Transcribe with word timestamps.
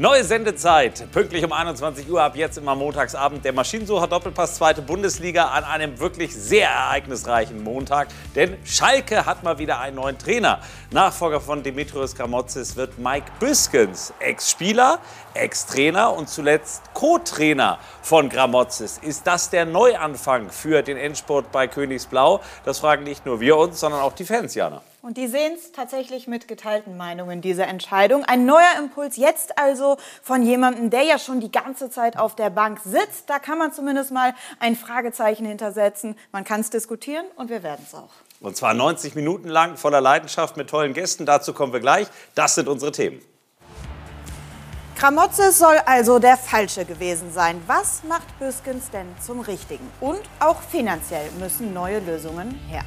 Neue 0.00 0.24
Sendezeit, 0.24 1.12
pünktlich 1.12 1.44
um 1.44 1.52
21 1.52 2.10
Uhr 2.10 2.22
ab 2.22 2.34
jetzt 2.34 2.56
immer 2.56 2.74
montagsabend. 2.74 3.44
Der 3.44 3.52
Maschinensucher 3.52 4.06
Doppelpass 4.06 4.54
zweite 4.54 4.80
Bundesliga 4.80 5.48
an 5.48 5.62
einem 5.62 6.00
wirklich 6.00 6.34
sehr 6.34 6.70
ereignisreichen 6.70 7.62
Montag. 7.62 8.08
Denn 8.34 8.56
Schalke 8.64 9.26
hat 9.26 9.42
mal 9.42 9.58
wieder 9.58 9.78
einen 9.78 9.96
neuen 9.96 10.16
Trainer. 10.16 10.60
Nachfolger 10.90 11.38
von 11.38 11.62
Dimitrios 11.62 12.14
Gramotzis 12.14 12.76
wird 12.76 12.98
Mike 12.98 13.30
Büskens, 13.40 14.14
Ex-Spieler, 14.20 15.00
Ex-Trainer 15.34 16.14
und 16.14 16.30
zuletzt 16.30 16.80
Co-Trainer 16.94 17.78
von 18.00 18.30
Gramotzis. 18.30 18.96
Ist 18.96 19.26
das 19.26 19.50
der 19.50 19.66
Neuanfang 19.66 20.48
für 20.48 20.80
den 20.80 20.96
Endsport 20.96 21.52
bei 21.52 21.68
Königsblau? 21.68 22.40
Das 22.64 22.78
fragen 22.78 23.04
nicht 23.04 23.26
nur 23.26 23.40
wir 23.40 23.58
uns, 23.58 23.80
sondern 23.80 24.00
auch 24.00 24.14
die 24.14 24.24
Fans, 24.24 24.54
Jana. 24.54 24.80
Und 25.02 25.16
die 25.16 25.28
sehen 25.28 25.54
es 25.54 25.72
tatsächlich 25.72 26.26
mit 26.26 26.46
geteilten 26.46 26.98
Meinungen, 26.98 27.40
diese 27.40 27.62
Entscheidung. 27.62 28.22
Ein 28.24 28.44
neuer 28.44 28.76
Impuls 28.78 29.16
jetzt 29.16 29.56
also 29.58 29.96
von 30.22 30.42
jemandem, 30.42 30.90
der 30.90 31.04
ja 31.04 31.18
schon 31.18 31.40
die 31.40 31.50
ganze 31.50 31.88
Zeit 31.88 32.18
auf 32.18 32.36
der 32.36 32.50
Bank 32.50 32.80
sitzt. 32.84 33.30
Da 33.30 33.38
kann 33.38 33.56
man 33.56 33.72
zumindest 33.72 34.12
mal 34.12 34.34
ein 34.58 34.76
Fragezeichen 34.76 35.46
hintersetzen. 35.46 36.16
Man 36.32 36.44
kann 36.44 36.60
es 36.60 36.68
diskutieren 36.68 37.24
und 37.36 37.48
wir 37.48 37.62
werden 37.62 37.82
es 37.86 37.94
auch. 37.94 38.10
Und 38.40 38.58
zwar 38.58 38.74
90 38.74 39.14
Minuten 39.14 39.48
lang 39.48 39.78
voller 39.78 40.02
Leidenschaft 40.02 40.58
mit 40.58 40.68
tollen 40.68 40.92
Gästen. 40.92 41.24
Dazu 41.24 41.54
kommen 41.54 41.72
wir 41.72 41.80
gleich. 41.80 42.06
Das 42.34 42.54
sind 42.54 42.68
unsere 42.68 42.92
Themen. 42.92 43.22
Kramotzes 44.96 45.58
soll 45.58 45.78
also 45.86 46.18
der 46.18 46.36
Falsche 46.36 46.84
gewesen 46.84 47.32
sein. 47.32 47.62
Was 47.66 48.02
macht 48.04 48.38
Büskens 48.38 48.90
denn 48.90 49.06
zum 49.18 49.40
Richtigen? 49.40 49.90
Und 50.02 50.20
auch 50.40 50.60
finanziell 50.60 51.30
müssen 51.38 51.72
neue 51.72 52.00
Lösungen 52.00 52.50
her. 52.68 52.84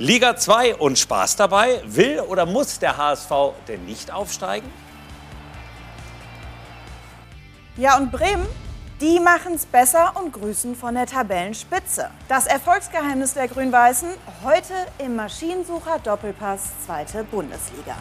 Liga 0.00 0.34
2 0.34 0.76
und 0.76 0.98
Spaß 0.98 1.36
dabei. 1.36 1.82
Will 1.84 2.20
oder 2.20 2.46
muss 2.46 2.78
der 2.78 2.96
HSV 2.96 3.30
denn 3.68 3.84
nicht 3.84 4.10
aufsteigen? 4.10 4.66
Ja, 7.76 7.98
und 7.98 8.10
Bremen, 8.10 8.46
die 9.02 9.20
machen 9.20 9.56
es 9.56 9.66
besser 9.66 10.14
und 10.16 10.32
grüßen 10.32 10.74
von 10.74 10.94
der 10.94 11.04
Tabellenspitze. 11.04 12.08
Das 12.28 12.46
Erfolgsgeheimnis 12.46 13.34
der 13.34 13.48
Grün-Weißen 13.48 14.08
heute 14.42 14.72
im 14.96 15.16
Maschinensucher 15.16 15.98
Doppelpass 15.98 16.62
zweite 16.86 17.22
Bundesliga. 17.24 17.96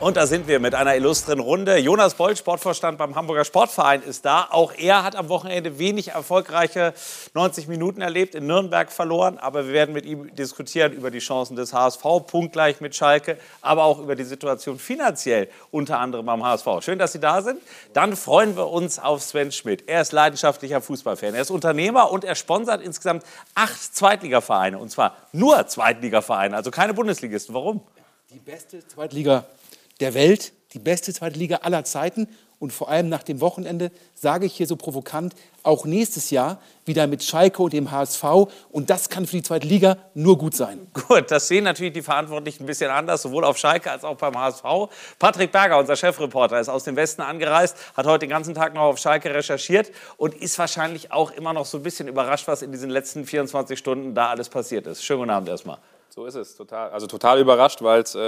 Und 0.00 0.16
da 0.16 0.28
sind 0.28 0.46
wir 0.46 0.60
mit 0.60 0.76
einer 0.76 0.94
illustren 0.94 1.40
Runde. 1.40 1.76
Jonas 1.76 2.14
Boll, 2.14 2.36
Sportvorstand 2.36 2.98
beim 2.98 3.16
Hamburger 3.16 3.44
Sportverein, 3.44 4.00
ist 4.00 4.24
da. 4.24 4.46
Auch 4.48 4.72
er 4.72 5.02
hat 5.02 5.16
am 5.16 5.28
Wochenende 5.28 5.80
wenig 5.80 6.10
erfolgreiche 6.10 6.94
90 7.34 7.66
Minuten 7.66 8.00
erlebt, 8.00 8.36
in 8.36 8.46
Nürnberg 8.46 8.92
verloren. 8.92 9.38
Aber 9.38 9.66
wir 9.66 9.72
werden 9.72 9.92
mit 9.92 10.06
ihm 10.06 10.32
diskutieren 10.36 10.92
über 10.92 11.10
die 11.10 11.18
Chancen 11.18 11.56
des 11.56 11.72
HSV, 11.72 12.00
punktgleich 12.28 12.80
mit 12.80 12.94
Schalke, 12.94 13.38
aber 13.60 13.82
auch 13.82 13.98
über 13.98 14.14
die 14.14 14.22
Situation 14.22 14.78
finanziell, 14.78 15.48
unter 15.72 15.98
anderem 15.98 16.26
beim 16.26 16.44
HSV. 16.44 16.66
Schön, 16.80 17.00
dass 17.00 17.10
Sie 17.10 17.20
da 17.20 17.42
sind. 17.42 17.60
Dann 17.92 18.14
freuen 18.14 18.56
wir 18.56 18.68
uns 18.68 19.00
auf 19.00 19.20
Sven 19.20 19.50
Schmidt. 19.50 19.88
Er 19.88 20.02
ist 20.02 20.12
leidenschaftlicher 20.12 20.80
Fußballfan. 20.80 21.34
Er 21.34 21.42
ist 21.42 21.50
Unternehmer 21.50 22.12
und 22.12 22.22
er 22.22 22.36
sponsert 22.36 22.82
insgesamt 22.82 23.24
acht 23.56 23.96
Zweitligavereine. 23.96 24.78
Und 24.78 24.92
zwar 24.92 25.16
nur 25.32 25.66
Zweitligavereine, 25.66 26.54
also 26.54 26.70
keine 26.70 26.94
Bundesligisten. 26.94 27.52
Warum? 27.52 27.80
Die 28.30 28.38
beste 28.38 28.86
Zweitliga 28.86 29.44
der 30.00 30.14
Welt, 30.14 30.52
die 30.72 30.78
beste 30.78 31.12
zweite 31.12 31.38
Liga 31.38 31.56
aller 31.62 31.84
Zeiten. 31.84 32.28
Und 32.60 32.72
vor 32.72 32.88
allem 32.88 33.08
nach 33.08 33.22
dem 33.22 33.40
Wochenende 33.40 33.92
sage 34.14 34.46
ich 34.46 34.54
hier 34.54 34.66
so 34.66 34.74
provokant, 34.74 35.34
auch 35.62 35.84
nächstes 35.84 36.30
Jahr 36.30 36.60
wieder 36.84 37.06
mit 37.06 37.22
Schalke 37.22 37.62
und 37.62 37.72
dem 37.72 37.92
HSV. 37.92 38.24
Und 38.70 38.90
das 38.90 39.08
kann 39.08 39.26
für 39.26 39.36
die 39.36 39.44
zweite 39.44 39.68
Liga 39.68 39.96
nur 40.14 40.36
gut 40.36 40.56
sein. 40.56 40.88
Gut, 40.92 41.30
das 41.30 41.46
sehen 41.46 41.62
natürlich 41.62 41.92
die 41.92 42.02
Verantwortlichen 42.02 42.64
ein 42.64 42.66
bisschen 42.66 42.90
anders, 42.90 43.22
sowohl 43.22 43.44
auf 43.44 43.58
Schalke 43.58 43.92
als 43.92 44.02
auch 44.02 44.16
beim 44.16 44.36
HSV. 44.36 44.64
Patrick 45.20 45.52
Berger, 45.52 45.78
unser 45.78 45.94
Chefreporter, 45.94 46.58
ist 46.58 46.68
aus 46.68 46.82
dem 46.82 46.96
Westen 46.96 47.22
angereist, 47.22 47.76
hat 47.96 48.06
heute 48.06 48.26
den 48.26 48.30
ganzen 48.30 48.54
Tag 48.54 48.74
noch 48.74 48.82
auf 48.82 48.98
Schalke 48.98 49.32
recherchiert 49.32 49.92
und 50.16 50.34
ist 50.34 50.58
wahrscheinlich 50.58 51.12
auch 51.12 51.30
immer 51.30 51.52
noch 51.52 51.64
so 51.64 51.76
ein 51.76 51.84
bisschen 51.84 52.08
überrascht, 52.08 52.48
was 52.48 52.62
in 52.62 52.72
diesen 52.72 52.90
letzten 52.90 53.24
24 53.24 53.78
Stunden 53.78 54.14
da 54.16 54.30
alles 54.30 54.48
passiert 54.48 54.88
ist. 54.88 55.04
Schönen 55.04 55.20
guten 55.20 55.30
Abend 55.30 55.48
erstmal. 55.48 55.78
So 56.10 56.26
ist 56.26 56.34
es, 56.34 56.56
total. 56.56 56.90
Also 56.90 57.06
total 57.06 57.38
überrascht, 57.38 57.82
weil 57.82 58.02
es 58.02 58.14
äh, 58.14 58.18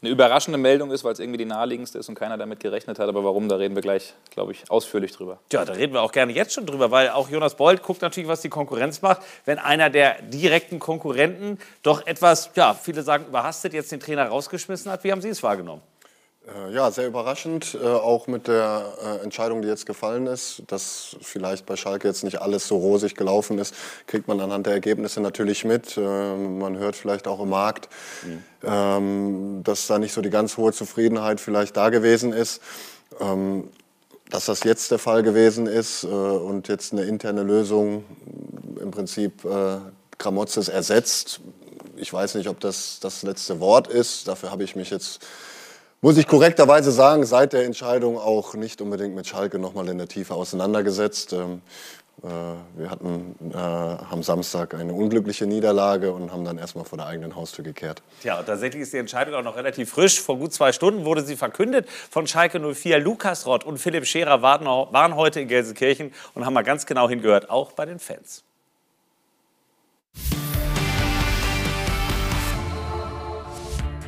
eine 0.00 0.10
überraschende 0.10 0.58
Meldung 0.58 0.90
ist, 0.90 1.04
weil 1.04 1.12
es 1.12 1.20
irgendwie 1.20 1.38
die 1.38 1.44
naheliegendste 1.44 1.98
ist 1.98 2.08
und 2.08 2.16
keiner 2.16 2.36
damit 2.36 2.60
gerechnet 2.60 2.98
hat. 2.98 3.08
Aber 3.08 3.24
warum, 3.24 3.48
da 3.48 3.56
reden 3.56 3.74
wir 3.74 3.82
gleich, 3.82 4.14
glaube 4.30 4.52
ich, 4.52 4.70
ausführlich 4.70 5.12
drüber. 5.12 5.38
Ja, 5.52 5.64
da 5.64 5.72
reden 5.72 5.92
wir 5.92 6.02
auch 6.02 6.12
gerne 6.12 6.32
jetzt 6.32 6.52
schon 6.52 6.66
drüber, 6.66 6.90
weil 6.90 7.10
auch 7.10 7.30
Jonas 7.30 7.54
Bold 7.54 7.82
guckt 7.82 8.02
natürlich, 8.02 8.28
was 8.28 8.40
die 8.40 8.48
Konkurrenz 8.48 9.00
macht. 9.00 9.22
Wenn 9.44 9.58
einer 9.58 9.90
der 9.90 10.20
direkten 10.22 10.78
Konkurrenten 10.78 11.58
doch 11.82 12.06
etwas, 12.06 12.50
ja, 12.56 12.74
viele 12.74 13.02
sagen 13.02 13.26
überhastet, 13.26 13.72
jetzt 13.72 13.92
den 13.92 14.00
Trainer 14.00 14.26
rausgeschmissen 14.26 14.90
hat, 14.90 15.04
wie 15.04 15.12
haben 15.12 15.22
Sie 15.22 15.28
es 15.28 15.42
wahrgenommen? 15.42 15.82
Äh, 16.46 16.74
ja, 16.74 16.90
sehr 16.90 17.06
überraschend, 17.06 17.76
äh, 17.80 17.86
auch 17.86 18.26
mit 18.26 18.48
der 18.48 18.92
äh, 19.02 19.24
Entscheidung, 19.24 19.62
die 19.62 19.68
jetzt 19.68 19.86
gefallen 19.86 20.26
ist, 20.26 20.62
dass 20.66 21.16
vielleicht 21.22 21.64
bei 21.64 21.76
Schalke 21.76 22.06
jetzt 22.06 22.22
nicht 22.22 22.42
alles 22.42 22.68
so 22.68 22.76
rosig 22.76 23.14
gelaufen 23.14 23.58
ist, 23.58 23.74
kriegt 24.06 24.28
man 24.28 24.40
anhand 24.40 24.66
der 24.66 24.74
Ergebnisse 24.74 25.22
natürlich 25.22 25.64
mit. 25.64 25.96
Man 25.96 26.76
hört 26.76 26.96
vielleicht 26.96 27.26
auch 27.26 27.40
im 27.40 27.48
Markt, 27.48 27.88
mhm. 28.62 29.62
dass 29.62 29.86
da 29.86 29.98
nicht 29.98 30.12
so 30.12 30.20
die 30.20 30.30
ganz 30.30 30.56
hohe 30.56 30.72
Zufriedenheit 30.72 31.40
vielleicht 31.40 31.76
da 31.76 31.88
gewesen 31.88 32.32
ist. 32.32 32.60
Ähm, 33.20 33.68
dass 34.30 34.46
das 34.46 34.64
jetzt 34.64 34.90
der 34.90 34.98
Fall 34.98 35.22
gewesen 35.22 35.66
ist 35.66 36.02
und 36.02 36.66
jetzt 36.68 36.92
eine 36.92 37.04
interne 37.04 37.42
Lösung 37.42 38.04
im 38.80 38.90
Prinzip 38.90 39.46
Kramotzes 40.18 40.68
ersetzt. 40.68 41.40
Ich 41.96 42.12
weiß 42.12 42.34
nicht, 42.34 42.48
ob 42.48 42.58
das 42.58 42.98
das 43.00 43.22
letzte 43.22 43.60
Wort 43.60 43.86
ist. 43.86 44.26
Dafür 44.26 44.50
habe 44.50 44.64
ich 44.64 44.74
mich 44.74 44.90
jetzt 44.90 45.20
muss 46.04 46.18
ich 46.18 46.26
korrekterweise 46.26 46.92
sagen, 46.92 47.24
seit 47.24 47.54
der 47.54 47.64
Entscheidung 47.64 48.18
auch 48.18 48.52
nicht 48.52 48.82
unbedingt 48.82 49.14
mit 49.14 49.26
Schalke 49.26 49.58
nochmal 49.58 49.88
in 49.88 49.96
der 49.96 50.06
Tiefe 50.06 50.34
auseinandergesetzt. 50.34 51.32
Ähm, 51.32 51.62
äh, 52.22 52.26
wir 52.78 52.90
hatten 52.90 53.34
äh, 53.54 53.56
am 53.56 54.22
Samstag 54.22 54.74
eine 54.74 54.92
unglückliche 54.92 55.46
Niederlage 55.46 56.12
und 56.12 56.30
haben 56.30 56.44
dann 56.44 56.58
erstmal 56.58 56.84
vor 56.84 56.98
der 56.98 57.06
eigenen 57.06 57.34
Haustür 57.34 57.64
gekehrt. 57.64 58.02
Ja, 58.22 58.38
und 58.38 58.44
tatsächlich 58.44 58.82
ist 58.82 58.92
die 58.92 58.98
Entscheidung 58.98 59.34
auch 59.34 59.42
noch 59.42 59.56
relativ 59.56 59.88
frisch. 59.88 60.20
Vor 60.20 60.36
gut 60.36 60.52
zwei 60.52 60.72
Stunden 60.72 61.06
wurde 61.06 61.22
sie 61.22 61.36
verkündet 61.36 61.88
von 62.10 62.26
Schalke 62.26 62.60
04. 62.60 62.98
Lukas 62.98 63.46
Rott 63.46 63.64
und 63.64 63.78
Philipp 63.78 64.04
Scherer 64.04 64.42
waren, 64.42 64.66
waren 64.66 65.16
heute 65.16 65.40
in 65.40 65.48
Gelsenkirchen 65.48 66.12
und 66.34 66.44
haben 66.44 66.52
mal 66.52 66.64
ganz 66.64 66.84
genau 66.84 67.08
hingehört, 67.08 67.48
auch 67.48 67.72
bei 67.72 67.86
den 67.86 67.98
Fans. 67.98 68.44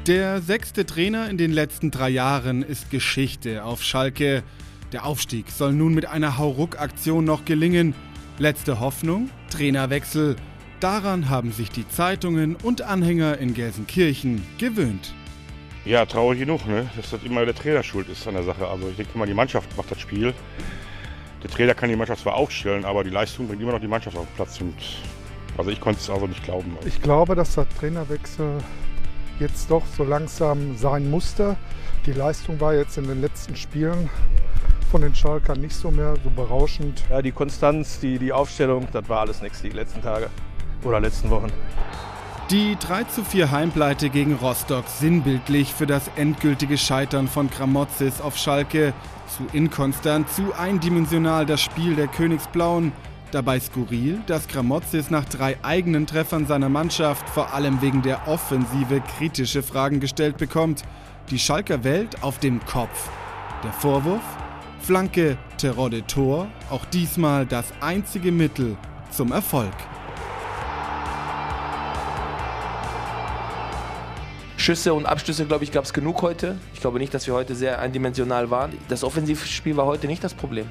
Der 0.06 0.40
sechste 0.40 0.86
Trainer 0.86 1.28
in 1.28 1.36
den 1.36 1.50
letzten 1.50 1.90
drei 1.90 2.10
Jahren 2.10 2.62
ist 2.62 2.92
Geschichte 2.92 3.64
auf 3.64 3.82
Schalke. 3.82 4.44
Der 4.92 5.04
Aufstieg 5.04 5.50
soll 5.50 5.72
nun 5.72 5.94
mit 5.94 6.06
einer 6.06 6.38
Hauruck-Aktion 6.38 7.24
noch 7.24 7.44
gelingen. 7.44 7.92
Letzte 8.38 8.78
Hoffnung? 8.78 9.30
Trainerwechsel. 9.50 10.36
Daran 10.78 11.28
haben 11.28 11.50
sich 11.50 11.70
die 11.70 11.88
Zeitungen 11.88 12.54
und 12.54 12.82
Anhänger 12.82 13.38
in 13.38 13.52
Gelsenkirchen 13.52 14.46
gewöhnt. 14.58 15.12
Ja, 15.84 16.06
traurig 16.06 16.38
genug, 16.38 16.68
ne? 16.68 16.88
dass 16.94 17.10
das 17.10 17.24
immer 17.24 17.44
der 17.44 17.56
Trainer 17.56 17.82
schuld 17.82 18.08
ist 18.08 18.28
an 18.28 18.34
der 18.34 18.44
Sache. 18.44 18.68
Also 18.68 18.88
ich 18.88 18.94
denke 18.94 19.18
mal, 19.18 19.26
die 19.26 19.34
Mannschaft 19.34 19.76
macht 19.76 19.90
das 19.90 19.98
Spiel. 20.00 20.32
Der 21.42 21.50
Trainer 21.50 21.74
kann 21.74 21.88
die 21.88 21.96
Mannschaft 21.96 22.22
zwar 22.22 22.34
aufstellen, 22.34 22.84
aber 22.84 23.02
die 23.02 23.10
Leistung 23.10 23.48
bringt 23.48 23.60
immer 23.60 23.72
noch 23.72 23.80
die 23.80 23.88
Mannschaft 23.88 24.16
auf 24.16 24.26
den 24.26 24.36
Platz. 24.36 24.60
Und 24.60 24.76
also 25.58 25.68
ich 25.68 25.80
konnte 25.80 25.98
es 25.98 26.08
also 26.08 26.28
nicht 26.28 26.44
glauben. 26.44 26.78
Ich 26.86 27.02
glaube, 27.02 27.34
dass 27.34 27.56
der 27.56 27.68
Trainerwechsel 27.68 28.58
jetzt 29.38 29.70
doch 29.70 29.82
so 29.97 30.04
langsam 30.04 30.76
sein 30.76 31.10
musste. 31.10 31.56
Die 32.06 32.12
Leistung 32.12 32.60
war 32.60 32.74
jetzt 32.74 32.98
in 32.98 33.06
den 33.06 33.20
letzten 33.20 33.56
Spielen 33.56 34.08
von 34.91 35.00
den 35.00 35.14
Schalkern 35.14 35.60
nicht 35.60 35.74
so 35.74 35.91
mehr 35.91 36.14
so 36.22 36.30
berauschend. 36.30 37.02
Ja, 37.10 37.20
die 37.20 37.32
Konstanz, 37.32 37.98
die, 38.00 38.19
die 38.19 38.32
Aufstellung, 38.32 38.86
das 38.92 39.08
war 39.08 39.20
alles 39.20 39.42
nichts 39.42 39.60
die 39.62 39.70
letzten 39.70 40.02
Tage 40.02 40.30
oder 40.84 41.00
letzten 41.00 41.30
Wochen. 41.30 41.52
Die 42.50 42.76
3 42.78 43.04
zu 43.04 43.24
4 43.24 43.50
Heimpleite 43.50 44.08
gegen 44.08 44.34
Rostock 44.36 44.84
sinnbildlich 44.86 45.74
für 45.74 45.86
das 45.86 46.08
endgültige 46.14 46.78
Scheitern 46.78 47.26
von 47.26 47.50
Gramozis 47.50 48.21
auf 48.21 48.36
Schalke. 48.36 48.92
Zu 49.27 49.47
inkonstant, 49.53 50.30
zu 50.30 50.54
eindimensional 50.56 51.44
das 51.44 51.60
Spiel 51.60 51.97
der 51.97 52.06
Königsblauen. 52.06 52.92
Dabei 53.36 53.60
skurril, 53.60 54.22
dass 54.27 54.48
Gramozis 54.48 55.10
nach 55.10 55.27
drei 55.27 55.59
eigenen 55.62 56.06
Treffern 56.06 56.47
seiner 56.47 56.71
Mannschaft 56.71 57.28
vor 57.28 57.53
allem 57.53 57.83
wegen 57.83 58.00
der 58.00 58.27
Offensive 58.28 59.03
kritische 59.18 59.62
Fragen 59.62 60.00
gestellt 60.00 60.38
bekommt. 60.38 60.84
Die 61.28 61.38
Schalker 61.38 61.84
Welt 61.84 62.22
auf 62.22 62.38
dem 62.38 62.65
Kopf. 62.65 63.10
Der 63.62 63.74
Vorwurf? 63.74 64.22
Flanke, 64.80 65.36
Terror 65.59 65.91
Tor, 66.06 66.48
auch 66.71 66.86
diesmal 66.86 67.44
das 67.44 67.74
einzige 67.83 68.33
Mittel 68.33 68.78
zum 69.10 69.33
Erfolg. 69.33 69.74
Schüsse 74.56 74.94
und 74.94 75.04
Abschlüsse, 75.04 75.44
glaube 75.44 75.65
ich, 75.65 75.72
gab 75.72 75.84
es 75.84 75.92
genug 75.92 76.22
heute. 76.22 76.56
Ich 76.72 76.80
glaube 76.80 76.98
nicht, 76.98 77.12
dass 77.12 77.27
wir 77.27 77.34
heute 77.34 77.54
sehr 77.54 77.80
eindimensional 77.80 78.50
waren. 78.50 78.72
Das 78.88 79.04
Offensivspiel 79.04 79.77
war 79.77 79.84
heute 79.84 80.06
nicht 80.06 80.24
das 80.24 80.33
Problem. 80.33 80.66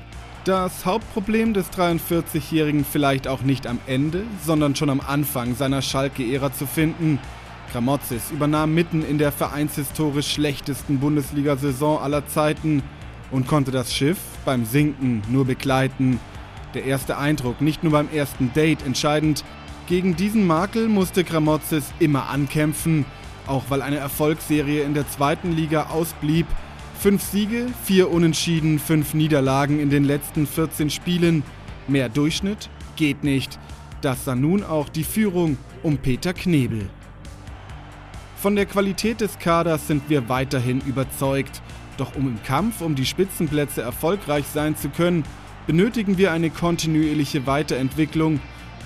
Das 0.45 0.85
Hauptproblem 0.85 1.55
des 1.55 1.71
43-Jährigen 1.71 2.85
vielleicht 2.85 3.27
auch 3.27 3.41
nicht 3.41 3.65
am 3.65 3.79
Ende, 3.87 4.25
sondern 4.45 4.75
schon 4.75 4.91
am 4.91 5.01
Anfang 5.01 5.55
seiner 5.55 5.81
Schalke-Ära 5.81 6.53
zu 6.53 6.67
finden. 6.67 7.17
Kramotzis 7.71 8.29
übernahm 8.29 8.75
mitten 8.75 9.03
in 9.03 9.17
der 9.17 9.31
vereinshistorisch 9.31 10.31
schlechtesten 10.31 10.99
Bundesliga-Saison 10.99 11.97
aller 11.99 12.27
Zeiten 12.27 12.83
und 13.31 13.47
konnte 13.47 13.71
das 13.71 13.91
Schiff 13.91 14.19
beim 14.45 14.65
Sinken 14.65 15.23
nur 15.29 15.45
begleiten. 15.45 16.19
Der 16.75 16.85
erste 16.85 17.17
Eindruck, 17.17 17.59
nicht 17.61 17.81
nur 17.81 17.93
beim 17.93 18.09
ersten 18.13 18.53
Date 18.53 18.85
entscheidend, 18.85 19.43
gegen 19.87 20.15
diesen 20.15 20.45
Makel 20.45 20.89
musste 20.89 21.23
Kramotzis 21.23 21.85
immer 21.97 22.29
ankämpfen, 22.29 23.07
auch 23.47 23.63
weil 23.69 23.81
eine 23.81 23.97
Erfolgsserie 23.97 24.83
in 24.83 24.93
der 24.93 25.09
zweiten 25.09 25.53
Liga 25.53 25.87
ausblieb. 25.87 26.45
Fünf 27.05 27.21
Siege, 27.21 27.67
vier 27.83 28.09
Unentschieden, 28.09 28.79
fünf 28.79 29.13
Niederlagen 29.13 29.79
in 29.79 29.91
den 29.91 30.05
letzten 30.05 30.47
14 30.47 30.89
Spielen. 30.89 31.43
Mehr 31.87 32.09
Durchschnitt 32.09 32.67
geht 32.95 33.23
nicht. 33.23 33.59
Das 34.01 34.25
sah 34.25 34.33
nun 34.33 34.63
auch 34.63 34.89
die 34.89 35.03
Führung 35.03 35.59
um 35.83 35.99
Peter 35.99 36.33
Knebel. 36.33 36.89
Von 38.37 38.55
der 38.55 38.65
Qualität 38.65 39.21
des 39.21 39.37
Kaders 39.37 39.85
sind 39.85 40.09
wir 40.09 40.29
weiterhin 40.29 40.81
überzeugt. 40.81 41.61
Doch 41.97 42.15
um 42.15 42.27
im 42.27 42.41
Kampf 42.41 42.81
um 42.81 42.95
die 42.95 43.05
Spitzenplätze 43.05 43.83
erfolgreich 43.83 44.45
sein 44.51 44.75
zu 44.75 44.89
können, 44.89 45.25
benötigen 45.67 46.17
wir 46.17 46.31
eine 46.31 46.49
kontinuierliche 46.49 47.45
Weiterentwicklung, 47.45 48.39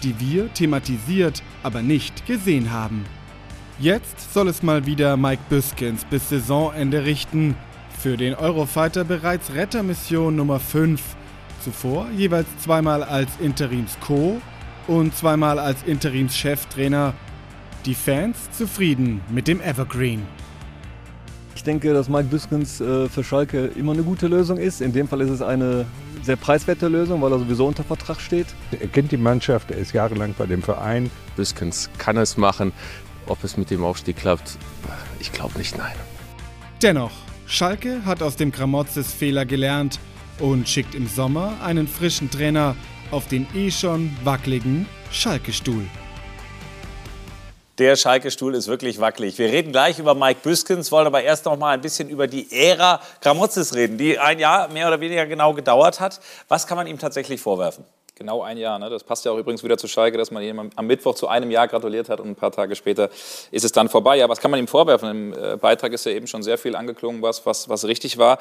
die 0.04 0.20
wir 0.20 0.54
thematisiert, 0.54 1.42
aber 1.64 1.82
nicht 1.82 2.26
gesehen 2.26 2.74
haben. 2.74 3.06
Jetzt 3.80 4.34
soll 4.34 4.50
es 4.50 4.62
mal 4.62 4.86
wieder 4.86 5.16
Mike 5.16 5.44
Büskens 5.48 6.04
bis 6.04 6.28
Saisonende 6.28 7.06
richten. 7.06 7.56
Für 8.00 8.16
den 8.16 8.34
Eurofighter 8.34 9.04
bereits 9.04 9.54
Rettermission 9.54 10.34
Nummer 10.34 10.62
5. 10.62 11.02
Zuvor 11.62 12.08
jeweils 12.16 12.48
zweimal 12.64 13.04
als 13.04 13.30
Interims-Co 13.42 14.42
und 14.88 15.14
zweimal 15.18 15.60
als 15.60 15.84
Interims-Cheftrainer. 15.84 17.14
Die 17.86 17.96
Fans 17.96 18.38
zufrieden 18.58 19.20
mit 19.30 19.50
dem 19.50 19.60
Evergreen. 19.60 20.26
Ich 21.58 21.64
denke, 21.64 21.94
dass 21.94 22.08
Mike 22.08 22.30
Büskens 22.30 22.80
äh, 22.80 23.10
für 23.10 23.22
Schalke 23.22 23.66
immer 23.66 23.92
eine 23.92 24.04
gute 24.04 24.28
Lösung 24.28 24.58
ist. 24.58 24.80
In 24.80 24.94
dem 24.94 25.10
Fall 25.10 25.20
ist 25.20 25.32
es 25.32 25.42
eine 25.42 25.86
sehr 26.24 26.38
preiswerte 26.38 26.88
Lösung, 26.88 27.22
weil 27.22 27.34
er 27.34 27.40
sowieso 27.40 27.68
unter 27.68 27.84
Vertrag 27.84 28.22
steht. 28.22 28.48
Er 28.80 28.88
kennt 28.88 29.12
die 29.12 29.18
Mannschaft, 29.18 29.72
er 29.72 29.78
ist 29.78 29.92
jahrelang 29.92 30.36
bei 30.38 30.46
dem 30.46 30.62
Verein. 30.62 31.12
Büskens 31.36 31.90
kann 31.98 32.16
es 32.16 32.38
machen. 32.38 32.72
Ob 33.28 33.44
es 33.44 33.58
mit 33.58 33.70
dem 33.72 33.84
Aufstieg 33.84 34.16
klappt, 34.16 34.58
ich 35.20 35.34
glaube 35.34 35.58
nicht, 35.58 35.78
nein. 35.78 35.96
Dennoch, 36.82 37.12
Schalke 37.52 38.06
hat 38.06 38.22
aus 38.22 38.36
dem 38.36 38.52
Gramotzes 38.52 39.12
Fehler 39.12 39.44
gelernt 39.44 40.00
und 40.38 40.70
schickt 40.70 40.94
im 40.94 41.08
Sommer 41.08 41.58
einen 41.64 41.88
frischen 41.88 42.30
Trainer 42.30 42.76
auf 43.10 43.28
den 43.28 43.48
eh 43.56 43.72
schon 43.72 44.16
wackeligen 44.24 44.86
Schalke-Stuhl. 45.12 45.84
Der 47.80 47.96
Schalke-Stuhl 47.96 48.54
ist 48.54 48.68
wirklich 48.68 49.00
wackelig. 49.00 49.40
Wir 49.40 49.48
reden 49.48 49.72
gleich 49.72 49.98
über 49.98 50.14
Mike 50.14 50.42
Büskens, 50.44 50.92
wollen 50.92 51.08
aber 51.08 51.24
erst 51.24 51.46
noch 51.46 51.58
mal 51.58 51.72
ein 51.72 51.82
bisschen 51.82 52.08
über 52.08 52.28
die 52.28 52.52
Ära 52.52 53.02
Gramotzes 53.20 53.74
reden, 53.74 53.98
die 53.98 54.20
ein 54.20 54.38
Jahr 54.38 54.68
mehr 54.68 54.88
oder 54.88 55.02
weniger 55.02 55.26
genau 55.26 55.56
gedauert 55.56 56.00
hat. 56.00 56.22
Was 56.50 56.68
kann 56.68 56.78
man 56.78 56.86
ihm 56.86 57.00
tatsächlich 57.00 57.42
vorwerfen? 57.42 57.84
Genau 58.20 58.42
ein 58.42 58.58
Jahr. 58.58 58.78
Ne? 58.80 58.90
Das 58.90 59.06
passt 59.06 59.24
ja 59.24 59.32
auch 59.32 59.38
übrigens 59.38 59.64
wieder 59.64 59.78
zu 59.78 59.88
Schalke, 59.88 60.18
dass 60.18 60.30
man 60.30 60.44
ihm 60.44 60.70
am 60.76 60.86
Mittwoch 60.86 61.16
zu 61.16 61.30
einem 61.30 61.52
Jahr 61.52 61.70
gratuliert 61.70 62.10
hat 62.10 62.20
und 62.20 62.28
ein 62.28 62.36
paar 62.36 62.52
Tage 62.52 62.76
später 62.76 63.10
ist 63.50 63.64
es 63.64 63.72
dann 63.72 63.88
vorbei. 63.88 64.18
Ja, 64.18 64.28
was 64.28 64.42
kann 64.42 64.52
man 64.52 64.60
ihm 64.60 64.68
vorwerfen? 64.68 65.10
Im 65.10 65.34
äh, 65.34 65.56
Beitrag 65.56 65.94
ist 65.94 66.06
ja 66.06 66.12
eben 66.12 66.28
schon 66.28 66.44
sehr 66.44 66.58
viel 66.58 66.76
angeklungen, 66.76 67.22
was, 67.22 67.46
was, 67.46 67.70
was 67.70 67.86
richtig 67.86 68.18
war. 68.18 68.40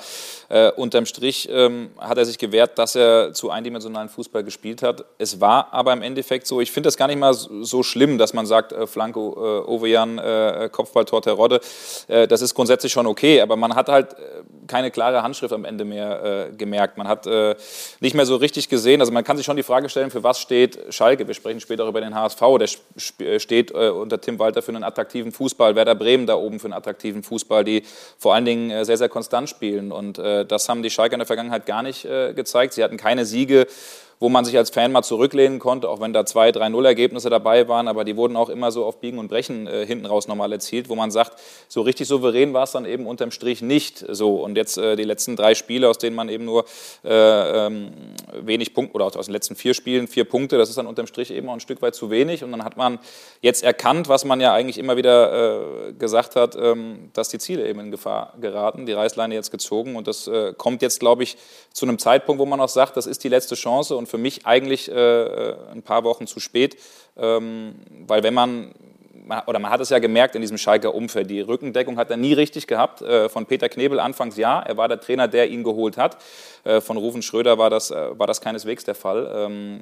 Äh, 0.49 0.73
unterm 0.73 1.07
Strich 1.07 1.49
ähm, 1.49 1.93
hat 1.97 2.19
er 2.19 2.25
sich 2.25 2.39
gewehrt, 2.39 2.77
dass 2.77 2.97
er 2.97 3.33
zu 3.33 3.51
eindimensionalen 3.51 4.09
Fußball 4.09 4.43
gespielt 4.43 4.83
hat. 4.83 5.05
Es 5.17 5.41
war 5.41 5.73
aber 5.73 5.93
im 5.93 6.03
Endeffekt 6.03 6.49
so, 6.49 6.61
ich 6.61 6.73
finde 6.73 6.89
das 6.89 6.97
gar 6.97 7.07
nicht 7.07 7.21
mal 7.21 7.33
so 7.33 7.85
schlimm, 7.85 8.19
dass 8.19 8.35
man 8.35 8.47
sagt, 8.47 8.73
äh, 8.73 8.89
Flanko, 8.89 9.37
äh, 9.37 9.71
Ovejan, 9.71 10.19
äh, 10.19 10.69
Kopfballtor 10.73 11.23
Terodde. 11.23 11.61
Äh, 12.09 12.27
das 12.27 12.43
ist 12.43 12.53
grundsätzlich 12.57 12.91
schon 12.91 13.07
okay, 13.07 13.41
aber 13.41 13.55
man 13.55 13.77
hat 13.77 13.89
halt 13.89 14.15
äh, 14.15 14.43
keine 14.69 14.91
klare 14.91 15.23
Handschrift 15.23 15.53
am 15.53 15.65
Ende 15.65 15.85
mehr 15.85 16.51
gemerkt. 16.57 16.99
Man 16.99 17.09
hat 17.09 17.27
nicht 18.01 18.15
mehr 18.15 18.27
so 18.27 18.37
richtig 18.37 18.69
gesehen, 18.69 19.01
also 19.01 19.13
man 19.13 19.25
kann 19.25 19.37
sich 19.37 19.47
schon 19.47 19.57
die 19.57 19.63
Frage 19.63 19.89
stellen, 19.89 20.11
für 20.11 20.23
was 20.23 20.41
steht 20.41 20.79
Schalke? 20.91 21.27
Wir 21.27 21.35
sprechen 21.35 21.61
später 21.61 21.85
auch 21.85 21.89
über 21.89 22.01
den 22.01 22.15
HSV. 22.15 22.41
Der 22.59 23.27
äh, 23.27 23.41
steht 23.41 23.71
äh, 23.71 23.91
unter 23.91 24.21
Tim 24.21 24.39
Walter 24.39 24.63
für 24.63 24.73
einen 24.73 24.85
attraktiven 24.85 25.33
Fußball. 25.33 25.75
Werder 25.77 25.95
Bremen 25.95 26.27
da 26.27 26.35
oben 26.35 26.61
für 26.61 26.67
einen 26.67 26.75
attraktiven 26.75 27.23
Fußball, 27.23 27.65
die 27.65 27.83
vor 28.19 28.35
allen 28.35 28.45
Dingen 28.45 28.71
äh, 28.71 28.85
sehr, 28.85 28.97
sehr 28.97 29.09
konstant 29.09 29.49
spielen. 29.49 29.93
Und 29.93 30.19
das 30.19 30.69
haben 30.69 30.83
die 30.83 30.91
Schalke 30.91 31.15
in 31.15 31.21
der 31.21 31.27
Vergangenheit 31.27 31.67
gar 31.67 31.83
nicht 31.83 32.03
gezeigt. 32.03 32.73
Sie 32.73 32.83
hatten 32.83 32.97
keine 32.97 33.25
Siege 33.25 33.67
wo 34.21 34.29
man 34.29 34.45
sich 34.45 34.57
als 34.57 34.71
Fan 34.71 34.93
mal 34.93 35.03
zurücklehnen 35.03 35.59
konnte, 35.59 35.89
auch 35.89 36.01
wenn 36.01 36.13
da 36.13 36.27
zwei, 36.27 36.51
drei 36.51 36.69
Null-Ergebnisse 36.69 37.31
dabei 37.31 37.69
waren, 37.69 37.89
aber 37.89 38.05
die 38.05 38.17
wurden 38.17 38.37
auch 38.37 38.49
immer 38.49 38.73
so 38.73 38.85
auf 38.85 39.01
Biegen 39.01 39.19
und 39.19 39.29
Brechen 39.29 39.67
äh, 39.67 39.87
hinten 39.87 40.07
raus 40.07 40.27
nochmal 40.27 40.53
erzielt, 40.53 40.89
wo 40.89 40.95
man 40.95 41.11
sagt, 41.11 41.41
so 41.69 41.83
richtig 41.83 42.09
souverän 42.09 42.53
war 42.53 42.65
es 42.65 42.73
dann 42.73 42.85
eben 42.85 43.07
unterm 43.07 43.31
Strich 43.31 43.63
nicht 43.63 44.05
so. 44.09 44.43
Und 44.43 44.57
jetzt 44.57 44.77
äh, 44.79 44.97
die 44.97 45.05
letzten 45.05 45.37
drei 45.37 45.55
Spiele, 45.55 45.89
aus 45.89 45.99
denen 45.99 46.17
man 46.17 46.29
eben 46.29 46.45
nur 46.45 46.65
äh, 47.05 47.67
ähm, 47.67 47.93
wenig 48.33 48.75
Punkte, 48.75 48.95
oder 48.95 49.07
aus 49.07 49.27
den 49.27 49.33
letzten 49.33 49.55
vier 49.55 49.75
Spielen 49.75 50.09
vier 50.09 50.25
Punkte, 50.25 50.59
das 50.59 50.69
ist 50.69 50.79
dann 50.79 50.87
unterm 50.87 51.07
Strich 51.07 51.31
eben 51.31 51.49
auch 51.49 51.55
ein 51.55 51.61
Stück 51.61 51.81
weit 51.83 51.95
zu 51.95 52.11
wenig. 52.11 52.43
Und 52.43 52.51
dann 52.51 52.65
hat 52.65 52.77
man 52.77 52.99
jetzt 53.41 53.63
erkannt, 53.63 54.09
was 54.09 54.25
man 54.25 54.41
ja 54.41 54.53
eigentlich 54.53 54.79
immer 54.79 54.97
wieder 54.97 55.89
äh, 55.89 55.93
gesagt 55.93 56.35
hat, 56.35 56.57
ähm, 56.57 57.11
dass 57.13 57.29
die 57.29 57.39
Ziele 57.39 57.69
eben 57.69 57.81
in 57.81 57.91
Gefahr 57.91 58.35
geraten, 58.41 58.87
die 58.87 58.93
Reißleine 58.93 59.35
jetzt 59.35 59.51
gezogen. 59.51 59.95
Und 59.95 60.09
das 60.09 60.27
äh, 60.27 60.55
kommt 60.57 60.83
jetzt, 60.83 60.99
glaube 60.99 61.23
ich, 61.23 61.37
zu 61.73 61.87
einem 61.87 61.99
Zeitpunkt, 61.99 62.41
wo 62.41 62.47
man 62.47 62.61
auch 62.61 62.69
sagt, 62.69 62.97
das 62.97 63.07
ist 63.07 63.23
die 63.23 63.29
letzte 63.29 63.55
Chance. 63.55 63.97
Und 63.97 64.08
für 64.09 64.19
mich 64.19 64.47
eigentlich 64.47 64.91
äh, 64.91 65.55
ein 65.73 65.83
paar 65.83 66.05
Wochen 66.05 66.27
zu 66.27 66.41
spät, 66.41 66.77
ähm, 67.17 67.75
weil 68.07 68.23
wenn 68.23 68.35
man 68.35 68.75
oder 69.47 69.59
man 69.59 69.71
hat 69.71 69.81
es 69.81 69.91
ja 69.91 69.99
gemerkt 69.99 70.35
in 70.35 70.41
diesem 70.41 70.59
Schalker 70.59 70.95
Umfeld, 70.95 71.31
die 71.31 71.41
Rückendeckung 71.41 71.99
hat 71.99 72.11
er 72.11 72.17
nie 72.17 72.33
richtig 72.33 72.67
gehabt. 72.67 73.03
Äh, 73.03 73.29
von 73.29 73.47
Peter 73.47 73.69
Knebel 73.69 74.01
anfangs 74.01 74.37
ja, 74.37 74.61
er 74.61 74.77
war 74.77 74.89
der 74.89 75.01
Trainer, 75.01 75.29
der 75.29 75.51
ihn 75.51 75.65
geholt 75.65 75.97
hat. 75.97 76.17
Äh, 76.65 76.81
von 76.81 76.97
Rufen 76.97 77.23
Schröder 77.23 77.59
war 77.59 77.71
das, 77.71 77.91
äh, 77.91 78.19
war 78.19 78.27
das 78.27 78.41
keineswegs 78.41 78.85
der 78.85 78.95
Fall. 78.95 79.31
Ähm, 79.35 79.81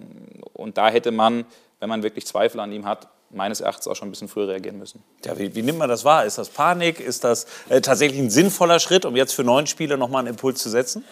und 0.52 0.78
da 0.78 0.88
hätte 0.88 1.12
man, 1.12 1.44
wenn 1.80 1.88
man 1.88 2.02
wirklich 2.02 2.26
Zweifel 2.26 2.60
an 2.60 2.72
ihm 2.72 2.86
hat, 2.86 3.08
meines 3.30 3.60
Erachtens 3.60 3.88
auch 3.88 3.96
schon 3.96 4.08
ein 4.08 4.10
bisschen 4.12 4.28
früher 4.28 4.48
reagieren 4.48 4.78
müssen. 4.78 5.02
Ja, 5.24 5.38
wie, 5.38 5.54
wie 5.54 5.62
nimmt 5.62 5.78
man 5.78 5.88
das 5.88 6.04
wahr? 6.04 6.24
Ist 6.24 6.38
das 6.38 6.48
Panik? 6.48 7.00
Ist 7.00 7.24
das 7.24 7.46
äh, 7.68 7.80
tatsächlich 7.80 8.20
ein 8.20 8.30
sinnvoller 8.30 8.80
Schritt, 8.80 9.04
um 9.04 9.16
jetzt 9.16 9.32
für 9.32 9.44
neun 9.44 9.66
Spiele 9.66 9.96
nochmal 9.98 10.20
einen 10.20 10.28
Impuls 10.28 10.62
zu 10.62 10.70
setzen? 10.70 11.04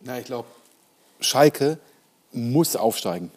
Na, 0.00 0.18
ich 0.18 0.24
glaube, 0.24 0.48
Schalke 1.20 1.78
muss 2.32 2.76
aufsteigen. 2.76 3.30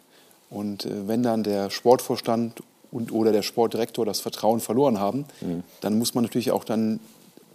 Und 0.50 0.84
äh, 0.84 1.08
wenn 1.08 1.22
dann 1.22 1.42
der 1.42 1.70
Sportvorstand 1.70 2.62
und 2.92 3.12
oder 3.12 3.32
der 3.32 3.42
Sportdirektor 3.42 4.06
das 4.06 4.20
Vertrauen 4.20 4.60
verloren 4.60 5.00
haben, 5.00 5.24
mhm. 5.40 5.62
dann 5.80 5.98
muss 5.98 6.14
man 6.14 6.24
natürlich 6.24 6.50
auch 6.50 6.64
dann 6.64 7.00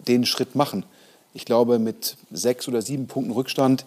den 0.06 0.26
Schritt 0.26 0.54
machen. 0.54 0.84
Ich 1.34 1.44
glaube, 1.44 1.78
mit 1.78 2.16
sechs 2.30 2.68
oder 2.68 2.82
sieben 2.82 3.06
Punkten 3.06 3.32
Rückstand 3.32 3.84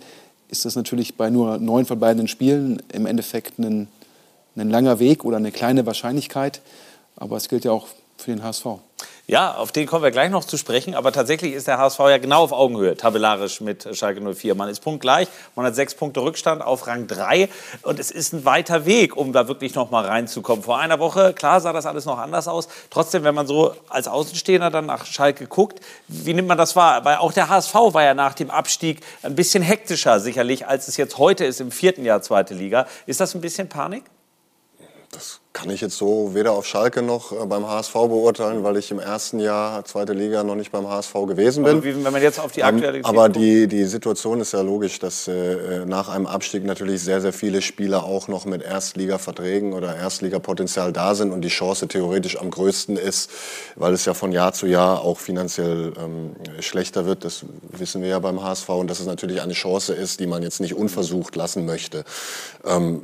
ist 0.50 0.66
das 0.66 0.76
natürlich 0.76 1.16
bei 1.16 1.30
nur 1.30 1.58
neun 1.58 1.86
verbleibenden 1.86 2.28
Spielen 2.28 2.82
im 2.92 3.06
Endeffekt 3.06 3.60
ein, 3.60 3.88
ein 4.56 4.70
langer 4.70 5.00
Weg 5.00 5.26
oder 5.26 5.38
eine 5.38 5.52
kleine 5.52 5.86
Wahrscheinlichkeit. 5.86 6.62
Aber 7.16 7.38
es 7.38 7.48
gilt 7.50 7.66
ja 7.66 7.72
auch 7.72 7.88
für 8.18 8.32
den 8.32 8.44
HSV. 8.44 8.66
Ja, 9.28 9.56
auf 9.56 9.72
den 9.72 9.88
kommen 9.88 10.04
wir 10.04 10.12
gleich 10.12 10.30
noch 10.30 10.46
zu 10.46 10.56
sprechen. 10.56 10.94
Aber 10.94 11.12
tatsächlich 11.12 11.54
ist 11.54 11.66
der 11.66 11.80
HSV 11.80 11.98
ja 12.00 12.20
genau 12.20 12.44
auf 12.44 12.52
Augenhöhe, 12.52 12.96
tabellarisch 12.96 13.60
mit 13.60 13.98
Schalke 13.98 14.22
04. 14.22 14.54
Man 14.54 14.70
ist 14.70 14.82
punktgleich, 14.82 15.28
man 15.56 15.66
hat 15.66 15.74
sechs 15.74 15.96
Punkte 15.96 16.22
Rückstand 16.22 16.62
auf 16.62 16.86
Rang 16.86 17.08
3. 17.08 17.50
Und 17.82 18.00
es 18.00 18.12
ist 18.12 18.34
ein 18.34 18.46
weiter 18.46 18.86
Weg, 18.86 19.18
um 19.18 19.34
da 19.34 19.48
wirklich 19.48 19.74
noch 19.74 19.90
mal 19.90 20.06
reinzukommen. 20.06 20.64
Vor 20.64 20.78
einer 20.78 21.00
Woche, 21.00 21.34
klar, 21.34 21.60
sah 21.60 21.74
das 21.74 21.88
alles 21.88 22.06
noch 22.06 22.20
anders 22.20 22.48
aus. 22.48 22.68
Trotzdem, 22.92 23.24
wenn 23.24 23.34
man 23.34 23.48
so 23.48 23.74
als 23.90 24.08
Außenstehender 24.08 24.70
dann 24.70 24.86
nach 24.86 25.08
Schalke 25.08 25.48
guckt, 25.48 25.80
wie 26.08 26.36
nimmt 26.36 26.48
man 26.48 26.60
das 26.60 26.76
wahr? 26.76 27.04
Weil 27.04 27.18
auch 27.18 27.34
der 27.34 27.50
HSV 27.50 27.74
war 27.74 28.04
ja 28.04 28.14
nach 28.14 28.36
dem 28.36 28.52
Abstieg 28.52 29.02
ein 29.24 29.34
bisschen 29.34 29.64
hektischer, 29.64 30.20
sicherlich, 30.20 30.68
als 30.68 30.88
es 30.88 30.98
jetzt 30.98 31.18
heute 31.18 31.46
ist 31.46 31.62
im 31.62 31.72
vierten 31.72 32.06
Jahr 32.06 32.22
zweite 32.22 32.54
Liga. 32.54 32.86
Ist 33.08 33.22
das 33.22 33.34
ein 33.34 33.42
bisschen 33.42 33.70
Panik? 33.70 34.04
Das 35.16 35.40
kann 35.54 35.70
ich 35.70 35.80
jetzt 35.80 35.98
so 35.98 36.32
weder 36.34 36.52
auf 36.52 36.66
Schalke 36.66 37.02
noch 37.02 37.32
äh, 37.32 37.46
beim 37.46 37.66
HSV 37.66 37.94
beurteilen, 37.94 38.66
weil 38.66 38.76
ich 38.76 38.92
im 38.92 39.00
ersten 39.00 39.40
Jahr 39.40 39.86
zweite 39.86 40.12
Liga 40.12 40.44
noch 40.44 40.56
nicht 40.56 40.74
beim 40.74 40.90
HSV 40.90 41.14
gewesen 41.28 41.64
bin. 41.64 41.82
Wie, 41.82 42.04
wenn 42.04 42.12
man 42.12 42.22
jetzt 42.22 42.42
auf 42.42 42.52
die 42.52 42.60
ähm, 42.60 42.76
aktuelle 42.76 42.98
ähm, 42.98 43.06
Aber 43.06 43.30
die, 43.30 43.68
die 43.68 43.86
Situation 43.86 44.42
ist 44.42 44.52
ja 44.52 44.60
logisch, 44.60 45.00
dass 45.00 45.30
äh, 45.30 45.86
nach 45.86 46.10
einem 46.10 46.26
Abstieg 46.26 46.66
natürlich 46.66 47.02
sehr, 47.02 47.22
sehr 47.22 47.32
viele 47.32 47.62
Spieler 47.62 48.04
auch 48.04 48.28
noch 48.28 48.44
mit 48.44 48.64
Erstliga-Verträgen 48.64 49.72
oder 49.72 49.96
Erstligapotenzial 49.96 50.92
da 50.92 51.16
sind 51.16 51.32
und 51.32 51.42
die 51.42 51.48
Chance 51.48 51.88
theoretisch 51.88 52.38
am 52.38 52.52
größten 52.52 52.98
ist, 52.98 53.32
weil 53.78 53.94
es 53.94 54.04
ja 54.04 54.14
von 54.14 54.34
Jahr 54.34 54.52
zu 54.52 54.68
Jahr 54.68 55.02
auch 55.02 55.20
finanziell 55.20 55.94
ähm, 55.98 56.36
schlechter 56.60 57.06
wird. 57.06 57.24
Das 57.24 57.46
wissen 57.70 58.02
wir 58.02 58.10
ja 58.10 58.20
beim 58.20 58.44
HSV 58.44 58.68
und 58.68 58.90
dass 58.90 59.00
es 59.00 59.06
natürlich 59.06 59.42
eine 59.42 59.54
Chance 59.54 59.94
ist, 59.94 60.20
die 60.20 60.28
man 60.28 60.44
jetzt 60.44 60.60
nicht 60.60 60.76
unversucht 60.76 61.38
lassen 61.38 61.66
möchte. 61.66 62.04
Ähm, 62.66 63.02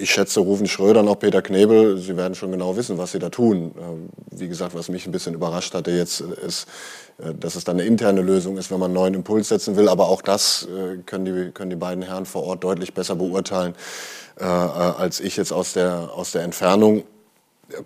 ich 0.00 0.10
schätze 0.10 0.40
Rufen 0.40 0.66
Schröder 0.66 1.00
und 1.00 1.08
auch 1.08 1.18
Peter 1.18 1.42
Knebel, 1.42 1.98
sie 1.98 2.16
werden 2.16 2.34
schon 2.34 2.50
genau 2.50 2.76
wissen, 2.76 2.98
was 2.98 3.12
sie 3.12 3.18
da 3.18 3.28
tun. 3.28 3.72
Ähm, 3.78 4.08
wie 4.30 4.48
gesagt, 4.48 4.74
was 4.74 4.88
mich 4.88 5.06
ein 5.06 5.12
bisschen 5.12 5.34
überrascht 5.34 5.74
hatte 5.74 5.90
jetzt, 5.90 6.20
ist, 6.20 6.66
äh, 7.18 7.34
dass 7.34 7.54
es 7.54 7.64
dann 7.64 7.78
eine 7.78 7.86
interne 7.86 8.22
Lösung 8.22 8.56
ist, 8.56 8.70
wenn 8.70 8.78
man 8.78 8.86
einen 8.86 8.94
neuen 8.94 9.14
Impuls 9.14 9.48
setzen 9.48 9.76
will. 9.76 9.88
Aber 9.88 10.08
auch 10.08 10.22
das 10.22 10.66
äh, 10.66 10.98
können 11.04 11.24
die, 11.24 11.50
können 11.52 11.70
die 11.70 11.76
beiden 11.76 12.02
Herren 12.02 12.26
vor 12.26 12.44
Ort 12.44 12.64
deutlich 12.64 12.94
besser 12.94 13.14
beurteilen 13.16 13.74
äh, 14.40 14.44
als 14.44 15.20
ich 15.20 15.36
jetzt 15.36 15.52
aus 15.52 15.74
der, 15.74 16.10
aus 16.14 16.32
der 16.32 16.42
Entfernung. 16.42 17.04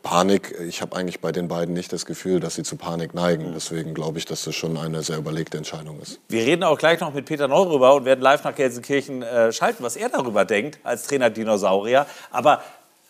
Panik, 0.02 0.54
ich 0.66 0.82
habe 0.82 0.96
eigentlich 0.96 1.20
bei 1.20 1.32
den 1.32 1.48
beiden 1.48 1.74
nicht 1.74 1.92
das 1.92 2.06
Gefühl, 2.06 2.40
dass 2.40 2.54
sie 2.54 2.62
zu 2.62 2.76
Panik 2.76 3.14
neigen. 3.14 3.52
Deswegen 3.54 3.94
glaube 3.94 4.18
ich, 4.18 4.24
dass 4.24 4.44
das 4.44 4.54
schon 4.54 4.76
eine 4.76 5.02
sehr 5.02 5.18
überlegte 5.18 5.56
Entscheidung 5.56 6.00
ist. 6.00 6.20
Wir 6.28 6.44
reden 6.44 6.64
auch 6.64 6.78
gleich 6.78 7.00
noch 7.00 7.12
mit 7.12 7.26
Peter 7.26 7.48
Neu 7.48 7.62
rüber 7.62 7.94
und 7.94 8.04
werden 8.04 8.20
live 8.20 8.44
nach 8.44 8.54
Gelsenkirchen 8.54 9.22
äh, 9.22 9.52
schalten, 9.52 9.82
was 9.82 9.96
er 9.96 10.08
darüber 10.08 10.44
denkt 10.44 10.78
als 10.82 11.06
Trainer 11.06 11.30
Dinosaurier. 11.30 12.06
Aber 12.30 12.62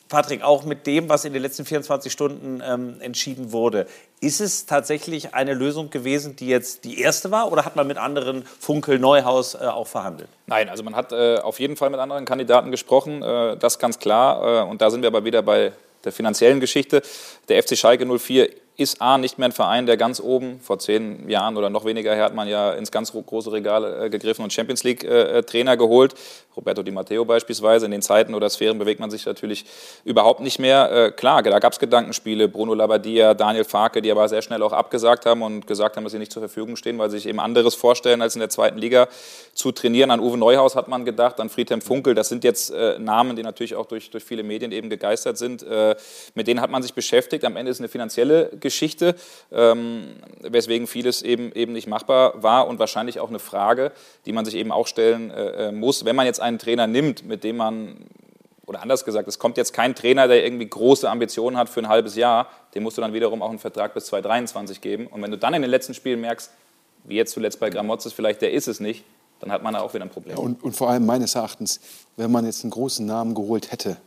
Patrick, 0.09 0.43
auch 0.43 0.65
mit 0.65 0.87
dem, 0.87 1.09
was 1.09 1.25
in 1.25 1.33
den 1.33 1.43
letzten 1.43 1.65
24 1.65 2.13
Stunden 2.13 2.63
ähm, 2.65 2.97
entschieden 3.01 3.53
wurde, 3.53 3.87
ist 4.21 4.41
es 4.41 4.67
tatsächlich 4.67 5.35
eine 5.35 5.55
Lösung 5.55 5.91
gewesen, 5.91 6.37
die 6.37 6.47
jetzt 6.47 6.85
die 6.85 7.01
erste 7.01 7.31
war 7.31 7.51
oder 7.51 7.65
hat 7.65 7.75
man 7.75 7.87
mit 7.87 7.97
anderen 7.97 8.45
Funkel 8.61 8.99
Neuhaus 8.99 9.55
äh, 9.55 9.65
auch 9.65 9.87
verhandelt? 9.87 10.29
Nein, 10.47 10.69
also 10.69 10.83
man 10.83 10.95
hat 10.95 11.13
äh, 11.13 11.39
auf 11.39 11.59
jeden 11.59 11.77
Fall 11.77 11.91
mit 11.91 12.01
anderen 12.01 12.27
Kandidaten 12.27 12.71
gesprochen, 12.71 13.23
äh, 13.23 13.57
das 13.57 13.79
ganz 13.79 13.99
klar. 13.99 14.67
Äh, 14.67 14.71
und 14.71 14.83
da 14.83 14.91
sind 14.91 15.01
wir 15.01 15.09
aber 15.09 15.25
wieder 15.25 15.43
bei 15.43 15.73
der 16.05 16.13
finanziellen 16.13 16.61
Geschichte. 16.61 17.03
Der 17.49 17.63
FC 17.63 17.77
Schalke 17.77 18.07
04 18.07 18.51
ist 18.77 19.01
A 19.01 19.19
nicht 19.19 19.39
mehr 19.39 19.49
ein 19.49 19.53
Verein, 19.53 19.87
der 19.87 19.97
ganz 19.97 20.21
oben, 20.21 20.59
vor 20.61 20.81
zehn 20.81 21.29
Jahren 21.29 21.57
oder 21.57 21.71
noch 21.71 21.85
weniger 21.85 22.13
her 22.15 22.25
hat 22.25 22.35
man 22.35 22.49
ja 22.49 22.73
ins 22.73 22.91
ganz 22.91 23.13
große 23.13 23.53
Regal 23.53 24.05
äh, 24.07 24.11
gegriffen 24.11 24.43
und 24.43 24.53
Champions 24.53 24.83
League 24.83 25.05
äh, 25.05 25.43
Trainer 25.43 25.77
geholt. 25.77 26.15
Roberto 26.57 26.83
Di 26.83 26.91
Matteo 26.91 27.25
beispielsweise. 27.25 27.87
In 27.87 27.93
den 27.93 28.03
Zeiten 28.03 28.35
oder 28.35 28.49
Sphären 28.51 28.79
bewegt 28.79 29.01
man 29.01 29.11
sich 29.11 29.27
natürlich 29.27 29.65
überhaupt 30.05 30.41
nicht 30.41 30.59
mehr. 30.59 30.91
Äh, 30.91 31.11
klar, 31.13 31.43
da 31.43 31.59
gab 31.59 31.73
es 31.73 31.79
Gedankenspiele, 31.79 32.49
Bruno 32.49 32.75
Labbadia, 32.75 33.35
Daniel 33.35 33.65
Farke, 33.65 34.03
die 34.03 34.11
aber 34.11 34.29
sehr 34.29 34.43
schnell 34.43 34.63
auch 34.63 34.73
abgesagt 34.73 35.27
haben 35.27 35.43
und 35.43 35.67
gesagt 35.67 35.97
haben, 35.97 36.05
dass 36.05 36.13
sie 36.13 36.19
nicht 36.19 36.33
zur 36.33 36.43
Verfügung 36.43 36.77
stehen, 36.77 36.99
weil 36.99 37.11
sie 37.11 37.19
sich 37.19 37.29
eben 37.29 37.41
anderes 37.41 37.75
vorstellen, 37.75 38.23
als 38.23 38.35
in 38.35 38.41
der 38.41 38.51
zweiten 38.51 38.79
Liga 38.79 39.09
zu 39.53 39.73
trainieren. 39.73 40.11
An 40.11 40.21
Uwe 40.21 40.37
Neuhaus 40.37 40.75
hat 40.75 40.89
man 40.89 41.05
gedacht, 41.05 41.39
an 41.41 41.49
Friedhelm 41.49 41.81
Funkel. 41.81 42.15
Das 42.15 42.29
sind 42.29 42.43
jetzt 42.45 42.71
äh, 42.71 42.99
Namen, 42.99 43.37
die 43.37 43.43
natürlich 43.43 43.77
auch 43.77 43.87
durch, 43.87 44.11
durch 44.11 44.25
viele 44.25 44.43
Medien 44.43 44.73
eben 44.73 44.91
gegeistert 44.91 45.39
sind. 45.39 45.63
Äh, 45.63 45.97
mit 46.35 46.47
denen 46.47 46.61
hat 46.61 46.71
man 46.71 46.83
sich 46.83 46.95
beschäftigt. 46.95 47.45
Am 47.45 47.57
Ende 47.57 47.71
ist 47.71 47.81
eine 47.81 47.89
finanzielle 47.89 48.51
Geschichte, 48.65 49.15
ähm, 49.53 50.17
weswegen 50.41 50.89
vieles 50.89 51.23
eben, 51.23 51.53
eben 51.53 51.73
nicht 51.73 51.87
machbar 51.87 52.43
war 52.43 52.67
und 52.67 52.81
wahrscheinlich 52.81 53.21
auch 53.21 53.29
eine 53.29 53.39
Frage, 53.39 53.93
die 54.27 54.33
man 54.33 54.45
sich 54.45 54.57
eben 54.57 54.73
auch 54.73 54.89
stellen 54.89 55.31
äh, 55.31 55.71
muss, 55.71 56.05
wenn 56.05 56.17
man 56.17 56.27
jetzt 56.27 56.41
einen 56.41 56.59
Trainer 56.59 56.89
nimmt, 56.89 57.25
mit 57.25 57.45
dem 57.45 57.59
man, 57.59 58.07
oder 58.67 58.83
anders 58.83 59.05
gesagt, 59.05 59.29
es 59.29 59.39
kommt 59.39 59.57
jetzt 59.57 59.73
kein 59.73 59.95
Trainer, 59.95 60.27
der 60.27 60.45
irgendwie 60.45 60.69
große 60.69 61.09
Ambitionen 61.09 61.57
hat 61.57 61.69
für 61.69 61.81
ein 61.81 61.89
halbes 61.89 62.17
Jahr, 62.17 62.49
dem 62.75 62.83
musst 62.83 62.97
du 62.97 63.03
dann 63.03 63.13
wiederum 63.13 63.43
auch 63.43 63.51
einen 63.51 63.61
Vertrag 63.61 63.95
bis 63.95 64.07
2023 64.07 64.81
geben. 64.81 65.07
Und 65.07 65.23
wenn 65.23 65.31
du 65.31 65.39
dann 65.39 65.55
in 65.55 65.63
den 65.63 65.71
letzten 65.71 65.95
Spielen 65.95 66.21
merkst, 66.21 66.51
wie 67.05 67.17
jetzt 67.17 67.33
zuletzt 67.33 67.61
bei 67.61 67.71
Gramozis, 67.71 68.13
vielleicht 68.13 68.43
der 68.43 68.53
ist 68.53 68.67
es 68.67 68.81
nicht, 68.81 69.05
dann 69.41 69.53
hat 69.53 69.63
man 69.63 69.75
da 69.75 69.81
auch 69.81 69.93
wieder 69.93 70.05
ein 70.05 70.11
Problem. 70.11 70.37
Ja, 70.37 70.43
und, 70.43 70.65
und 70.65 70.73
vor 70.75 70.89
allem 70.89 71.05
meines 71.05 71.35
Erachtens, 71.35 71.81
wenn 72.17 72.33
man 72.33 72.47
jetzt 72.47 72.65
einen 72.65 72.71
großen 72.71 73.05
Namen 73.05 73.35
geholt 73.35 73.71
hätte 73.71 73.99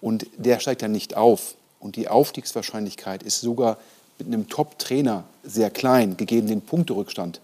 und 0.00 0.26
der 0.36 0.60
steigt 0.60 0.82
dann 0.82 0.92
nicht 0.92 1.16
auf 1.16 1.54
und 1.80 1.96
die 1.96 2.08
Aufstiegswahrscheinlichkeit 2.08 3.22
ist 3.22 3.40
sogar 3.40 3.78
mit 4.18 4.28
einem 4.28 4.48
Top-Trainer 4.48 5.24
sehr 5.44 5.70
klein, 5.70 6.16
gegeben 6.16 6.48
den 6.48 6.62
Punkterückstand, 6.62 7.40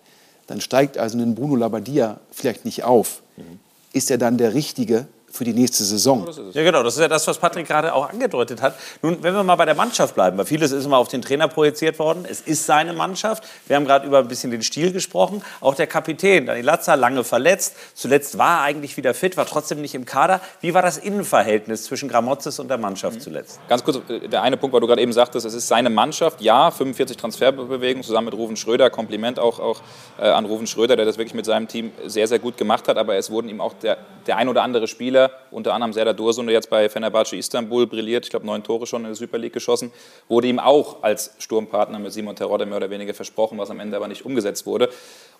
dann 0.46 0.60
steigt 0.60 0.98
also 0.98 1.18
ein 1.18 1.34
Bruno 1.34 1.56
Labbadia 1.56 2.20
vielleicht 2.30 2.64
nicht 2.64 2.84
auf. 2.84 3.22
Mhm. 3.36 3.60
Ist 3.92 4.10
er 4.10 4.18
dann 4.18 4.38
der 4.38 4.54
Richtige 4.54 5.06
für 5.32 5.44
die 5.44 5.54
nächste 5.54 5.82
Saison. 5.82 6.28
Ja, 6.52 6.62
genau, 6.62 6.82
das 6.82 6.94
ist 6.94 7.00
ja 7.00 7.08
das, 7.08 7.26
was 7.26 7.38
Patrick 7.38 7.66
gerade 7.66 7.94
auch 7.94 8.10
angedeutet 8.10 8.60
hat. 8.60 8.74
Nun, 9.00 9.22
wenn 9.22 9.34
wir 9.34 9.42
mal 9.42 9.56
bei 9.56 9.64
der 9.64 9.74
Mannschaft 9.74 10.14
bleiben, 10.14 10.36
weil 10.36 10.44
vieles 10.44 10.72
ist 10.72 10.84
immer 10.84 10.98
auf 10.98 11.08
den 11.08 11.22
Trainer 11.22 11.48
projiziert 11.48 11.98
worden. 11.98 12.26
Es 12.28 12.42
ist 12.42 12.66
seine 12.66 12.92
Mannschaft. 12.92 13.42
Wir 13.66 13.76
haben 13.76 13.86
gerade 13.86 14.06
über 14.06 14.18
ein 14.18 14.28
bisschen 14.28 14.50
den 14.50 14.62
Stil 14.62 14.92
gesprochen. 14.92 15.42
Auch 15.62 15.74
der 15.74 15.86
Kapitän, 15.86 16.44
Daniel 16.44 16.66
Latzer, 16.66 16.96
lange 16.96 17.24
verletzt. 17.24 17.76
Zuletzt 17.94 18.36
war 18.36 18.58
er 18.58 18.62
eigentlich 18.64 18.98
wieder 18.98 19.14
fit, 19.14 19.38
war 19.38 19.46
trotzdem 19.46 19.80
nicht 19.80 19.94
im 19.94 20.04
Kader. 20.04 20.42
Wie 20.60 20.74
war 20.74 20.82
das 20.82 20.98
Innenverhältnis 20.98 21.84
zwischen 21.84 22.10
Gramozis 22.10 22.58
und 22.58 22.68
der 22.68 22.76
Mannschaft 22.76 23.16
mhm. 23.16 23.20
zuletzt? 23.20 23.58
Ganz 23.68 23.82
kurz, 23.84 24.00
äh, 24.10 24.28
der 24.28 24.42
eine 24.42 24.58
Punkt, 24.58 24.74
weil 24.74 24.82
du 24.82 24.86
gerade 24.86 25.00
eben 25.00 25.14
sagtest, 25.14 25.46
es 25.46 25.54
ist 25.54 25.66
seine 25.66 25.88
Mannschaft. 25.88 26.42
Ja, 26.42 26.70
45 26.70 27.16
Transferbewegungen 27.16 28.04
zusammen 28.04 28.26
mit 28.26 28.34
Ruven 28.34 28.56
Schröder. 28.56 28.90
Kompliment 28.90 29.38
auch, 29.38 29.60
auch 29.60 29.80
äh, 30.18 30.28
an 30.28 30.44
Ruven 30.44 30.66
Schröder, 30.66 30.96
der 30.96 31.06
das 31.06 31.16
wirklich 31.16 31.34
mit 31.34 31.46
seinem 31.46 31.68
Team 31.68 31.90
sehr, 32.04 32.28
sehr 32.28 32.38
gut 32.38 32.58
gemacht 32.58 32.86
hat. 32.86 32.98
Aber 32.98 33.16
es 33.16 33.30
wurden 33.30 33.48
ihm 33.48 33.62
auch 33.62 33.72
der, 33.72 33.96
der 34.26 34.36
ein 34.36 34.50
oder 34.50 34.62
andere 34.62 34.86
Spieler 34.86 35.21
Spieler, 35.22 35.38
unter 35.50 35.74
anderem 35.74 35.92
Serdar 35.92 36.14
Dursun, 36.14 36.46
der 36.46 36.54
jetzt 36.54 36.70
bei 36.70 36.88
Fenerbahce 36.88 37.36
Istanbul 37.36 37.86
brilliert, 37.86 38.24
ich 38.24 38.30
glaube 38.30 38.46
neun 38.46 38.62
Tore 38.62 38.86
schon 38.86 39.02
in 39.02 39.08
der 39.08 39.14
Super 39.14 39.38
League 39.38 39.52
geschossen, 39.52 39.92
wurde 40.28 40.48
ihm 40.48 40.58
auch 40.58 41.02
als 41.02 41.34
Sturmpartner 41.38 41.98
mit 41.98 42.12
Simon 42.12 42.36
Terodde 42.36 42.66
mehr 42.66 42.76
oder 42.76 42.90
weniger 42.90 43.14
versprochen, 43.14 43.58
was 43.58 43.70
am 43.70 43.80
Ende 43.80 43.96
aber 43.96 44.08
nicht 44.08 44.24
umgesetzt 44.24 44.66
wurde. 44.66 44.88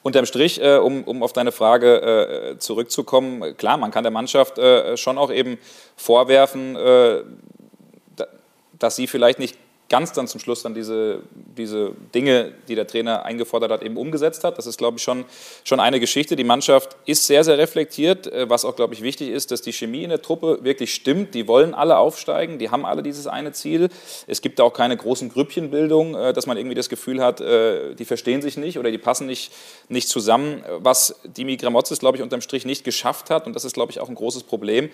Unterm 0.03 0.27
Strich, 0.27 0.61
äh, 0.63 0.77
um, 0.77 1.05
um 1.05 1.23
auf 1.23 1.33
deine 1.33 1.53
Frage 1.53 2.53
äh, 2.55 2.59
zurückzukommen, 2.59 3.57
klar, 3.57 3.77
man 3.77 3.91
kann 3.91 4.05
der 4.05 4.13
Mannschaft 4.13 4.59
äh, 4.59 4.97
schon 4.97 5.19
auch 5.19 5.33
eben 5.33 5.59
vorwerfen, 5.97 6.77
äh, 6.77 7.23
dass 8.79 8.97
sie 8.97 9.07
vielleicht 9.07 9.39
nicht 9.39 9.57
ganz 9.89 10.13
dann 10.13 10.27
zum 10.27 10.41
Schluss 10.41 10.63
dann 10.63 10.75
diese, 10.75 11.21
diese 11.57 11.93
Dinge, 12.15 12.53
die 12.69 12.75
der 12.75 12.87
Trainer 12.87 13.25
eingefordert 13.25 13.71
hat, 13.71 13.83
eben 13.83 13.97
umgesetzt 13.97 14.45
hat. 14.45 14.59
Das 14.59 14.67
ist, 14.67 14.79
glaube 14.79 14.99
ich, 14.99 15.03
schon, 15.03 15.25
schon 15.65 15.81
eine 15.81 16.01
Geschichte. 16.01 16.37
Die 16.37 16.45
Mannschaft 16.45 16.97
ist 17.07 17.27
sehr, 17.27 17.45
sehr 17.45 17.59
reflektiert, 17.59 18.27
äh, 18.27 18.49
was 18.49 18.65
auch, 18.65 18.77
glaube 18.77 18.95
ich, 18.95 19.03
wichtig 19.03 19.29
ist, 19.29 19.51
dass 19.51 19.63
die 19.63 19.73
Chemie 19.73 20.03
in 20.03 20.11
der 20.11 20.23
Truppe 20.23 20.59
wirklich 20.63 20.95
stimmt. 20.95 21.35
Die 21.35 21.49
wollen 21.49 21.75
alle 21.75 21.97
aufsteigen, 21.97 22.59
die 22.59 22.71
haben 22.71 22.85
alle 22.85 23.03
dieses 23.03 23.27
eine 23.27 23.53
Ziel. 23.53 23.89
Es 24.27 24.41
gibt 24.41 24.61
auch 24.61 24.73
keine 24.73 24.97
großen 24.97 25.29
Grüppchenbildung, 25.29 26.15
äh, 26.15 26.33
dass 26.33 26.47
man 26.47 26.57
irgendwie 26.57 26.77
das 26.77 26.89
Gefühl 26.89 27.23
hat, 27.23 27.41
äh, 27.41 27.95
die 27.95 28.05
verstehen 28.05 28.43
sich 28.43 28.57
nicht 28.57 28.79
oder 28.79 28.91
die 28.91 28.99
passen 28.99 29.27
nicht, 29.27 29.53
nicht 29.89 30.09
zusammen. 30.09 30.65
Was 30.79 31.21
Dimi 31.25 31.57
Gramotzes, 31.57 31.99
glaube 31.99 32.17
ich, 32.17 32.23
unterm 32.23 32.41
Strich 32.41 32.65
nicht 32.65 32.85
geschafft 32.85 33.31
hat, 33.31 33.47
und 33.47 33.55
das 33.55 33.65
ist, 33.65 33.75
glaube 33.75 33.93
ich, 33.93 34.01
auch 34.01 34.09
ein 34.09 34.15
großes 34.15 34.45
Problem, 34.45 34.91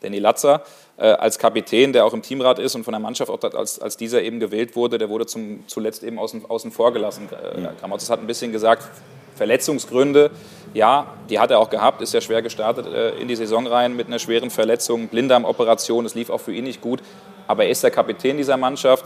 Danny 0.00 0.18
Latzer 0.18 0.62
äh, 0.96 1.06
als 1.06 1.38
Kapitän, 1.38 1.92
der 1.92 2.04
auch 2.04 2.14
im 2.14 2.22
Teamrat 2.22 2.58
ist 2.58 2.74
und 2.74 2.84
von 2.84 2.92
der 2.92 3.00
Mannschaft 3.00 3.30
auch 3.30 3.42
als, 3.54 3.78
als 3.78 3.96
dieser 3.96 4.22
eben 4.22 4.40
gewählt 4.40 4.76
wurde, 4.76 4.98
der 4.98 5.08
wurde 5.08 5.26
zum, 5.26 5.64
zuletzt 5.66 6.02
eben 6.02 6.18
außen, 6.18 6.44
außen 6.48 6.70
vor 6.70 6.92
gelassen. 6.92 7.28
Äh, 7.32 7.68
Gramotzes 7.80 8.10
hat 8.10 8.20
ein 8.20 8.26
bisschen 8.26 8.52
gesagt, 8.52 8.88
Verletzungsgründe, 9.36 10.30
ja, 10.74 11.14
die 11.30 11.38
hat 11.38 11.50
er 11.50 11.58
auch 11.58 11.70
gehabt, 11.70 12.02
ist 12.02 12.12
ja 12.12 12.20
schwer 12.20 12.42
gestartet 12.42 12.86
äh, 12.86 13.16
in 13.18 13.28
die 13.28 13.36
Saison 13.36 13.66
rein 13.66 13.96
mit 13.96 14.06
einer 14.06 14.18
schweren 14.18 14.50
Verletzung, 14.50 15.08
Blinddarmoperation, 15.08 16.04
es 16.04 16.14
lief 16.14 16.28
auch 16.28 16.40
für 16.40 16.52
ihn 16.52 16.64
nicht 16.64 16.82
gut, 16.82 17.02
aber 17.46 17.64
er 17.64 17.70
ist 17.70 17.82
der 17.82 17.90
Kapitän 17.90 18.36
dieser 18.36 18.56
Mannschaft 18.56 19.04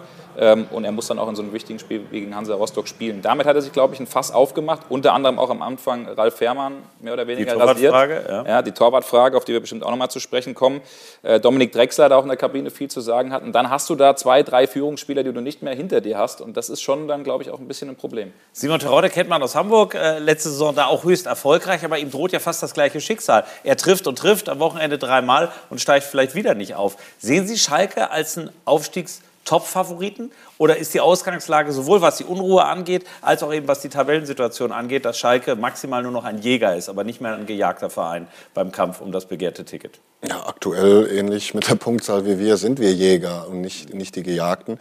und 0.70 0.84
er 0.84 0.92
muss 0.92 1.06
dann 1.06 1.18
auch 1.18 1.28
in 1.28 1.36
so 1.36 1.42
einem 1.42 1.52
wichtigen 1.52 1.78
Spiel 1.78 2.02
wie 2.10 2.20
gegen 2.20 2.34
Hansa 2.34 2.54
Rostock 2.54 2.88
spielen. 2.88 3.22
Damit 3.22 3.46
hat 3.46 3.54
er 3.54 3.62
sich, 3.62 3.72
glaube 3.72 3.94
ich, 3.94 4.00
ein 4.00 4.06
Fass 4.06 4.32
aufgemacht. 4.32 4.82
Unter 4.88 5.12
anderem 5.12 5.38
auch 5.38 5.50
am 5.50 5.62
Anfang 5.62 6.08
Ralf 6.08 6.36
Fährmann 6.36 6.74
mehr 7.00 7.12
oder 7.12 7.26
weniger 7.26 7.52
die 7.52 7.58
Torwartfrage, 7.58 8.14
rasiert. 8.16 8.28
Ja. 8.28 8.44
ja. 8.46 8.62
die 8.62 8.72
Torwartfrage, 8.72 9.36
auf 9.36 9.44
die 9.44 9.52
wir 9.52 9.60
bestimmt 9.60 9.84
auch 9.84 9.90
nochmal 9.90 10.10
zu 10.10 10.20
sprechen 10.20 10.54
kommen. 10.54 10.80
Äh, 11.22 11.40
Dominik 11.40 11.72
Drexler 11.72 12.08
da 12.08 12.16
auch 12.16 12.22
in 12.22 12.28
der 12.28 12.36
Kabine 12.36 12.70
viel 12.70 12.88
zu 12.88 13.00
sagen 13.00 13.32
hat. 13.32 13.42
Und 13.42 13.52
dann 13.52 13.70
hast 13.70 13.88
du 13.90 13.94
da 13.94 14.16
zwei, 14.16 14.42
drei 14.42 14.66
Führungsspieler, 14.66 15.22
die 15.22 15.32
du 15.32 15.40
nicht 15.40 15.62
mehr 15.62 15.74
hinter 15.74 16.00
dir 16.00 16.18
hast. 16.18 16.40
Und 16.40 16.56
das 16.56 16.68
ist 16.68 16.82
schon 16.82 17.06
dann, 17.06 17.24
glaube 17.24 17.42
ich, 17.42 17.50
auch 17.50 17.58
ein 17.58 17.68
bisschen 17.68 17.88
ein 17.90 17.96
Problem. 17.96 18.32
Simon 18.52 18.80
Terodde 18.80 19.10
kennt 19.10 19.28
man 19.28 19.42
aus 19.42 19.54
Hamburg, 19.54 19.94
äh, 19.94 20.18
letzte 20.18 20.48
Saison 20.48 20.74
da 20.74 20.86
auch 20.86 21.04
höchst 21.04 21.26
erfolgreich, 21.26 21.84
aber 21.84 21.98
ihm 21.98 22.10
droht 22.10 22.32
ja 22.32 22.38
fast 22.38 22.62
das 22.62 22.74
gleiche 22.74 23.00
Schicksal. 23.00 23.44
Er 23.62 23.76
trifft 23.76 24.06
und 24.06 24.18
trifft 24.18 24.48
am 24.48 24.58
Wochenende 24.58 24.98
dreimal 24.98 25.52
und 25.70 25.80
steigt 25.80 26.06
vielleicht 26.06 26.34
wieder 26.34 26.54
nicht 26.54 26.74
auf. 26.74 26.96
Sehen 27.18 27.46
Sie 27.46 27.58
Schalke 27.58 28.10
als 28.10 28.36
ein 28.36 28.50
Aufstiegs- 28.64 29.20
Top-Favoriten? 29.44 30.32
Oder 30.58 30.76
ist 30.76 30.94
die 30.94 31.00
Ausgangslage 31.00 31.72
sowohl 31.72 32.00
was 32.00 32.18
die 32.18 32.24
Unruhe 32.24 32.64
angeht, 32.64 33.04
als 33.22 33.42
auch 33.42 33.52
eben 33.52 33.66
was 33.66 33.80
die 33.80 33.88
Tabellensituation 33.88 34.72
angeht, 34.72 35.04
dass 35.04 35.18
Schalke 35.18 35.56
maximal 35.56 36.02
nur 36.02 36.12
noch 36.12 36.24
ein 36.24 36.38
Jäger 36.38 36.76
ist, 36.76 36.88
aber 36.88 37.04
nicht 37.04 37.20
mehr 37.20 37.34
ein 37.34 37.46
gejagter 37.46 37.90
Verein 37.90 38.28
beim 38.54 38.70
Kampf 38.70 39.00
um 39.00 39.10
das 39.10 39.26
begehrte 39.26 39.64
Ticket? 39.64 40.00
Ja, 40.26 40.46
aktuell 40.46 41.08
ähnlich 41.10 41.52
mit 41.52 41.68
der 41.68 41.74
Punktzahl 41.74 42.24
wie 42.24 42.38
wir 42.38 42.56
sind 42.56 42.78
wir 42.78 42.92
Jäger 42.92 43.46
und 43.48 43.60
nicht, 43.60 43.92
nicht 43.92 44.16
die 44.16 44.22
Gejagten. 44.22 44.78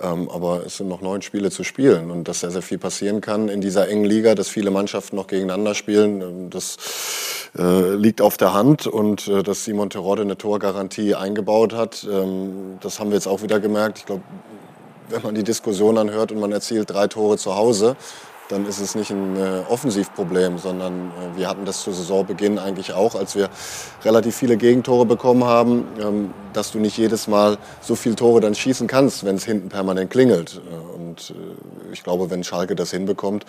Ähm, 0.00 0.28
aber 0.28 0.66
es 0.66 0.76
sind 0.76 0.88
noch 0.88 1.00
neun 1.00 1.22
Spiele 1.22 1.50
zu 1.50 1.64
spielen 1.64 2.10
und 2.10 2.28
dass 2.28 2.40
sehr, 2.40 2.50
sehr 2.50 2.62
viel 2.62 2.78
passieren 2.78 3.20
kann 3.20 3.48
in 3.48 3.60
dieser 3.60 3.88
engen 3.88 4.04
Liga, 4.04 4.34
dass 4.34 4.48
viele 4.48 4.70
Mannschaften 4.70 5.16
noch 5.16 5.28
gegeneinander 5.28 5.74
spielen, 5.74 6.20
ähm, 6.20 6.50
das 6.50 6.76
äh, 7.56 7.94
liegt 7.94 8.20
auf 8.20 8.36
der 8.36 8.52
Hand 8.52 8.86
und 8.86 9.28
äh, 9.28 9.42
dass 9.42 9.64
Simon 9.64 9.88
Terodde 9.88 10.22
eine 10.22 10.36
Torgarantie 10.36 11.14
eingebaut 11.14 11.72
hat, 11.74 12.06
ähm, 12.10 12.78
das 12.80 12.98
haben 12.98 13.10
wir 13.10 13.16
jetzt 13.16 13.28
auch 13.28 13.42
wieder 13.42 13.60
gemerkt. 13.60 13.98
Ich 13.98 14.06
glaube, 14.06 14.22
wenn 15.12 15.22
man 15.22 15.34
die 15.34 15.44
Diskussion 15.44 15.98
anhört 15.98 16.32
und 16.32 16.40
man 16.40 16.52
erzielt 16.52 16.90
drei 16.90 17.06
Tore 17.06 17.36
zu 17.36 17.54
Hause, 17.54 17.96
dann 18.48 18.66
ist 18.66 18.80
es 18.80 18.94
nicht 18.94 19.10
ein 19.10 19.36
äh, 19.36 19.62
Offensivproblem, 19.68 20.58
sondern 20.58 21.10
äh, 21.10 21.36
wir 21.38 21.48
hatten 21.48 21.64
das 21.64 21.82
zu 21.82 21.92
Saisonbeginn 21.92 22.58
eigentlich 22.58 22.92
auch, 22.92 23.14
als 23.14 23.34
wir 23.34 23.48
relativ 24.04 24.36
viele 24.36 24.56
Gegentore 24.56 25.06
bekommen 25.06 25.44
haben, 25.44 25.86
ähm, 26.00 26.34
dass 26.52 26.70
du 26.70 26.78
nicht 26.78 26.98
jedes 26.98 27.28
Mal 27.28 27.56
so 27.80 27.94
viele 27.94 28.16
Tore 28.16 28.40
dann 28.40 28.54
schießen 28.54 28.86
kannst, 28.86 29.24
wenn 29.24 29.36
es 29.36 29.44
hinten 29.44 29.68
permanent 29.68 30.10
klingelt. 30.10 30.60
Äh, 30.70 30.96
und 30.96 31.30
äh, 31.30 31.71
ich 31.92 32.02
glaube, 32.02 32.30
wenn 32.30 32.44
Schalke 32.44 32.74
das 32.74 32.90
hinbekommt, 32.90 33.44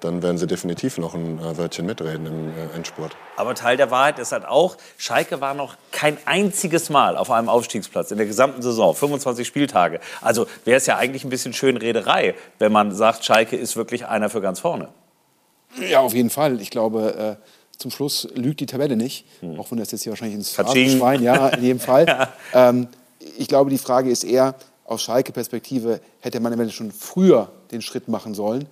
dann 0.00 0.22
werden 0.22 0.38
sie 0.38 0.46
definitiv 0.46 0.98
noch 0.98 1.14
ein 1.14 1.38
äh, 1.38 1.56
Wörtchen 1.56 1.86
mitreden 1.86 2.26
im 2.26 2.50
äh, 2.50 2.74
Endspurt. 2.76 3.16
Aber 3.36 3.54
Teil 3.54 3.76
der 3.76 3.90
Wahrheit 3.90 4.18
ist 4.18 4.32
halt 4.32 4.44
auch, 4.44 4.76
Schalke 4.98 5.40
war 5.40 5.54
noch 5.54 5.76
kein 5.92 6.18
einziges 6.24 6.90
Mal 6.90 7.16
auf 7.16 7.30
einem 7.30 7.48
Aufstiegsplatz 7.48 8.10
in 8.10 8.18
der 8.18 8.26
gesamten 8.26 8.62
Saison, 8.62 8.94
25 8.94 9.46
Spieltage. 9.46 10.00
Also 10.20 10.46
wäre 10.64 10.76
es 10.76 10.86
ja 10.86 10.96
eigentlich 10.96 11.24
ein 11.24 11.30
bisschen 11.30 11.52
schön 11.52 11.76
Rederei, 11.76 12.34
wenn 12.58 12.72
man 12.72 12.94
sagt, 12.94 13.24
Schalke 13.24 13.56
ist 13.56 13.76
wirklich 13.76 14.06
einer 14.06 14.30
für 14.30 14.40
ganz 14.40 14.60
vorne. 14.60 14.88
Ja, 15.88 16.00
auf 16.00 16.14
jeden 16.14 16.30
Fall. 16.30 16.60
Ich 16.60 16.70
glaube, 16.70 17.38
äh, 17.40 17.78
zum 17.78 17.90
Schluss 17.90 18.28
lügt 18.34 18.60
die 18.60 18.66
Tabelle 18.66 18.96
nicht, 18.96 19.26
hm. 19.40 19.58
auch 19.58 19.70
wenn 19.70 19.78
das 19.78 19.90
jetzt 19.90 20.02
hier 20.02 20.12
wahrscheinlich 20.12 20.36
ins 20.36 20.52
Schwein, 20.52 21.22
ja, 21.22 21.48
in 21.48 21.62
jedem 21.62 21.80
Fall. 21.80 22.06
ja. 22.52 22.68
ähm, 22.68 22.88
ich 23.36 23.48
glaube, 23.48 23.70
die 23.70 23.78
Frage 23.78 24.10
ist 24.10 24.24
eher, 24.24 24.54
aus 24.84 25.02
Schalke-Perspektive 25.02 26.00
hätte 26.20 26.40
man 26.40 26.52
eventuell 26.52 26.74
schon 26.74 26.92
früher 26.92 27.50
den 27.70 27.82
Schritt 27.82 28.08
machen 28.08 28.34
sollen. 28.34 28.66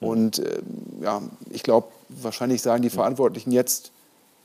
Und 0.00 0.38
äh, 0.38 0.60
ja, 1.02 1.22
ich 1.50 1.62
glaube, 1.62 1.88
wahrscheinlich 2.08 2.62
sagen 2.62 2.82
die 2.82 2.90
Verantwortlichen 2.90 3.50
jetzt, 3.50 3.90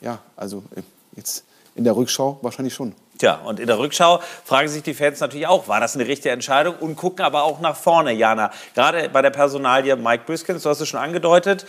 ja, 0.01 0.20
also 0.36 0.63
äh, 0.75 0.82
jetzt 1.15 1.44
in 1.75 1.84
der 1.84 1.96
Rückschau 1.96 2.39
wahrscheinlich 2.42 2.74
schon. 2.74 2.94
Tja, 3.20 3.36
und 3.46 3.60
in 3.60 3.68
der 3.68 3.77
Rückschau 3.77 4.22
fragen 4.44 4.68
sich 4.68 4.84
die 4.84 4.94
Fans 4.94 5.20
natürlich 5.20 5.48
auch, 5.48 5.68
war 5.68 5.80
das 5.80 5.96
eine 5.96 6.08
richtige 6.08 6.32
Entscheidung? 6.32 6.75
Und 6.80 6.96
gucken 6.96 7.24
aber 7.24 7.44
auch 7.44 7.60
nach 7.60 7.75
vorne, 7.75 8.12
Jana. 8.12 8.51
Gerade 8.74 9.10
bei 9.10 9.22
der 9.22 9.30
Personalie 9.30 9.96
Mike 9.96 10.24
Büskens, 10.25 10.63
du 10.63 10.70
hast 10.70 10.82
es 10.82 10.88
schon 10.88 11.00
angedeutet, 11.00 11.65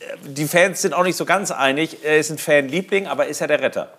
äh, 0.00 0.16
die 0.28 0.46
Fans 0.46 0.82
sind 0.82 0.94
auch 0.94 1.04
nicht 1.04 1.16
so 1.16 1.24
ganz 1.24 1.50
einig. 1.50 1.98
Er 2.02 2.18
ist 2.18 2.30
ein 2.30 2.38
Fanliebling, 2.38 3.06
aber 3.06 3.26
ist 3.26 3.40
er 3.40 3.48
der 3.48 3.60
Retter? 3.60 3.90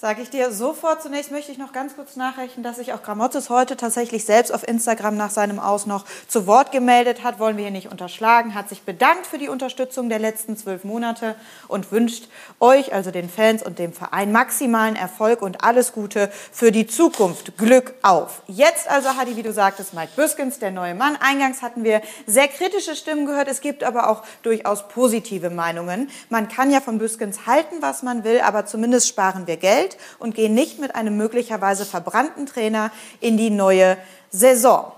Sage 0.00 0.22
ich 0.22 0.30
dir 0.30 0.52
sofort. 0.52 1.02
Zunächst 1.02 1.32
möchte 1.32 1.50
ich 1.50 1.58
noch 1.58 1.72
ganz 1.72 1.96
kurz 1.96 2.14
nachrechnen, 2.14 2.62
dass 2.62 2.76
sich 2.76 2.92
auch 2.92 3.02
Gramotzes 3.02 3.50
heute 3.50 3.76
tatsächlich 3.76 4.24
selbst 4.24 4.54
auf 4.54 4.62
Instagram 4.62 5.16
nach 5.16 5.30
seinem 5.30 5.58
Aus 5.58 5.86
noch 5.86 6.04
zu 6.28 6.46
Wort 6.46 6.70
gemeldet 6.70 7.24
hat. 7.24 7.40
Wollen 7.40 7.56
wir 7.56 7.64
hier 7.64 7.72
nicht 7.72 7.90
unterschlagen. 7.90 8.54
Hat 8.54 8.68
sich 8.68 8.82
bedankt 8.82 9.26
für 9.26 9.38
die 9.38 9.48
Unterstützung 9.48 10.08
der 10.08 10.20
letzten 10.20 10.56
zwölf 10.56 10.84
Monate 10.84 11.34
und 11.66 11.90
wünscht 11.90 12.28
euch, 12.60 12.92
also 12.94 13.10
den 13.10 13.28
Fans 13.28 13.60
und 13.60 13.80
dem 13.80 13.92
Verein, 13.92 14.30
maximalen 14.30 14.94
Erfolg 14.94 15.42
und 15.42 15.64
alles 15.64 15.92
Gute 15.92 16.30
für 16.52 16.70
die 16.70 16.86
Zukunft. 16.86 17.58
Glück 17.58 17.94
auf. 18.02 18.42
Jetzt 18.46 18.88
also, 18.88 19.16
Hadi, 19.16 19.34
wie 19.34 19.42
du 19.42 19.52
sagtest, 19.52 19.94
Mike 19.94 20.12
Büskens, 20.14 20.60
der 20.60 20.70
neue 20.70 20.94
Mann. 20.94 21.18
Eingangs 21.20 21.60
hatten 21.60 21.82
wir 21.82 22.02
sehr 22.24 22.46
kritische 22.46 22.94
Stimmen 22.94 23.26
gehört. 23.26 23.48
Es 23.48 23.60
gibt 23.60 23.82
aber 23.82 24.08
auch 24.08 24.22
durchaus 24.44 24.86
positive 24.86 25.50
Meinungen. 25.50 26.08
Man 26.28 26.46
kann 26.46 26.70
ja 26.70 26.80
von 26.80 26.98
Büskens 26.98 27.48
halten, 27.48 27.78
was 27.80 28.04
man 28.04 28.22
will, 28.22 28.40
aber 28.42 28.64
zumindest 28.64 29.08
sparen 29.08 29.48
wir 29.48 29.56
Geld. 29.56 29.87
Geld 29.88 29.98
und 30.18 30.34
gehen 30.34 30.54
nicht 30.54 30.78
mit 30.78 30.94
einem 30.94 31.16
möglicherweise 31.16 31.84
verbrannten 31.84 32.46
Trainer 32.46 32.90
in 33.20 33.36
die 33.36 33.50
neue 33.50 33.96
Saison. 34.30 34.92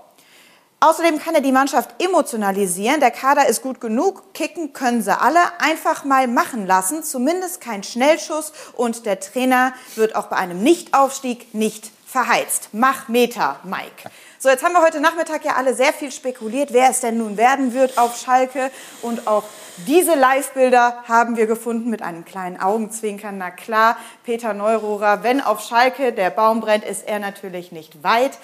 Außerdem 0.83 1.19
kann 1.19 1.35
er 1.35 1.41
die 1.41 1.51
Mannschaft 1.51 2.03
emotionalisieren. 2.03 2.99
Der 2.99 3.11
Kader 3.11 3.47
ist 3.47 3.61
gut 3.61 3.79
genug. 3.79 4.33
Kicken 4.33 4.73
können 4.73 5.03
sie 5.03 5.15
alle. 5.15 5.39
Einfach 5.59 6.05
mal 6.05 6.27
machen 6.27 6.65
lassen. 6.65 7.03
Zumindest 7.03 7.61
kein 7.61 7.83
Schnellschuss. 7.83 8.51
Und 8.73 9.05
der 9.05 9.19
Trainer 9.19 9.73
wird 9.95 10.15
auch 10.15 10.25
bei 10.25 10.37
einem 10.37 10.63
Nichtaufstieg 10.63 11.53
nicht 11.53 11.91
verheizt. 12.07 12.69
Mach 12.71 13.09
Meter, 13.09 13.59
Mike. 13.63 14.09
So, 14.43 14.49
jetzt 14.49 14.63
haben 14.63 14.73
wir 14.73 14.81
heute 14.81 14.99
Nachmittag 14.99 15.45
ja 15.45 15.55
alle 15.55 15.75
sehr 15.75 15.93
viel 15.93 16.11
spekuliert, 16.11 16.73
wer 16.73 16.89
es 16.89 16.99
denn 16.99 17.19
nun 17.19 17.37
werden 17.37 17.75
wird 17.75 17.99
auf 17.99 18.17
Schalke. 18.17 18.71
Und 19.03 19.27
auch 19.27 19.43
diese 19.85 20.15
Live-Bilder 20.15 21.03
haben 21.07 21.37
wir 21.37 21.45
gefunden 21.45 21.91
mit 21.91 22.01
einem 22.01 22.25
kleinen 22.25 22.59
Augenzwinkern. 22.59 23.37
Na 23.37 23.51
klar, 23.51 23.97
Peter 24.23 24.55
Neururer, 24.55 25.21
wenn 25.21 25.41
auf 25.41 25.61
Schalke 25.61 26.11
der 26.11 26.31
Baum 26.31 26.59
brennt, 26.59 26.83
ist 26.83 27.07
er 27.07 27.19
natürlich 27.19 27.71
nicht 27.71 28.03
weit. 28.03 28.39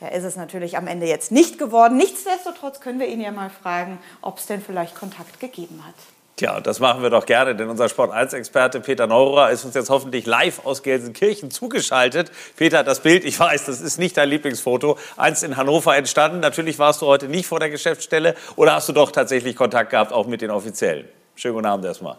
Ja, 0.00 0.08
ist 0.08 0.24
es 0.24 0.36
natürlich 0.36 0.78
am 0.78 0.86
Ende 0.86 1.04
jetzt 1.04 1.30
nicht 1.30 1.58
geworden. 1.58 1.98
Nichtsdestotrotz 1.98 2.80
können 2.80 2.98
wir 2.98 3.06
ihn 3.06 3.20
ja 3.20 3.30
mal 3.30 3.50
fragen, 3.50 3.98
ob 4.22 4.38
es 4.38 4.46
denn 4.46 4.62
vielleicht 4.62 4.94
Kontakt 4.94 5.38
gegeben 5.38 5.84
hat. 5.86 6.15
Tja, 6.38 6.60
das 6.60 6.80
machen 6.80 7.02
wir 7.02 7.08
doch 7.08 7.24
gerne, 7.24 7.56
denn 7.56 7.70
unser 7.70 7.86
Sport1-Experte 7.86 8.80
Peter 8.80 9.06
Neurer 9.06 9.50
ist 9.52 9.64
uns 9.64 9.74
jetzt 9.74 9.88
hoffentlich 9.88 10.26
live 10.26 10.66
aus 10.66 10.82
Gelsenkirchen 10.82 11.50
zugeschaltet. 11.50 12.30
Peter, 12.58 12.84
das 12.84 13.00
Bild, 13.00 13.24
ich 13.24 13.40
weiß, 13.40 13.64
das 13.64 13.80
ist 13.80 13.98
nicht 13.98 14.18
dein 14.18 14.28
Lieblingsfoto, 14.28 14.98
einst 15.16 15.44
in 15.44 15.56
Hannover 15.56 15.96
entstanden. 15.96 16.40
Natürlich 16.40 16.78
warst 16.78 17.00
du 17.00 17.06
heute 17.06 17.28
nicht 17.28 17.46
vor 17.46 17.58
der 17.58 17.70
Geschäftsstelle 17.70 18.34
oder 18.56 18.74
hast 18.74 18.86
du 18.86 18.92
doch 18.92 19.12
tatsächlich 19.12 19.56
Kontakt 19.56 19.88
gehabt, 19.88 20.12
auch 20.12 20.26
mit 20.26 20.42
den 20.42 20.50
Offiziellen? 20.50 21.06
Schönen 21.36 21.54
guten 21.54 21.66
Abend 21.68 21.86
erstmal. 21.86 22.16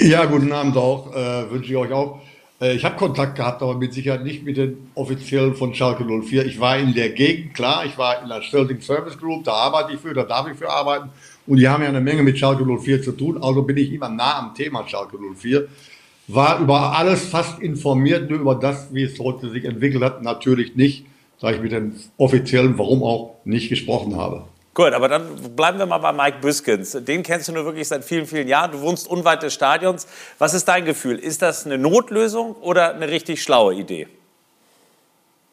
Ja, 0.00 0.24
guten 0.24 0.50
Abend 0.50 0.74
auch, 0.78 1.14
äh, 1.14 1.50
wünsche 1.50 1.70
ich 1.72 1.76
euch 1.76 1.92
auch. 1.92 2.20
Äh, 2.58 2.72
ich 2.72 2.86
habe 2.86 2.96
Kontakt 2.96 3.36
gehabt, 3.36 3.60
aber 3.60 3.74
mit 3.74 3.92
Sicherheit 3.92 4.24
nicht 4.24 4.44
mit 4.44 4.56
den 4.56 4.90
Offiziellen 4.94 5.54
von 5.54 5.74
Schalke 5.74 6.04
04. 6.04 6.46
Ich 6.46 6.58
war 6.58 6.78
in 6.78 6.94
der 6.94 7.10
Gegend, 7.10 7.52
klar, 7.52 7.84
ich 7.84 7.98
war 7.98 8.22
in 8.22 8.30
der 8.30 8.40
Sterling 8.40 8.80
Service 8.80 9.18
Group, 9.18 9.44
da 9.44 9.52
arbeite 9.52 9.92
ich 9.92 10.00
für, 10.00 10.14
da 10.14 10.22
darf 10.22 10.48
ich 10.48 10.56
für 10.56 10.70
arbeiten. 10.70 11.10
Und 11.46 11.58
die 11.58 11.68
haben 11.68 11.82
ja 11.82 11.88
eine 11.88 12.00
Menge 12.00 12.22
mit 12.22 12.38
Schalke 12.38 12.64
04 12.64 13.02
zu 13.02 13.12
tun, 13.12 13.42
also 13.42 13.62
bin 13.62 13.76
ich 13.76 13.92
immer 13.92 14.08
nah 14.08 14.38
am 14.38 14.54
Thema 14.54 14.86
Schalke 14.86 15.18
04. 15.18 15.68
War 16.28 16.60
über 16.60 16.96
alles 16.96 17.26
fast 17.26 17.60
informiert, 17.60 18.30
nur 18.30 18.38
über 18.40 18.54
das, 18.54 18.94
wie 18.94 19.02
es 19.02 19.18
heute 19.18 19.50
sich 19.50 19.64
entwickelt 19.64 20.02
hat, 20.04 20.22
natürlich 20.22 20.76
nicht, 20.76 21.04
da 21.40 21.50
ich 21.50 21.60
mit 21.60 21.72
den 21.72 21.96
Offiziellen, 22.16 22.78
warum 22.78 23.02
auch, 23.02 23.34
nicht 23.44 23.68
gesprochen 23.68 24.16
habe. 24.16 24.44
Gut, 24.74 24.94
aber 24.94 25.08
dann 25.08 25.24
bleiben 25.54 25.78
wir 25.78 25.84
mal 25.84 25.98
bei 25.98 26.12
Mike 26.12 26.38
Büskens. 26.40 26.92
Den 26.92 27.22
kennst 27.22 27.48
du 27.48 27.52
nur 27.52 27.66
wirklich 27.66 27.88
seit 27.88 28.04
vielen, 28.04 28.24
vielen 28.24 28.48
Jahren. 28.48 28.72
Du 28.72 28.80
wohnst 28.80 29.06
unweit 29.06 29.42
des 29.42 29.52
Stadions. 29.52 30.06
Was 30.38 30.54
ist 30.54 30.66
dein 30.66 30.86
Gefühl? 30.86 31.18
Ist 31.18 31.42
das 31.42 31.66
eine 31.66 31.76
Notlösung 31.76 32.54
oder 32.54 32.94
eine 32.94 33.08
richtig 33.08 33.42
schlaue 33.42 33.74
Idee? 33.74 34.06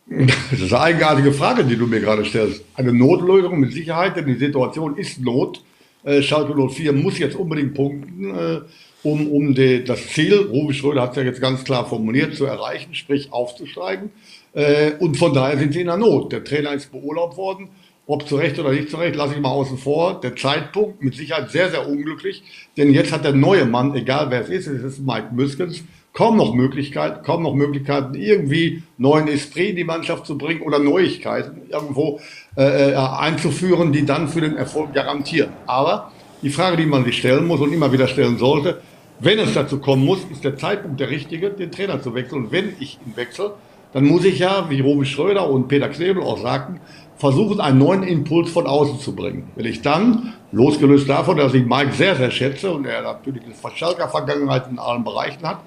Das 0.07 0.59
ist 0.59 0.71
eine 0.71 0.81
eigenartige 0.81 1.33
Frage, 1.33 1.65
die 1.65 1.75
du 1.75 1.85
mir 1.85 1.99
gerade 1.99 2.23
stellst. 2.23 2.63
Eine 2.75 2.93
Notlösung 2.93 3.59
mit 3.59 3.73
Sicherheit, 3.73 4.15
denn 4.15 4.25
die 4.25 4.35
Situation 4.35 4.95
ist 4.95 5.19
Not. 5.19 5.61
Äh, 6.03 6.21
Schalke 6.21 6.55
04 6.55 6.93
muss 6.93 7.19
jetzt 7.19 7.35
unbedingt 7.35 7.73
punkten, 7.73 8.35
äh, 8.35 8.61
um, 9.03 9.31
um 9.31 9.55
die, 9.55 9.83
das 9.83 10.07
Ziel, 10.07 10.35
Ruby 10.51 10.73
Schröder 10.73 11.01
hat 11.01 11.11
es 11.11 11.17
ja 11.17 11.23
jetzt 11.23 11.41
ganz 11.41 11.63
klar 11.63 11.87
formuliert, 11.87 12.35
zu 12.35 12.45
erreichen, 12.45 12.93
sprich 12.95 13.31
aufzusteigen. 13.31 14.11
Äh, 14.53 14.91
und 14.99 15.17
von 15.17 15.33
daher 15.33 15.57
sind 15.57 15.73
sie 15.73 15.81
in 15.81 15.87
der 15.87 15.97
Not. 15.97 16.31
Der 16.31 16.43
Trainer 16.43 16.73
ist 16.73 16.91
beurlaubt 16.91 17.37
worden. 17.37 17.69
Ob 18.07 18.27
zu 18.27 18.37
Recht 18.37 18.57
oder 18.57 18.71
nicht 18.71 18.89
zu 18.89 18.97
Recht, 18.97 19.15
lasse 19.15 19.35
ich 19.35 19.39
mal 19.39 19.51
außen 19.51 19.77
vor. 19.77 20.19
Der 20.19 20.35
Zeitpunkt 20.35 21.03
mit 21.03 21.13
Sicherheit 21.13 21.51
sehr, 21.51 21.69
sehr 21.69 21.87
unglücklich, 21.87 22.41
denn 22.75 22.91
jetzt 22.91 23.11
hat 23.11 23.23
der 23.23 23.33
neue 23.33 23.65
Mann, 23.65 23.93
egal 23.93 24.31
wer 24.31 24.41
es 24.41 24.49
ist, 24.49 24.65
es 24.65 24.81
ist 24.81 24.99
Mike 25.05 25.27
Müskens, 25.31 25.83
kaum 26.13 26.37
noch 26.37 26.53
Möglichkeiten, 26.53 27.23
kaum 27.23 27.43
noch 27.43 27.53
Möglichkeiten, 27.53 28.15
irgendwie 28.15 28.83
neuen 28.97 29.27
Esprit 29.27 29.69
in 29.69 29.75
die 29.77 29.83
Mannschaft 29.83 30.25
zu 30.25 30.37
bringen 30.37 30.61
oder 30.61 30.79
Neuigkeiten 30.79 31.61
irgendwo 31.69 32.19
äh, 32.57 32.91
äh, 32.91 32.95
einzuführen, 32.95 33.93
die 33.93 34.05
dann 34.05 34.27
für 34.27 34.41
den 34.41 34.57
Erfolg 34.57 34.93
garantieren. 34.93 35.51
Aber 35.65 36.11
die 36.41 36.49
Frage, 36.49 36.77
die 36.77 36.85
man 36.85 37.05
sich 37.05 37.17
stellen 37.17 37.47
muss 37.47 37.59
und 37.59 37.73
immer 37.73 37.91
wieder 37.91 38.07
stellen 38.07 38.37
sollte, 38.37 38.81
wenn 39.19 39.37
es 39.39 39.53
dazu 39.53 39.79
kommen 39.79 40.05
muss, 40.05 40.19
ist 40.31 40.43
der 40.43 40.57
Zeitpunkt 40.57 40.99
der 40.99 41.09
richtige, 41.09 41.49
den 41.49 41.71
Trainer 41.71 42.01
zu 42.01 42.15
wechseln. 42.15 42.45
Und 42.45 42.51
wenn 42.51 42.73
ich 42.79 42.97
ihn 43.05 43.15
wechsle, 43.17 43.53
dann 43.91 44.05
muss 44.05 44.23
ich 44.23 44.39
ja, 44.39 44.69
wie 44.69 44.79
Robi 44.79 45.05
Schröder 45.05 45.49
und 45.49 45.67
Peter 45.67 45.89
Knebel 45.89 46.23
auch 46.23 46.41
sagten, 46.41 46.79
versuchen, 47.17 47.59
einen 47.59 47.79
neuen 47.79 48.03
Impuls 48.03 48.49
von 48.49 48.65
außen 48.65 48.99
zu 48.99 49.13
bringen. 49.13 49.51
Wenn 49.55 49.65
ich 49.65 49.81
dann, 49.81 50.33
losgelöst 50.51 51.09
davon, 51.09 51.37
dass 51.37 51.53
ich 51.53 51.65
Mike 51.65 51.91
sehr, 51.91 52.15
sehr 52.15 52.31
schätze 52.31 52.71
und 52.71 52.85
er 52.85 53.01
natürlich 53.01 53.43
eine 53.43 53.53
Schalker-Vergangenheit 53.75 54.69
in 54.71 54.79
allen 54.79 55.03
Bereichen 55.03 55.45
hat, 55.45 55.59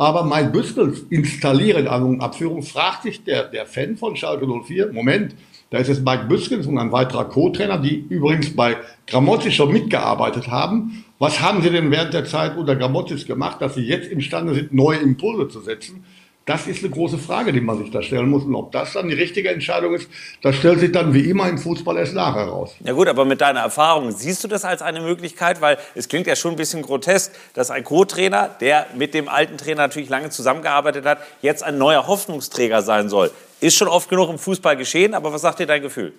aber 0.00 0.24
mein 0.24 0.50
Büskels 0.50 1.04
installieren, 1.10 1.86
also 1.86 2.06
in 2.06 2.22
Abführung, 2.22 2.62
fragt 2.62 3.02
sich 3.02 3.22
der, 3.22 3.44
der 3.44 3.66
Fan 3.66 3.98
von 3.98 4.16
Schalke 4.16 4.46
04, 4.46 4.94
Moment, 4.94 5.34
da 5.68 5.76
ist 5.76 5.88
jetzt 5.88 6.02
Mike 6.02 6.24
Büskens 6.24 6.66
und 6.66 6.78
ein 6.78 6.90
weiterer 6.90 7.26
Co-Trainer, 7.26 7.76
die 7.76 8.06
übrigens 8.08 8.56
bei 8.56 8.78
Gramozis 9.06 9.52
schon 9.52 9.74
mitgearbeitet 9.74 10.48
haben. 10.48 11.04
Was 11.18 11.42
haben 11.42 11.60
sie 11.60 11.68
denn 11.68 11.90
während 11.90 12.14
der 12.14 12.24
Zeit 12.24 12.56
unter 12.56 12.76
Gramozis 12.76 13.26
gemacht, 13.26 13.60
dass 13.60 13.74
sie 13.74 13.82
jetzt 13.82 14.10
imstande 14.10 14.54
sind, 14.54 14.72
neue 14.72 15.00
Impulse 15.00 15.48
zu 15.48 15.60
setzen? 15.60 16.02
Das 16.50 16.66
ist 16.66 16.82
eine 16.82 16.92
große 16.92 17.16
Frage, 17.16 17.52
die 17.52 17.60
man 17.60 17.78
sich 17.78 17.92
da 17.92 18.02
stellen 18.02 18.28
muss. 18.28 18.42
Und 18.42 18.56
ob 18.56 18.72
das 18.72 18.94
dann 18.94 19.06
die 19.06 19.14
richtige 19.14 19.50
Entscheidung 19.50 19.94
ist, 19.94 20.08
das 20.42 20.56
stellt 20.56 20.80
sich 20.80 20.90
dann 20.90 21.14
wie 21.14 21.30
immer 21.30 21.48
im 21.48 21.58
Fußball 21.58 21.96
erst 21.96 22.12
nachher 22.12 22.46
raus. 22.46 22.74
Ja 22.84 22.92
gut, 22.92 23.06
aber 23.06 23.24
mit 23.24 23.40
deiner 23.40 23.60
Erfahrung, 23.60 24.10
siehst 24.10 24.42
du 24.42 24.48
das 24.48 24.64
als 24.64 24.82
eine 24.82 25.00
Möglichkeit? 25.00 25.60
Weil 25.60 25.78
es 25.94 26.08
klingt 26.08 26.26
ja 26.26 26.34
schon 26.34 26.54
ein 26.54 26.56
bisschen 26.56 26.82
grotesk, 26.82 27.30
dass 27.54 27.70
ein 27.70 27.84
Co-Trainer, 27.84 28.50
der 28.60 28.88
mit 28.96 29.14
dem 29.14 29.28
alten 29.28 29.58
Trainer 29.58 29.82
natürlich 29.82 30.08
lange 30.08 30.30
zusammengearbeitet 30.30 31.04
hat, 31.04 31.18
jetzt 31.40 31.62
ein 31.62 31.78
neuer 31.78 32.08
Hoffnungsträger 32.08 32.82
sein 32.82 33.08
soll. 33.08 33.30
Ist 33.60 33.76
schon 33.76 33.86
oft 33.86 34.08
genug 34.08 34.28
im 34.28 34.38
Fußball 34.40 34.76
geschehen, 34.76 35.14
aber 35.14 35.32
was 35.32 35.42
sagt 35.42 35.60
dir 35.60 35.68
dein 35.68 35.82
Gefühl? 35.82 36.14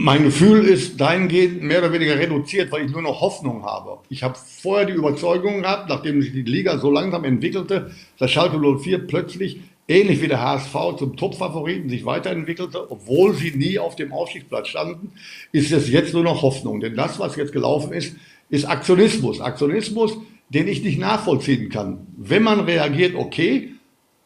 Mein 0.00 0.22
Gefühl 0.22 0.64
ist 0.64 1.00
dahingehend 1.00 1.62
mehr 1.62 1.80
oder 1.80 1.92
weniger 1.92 2.16
reduziert, 2.16 2.70
weil 2.70 2.84
ich 2.84 2.92
nur 2.92 3.02
noch 3.02 3.20
Hoffnung 3.20 3.64
habe. 3.64 3.98
Ich 4.08 4.22
habe 4.22 4.38
vorher 4.62 4.86
die 4.86 4.92
Überzeugung 4.92 5.62
gehabt, 5.62 5.88
nachdem 5.88 6.22
sich 6.22 6.32
die 6.32 6.42
Liga 6.42 6.78
so 6.78 6.88
langsam 6.88 7.24
entwickelte, 7.24 7.90
dass 8.16 8.30
Schalke 8.30 8.58
04 8.58 9.06
plötzlich 9.08 9.60
ähnlich 9.88 10.22
wie 10.22 10.28
der 10.28 10.40
HSV 10.40 10.98
zum 10.98 11.16
Top-Favoriten 11.16 11.88
sich 11.88 12.04
weiterentwickelte, 12.04 12.90
obwohl 12.92 13.34
sie 13.34 13.50
nie 13.50 13.80
auf 13.80 13.96
dem 13.96 14.12
Aufstiegsplatz 14.12 14.68
standen, 14.68 15.12
ist 15.50 15.72
es 15.72 15.90
jetzt 15.90 16.14
nur 16.14 16.22
noch 16.22 16.42
Hoffnung. 16.42 16.78
Denn 16.80 16.94
das, 16.94 17.18
was 17.18 17.34
jetzt 17.34 17.52
gelaufen 17.52 17.92
ist, 17.92 18.14
ist 18.50 18.66
Aktionismus. 18.66 19.40
Aktionismus, 19.40 20.16
den 20.48 20.68
ich 20.68 20.84
nicht 20.84 21.00
nachvollziehen 21.00 21.70
kann. 21.70 22.06
Wenn 22.16 22.44
man 22.44 22.60
reagiert, 22.60 23.16
okay, 23.16 23.74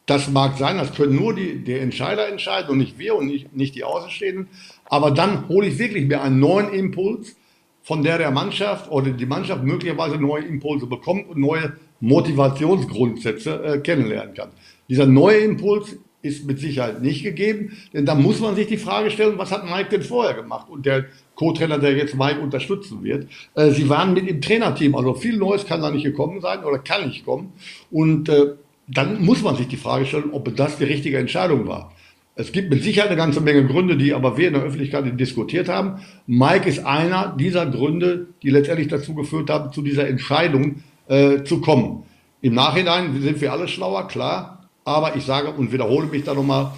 das 0.07 0.29
mag 0.29 0.59
sein, 0.59 0.79
das 0.79 0.95
können 0.95 1.15
nur 1.15 1.35
die, 1.35 1.63
die 1.63 1.75
Entscheider 1.75 2.29
entscheiden 2.29 2.71
und 2.71 2.79
nicht 2.79 2.99
wir 2.99 3.15
und 3.15 3.27
nicht, 3.27 3.55
nicht 3.55 3.75
die 3.75 3.85
Außenstehenden. 3.85 4.49
Aber 4.87 5.11
dann 5.11 5.49
hole 5.49 5.69
ich 5.69 5.79
wirklich 5.79 6.07
mir 6.07 6.23
einen 6.23 6.41
neuen 6.41 6.73
Impuls, 6.73 7.37
von 7.83 8.03
der 8.03 8.19
der 8.19 8.31
Mannschaft 8.31 8.91
oder 8.91 9.11
die 9.11 9.27
Mannschaft 9.27 9.65
möglicherweise 9.65 10.17
neue 10.17 10.45
Impulse 10.45 10.87
bekommt 10.87 11.29
und 11.29 11.39
neue 11.39 11.77
Motivationsgrundsätze 12.01 13.65
äh, 13.65 13.79
kennenlernen 13.79 14.35
kann. 14.35 14.51
Dieser 14.89 15.07
neue 15.07 15.39
Impuls 15.39 15.97
ist 16.23 16.47
mit 16.47 16.61
Sicherheit 16.61 17.03
nicht 17.03 17.25
gegeben, 17.25 17.77
denn 17.93 18.07
da 18.07 18.15
muss 18.15 18.41
man 18.41 18.55
sich 18.55 18.69
die 18.69 18.77
Frage 18.77 19.11
stellen, 19.11 19.39
was 19.39 19.51
hat 19.51 19.65
Mike 19.65 19.89
denn 19.91 20.03
vorher 20.03 20.35
gemacht? 20.35 20.69
Und 20.71 20.87
der 20.87 21.07
Co-Trainer, 21.35 21.79
der 21.79 21.97
jetzt 21.97 22.15
Mike 22.15 22.41
unterstützen 22.41 23.03
wird. 23.03 23.27
Äh, 23.55 23.71
sie 23.71 23.89
waren 23.89 24.15
mit 24.15 24.29
im 24.29 24.41
Trainerteam, 24.41 24.95
also 24.95 25.15
viel 25.15 25.37
Neues 25.37 25.67
kann 25.67 25.83
da 25.83 25.91
nicht 25.91 26.05
gekommen 26.05 26.41
sein 26.41 26.63
oder 26.63 26.79
kann 26.79 27.09
nicht 27.09 27.25
kommen. 27.25 27.53
Und 27.91 28.29
äh, 28.29 28.55
dann 28.87 29.25
muss 29.25 29.43
man 29.43 29.57
sich 29.57 29.69
die 29.69 29.77
Frage 29.77 30.07
stellen, 30.07 30.31
ob 30.33 30.55
das 30.57 30.79
die 30.79 30.85
richtige 30.85 31.19
Entscheidung 31.19 31.67
war. 31.67 31.93
Es 32.35 32.51
gibt 32.53 32.71
mit 32.71 32.83
Sicherheit 32.83 33.11
eine 33.11 33.19
ganze 33.19 33.41
Menge 33.41 33.67
Gründe, 33.67 33.97
die 33.97 34.15
aber 34.15 34.39
wir 34.39 34.49
in 34.49 34.55
der 34.55 34.63
Öffentlichkeit 34.63 35.05
diskutiert 35.21 35.69
haben. 35.69 36.01
Mike 36.27 36.69
ist 36.69 36.85
einer 36.85 37.37
dieser 37.39 37.67
Gründe, 37.67 38.29
die 38.43 38.51
letztendlich 38.51 38.89
dazu 38.89 39.15
geführt 39.15 39.51
haben, 39.51 39.73
zu 39.73 39.83
dieser 39.83 40.09
Entscheidung 40.09 40.83
äh, 41.09 41.43
zu 41.45 41.61
kommen. 41.61 42.05
Im 42.41 42.55
Nachhinein 42.55 43.21
sind 43.21 43.41
wir 43.41 43.53
alle 43.53 43.69
schlauer, 43.69 44.09
klar. 44.09 44.69
Aber 44.85 45.15
ich 45.15 45.25
sage 45.25 45.51
und 45.51 45.73
wiederhole 45.73 46.07
mich 46.07 46.25
da 46.25 46.35
nochmal, 46.35 46.73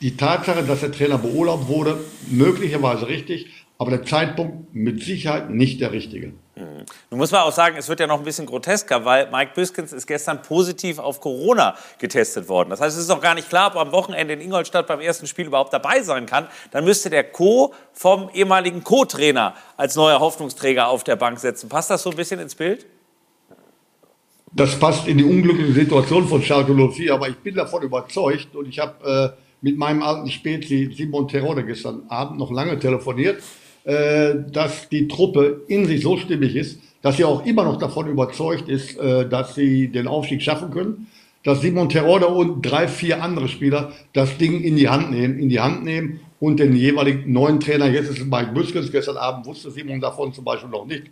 die 0.00 0.16
Tatsache, 0.16 0.62
dass 0.62 0.80
der 0.80 0.92
Trainer 0.92 1.18
beurlaubt 1.18 1.68
wurde, 1.68 1.98
möglicherweise 2.30 3.08
richtig, 3.08 3.46
aber 3.76 3.90
der 3.90 4.04
Zeitpunkt 4.04 4.74
mit 4.74 5.02
Sicherheit 5.02 5.50
nicht 5.50 5.80
der 5.80 5.92
richtige. 5.92 6.32
Nun 7.10 7.18
muss 7.18 7.30
man 7.30 7.42
auch 7.42 7.52
sagen, 7.52 7.76
es 7.76 7.88
wird 7.88 8.00
ja 8.00 8.06
noch 8.06 8.18
ein 8.18 8.24
bisschen 8.24 8.46
grotesker, 8.46 9.04
weil 9.04 9.30
Mike 9.30 9.52
Biskins 9.54 9.92
ist 9.92 10.06
gestern 10.06 10.42
positiv 10.42 10.98
auf 10.98 11.20
Corona 11.20 11.74
getestet 11.98 12.48
worden. 12.48 12.70
Das 12.70 12.80
heißt, 12.80 12.96
es 12.96 13.02
ist 13.02 13.08
noch 13.08 13.20
gar 13.20 13.34
nicht 13.34 13.48
klar, 13.48 13.68
ob 13.68 13.76
er 13.76 13.80
am 13.82 13.92
Wochenende 13.92 14.34
in 14.34 14.40
Ingolstadt 14.40 14.86
beim 14.86 15.00
ersten 15.00 15.26
Spiel 15.26 15.46
überhaupt 15.46 15.72
dabei 15.72 16.02
sein 16.02 16.26
kann. 16.26 16.46
Dann 16.70 16.84
müsste 16.84 17.10
der 17.10 17.24
Co. 17.24 17.74
vom 17.92 18.30
ehemaligen 18.32 18.84
Co-Trainer 18.84 19.54
als 19.76 19.96
neuer 19.96 20.20
Hoffnungsträger 20.20 20.88
auf 20.88 21.04
der 21.04 21.16
Bank 21.16 21.38
setzen. 21.38 21.68
Passt 21.68 21.90
das 21.90 22.02
so 22.02 22.10
ein 22.10 22.16
bisschen 22.16 22.40
ins 22.40 22.54
Bild? 22.54 22.86
Das 24.52 24.78
passt 24.78 25.06
in 25.06 25.18
die 25.18 25.24
unglückliche 25.24 25.72
Situation 25.72 26.26
von 26.26 26.42
Schalke 26.42 26.74
04, 26.74 27.14
aber 27.14 27.28
ich 27.28 27.36
bin 27.36 27.54
davon 27.54 27.82
überzeugt 27.82 28.56
und 28.56 28.66
ich 28.68 28.80
habe 28.80 29.36
äh, 29.36 29.40
mit 29.60 29.78
meinem 29.78 30.02
alten 30.02 30.28
Spezi 30.28 30.92
Simon 30.96 31.28
Terode 31.28 31.64
gestern 31.64 32.02
Abend 32.08 32.38
noch 32.38 32.50
lange 32.50 32.78
telefoniert 32.78 33.42
äh, 33.84 34.34
dass 34.52 34.88
die 34.88 35.08
Truppe 35.08 35.62
in 35.68 35.86
sich 35.86 36.02
so 36.02 36.16
stimmig 36.16 36.56
ist, 36.56 36.80
dass 37.02 37.16
sie 37.16 37.24
auch 37.24 37.46
immer 37.46 37.64
noch 37.64 37.78
davon 37.78 38.08
überzeugt 38.08 38.68
ist, 38.68 38.98
äh, 38.98 39.28
dass 39.28 39.54
sie 39.54 39.88
den 39.88 40.06
Aufstieg 40.06 40.42
schaffen 40.42 40.70
können, 40.70 41.06
dass 41.44 41.62
Simon 41.62 41.88
Terodde 41.88 42.26
und 42.26 42.62
drei, 42.62 42.88
vier 42.88 43.22
andere 43.22 43.48
Spieler 43.48 43.92
das 44.12 44.36
Ding 44.36 44.60
in 44.60 44.76
die 44.76 44.88
Hand 44.88 45.10
nehmen, 45.10 45.38
in 45.38 45.48
die 45.48 45.60
Hand 45.60 45.84
nehmen 45.84 46.20
und 46.38 46.60
den 46.60 46.76
jeweiligen 46.76 47.32
neuen 47.32 47.60
Trainer, 47.60 47.88
jetzt 47.88 48.10
ist 48.10 48.18
es 48.18 48.26
Mike 48.26 48.52
Büskens, 48.52 48.92
gestern 48.92 49.16
Abend 49.16 49.46
wusste 49.46 49.70
Simon 49.70 50.00
davon 50.00 50.32
zum 50.32 50.44
Beispiel 50.44 50.70
noch 50.70 50.86
nicht, 50.86 51.04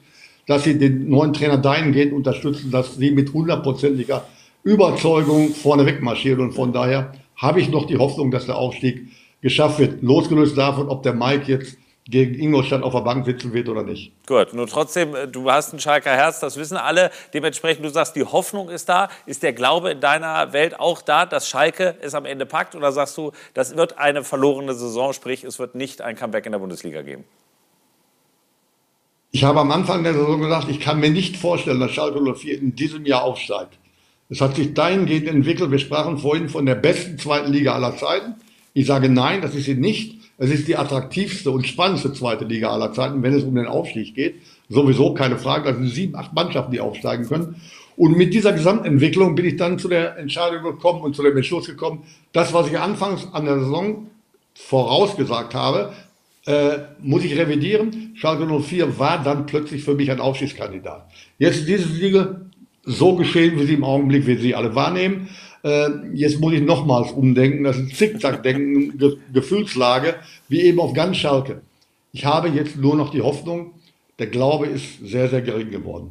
dass 0.47 0.65
sie 0.65 0.79
den 0.79 1.09
neuen 1.09 1.33
Trainer 1.33 1.57
dahingehend 1.57 2.13
unterstützen, 2.13 2.71
dass 2.71 2.97
sie 2.97 3.11
mit 3.11 3.33
hundertprozentiger 3.33 4.27
Überzeugung 4.65 5.51
vorneweg 5.55 6.03
marschieren 6.03 6.41
und 6.41 6.53
von 6.53 6.73
daher 6.73 7.13
habe 7.37 7.61
ich 7.61 7.71
noch 7.71 7.87
die 7.87 7.97
Hoffnung, 7.97 8.31
dass 8.31 8.47
der 8.47 8.57
Aufstieg 8.57 9.09
geschafft 9.41 9.79
wird. 9.79 10.03
Losgelöst 10.03 10.59
davon, 10.59 10.89
ob 10.89 11.03
der 11.03 11.15
Mike 11.15 11.51
jetzt 11.51 11.79
gegen 12.09 12.35
Ingolstadt 12.35 12.83
auf 12.83 12.95
der 12.95 13.03
Bank 13.03 13.27
sitzen 13.27 13.53
wird 13.53 13.69
oder 13.69 13.83
nicht. 13.83 14.13
Gut, 14.27 14.55
nur 14.55 14.67
trotzdem, 14.67 15.15
äh, 15.15 15.29
du 15.29 15.51
hast 15.51 15.75
ein 15.75 15.81
Schalker 15.81 16.11
Herz, 16.11 16.41
das 16.41 16.57
wissen 16.57 16.77
alle. 16.77 17.11
Dementsprechend, 17.35 17.85
du 17.85 17.91
sagst, 17.91 18.17
die 18.17 18.25
Hoffnung 18.25 18.71
ist 18.71 18.89
da. 18.89 19.09
Ist 19.27 19.43
der 19.43 19.53
Glaube 19.53 19.91
in 19.91 20.01
deiner 20.01 20.53
Welt 20.53 20.81
auch 20.81 21.03
da, 21.03 21.27
dass 21.27 21.49
Schalke 21.49 21.97
es 22.01 22.15
am 22.15 22.25
Ende 22.25 22.47
packt? 22.47 22.75
Oder 22.75 22.93
sagst 22.93 23.17
du, 23.19 23.33
das 23.53 23.77
wird 23.77 23.99
eine 23.99 24.25
verlorene 24.25 24.75
Saison, 24.75 25.13
sprich, 25.13 25.45
es 25.45 25.59
wird 25.59 25.75
nicht 25.75 26.01
ein 26.01 26.17
Comeback 26.17 26.47
in 26.47 26.53
der 26.53 26.59
Bundesliga 26.59 27.03
geben? 27.03 27.25
Ich 29.31 29.45
habe 29.45 29.61
am 29.61 29.71
Anfang 29.71 30.03
der 30.03 30.15
Saison 30.15 30.41
gesagt, 30.41 30.69
ich 30.71 30.81
kann 30.81 31.01
mir 31.01 31.11
nicht 31.11 31.37
vorstellen, 31.37 31.81
dass 31.81 31.91
Schalke 31.91 32.21
04 32.21 32.59
in 32.59 32.75
diesem 32.75 33.05
Jahr 33.05 33.23
aufsteigt. 33.23 33.79
Es 34.31 34.41
hat 34.41 34.57
sich 34.57 34.73
dahingehend 34.73 35.29
entwickelt. 35.29 35.71
Wir 35.71 35.79
sprachen 35.79 36.19
vorhin 36.19 36.49
von 36.49 36.65
der 36.65 36.75
besten 36.75 37.19
zweiten 37.19 37.53
Liga 37.53 37.75
aller 37.75 37.97
Zeiten. 37.97 38.37
Ich 38.75 38.87
sage 38.87 39.09
nein, 39.09 39.43
das 39.43 39.55
ist 39.55 39.65
sie 39.65 39.75
nicht. 39.75 40.19
Es 40.39 40.51
ist 40.51 40.69
die 40.69 40.77
attraktivste 40.77 41.51
und 41.51 41.67
spannendste 41.67 42.13
zweite 42.13 42.45
Liga 42.45 42.71
aller 42.71 42.93
Zeiten, 42.93 43.23
wenn 43.23 43.35
es 43.35 43.43
um 43.43 43.55
den 43.55 43.67
Aufstieg 43.67 44.15
geht. 44.15 44.37
Sowieso 44.69 45.15
keine 45.15 45.37
Frage, 45.37 45.75
sind 45.75 45.89
sieben, 45.89 46.15
acht 46.15 46.33
Mannschaften, 46.33 46.73
die 46.73 46.81
aufsteigen 46.81 47.27
können. 47.27 47.57
Und 47.97 48.17
mit 48.17 48.33
dieser 48.33 48.53
Gesamtentwicklung 48.53 49.35
bin 49.35 49.47
ich 49.47 49.57
dann 49.57 49.79
zu 49.81 49.89
der 49.89 50.17
Entscheidung 50.17 50.63
gekommen 50.63 51.03
und 51.03 51.17
zu 51.17 51.23
dem 51.25 51.37
Entschluss 51.37 51.67
gekommen, 51.67 52.05
das, 52.33 52.55
was 52.55 52.69
ich 52.69 52.79
anfangs 52.79 53.27
an 53.33 53.45
der 53.45 53.59
Saison 53.59 54.07
vorausgesagt 54.55 55.55
habe, 55.55 55.93
äh, 56.47 56.79
muss 57.01 57.25
ich 57.25 57.37
revidieren. 57.37 58.13
Schalke 58.15 58.47
04 58.47 58.99
war 58.99 59.23
dann 59.23 59.47
plötzlich 59.47 59.83
für 59.83 59.95
mich 59.95 60.11
ein 60.13 60.21
Aufstiegskandidat. 60.21 61.09
Jetzt 61.39 61.59
ist 61.59 61.69
diese 61.69 61.89
Liga 61.89 62.41
so 62.85 63.17
geschehen, 63.17 63.59
wie 63.59 63.67
sie 63.67 63.75
im 63.75 63.85
Augenblick, 63.85 64.27
wie 64.27 64.37
sie 64.37 64.55
alle 64.55 64.75
wahrnehmen. 64.75 65.29
Äh, 65.69 65.91
jetzt 66.15 66.41
muss 66.41 66.55
ich 66.55 66.63
nochmals 66.63 67.13
umdenken. 67.13 67.65
Das 67.65 67.77
ist 67.77 67.97
Zickzack-Denken, 67.97 68.99
Ge 68.99 69.17
Gefühlslage, 69.33 70.15
wie 70.49 70.63
eben 70.63 70.81
auf 70.81 70.95
ganz 70.95 71.19
Schalke. 71.19 71.61
Ich 72.13 72.25
habe 72.25 72.49
jetzt 72.49 72.77
nur 72.77 72.97
noch 72.97 73.11
die 73.11 73.21
Hoffnung, 73.21 73.73
der 74.19 74.29
Glaube 74.29 74.67
ist 74.67 74.99
sehr, 75.03 75.29
sehr 75.29 75.43
gering 75.43 75.71
geworden. 75.71 76.11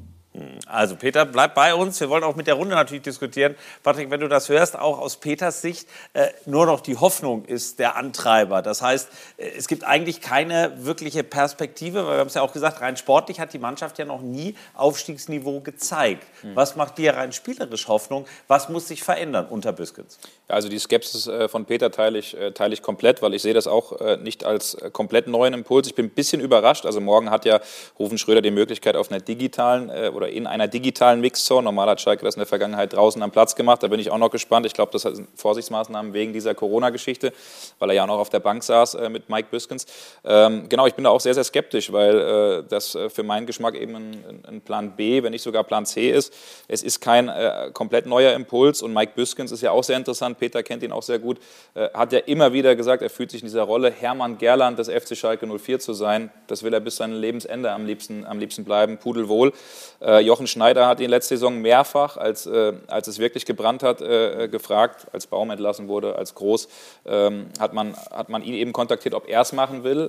Also 0.65 0.95
Peter, 0.95 1.25
bleib 1.25 1.55
bei 1.55 1.73
uns. 1.73 1.99
Wir 1.99 2.09
wollen 2.09 2.23
auch 2.23 2.35
mit 2.35 2.47
der 2.47 2.55
Runde 2.55 2.75
natürlich 2.75 3.03
diskutieren. 3.03 3.55
Patrick, 3.83 4.09
wenn 4.09 4.19
du 4.19 4.27
das 4.27 4.49
hörst, 4.49 4.77
auch 4.77 4.99
aus 4.99 5.17
Peters 5.17 5.61
Sicht, 5.61 5.87
äh, 6.13 6.27
nur 6.45 6.65
noch 6.65 6.81
die 6.81 6.97
Hoffnung 6.97 7.45
ist 7.45 7.79
der 7.79 7.95
Antreiber. 7.95 8.61
Das 8.61 8.81
heißt, 8.81 9.09
äh, 9.37 9.49
es 9.57 9.67
gibt 9.67 9.83
eigentlich 9.83 10.21
keine 10.21 10.73
wirkliche 10.85 11.23
Perspektive, 11.23 12.05
weil 12.05 12.15
wir 12.15 12.19
haben 12.19 12.27
es 12.27 12.33
ja 12.33 12.41
auch 12.41 12.53
gesagt, 12.53 12.81
rein 12.81 12.97
sportlich 12.97 13.39
hat 13.39 13.53
die 13.53 13.59
Mannschaft 13.59 13.97
ja 13.97 14.05
noch 14.05 14.21
nie 14.21 14.55
Aufstiegsniveau 14.73 15.61
gezeigt. 15.61 16.25
Mhm. 16.43 16.55
Was 16.55 16.75
macht 16.75 16.97
dir 16.97 17.15
rein 17.15 17.31
spielerisch 17.31 17.87
Hoffnung? 17.87 18.25
Was 18.47 18.69
muss 18.69 18.87
sich 18.87 19.03
verändern 19.03 19.47
unter 19.47 19.73
Büskens? 19.73 20.19
Also 20.49 20.69
die 20.69 20.79
Skepsis 20.79 21.27
äh, 21.27 21.49
von 21.49 21.65
Peter 21.65 21.91
teile 21.91 22.19
ich, 22.19 22.37
äh, 22.37 22.51
teile 22.51 22.73
ich 22.73 22.81
komplett, 22.81 23.21
weil 23.21 23.33
ich 23.33 23.41
sehe 23.41 23.53
das 23.53 23.67
auch 23.67 23.99
äh, 23.99 24.15
nicht 24.15 24.45
als 24.45 24.77
komplett 24.93 25.27
neuen 25.27 25.53
Impuls. 25.53 25.87
Ich 25.87 25.95
bin 25.95 26.05
ein 26.05 26.11
bisschen 26.11 26.39
überrascht. 26.39 26.85
Also 26.85 27.01
morgen 27.01 27.29
hat 27.29 27.43
ja 27.43 27.59
Rufen 27.99 28.17
Schröder 28.17 28.41
die 28.41 28.51
Möglichkeit 28.51 28.95
auf 28.95 29.11
einer 29.11 29.19
digitalen 29.19 29.89
oder 30.13 30.29
in 30.29 30.47
einer 30.47 30.67
digitalen 30.67 31.19
Mixzone. 31.21 31.63
Normal 31.63 31.89
hat 31.89 32.01
Schalke 32.01 32.23
das 32.23 32.35
in 32.35 32.39
der 32.39 32.47
Vergangenheit 32.47 32.93
draußen 32.93 33.21
am 33.21 33.31
Platz 33.31 33.55
gemacht. 33.55 33.83
Da 33.83 33.87
bin 33.87 33.99
ich 33.99 34.09
auch 34.11 34.17
noch 34.17 34.29
gespannt. 34.29 34.65
Ich 34.65 34.73
glaube, 34.73 34.91
das 34.91 35.01
sind 35.01 35.27
Vorsichtsmaßnahmen 35.35 36.13
wegen 36.13 36.33
dieser 36.33 36.55
Corona-Geschichte, 36.55 37.33
weil 37.79 37.89
er 37.89 37.95
ja 37.95 38.07
noch 38.07 38.19
auf 38.19 38.29
der 38.29 38.39
Bank 38.39 38.63
saß 38.63 38.97
mit 39.09 39.29
Mike 39.29 39.49
Büskens. 39.51 39.85
Ähm, 40.23 40.69
genau, 40.69 40.87
ich 40.87 40.93
bin 40.93 41.03
da 41.03 41.09
auch 41.09 41.19
sehr, 41.19 41.33
sehr 41.33 41.43
skeptisch, 41.43 41.91
weil 41.91 42.63
das 42.69 42.97
für 43.09 43.23
meinen 43.23 43.45
Geschmack 43.45 43.75
eben 43.75 43.95
ein, 43.95 44.61
Plan 44.61 44.95
B, 44.95 45.23
wenn 45.23 45.31
nicht 45.31 45.43
sogar 45.43 45.63
Plan 45.63 45.85
C 45.85 46.09
ist. 46.09 46.33
Es 46.67 46.83
ist 46.83 47.01
kein 47.01 47.31
komplett 47.73 48.05
neuer 48.05 48.33
Impuls 48.33 48.81
und 48.81 48.93
Mike 48.93 49.13
Büskens 49.15 49.51
ist 49.51 49.61
ja 49.61 49.71
auch 49.71 49.83
sehr 49.83 49.97
interessant 49.97 50.36
Peter 50.37 50.63
kennt 50.63 50.83
ihn 50.83 50.91
auch 50.91 51.03
sehr 51.03 51.19
gut, 51.19 51.39
äh, 51.73 51.89
hat 51.93 52.13
ja 52.13 52.19
immer 52.19 52.53
wieder 52.53 52.75
gesagt, 52.75 53.01
er 53.01 53.09
fühlt 53.09 53.31
sich 53.31 53.41
in 53.41 53.47
dieser 53.47 53.63
Rolle, 53.63 53.91
Hermann 53.91 54.37
Gerland 54.37 54.79
des 54.79 54.89
FC 54.89 55.15
Schalke 55.15 55.47
04 55.47 55.79
zu 55.79 55.93
sein. 55.93 56.31
Das 56.47 56.63
will 56.63 56.73
er 56.73 56.79
bis 56.79 56.97
sein 56.97 57.11
Lebensende 57.11 57.71
am 57.71 57.85
liebsten, 57.85 58.25
am 58.25 58.39
liebsten 58.39 58.63
bleiben, 58.63 58.97
pudelwohl. 58.97 59.53
Äh, 60.01 60.19
Jochen 60.19 60.47
Schneider 60.47 60.87
hat 60.87 60.99
ihn 60.99 61.09
letzte 61.09 61.35
Saison 61.35 61.59
mehrfach, 61.59 62.17
als, 62.17 62.45
äh, 62.45 62.73
als 62.87 63.07
es 63.07 63.19
wirklich 63.19 63.45
gebrannt 63.45 63.83
hat, 63.83 63.97
gefragt, 63.97 65.07
als 65.11 65.27
Baum 65.27 65.49
entlassen 65.49 65.87
wurde, 65.87 66.15
als 66.15 66.35
Groß, 66.35 66.67
ähm, 67.05 67.47
hat, 67.59 67.73
man, 67.73 67.95
hat 68.11 68.29
man 68.29 68.43
ihn 68.43 68.53
eben 68.53 68.73
kontaktiert, 68.73 69.13
ob 69.13 69.27
er 69.27 69.41
es 69.41 69.53
machen 69.53 69.83
will. 69.83 70.07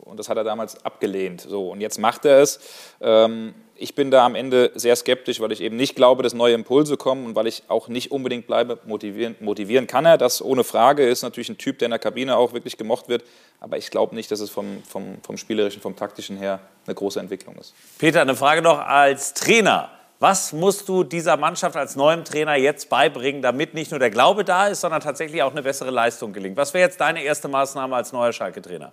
und 0.00 0.18
das 0.18 0.28
hat 0.28 0.36
er 0.36 0.44
damals 0.44 0.84
abgelehnt. 0.84 1.42
So, 1.42 1.70
und 1.70 1.80
jetzt 1.80 1.98
macht 1.98 2.24
er 2.24 2.40
es. 2.40 2.60
Ähm, 3.00 3.54
ich 3.76 3.94
bin 3.94 4.10
da 4.10 4.24
am 4.24 4.34
Ende 4.34 4.70
sehr 4.74 4.94
skeptisch, 4.94 5.40
weil 5.40 5.50
ich 5.52 5.60
eben 5.60 5.76
nicht 5.76 5.96
glaube, 5.96 6.22
dass 6.22 6.34
neue 6.34 6.54
Impulse 6.54 6.96
kommen 6.96 7.26
und 7.26 7.34
weil 7.34 7.46
ich 7.46 7.64
auch 7.68 7.88
nicht 7.88 8.12
unbedingt 8.12 8.46
bleibe. 8.46 8.78
Motivieren, 8.86 9.34
motivieren 9.40 9.86
kann 9.86 10.06
er, 10.06 10.16
das 10.16 10.42
ohne 10.42 10.64
Frage. 10.64 11.06
Ist 11.06 11.22
natürlich 11.22 11.48
ein 11.48 11.58
Typ, 11.58 11.78
der 11.78 11.86
in 11.86 11.90
der 11.90 11.98
Kabine 11.98 12.36
auch 12.36 12.52
wirklich 12.52 12.76
gemocht 12.76 13.08
wird. 13.08 13.24
Aber 13.60 13.76
ich 13.76 13.90
glaube 13.90 14.14
nicht, 14.14 14.30
dass 14.30 14.40
es 14.40 14.50
vom, 14.50 14.82
vom, 14.88 15.18
vom 15.22 15.36
Spielerischen, 15.36 15.82
vom 15.82 15.96
Taktischen 15.96 16.36
her 16.36 16.60
eine 16.86 16.94
große 16.94 17.18
Entwicklung 17.18 17.56
ist. 17.56 17.74
Peter, 17.98 18.20
eine 18.20 18.36
Frage 18.36 18.62
noch 18.62 18.78
als 18.78 19.34
Trainer. 19.34 19.90
Was 20.20 20.52
musst 20.52 20.88
du 20.88 21.02
dieser 21.02 21.36
Mannschaft 21.36 21.76
als 21.76 21.96
neuem 21.96 22.24
Trainer 22.24 22.54
jetzt 22.54 22.88
beibringen, 22.88 23.42
damit 23.42 23.74
nicht 23.74 23.90
nur 23.90 23.98
der 23.98 24.10
Glaube 24.10 24.44
da 24.44 24.68
ist, 24.68 24.80
sondern 24.80 25.00
tatsächlich 25.00 25.42
auch 25.42 25.50
eine 25.50 25.62
bessere 25.62 25.90
Leistung 25.90 26.32
gelingt? 26.32 26.56
Was 26.56 26.72
wäre 26.72 26.84
jetzt 26.84 27.00
deine 27.00 27.22
erste 27.22 27.48
Maßnahme 27.48 27.96
als 27.96 28.12
neuer 28.12 28.32
Schalke-Trainer? 28.32 28.92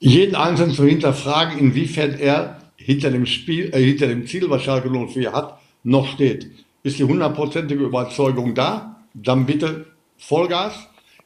Jeden 0.00 0.34
Einzelnen 0.34 0.74
zu 0.74 0.84
hinterfragen, 0.84 1.58
inwiefern 1.58 2.18
er 2.18 2.56
hinter 2.84 3.10
dem, 3.10 3.26
Spiel, 3.26 3.70
äh, 3.72 3.82
hinter 3.82 4.06
dem 4.06 4.26
Ziel, 4.26 4.48
was 4.48 4.62
Schalke 4.62 4.90
04 4.90 5.32
hat, 5.32 5.60
noch 5.82 6.06
steht. 6.06 6.50
Ist 6.82 6.98
die 6.98 7.04
hundertprozentige 7.04 7.84
Überzeugung 7.84 8.54
da, 8.54 9.02
dann 9.14 9.46
bitte 9.46 9.86
Vollgas. 10.16 10.74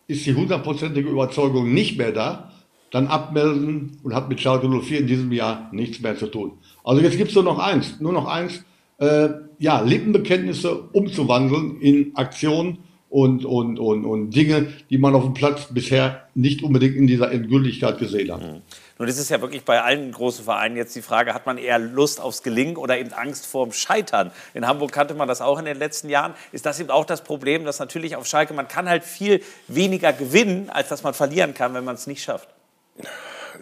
Ist 0.06 0.26
die 0.26 0.34
hundertprozentige 0.34 1.08
Überzeugung 1.08 1.72
nicht 1.72 1.96
mehr 1.96 2.12
da, 2.12 2.52
dann 2.90 3.06
abmelden 3.06 3.98
und 4.02 4.14
hat 4.14 4.28
mit 4.28 4.40
Schalke 4.40 4.68
04 4.68 5.00
in 5.00 5.06
diesem 5.06 5.32
Jahr 5.32 5.70
nichts 5.72 6.00
mehr 6.00 6.16
zu 6.16 6.26
tun. 6.26 6.52
Also 6.84 7.00
jetzt 7.00 7.16
gibt 7.16 7.30
es 7.30 7.34
nur 7.34 7.44
noch 7.44 7.58
eins, 7.58 8.00
nur 8.00 8.12
noch 8.12 8.26
eins, 8.26 8.64
äh, 8.98 9.28
ja, 9.58 9.80
Lippenbekenntnisse 9.80 10.74
umzuwandeln 10.92 11.80
in 11.80 12.14
Aktionen 12.14 12.78
und, 13.08 13.44
und, 13.44 13.78
und, 13.78 14.04
und 14.04 14.30
Dinge, 14.30 14.68
die 14.90 14.98
man 14.98 15.14
auf 15.14 15.24
dem 15.24 15.34
Platz 15.34 15.68
bisher 15.72 16.28
nicht 16.34 16.62
unbedingt 16.62 16.96
in 16.96 17.06
dieser 17.06 17.32
Endgültigkeit 17.32 17.98
gesehen 17.98 18.32
hat. 18.32 18.42
Mhm. 18.42 18.62
Nun 18.98 19.08
ist 19.08 19.18
es 19.18 19.28
ja 19.28 19.40
wirklich 19.40 19.64
bei 19.64 19.82
allen 19.82 20.12
großen 20.12 20.44
Vereinen 20.44 20.76
jetzt 20.76 20.94
die 20.94 21.02
Frage, 21.02 21.34
hat 21.34 21.46
man 21.46 21.58
eher 21.58 21.78
Lust 21.78 22.20
aufs 22.20 22.42
Gelingen 22.42 22.76
oder 22.76 22.96
eben 22.96 23.12
Angst 23.12 23.44
vorm 23.44 23.72
Scheitern? 23.72 24.30
In 24.54 24.66
Hamburg 24.66 24.92
kannte 24.92 25.14
man 25.14 25.26
das 25.26 25.40
auch 25.40 25.58
in 25.58 25.64
den 25.64 25.78
letzten 25.78 26.08
Jahren. 26.08 26.34
Ist 26.52 26.64
das 26.64 26.78
eben 26.78 26.90
auch 26.90 27.04
das 27.04 27.22
Problem, 27.24 27.64
dass 27.64 27.80
natürlich 27.80 28.14
auf 28.14 28.26
Schalke, 28.26 28.54
man 28.54 28.68
kann 28.68 28.88
halt 28.88 29.02
viel 29.02 29.42
weniger 29.66 30.12
gewinnen, 30.12 30.70
als 30.70 30.88
dass 30.88 31.02
man 31.02 31.12
verlieren 31.14 31.54
kann, 31.54 31.74
wenn 31.74 31.84
man 31.84 31.96
es 31.96 32.06
nicht 32.06 32.22
schafft? 32.22 32.48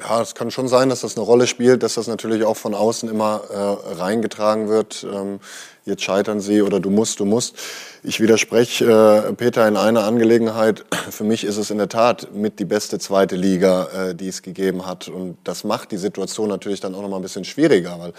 Ja, 0.01 0.21
es 0.21 0.35
kann 0.35 0.51
schon 0.51 0.69
sein, 0.69 0.89
dass 0.89 1.03
das 1.03 1.17
eine 1.17 1.25
Rolle 1.25 1.47
spielt, 1.47 1.83
dass 1.83 1.95
das 1.95 2.07
natürlich 2.07 2.45
auch 2.45 2.57
von 2.57 2.75
außen 2.75 3.09
immer 3.09 3.43
äh, 3.51 3.93
reingetragen 3.95 4.69
wird. 4.69 5.05
Ähm, 5.05 5.41
jetzt 5.85 6.03
scheitern 6.03 6.41
sie 6.41 6.63
oder 6.63 6.81
du 6.81 6.91
musst, 6.91 7.21
du 7.21 7.25
musst. 7.25 7.57
Ich 8.05 8.21
widerspreche 8.21 9.27
äh, 9.29 9.33
Peter 9.33 9.67
in 9.67 9.77
einer 9.77 10.05
Angelegenheit. 10.05 10.85
Für 11.11 11.25
mich 11.25 11.45
ist 11.45 11.57
es 11.57 11.71
in 11.71 11.79
der 11.79 11.89
Tat 11.89 12.35
mit 12.35 12.59
die 12.59 12.65
beste 12.65 12.99
zweite 12.99 13.37
Liga, 13.37 13.89
äh, 14.11 14.15
die 14.15 14.29
es 14.29 14.43
gegeben 14.43 14.87
hat. 14.87 15.09
Und 15.09 15.37
das 15.45 15.65
macht 15.65 15.93
die 15.93 15.97
Situation 15.97 16.49
natürlich 16.49 16.81
dann 16.81 16.95
auch 16.95 17.03
noch 17.03 17.09
mal 17.09 17.17
ein 17.17 17.23
bisschen 17.23 17.45
schwieriger, 17.45 17.99
weil 17.99 18.13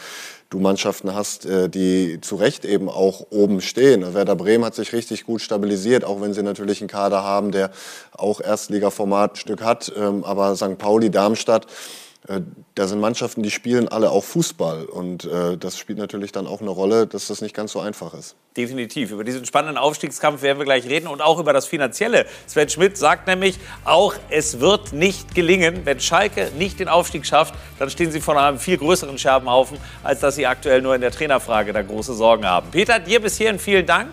du 0.50 0.60
Mannschaften 0.60 1.14
hast, 1.14 1.46
äh, 1.46 1.70
die 1.70 2.20
zu 2.22 2.36
Recht 2.36 2.66
eben 2.66 2.90
auch 2.90 3.28
oben 3.30 3.62
stehen. 3.62 4.14
Werder 4.14 4.36
Bremen 4.36 4.66
hat 4.66 4.76
sich 4.76 4.94
richtig 4.94 5.26
gut 5.26 5.42
stabilisiert, 5.42 6.04
auch 6.04 6.22
wenn 6.22 6.34
sie 6.34 6.44
natürlich 6.44 6.82
einen 6.82 6.90
Kader 6.90 7.24
haben, 7.24 7.52
der 7.52 7.72
auch 8.12 8.40
Erstliga-Formatstück 8.40 9.62
hat. 9.62 9.92
Ähm, 9.98 10.24
aber 10.24 10.56
St. 10.56 10.78
Pauli, 10.78 11.10
Darmstadt, 11.10 11.68
da 12.76 12.88
sind 12.88 13.00
Mannschaften, 13.00 13.44
die 13.44 13.52
spielen 13.52 13.88
alle 13.88 14.10
auch 14.12 14.24
Fußball. 14.24 14.86
Und 14.86 15.26
äh, 15.26 15.58
das 15.58 15.78
spielt 15.78 16.00
natürlich 16.00 16.32
dann 16.32 16.48
auch 16.48 16.62
eine 16.62 16.70
Rolle, 16.70 17.06
dass 17.06 17.28
das 17.28 17.42
nicht 17.42 17.56
ganz 17.56 17.74
so 17.74 17.80
einfach 17.80 18.14
ist. 18.14 18.36
Definitiv. 18.56 19.12
Über 19.12 19.24
diesen 19.24 19.46
spannenden 19.46 19.78
Aufstiegskampf 19.78 20.42
werden 20.42 20.58
wir 20.58 20.66
gleich 20.66 20.88
reden 20.88 21.08
und 21.08 21.22
auch 21.22 21.40
über 21.40 21.54
das 21.54 21.66
Finanzielle. 21.66 22.26
Sven 22.48 22.70
Schmidt 22.70 22.98
sagt 22.98 23.28
nämlich 23.28 23.60
auch, 23.84 24.16
es 24.30 24.60
wird 24.60 24.94
nicht 24.94 25.36
gelingen. 25.36 25.82
Wenn 25.86 26.00
Schalke 26.00 26.52
nicht 26.58 26.80
den 26.80 26.88
Aufstieg 26.88 27.26
schafft, 27.26 27.56
dann 27.80 27.90
stehen 27.90 28.12
sie 28.12 28.22
vor 28.22 28.40
einem 28.40 28.60
viel 28.60 28.78
größeren 28.78 29.18
Scherbenhaufen, 29.18 29.78
als 30.04 30.22
dass 30.22 30.36
sie 30.36 30.48
aktuell 30.48 30.82
nur 30.82 30.96
in 30.96 31.02
der 31.02 31.12
Trainerfrage 31.12 31.74
da 31.74 31.82
große 31.82 32.14
Sorgen 32.14 32.46
haben. 32.46 32.70
Peter, 32.72 33.00
dir 33.00 33.22
bis 33.22 33.38
hierhin 33.38 33.60
vielen 33.60 33.86
Dank. 33.86 34.10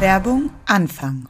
Werbung 0.00 0.50
Anfang. 0.66 1.28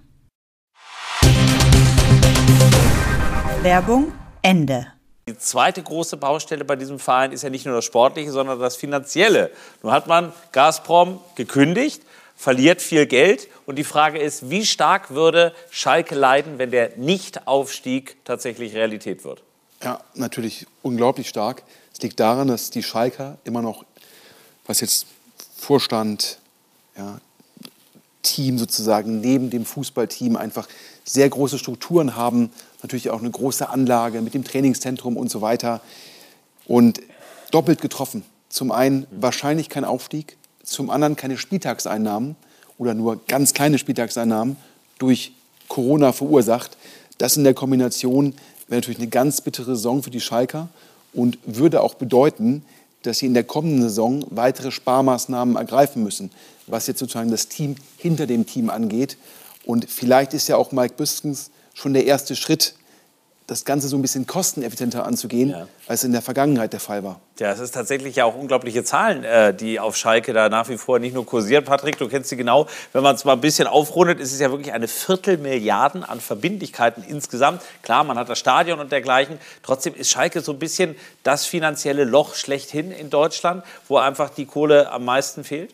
Werbung 3.62 4.12
Ende. 4.40 4.87
Die 5.29 5.37
zweite 5.37 5.83
große 5.83 6.16
Baustelle 6.16 6.64
bei 6.64 6.77
diesem 6.77 7.01
Verein 7.01 7.33
ist 7.33 7.42
ja 7.42 7.51
nicht 7.51 7.66
nur 7.66 7.75
das 7.75 7.85
Sportliche, 7.85 8.31
sondern 8.31 8.61
das 8.61 8.77
Finanzielle. 8.77 9.51
Nun 9.83 9.90
hat 9.92 10.07
man 10.07 10.33
Gazprom 10.53 11.21
gekündigt, 11.35 12.03
verliert 12.37 12.81
viel 12.81 13.07
Geld. 13.07 13.49
Und 13.66 13.77
die 13.77 13.85
Frage 13.85 14.21
ist, 14.21 14.49
wie 14.49 14.64
stark 14.64 15.11
würde 15.11 15.53
Schalke 15.71 16.14
leiden, 16.14 16.59
wenn 16.59 16.71
der 16.71 16.97
Nichtaufstieg 16.97 18.16
tatsächlich 18.25 18.75
Realität 18.75 19.25
wird? 19.25 19.42
Ja, 19.83 20.01
natürlich 20.14 20.66
unglaublich 20.83 21.29
stark. 21.29 21.64
Es 21.92 22.01
liegt 22.01 22.21
daran, 22.21 22.47
dass 22.47 22.71
die 22.71 22.85
Schalker 22.85 23.38
immer 23.42 23.61
noch, 23.61 23.85
was 24.66 24.81
jetzt 24.81 25.07
Vorstand, 25.57 26.38
ja, 26.97 27.21
Team 28.23 28.59
sozusagen 28.59 29.21
neben 29.21 29.51
dem 29.51 29.64
Fußballteam 29.64 30.37
einfach 30.37 30.68
sehr 31.05 31.29
große 31.29 31.59
Strukturen 31.59 32.16
haben, 32.16 32.51
natürlich 32.83 33.11
auch 33.11 33.21
eine 33.21 33.31
große 33.31 33.69
Anlage 33.69 34.23
mit 34.23 34.35
dem 34.35 34.45
Trainingszentrum 34.45 35.17
und 35.17 35.31
so 35.31 35.41
weiter. 35.41 35.81
Und 36.67 37.01
doppelt 37.51 37.81
getroffen. 37.81 38.25
Zum 38.49 38.73
einen 38.73 39.07
wahrscheinlich 39.11 39.69
kein 39.69 39.85
Aufstieg, 39.85 40.37
zum 40.62 40.91
anderen 40.91 41.17
keine 41.17 41.38
Spieltagseinnahmen 41.38 42.37
oder 42.79 42.95
nur 42.95 43.21
ganz 43.27 43.55
kleine 43.55 43.79
Spieltagseinnahmen 43.79 44.57
durch 44.99 45.33
Corona 45.69 46.12
verursacht. 46.12 46.77
Das 47.19 47.37
in 47.37 47.45
der 47.45 47.55
Kombination 47.55 48.35
wäre 48.69 48.81
natürlich 48.81 48.99
eine 48.99 49.09
ganz 49.09 49.41
bittere 49.41 49.77
Saison 49.77 50.03
für 50.03 50.11
die 50.11 50.21
Schalker 50.21 50.69
und 51.12 51.38
würde 51.45 51.83
auch 51.83 51.95
bedeuten, 51.95 52.64
dass 53.03 53.19
sie 53.19 53.27
in 53.27 53.35
der 53.35 53.45
kommenden 53.45 53.83
Saison 53.83 54.25
weitere 54.31 54.71
Sparmaßnahmen 54.71 55.57
ergreifen 55.57 56.03
müssen, 56.03 56.31
was 56.67 56.87
jetzt 56.87 56.99
sozusagen 56.99 57.31
das 57.31 57.49
Team 57.49 57.77
hinter 57.97 58.27
dem 58.27 58.47
Team 58.47 58.71
angeht. 58.71 59.17
Und 59.64 59.88
vielleicht 59.88 60.35
ist 60.35 60.49
ja 60.49 60.57
auch 60.57 60.73
Mike 60.73 60.95
Büskens 60.97 61.51
schon 61.79 61.95
der 61.95 62.05
erste 62.05 62.35
Schritt, 62.35 62.75
das 63.47 63.64
Ganze 63.64 63.88
so 63.88 63.97
ein 63.97 64.03
bisschen 64.03 64.27
kosteneffizienter 64.27 65.07
anzugehen, 65.07 65.51
ja. 65.51 65.69
als 65.87 66.05
in 66.05 66.12
der 66.12 66.21
Vergangenheit 66.21 66.75
der 66.75 66.81
Fall 66.81 67.03
war. 67.03 67.19
Ja, 67.38 67.51
es 67.51 67.61
ist 67.61 67.73
tatsächlich 67.73 68.17
ja 68.17 68.27
auch 68.27 68.35
unglaubliche 68.35 68.85
Zahlen, 68.85 69.25
äh, 69.25 69.55
die 69.55 69.81
auf 69.81 69.97
Schalke 69.97 70.35
da 70.35 70.51
nach 70.51 70.69
wie 70.69 70.77
vor 70.77 70.99
nicht 70.99 71.14
nur 71.14 71.25
kursieren. 71.25 71.64
Patrick, 71.64 71.97
du 71.97 72.09
kennst 72.09 72.29
sie 72.29 72.37
genau. 72.37 72.67
Wenn 72.93 73.03
man 73.03 73.14
es 73.14 73.25
mal 73.25 73.33
ein 73.33 73.41
bisschen 73.41 73.67
aufrundet, 73.67 74.21
ist 74.21 74.35
es 74.35 74.41
ja 74.41 74.51
wirklich 74.51 74.75
eine 74.75 74.87
Viertelmilliarden 74.87 76.05
an 76.05 76.21
Verbindlichkeiten 76.21 77.03
insgesamt. 77.09 77.62
Klar, 77.83 78.05
man 78.05 78.19
hat 78.19 78.29
das 78.29 78.38
Stadion 78.38 78.81
und 78.81 78.93
dergleichen. 78.93 79.38
Trotzdem 79.62 79.95
ist 79.95 80.11
Schalke 80.11 80.43
so 80.43 80.53
ein 80.53 80.59
bisschen 80.59 80.95
das 81.23 81.47
finanzielle 81.47 82.05
Loch 82.05 82.35
schlechthin 82.35 82.93
in 82.93 83.09
Deutschland, 83.09 83.64
wo 83.87 83.97
einfach 83.97 84.29
die 84.29 84.45
Kohle 84.45 84.91
am 84.91 85.07
meisten 85.07 85.43
fehlt. 85.43 85.73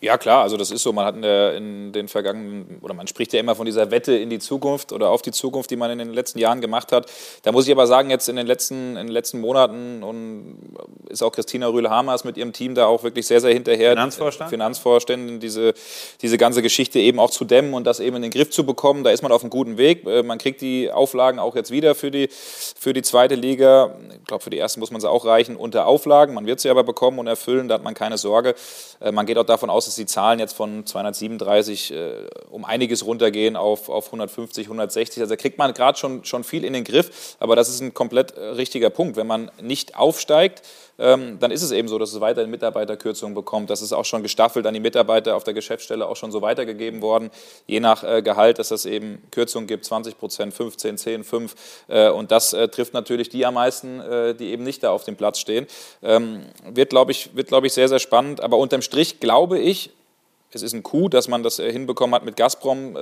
Ja, 0.00 0.16
klar, 0.16 0.42
also 0.42 0.56
das 0.56 0.70
ist 0.70 0.84
so. 0.84 0.92
Man 0.92 1.04
hat 1.04 1.16
in, 1.16 1.22
der, 1.22 1.54
in, 1.54 1.92
den 1.92 2.06
vergangenen, 2.06 2.78
oder 2.82 2.94
man 2.94 3.08
spricht 3.08 3.32
ja 3.32 3.40
immer 3.40 3.56
von 3.56 3.66
dieser 3.66 3.90
Wette 3.90 4.12
in 4.12 4.30
die 4.30 4.38
Zukunft 4.38 4.92
oder 4.92 5.10
auf 5.10 5.22
die 5.22 5.32
Zukunft, 5.32 5.70
die 5.72 5.76
man 5.76 5.90
in 5.90 5.98
den 5.98 6.14
letzten 6.14 6.38
Jahren 6.38 6.60
gemacht 6.60 6.92
hat. 6.92 7.10
Da 7.42 7.50
muss 7.50 7.66
ich 7.66 7.72
aber 7.72 7.88
sagen, 7.88 8.08
jetzt 8.08 8.28
in 8.28 8.36
den 8.36 8.46
letzten, 8.46 8.96
in 8.96 9.08
den 9.08 9.12
letzten 9.12 9.40
Monaten 9.40 10.04
und 10.04 10.76
ist 11.08 11.22
auch 11.24 11.32
Christina 11.32 11.66
Rühle-Hamers 11.66 12.22
mit 12.22 12.36
ihrem 12.36 12.52
Team 12.52 12.76
da 12.76 12.86
auch 12.86 13.02
wirklich 13.02 13.26
sehr, 13.26 13.40
sehr 13.40 13.52
hinterher. 13.52 13.90
Finanzvorstand? 13.90 14.50
Finanzvorständin, 14.50 15.40
diese, 15.40 15.74
diese 16.22 16.38
ganze 16.38 16.62
Geschichte 16.62 17.00
eben 17.00 17.18
auch 17.18 17.30
zu 17.30 17.44
dämmen 17.44 17.74
und 17.74 17.84
das 17.84 17.98
eben 17.98 18.14
in 18.16 18.22
den 18.22 18.30
Griff 18.30 18.50
zu 18.50 18.64
bekommen. 18.64 19.02
Da 19.02 19.10
ist 19.10 19.22
man 19.22 19.32
auf 19.32 19.42
einem 19.42 19.50
guten 19.50 19.78
Weg. 19.78 20.06
Äh, 20.06 20.22
man 20.22 20.38
kriegt 20.38 20.60
die 20.60 20.92
Auflagen 20.92 21.40
auch 21.40 21.56
jetzt 21.56 21.72
wieder 21.72 21.96
für 21.96 22.12
die, 22.12 22.28
für 22.30 22.92
die 22.92 23.02
zweite 23.02 23.34
Liga. 23.34 23.96
Ich 24.12 24.24
glaube, 24.26 24.44
für 24.44 24.50
die 24.50 24.58
erste 24.58 24.78
muss 24.78 24.92
man 24.92 25.00
sie 25.00 25.10
auch 25.10 25.24
reichen 25.24 25.56
unter 25.56 25.86
Auflagen. 25.86 26.34
Man 26.34 26.46
wird 26.46 26.60
sie 26.60 26.70
aber 26.70 26.84
bekommen 26.84 27.18
und 27.18 27.26
erfüllen, 27.26 27.66
da 27.66 27.74
hat 27.74 27.82
man 27.82 27.94
keine 27.94 28.16
Sorge. 28.16 28.54
Äh, 29.00 29.10
man 29.10 29.26
geht 29.26 29.38
auch 29.38 29.44
davon 29.44 29.70
aus, 29.70 29.87
dass 29.88 29.96
die 29.96 30.06
Zahlen 30.06 30.38
jetzt 30.38 30.54
von 30.54 30.86
237 30.86 31.92
äh, 31.92 32.12
um 32.50 32.64
einiges 32.64 33.04
runtergehen 33.04 33.56
auf, 33.56 33.88
auf 33.88 34.06
150, 34.06 34.66
160. 34.66 35.22
Also 35.22 35.34
da 35.34 35.36
kriegt 35.36 35.58
man 35.58 35.72
gerade 35.74 35.98
schon, 35.98 36.24
schon 36.24 36.44
viel 36.44 36.64
in 36.64 36.72
den 36.72 36.84
Griff. 36.84 37.36
Aber 37.40 37.56
das 37.56 37.68
ist 37.68 37.80
ein 37.80 37.94
komplett 37.94 38.32
äh, 38.32 38.40
richtiger 38.40 38.90
Punkt. 38.90 39.16
Wenn 39.16 39.26
man 39.26 39.50
nicht 39.60 39.96
aufsteigt, 39.96 40.62
dann 40.98 41.50
ist 41.52 41.62
es 41.62 41.70
eben 41.70 41.86
so, 41.86 41.96
dass 41.98 42.12
es 42.12 42.20
weiterhin 42.20 42.50
Mitarbeiterkürzungen 42.50 43.34
bekommt. 43.34 43.70
Das 43.70 43.82
ist 43.82 43.92
auch 43.92 44.04
schon 44.04 44.22
gestaffelt 44.22 44.66
an 44.66 44.74
die 44.74 44.80
Mitarbeiter 44.80 45.36
auf 45.36 45.44
der 45.44 45.54
Geschäftsstelle 45.54 46.06
auch 46.06 46.16
schon 46.16 46.32
so 46.32 46.42
weitergegeben 46.42 47.02
worden. 47.02 47.30
Je 47.66 47.78
nach 47.78 48.02
äh, 48.02 48.20
Gehalt, 48.20 48.58
dass 48.58 48.72
es 48.72 48.84
eben 48.84 49.22
Kürzungen 49.30 49.68
gibt, 49.68 49.84
20 49.84 50.18
Prozent, 50.18 50.54
15, 50.54 50.98
10, 50.98 51.24
5. 51.24 51.54
Äh, 51.86 52.10
und 52.10 52.32
das 52.32 52.52
äh, 52.52 52.68
trifft 52.68 52.94
natürlich 52.94 53.28
die 53.28 53.46
am 53.46 53.54
meisten, 53.54 54.00
äh, 54.00 54.34
die 54.34 54.46
eben 54.46 54.64
nicht 54.64 54.82
da 54.82 54.90
auf 54.90 55.04
dem 55.04 55.16
Platz 55.16 55.38
stehen. 55.38 55.66
Ähm, 56.02 56.42
wird, 56.68 56.90
glaube 56.90 57.12
ich, 57.12 57.34
wird, 57.36 57.48
glaube 57.48 57.68
ich, 57.68 57.72
sehr, 57.72 57.88
sehr 57.88 58.00
spannend. 58.00 58.40
Aber 58.40 58.58
unterm 58.58 58.82
Strich 58.82 59.20
glaube 59.20 59.58
ich, 59.58 59.90
es 60.50 60.62
ist 60.62 60.72
ein 60.72 60.82
Coup, 60.82 61.10
dass 61.10 61.28
man 61.28 61.42
das 61.42 61.58
äh, 61.58 61.70
hinbekommen 61.70 62.14
hat 62.14 62.24
mit 62.24 62.36
Gazprom. 62.36 62.96
Äh, 62.96 63.00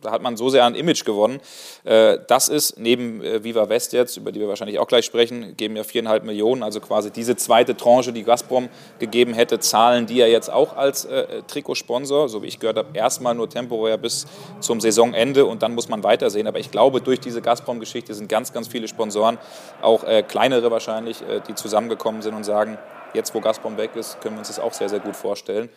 da 0.00 0.10
hat 0.10 0.22
man 0.22 0.36
so 0.36 0.48
sehr 0.48 0.64
an 0.64 0.74
Image 0.74 1.04
gewonnen. 1.04 1.40
Äh, 1.84 2.18
das 2.26 2.48
ist 2.48 2.78
neben 2.78 3.22
Viva 3.22 3.68
West 3.68 3.92
jetzt, 3.92 4.16
über 4.16 4.32
die 4.32 4.40
wir 4.40 4.48
wahrscheinlich 4.48 4.78
auch 4.78 4.88
gleich 4.88 5.04
sprechen, 5.04 5.56
geben 5.56 5.76
ja 5.76 5.84
viereinhalb 5.84 6.24
Millionen, 6.24 6.62
also 6.62 6.80
quasi 6.80 7.10
diese 7.10 7.36
zweite 7.36 7.76
Tranche, 7.76 8.12
die 8.12 8.24
Gazprom 8.24 8.68
gegeben 8.98 9.34
hätte, 9.34 9.60
zahlen 9.60 10.06
die 10.06 10.16
ja 10.16 10.26
jetzt 10.26 10.50
auch 10.50 10.76
als 10.76 11.06
Trikotsponsor, 11.48 12.28
so 12.28 12.42
wie 12.42 12.46
ich 12.46 12.58
gehört 12.58 12.76
habe, 12.76 12.88
erstmal 12.94 13.34
nur 13.34 13.48
temporär 13.48 13.98
bis 13.98 14.26
zum 14.60 14.80
Saisonende 14.80 15.44
und 15.44 15.62
dann 15.62 15.74
muss 15.74 15.88
man 15.88 16.02
weitersehen. 16.02 16.46
Aber 16.46 16.58
ich 16.58 16.70
glaube, 16.70 17.00
durch 17.00 17.20
diese 17.20 17.42
Gazprom-Geschichte 17.42 18.14
sind 18.14 18.28
ganz, 18.28 18.52
ganz 18.52 18.68
viele 18.68 18.88
Sponsoren, 18.88 19.38
auch 19.82 20.04
kleinere 20.28 20.70
wahrscheinlich, 20.70 21.18
die 21.48 21.54
zusammengekommen 21.54 22.22
sind 22.22 22.34
und 22.34 22.44
sagen, 22.44 22.78
jetzt 23.14 23.34
wo 23.34 23.40
Gazprom 23.40 23.76
weg 23.76 23.96
ist, 23.96 24.20
können 24.20 24.36
wir 24.36 24.40
uns 24.40 24.48
das 24.48 24.58
auch 24.58 24.72
sehr, 24.72 24.88
sehr 24.88 25.00
gut 25.00 25.16
vorstellen. 25.16 25.68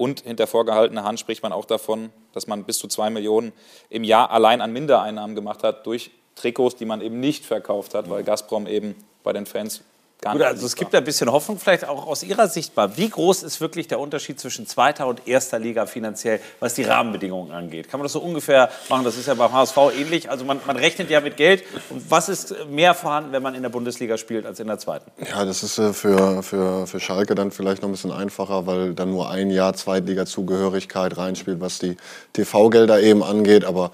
Und 0.00 0.22
hinter 0.22 0.46
vorgehaltener 0.46 1.04
Hand 1.04 1.20
spricht 1.20 1.42
man 1.42 1.52
auch 1.52 1.66
davon, 1.66 2.08
dass 2.32 2.46
man 2.46 2.64
bis 2.64 2.78
zu 2.78 2.88
zwei 2.88 3.10
Millionen 3.10 3.52
im 3.90 4.02
Jahr 4.02 4.30
allein 4.30 4.62
an 4.62 4.72
Mindereinnahmen 4.72 5.36
gemacht 5.36 5.62
hat 5.62 5.84
durch 5.86 6.10
Trikots, 6.36 6.76
die 6.76 6.86
man 6.86 7.02
eben 7.02 7.20
nicht 7.20 7.44
verkauft 7.44 7.94
hat, 7.94 8.08
weil 8.08 8.24
Gazprom 8.24 8.66
eben 8.66 8.94
bei 9.22 9.34
den 9.34 9.44
Fans 9.44 9.84
gar 10.20 10.34
Gut, 10.34 10.42
also 10.42 10.66
es 10.66 10.76
gibt 10.76 10.94
ein 10.94 11.04
bisschen 11.04 11.30
Hoffnung, 11.30 11.58
vielleicht 11.58 11.86
auch 11.86 12.06
aus 12.06 12.22
Ihrer 12.22 12.48
Sicht 12.48 12.76
mal. 12.76 12.96
Wie 12.96 13.08
groß 13.08 13.42
ist 13.42 13.60
wirklich 13.60 13.88
der 13.88 14.00
Unterschied 14.00 14.38
zwischen 14.38 14.66
zweiter 14.66 15.06
und 15.06 15.26
erster 15.26 15.58
Liga 15.58 15.86
finanziell, 15.86 16.40
was 16.60 16.74
die 16.74 16.82
Rahmenbedingungen 16.82 17.52
angeht? 17.52 17.90
Kann 17.90 18.00
man 18.00 18.04
das 18.04 18.12
so 18.12 18.20
ungefähr 18.20 18.70
machen? 18.88 19.04
Das 19.04 19.16
ist 19.16 19.26
ja 19.26 19.34
beim 19.34 19.52
HSV 19.52 19.76
ähnlich. 19.98 20.30
Also 20.30 20.44
man, 20.44 20.60
man 20.66 20.76
rechnet 20.76 21.10
ja 21.10 21.20
mit 21.20 21.36
Geld. 21.36 21.64
Und 21.88 22.10
was 22.10 22.28
ist 22.28 22.54
mehr 22.68 22.94
vorhanden, 22.94 23.32
wenn 23.32 23.42
man 23.42 23.54
in 23.54 23.62
der 23.62 23.70
Bundesliga 23.70 24.18
spielt, 24.18 24.46
als 24.46 24.60
in 24.60 24.66
der 24.66 24.78
zweiten? 24.78 25.10
Ja, 25.30 25.44
das 25.44 25.62
ist 25.62 25.78
äh, 25.78 25.92
für, 25.92 26.42
für, 26.42 26.86
für 26.86 27.00
Schalke 27.00 27.34
dann 27.34 27.50
vielleicht 27.50 27.82
noch 27.82 27.88
ein 27.88 27.92
bisschen 27.92 28.12
einfacher, 28.12 28.66
weil 28.66 28.94
dann 28.94 29.10
nur 29.10 29.30
ein 29.30 29.50
Jahr 29.50 29.74
Zweitliga-Zugehörigkeit 29.74 31.16
reinspielt, 31.16 31.60
was 31.60 31.78
die 31.78 31.96
TV-Gelder 32.34 33.00
eben 33.00 33.22
angeht. 33.22 33.64
Aber 33.64 33.90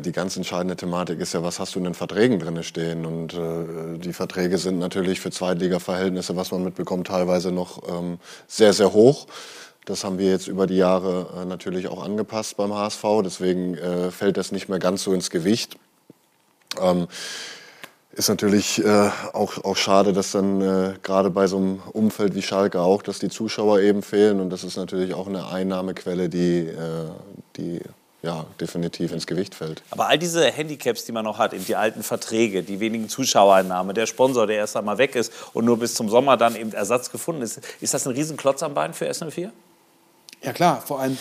die 0.00 0.12
ganz 0.12 0.36
entscheidende 0.36 0.74
Thematik 0.74 1.20
ist 1.20 1.34
ja, 1.34 1.42
was 1.42 1.60
hast 1.60 1.74
du 1.74 1.78
in 1.78 1.84
den 1.84 1.94
Verträgen 1.94 2.38
drin 2.38 2.62
stehen? 2.62 3.04
Und 3.04 3.34
äh, 3.34 3.98
die 3.98 4.14
Verträge 4.14 4.56
sind 4.56 4.78
natürlich 4.78 5.20
für 5.20 5.30
Zweitliga-Verhältnisse, 5.30 6.34
was 6.34 6.50
man 6.50 6.64
mitbekommt, 6.64 7.08
teilweise 7.08 7.52
noch 7.52 7.82
ähm, 7.88 8.18
sehr, 8.46 8.72
sehr 8.72 8.92
hoch. 8.94 9.26
Das 9.86 10.02
haben 10.02 10.18
wir 10.18 10.30
jetzt 10.30 10.48
über 10.48 10.66
die 10.66 10.76
Jahre 10.76 11.28
äh, 11.36 11.44
natürlich 11.44 11.88
auch 11.88 12.02
angepasst 12.02 12.56
beim 12.56 12.74
HSV. 12.74 13.04
Deswegen 13.22 13.74
äh, 13.76 14.10
fällt 14.10 14.36
das 14.36 14.50
nicht 14.50 14.68
mehr 14.68 14.80
ganz 14.80 15.04
so 15.04 15.12
ins 15.12 15.30
Gewicht. 15.30 15.76
Ähm, 16.80 17.06
ist 18.12 18.28
natürlich 18.28 18.82
äh, 18.82 19.10
auch, 19.32 19.62
auch 19.64 19.76
schade, 19.76 20.12
dass 20.12 20.32
dann 20.32 20.60
äh, 20.60 20.94
gerade 21.02 21.30
bei 21.30 21.46
so 21.46 21.58
einem 21.58 21.82
Umfeld 21.92 22.34
wie 22.34 22.42
Schalke 22.42 22.80
auch, 22.80 23.02
dass 23.02 23.18
die 23.18 23.28
Zuschauer 23.28 23.80
eben 23.80 24.02
fehlen. 24.02 24.40
Und 24.40 24.50
das 24.50 24.64
ist 24.64 24.76
natürlich 24.76 25.14
auch 25.14 25.28
eine 25.28 25.48
Einnahmequelle, 25.48 26.28
die, 26.28 26.60
äh, 26.66 27.10
die 27.56 27.80
ja, 28.26 28.44
definitiv 28.60 29.12
ins 29.12 29.26
Gewicht 29.26 29.54
fällt. 29.54 29.82
Aber 29.90 30.08
all 30.08 30.18
diese 30.18 30.44
Handicaps, 30.50 31.04
die 31.06 31.12
man 31.12 31.24
noch 31.24 31.38
hat, 31.38 31.52
die 31.52 31.76
alten 31.76 32.02
Verträge, 32.02 32.62
die 32.62 32.80
wenigen 32.80 33.08
Zuschauereinnahmen, 33.08 33.94
der 33.94 34.06
Sponsor, 34.06 34.46
der 34.46 34.56
erst 34.56 34.76
einmal 34.76 34.98
weg 34.98 35.14
ist 35.14 35.32
und 35.54 35.64
nur 35.64 35.78
bis 35.78 35.94
zum 35.94 36.08
Sommer 36.10 36.36
dann 36.36 36.56
eben 36.56 36.72
Ersatz 36.72 37.10
gefunden 37.10 37.40
ist, 37.42 37.60
ist 37.80 37.94
das 37.94 38.06
ein 38.06 38.12
Riesenklotz 38.14 38.62
am 38.62 38.74
Bein 38.74 38.92
für 38.92 39.08
SN4? 39.08 39.50
Ja 40.42 40.52
klar, 40.52 40.82
vor 40.84 41.00
allem 41.00 41.16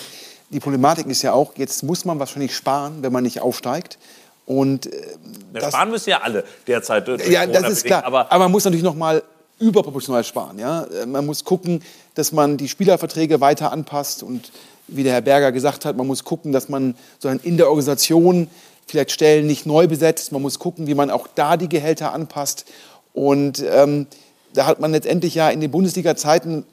die 0.49 0.59
Problematik 0.59 1.07
ist 1.07 1.21
ja 1.21 1.31
auch, 1.33 1.53
jetzt 1.55 1.83
muss 1.83 2.05
man 2.05 2.19
wahrscheinlich 2.19 2.55
sparen, 2.55 3.01
wenn 3.01 3.11
man 3.13 3.23
nicht 3.23 3.41
aufsteigt. 3.41 3.97
Und, 4.45 4.85
äh, 4.87 5.15
das- 5.53 5.67
sparen 5.69 5.89
müssen 5.89 6.09
ja 6.11 6.21
alle 6.21 6.43
derzeit. 6.67 7.07
durch 7.07 7.27
Ja, 7.27 7.45
Corona 7.45 7.61
das 7.61 7.71
ist 7.71 7.85
klar. 7.85 8.03
Aber 8.03 8.31
Aber, 8.31 8.43
man 8.45 8.51
muss 8.51 8.63
natürlich 8.65 8.83
noch 8.83 8.93
mal 8.95 9.23
überproportional 9.59 10.23
sparen. 10.23 10.59
Ja? 10.59 10.83
Äh, 10.83 11.05
Man 11.05 11.25
muss 11.25 11.43
gucken, 11.43 11.81
dass 12.13 12.31
man 12.31 12.57
die 12.57 12.67
Spielerverträge 12.67 13.41
weiter 13.41 13.71
anpasst. 13.71 14.21
Und 14.21 14.51
wie 14.87 15.03
der 15.03 15.13
Herr 15.13 15.21
Berger 15.21 15.51
gesagt 15.51 15.85
hat, 15.85 15.97
man 15.97 16.07
muss 16.07 16.23
gucken, 16.23 16.51
dass 16.51 16.69
man 16.69 16.95
sondern 17.19 17.39
in 17.45 17.57
der 17.57 17.67
Organisation 17.67 18.47
vielleicht 18.87 19.11
Stellen 19.11 19.47
nicht 19.47 19.65
neu 19.65 19.87
besetzt. 19.87 20.31
Man 20.31 20.41
muss 20.41 20.59
gucken, 20.59 20.87
wie 20.87 20.93
man 20.93 21.09
auch 21.09 21.27
da 21.33 21.57
die 21.57 21.69
Gehälter 21.69 22.13
anpasst. 22.13 22.65
Und 23.13 23.63
ähm, 23.67 24.07
da 24.53 24.65
hat 24.67 24.79
man 24.79 24.91
letztendlich 24.91 25.35
ja 25.35 25.49
in 25.49 25.59
den 25.59 25.71
Bundesliga-Zeiten 25.71 26.65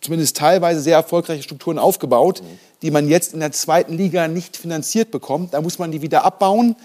zumindest 0.00 0.36
teilweise 0.36 0.80
sehr 0.80 0.96
erfolgreiche 0.96 1.42
Strukturen 1.42 1.78
aufgebaut, 1.78 2.42
die 2.82 2.90
man 2.90 3.08
jetzt 3.08 3.32
in 3.32 3.40
der 3.40 3.52
zweiten 3.52 3.96
Liga 3.96 4.28
nicht 4.28 4.56
finanziert 4.56 5.10
bekommt. 5.10 5.54
Da 5.54 5.62
muss 5.62 5.78
man 5.78 5.92
die 5.92 6.02
wieder 6.02 6.24
abbauen. 6.24 6.76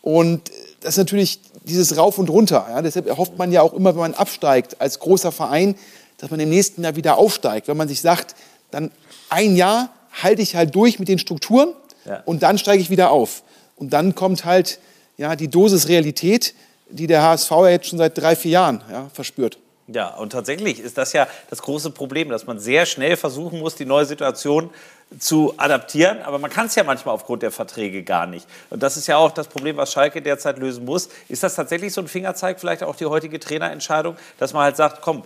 Und 0.00 0.50
das 0.80 0.94
ist 0.94 0.98
natürlich 0.98 1.40
dieses 1.64 1.96
Rauf 1.96 2.18
und 2.18 2.30
Runter. 2.30 2.66
Ja. 2.70 2.82
Deshalb 2.82 3.06
erhofft 3.06 3.36
man 3.38 3.52
ja 3.52 3.62
auch 3.62 3.74
immer, 3.74 3.94
wenn 3.94 4.00
man 4.00 4.14
absteigt 4.14 4.80
als 4.80 4.98
großer 4.98 5.32
Verein, 5.32 5.74
dass 6.18 6.30
man 6.30 6.40
im 6.40 6.48
nächsten 6.48 6.82
Jahr 6.82 6.96
wieder 6.96 7.18
aufsteigt. 7.18 7.68
Wenn 7.68 7.76
man 7.76 7.88
sich 7.88 8.00
sagt, 8.00 8.34
dann 8.70 8.90
ein 9.32 9.56
Jahr 9.56 9.88
halte 10.22 10.42
ich 10.42 10.54
halt 10.56 10.74
durch 10.74 10.98
mit 10.98 11.08
den 11.08 11.18
Strukturen 11.18 11.74
Ja. 12.04 12.22
und 12.26 12.42
dann 12.42 12.58
steige 12.58 12.82
ich 12.82 12.90
wieder 12.90 13.10
auf. 13.10 13.42
Und 13.76 13.92
dann 13.92 14.14
kommt 14.14 14.44
halt 14.44 14.78
ja, 15.16 15.34
die 15.36 15.48
Dosis 15.48 15.88
Realität, 15.88 16.54
die 16.88 17.06
der 17.06 17.22
HSV 17.22 17.50
jetzt 17.68 17.88
schon 17.88 17.98
seit 17.98 18.16
drei, 18.18 18.36
vier 18.36 18.52
Jahren 18.52 18.82
ja, 18.90 19.10
verspürt. 19.12 19.58
Ja, 19.88 20.14
und 20.14 20.30
tatsächlich 20.30 20.78
ist 20.78 20.96
das 20.96 21.12
ja 21.12 21.26
das 21.50 21.60
große 21.60 21.90
Problem, 21.90 22.28
dass 22.28 22.46
man 22.46 22.58
sehr 22.58 22.86
schnell 22.86 23.16
versuchen 23.16 23.58
muss, 23.58 23.74
die 23.74 23.84
neue 23.84 24.06
Situation 24.06 24.70
zu 25.18 25.54
adaptieren. 25.56 26.22
Aber 26.22 26.38
man 26.38 26.50
kann 26.50 26.66
es 26.66 26.74
ja 26.76 26.84
manchmal 26.84 27.14
aufgrund 27.14 27.42
der 27.42 27.50
Verträge 27.50 28.02
gar 28.02 28.26
nicht. 28.26 28.46
Und 28.70 28.82
das 28.82 28.96
ist 28.96 29.06
ja 29.08 29.16
auch 29.16 29.32
das 29.32 29.48
Problem, 29.48 29.76
was 29.76 29.92
Schalke 29.92 30.22
derzeit 30.22 30.58
lösen 30.58 30.84
muss. 30.84 31.08
Ist 31.28 31.42
das 31.42 31.54
tatsächlich 31.56 31.92
so 31.92 32.00
ein 32.00 32.08
Fingerzeig, 32.08 32.60
vielleicht 32.60 32.82
auch 32.84 32.96
die 32.96 33.06
heutige 33.06 33.40
Trainerentscheidung, 33.40 34.16
dass 34.38 34.52
man 34.52 34.62
halt 34.62 34.76
sagt, 34.76 35.02
komm, 35.02 35.24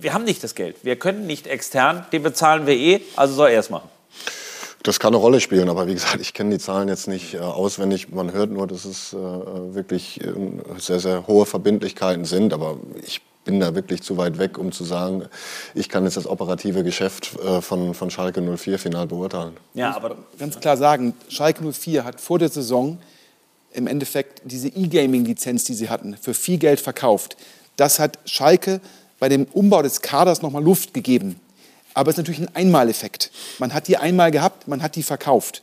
wir 0.00 0.14
haben 0.14 0.24
nicht 0.24 0.42
das 0.42 0.54
Geld, 0.54 0.76
wir 0.82 0.96
können 0.96 1.26
nicht 1.26 1.46
extern, 1.46 2.06
den 2.12 2.22
bezahlen 2.22 2.66
wir 2.66 2.74
eh, 2.74 3.00
also 3.16 3.34
soll 3.34 3.50
er 3.50 3.60
es 3.60 3.70
machen. 3.70 3.88
Das 4.82 4.98
kann 4.98 5.14
eine 5.14 5.18
Rolle 5.18 5.40
spielen, 5.40 5.68
aber 5.68 5.86
wie 5.86 5.94
gesagt, 5.94 6.20
ich 6.20 6.34
kenne 6.34 6.50
die 6.50 6.58
Zahlen 6.58 6.88
jetzt 6.88 7.06
nicht 7.06 7.34
äh, 7.34 7.38
auswendig. 7.38 8.10
Man 8.10 8.32
hört 8.32 8.50
nur, 8.50 8.66
dass 8.66 8.84
es 8.84 9.12
äh, 9.12 9.16
wirklich 9.16 10.20
äh, 10.20 10.32
sehr, 10.78 10.98
sehr 10.98 11.26
hohe 11.28 11.46
Verbindlichkeiten 11.46 12.24
sind, 12.24 12.52
aber 12.52 12.78
ich 13.04 13.20
bin 13.44 13.60
da 13.60 13.74
wirklich 13.74 14.02
zu 14.02 14.16
weit 14.16 14.38
weg, 14.38 14.58
um 14.58 14.72
zu 14.72 14.84
sagen, 14.84 15.26
ich 15.74 15.88
kann 15.88 16.04
jetzt 16.04 16.16
das 16.16 16.26
operative 16.26 16.82
Geschäft 16.82 17.38
äh, 17.44 17.60
von, 17.60 17.94
von 17.94 18.10
Schalke 18.10 18.40
04 18.42 18.78
final 18.78 19.06
beurteilen. 19.06 19.56
Ja, 19.74 19.94
aber 19.94 20.16
ganz 20.38 20.58
klar 20.58 20.76
sagen, 20.76 21.14
Schalke 21.28 21.62
04 21.70 22.04
hat 22.04 22.20
vor 22.20 22.38
der 22.38 22.48
Saison 22.48 22.98
im 23.72 23.86
Endeffekt 23.86 24.42
diese 24.44 24.68
E-Gaming-Lizenz, 24.68 25.64
die 25.64 25.74
sie 25.74 25.88
hatten, 25.88 26.16
für 26.16 26.34
viel 26.34 26.58
Geld 26.58 26.80
verkauft. 26.80 27.36
Das 27.76 27.98
hat 27.98 28.18
Schalke 28.26 28.80
bei 29.22 29.28
dem 29.28 29.46
Umbau 29.52 29.82
des 29.82 30.02
Kaders 30.02 30.42
nochmal 30.42 30.64
Luft 30.64 30.94
gegeben. 30.94 31.38
Aber 31.94 32.10
es 32.10 32.14
ist 32.14 32.18
natürlich 32.18 32.40
ein 32.40 32.56
Einmaleffekt. 32.56 33.30
Man 33.60 33.72
hat 33.72 33.86
die 33.86 33.96
einmal 33.96 34.32
gehabt, 34.32 34.66
man 34.66 34.82
hat 34.82 34.96
die 34.96 35.04
verkauft. 35.04 35.62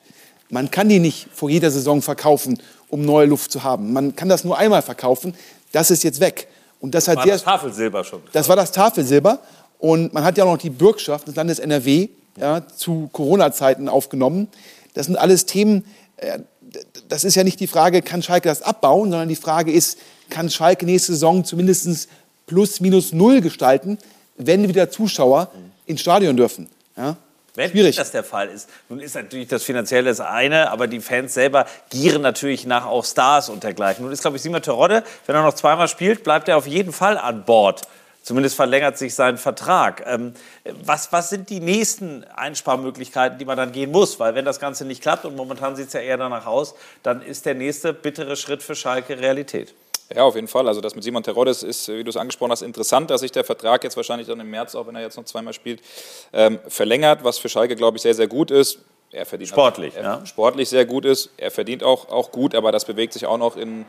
Man 0.49 0.71
kann 0.71 0.87
die 0.87 0.99
nicht 0.99 1.27
vor 1.33 1.49
jeder 1.49 1.69
Saison 1.69 2.01
verkaufen, 2.01 2.61
um 2.87 3.01
neue 3.01 3.25
Luft 3.25 3.51
zu 3.51 3.65
haben. 3.65 3.91
Man 3.91 4.15
kann 4.15 4.29
das 4.29 4.45
nur 4.45 4.57
einmal 4.57 4.81
verkaufen. 4.81 5.35
Das 5.73 5.91
ist 5.91 6.05
jetzt 6.05 6.21
weg. 6.21 6.47
Und 6.79 6.95
das 6.95 7.09
hat 7.09 7.17
war 7.17 7.23
sehr, 7.25 7.33
das 7.33 7.43
Tafelsilber 7.43 8.05
schon. 8.05 8.21
das 8.31 8.47
war 8.47 8.55
das 8.55 8.71
Tafelsilber. 8.71 9.39
Und 9.77 10.13
man 10.13 10.23
hat 10.23 10.37
ja 10.37 10.45
auch 10.45 10.53
noch 10.53 10.57
die 10.57 10.69
Bürgschaft 10.69 11.27
des 11.27 11.35
Landes 11.35 11.59
NRW 11.59 12.07
ja, 12.37 12.65
zu 12.65 13.09
Corona-Zeiten 13.11 13.89
aufgenommen. 13.89 14.47
Das 14.93 15.07
sind 15.07 15.17
alles 15.17 15.45
Themen, 15.45 15.83
äh, 16.15 16.39
das 17.09 17.25
ist 17.25 17.35
ja 17.35 17.43
nicht 17.43 17.59
die 17.59 17.67
Frage, 17.67 18.03
kann 18.03 18.23
Schalke 18.23 18.47
das 18.47 18.61
abbauen, 18.61 19.11
sondern 19.11 19.27
die 19.27 19.35
Frage 19.35 19.73
ist, 19.73 19.97
kann 20.29 20.49
Schalke 20.49 20.85
nächste 20.85 21.11
Saison 21.11 21.43
zumindest 21.43 22.07
plus 22.49 22.79
minus 22.81 23.13
null 23.13 23.41
gestalten, 23.41 23.99
wenn 24.37 24.67
wieder 24.67 24.89
Zuschauer 24.89 25.51
ins 25.85 26.01
Stadion 26.01 26.35
dürfen. 26.35 26.67
Ja? 26.97 27.15
Wenn 27.53 27.69
Schwierig. 27.69 27.95
das 27.95 28.11
der 28.11 28.23
Fall 28.23 28.49
ist. 28.49 28.69
Nun 28.89 28.99
ist 28.99 29.15
natürlich 29.15 29.47
das 29.47 29.63
Finanzielle 29.63 30.09
das 30.09 30.19
eine, 30.19 30.71
aber 30.71 30.87
die 30.87 30.99
Fans 30.99 31.33
selber 31.33 31.65
gieren 31.89 32.21
natürlich 32.21 32.65
nach 32.65 32.85
auch 32.85 33.05
Stars 33.05 33.49
und 33.49 33.63
dergleichen. 33.63 34.03
Nun 34.03 34.11
ist, 34.11 34.21
glaube 34.21 34.37
ich, 34.37 34.43
Simon 34.43 34.61
Terodde, 34.61 35.03
wenn 35.27 35.35
er 35.35 35.43
noch 35.43 35.53
zweimal 35.53 35.87
spielt, 35.87 36.23
bleibt 36.23 36.47
er 36.47 36.57
auf 36.57 36.65
jeden 36.65 36.91
Fall 36.91 37.17
an 37.17 37.45
Bord. 37.45 37.83
Zumindest 38.23 38.55
verlängert 38.55 38.97
sich 38.97 39.13
sein 39.13 39.37
Vertrag. 39.37 40.03
Ähm, 40.07 40.33
was, 40.83 41.11
was 41.11 41.29
sind 41.29 41.49
die 41.49 41.59
nächsten 41.59 42.23
Einsparmöglichkeiten, 42.35 43.37
die 43.37 43.45
man 43.45 43.57
dann 43.57 43.71
gehen 43.71 43.91
muss? 43.91 44.19
Weil 44.19 44.35
wenn 44.35 44.45
das 44.45 44.59
Ganze 44.59 44.85
nicht 44.85 45.01
klappt, 45.01 45.25
und 45.25 45.35
momentan 45.35 45.75
sieht 45.75 45.87
es 45.87 45.93
ja 45.93 45.99
eher 45.99 46.17
danach 46.17 46.45
aus, 46.47 46.75
dann 47.03 47.21
ist 47.21 47.45
der 47.45 47.55
nächste 47.55 47.93
bittere 47.93 48.35
Schritt 48.35 48.63
für 48.63 48.75
Schalke 48.75 49.19
Realität. 49.19 49.73
Ja, 50.13 50.23
auf 50.23 50.35
jeden 50.35 50.47
Fall. 50.47 50.67
Also 50.67 50.81
das 50.81 50.95
mit 50.95 51.03
Simon 51.03 51.21
Teroddes 51.21 51.61
ist, 51.61 51.87
wie 51.87 52.03
du 52.03 52.09
es 52.09 52.17
angesprochen 52.17 52.51
hast, 52.51 52.63
interessant, 52.63 53.11
dass 53.11 53.21
sich 53.21 53.31
der 53.31 53.43
Vertrag 53.43 53.83
jetzt 53.83 53.95
wahrscheinlich 53.95 54.27
dann 54.27 54.39
im 54.39 54.49
März, 54.49 54.73
auch 54.73 54.87
wenn 54.87 54.95
er 54.95 55.01
jetzt 55.01 55.17
noch 55.17 55.25
zweimal 55.25 55.53
spielt, 55.53 55.81
ähm, 56.33 56.59
verlängert, 56.67 57.23
was 57.23 57.37
für 57.37 57.47
Schalke, 57.47 57.75
glaube 57.75 57.97
ich, 57.97 58.01
sehr, 58.01 58.15
sehr 58.15 58.27
gut 58.27 58.49
ist. 58.49 58.79
Er 59.11 59.25
verdient 59.25 59.49
Sportlich, 59.49 59.95
er, 59.95 60.03
ja. 60.03 60.25
sportlich 60.27 60.69
sehr 60.69 60.85
gut 60.85 61.03
ist. 61.03 61.31
Er 61.37 61.49
verdient 61.49 61.83
auch, 61.83 62.09
auch 62.09 62.31
gut, 62.31 62.53
aber 62.53 62.71
das 62.71 62.85
bewegt 62.85 63.13
sich 63.13 63.25
auch 63.25 63.39
noch 63.39 63.57
in, 63.57 63.85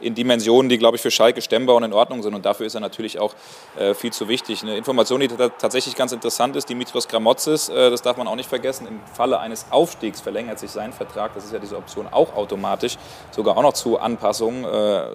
in 0.00 0.14
Dimensionen, 0.14 0.68
die, 0.68 0.78
glaube 0.78 0.94
ich, 0.96 1.02
für 1.02 1.10
Schalke 1.10 1.42
stemmbar 1.42 1.74
und 1.74 1.82
in 1.82 1.92
Ordnung 1.92 2.22
sind. 2.22 2.34
Und 2.34 2.46
dafür 2.46 2.66
ist 2.66 2.74
er 2.76 2.80
natürlich 2.80 3.18
auch 3.18 3.34
äh, 3.76 3.94
viel 3.94 4.12
zu 4.12 4.28
wichtig. 4.28 4.62
Eine 4.62 4.76
Information, 4.76 5.18
die 5.18 5.26
ta- 5.26 5.48
tatsächlich 5.48 5.96
ganz 5.96 6.12
interessant 6.12 6.54
ist, 6.54 6.68
Dimitrios 6.68 7.08
Gramotzis, 7.08 7.68
äh, 7.68 7.90
das 7.90 8.02
darf 8.02 8.16
man 8.16 8.28
auch 8.28 8.36
nicht 8.36 8.48
vergessen, 8.48 8.86
im 8.86 9.00
Falle 9.12 9.40
eines 9.40 9.66
Aufstiegs 9.70 10.20
verlängert 10.20 10.60
sich 10.60 10.70
sein 10.70 10.92
Vertrag. 10.92 11.34
Das 11.34 11.44
ist 11.44 11.52
ja 11.52 11.58
diese 11.58 11.76
Option 11.76 12.06
auch 12.08 12.36
automatisch, 12.36 12.96
sogar 13.32 13.56
auch 13.56 13.62
noch 13.62 13.72
zu 13.72 13.98
Anpassungen. 13.98 14.62
Äh, 14.62 14.68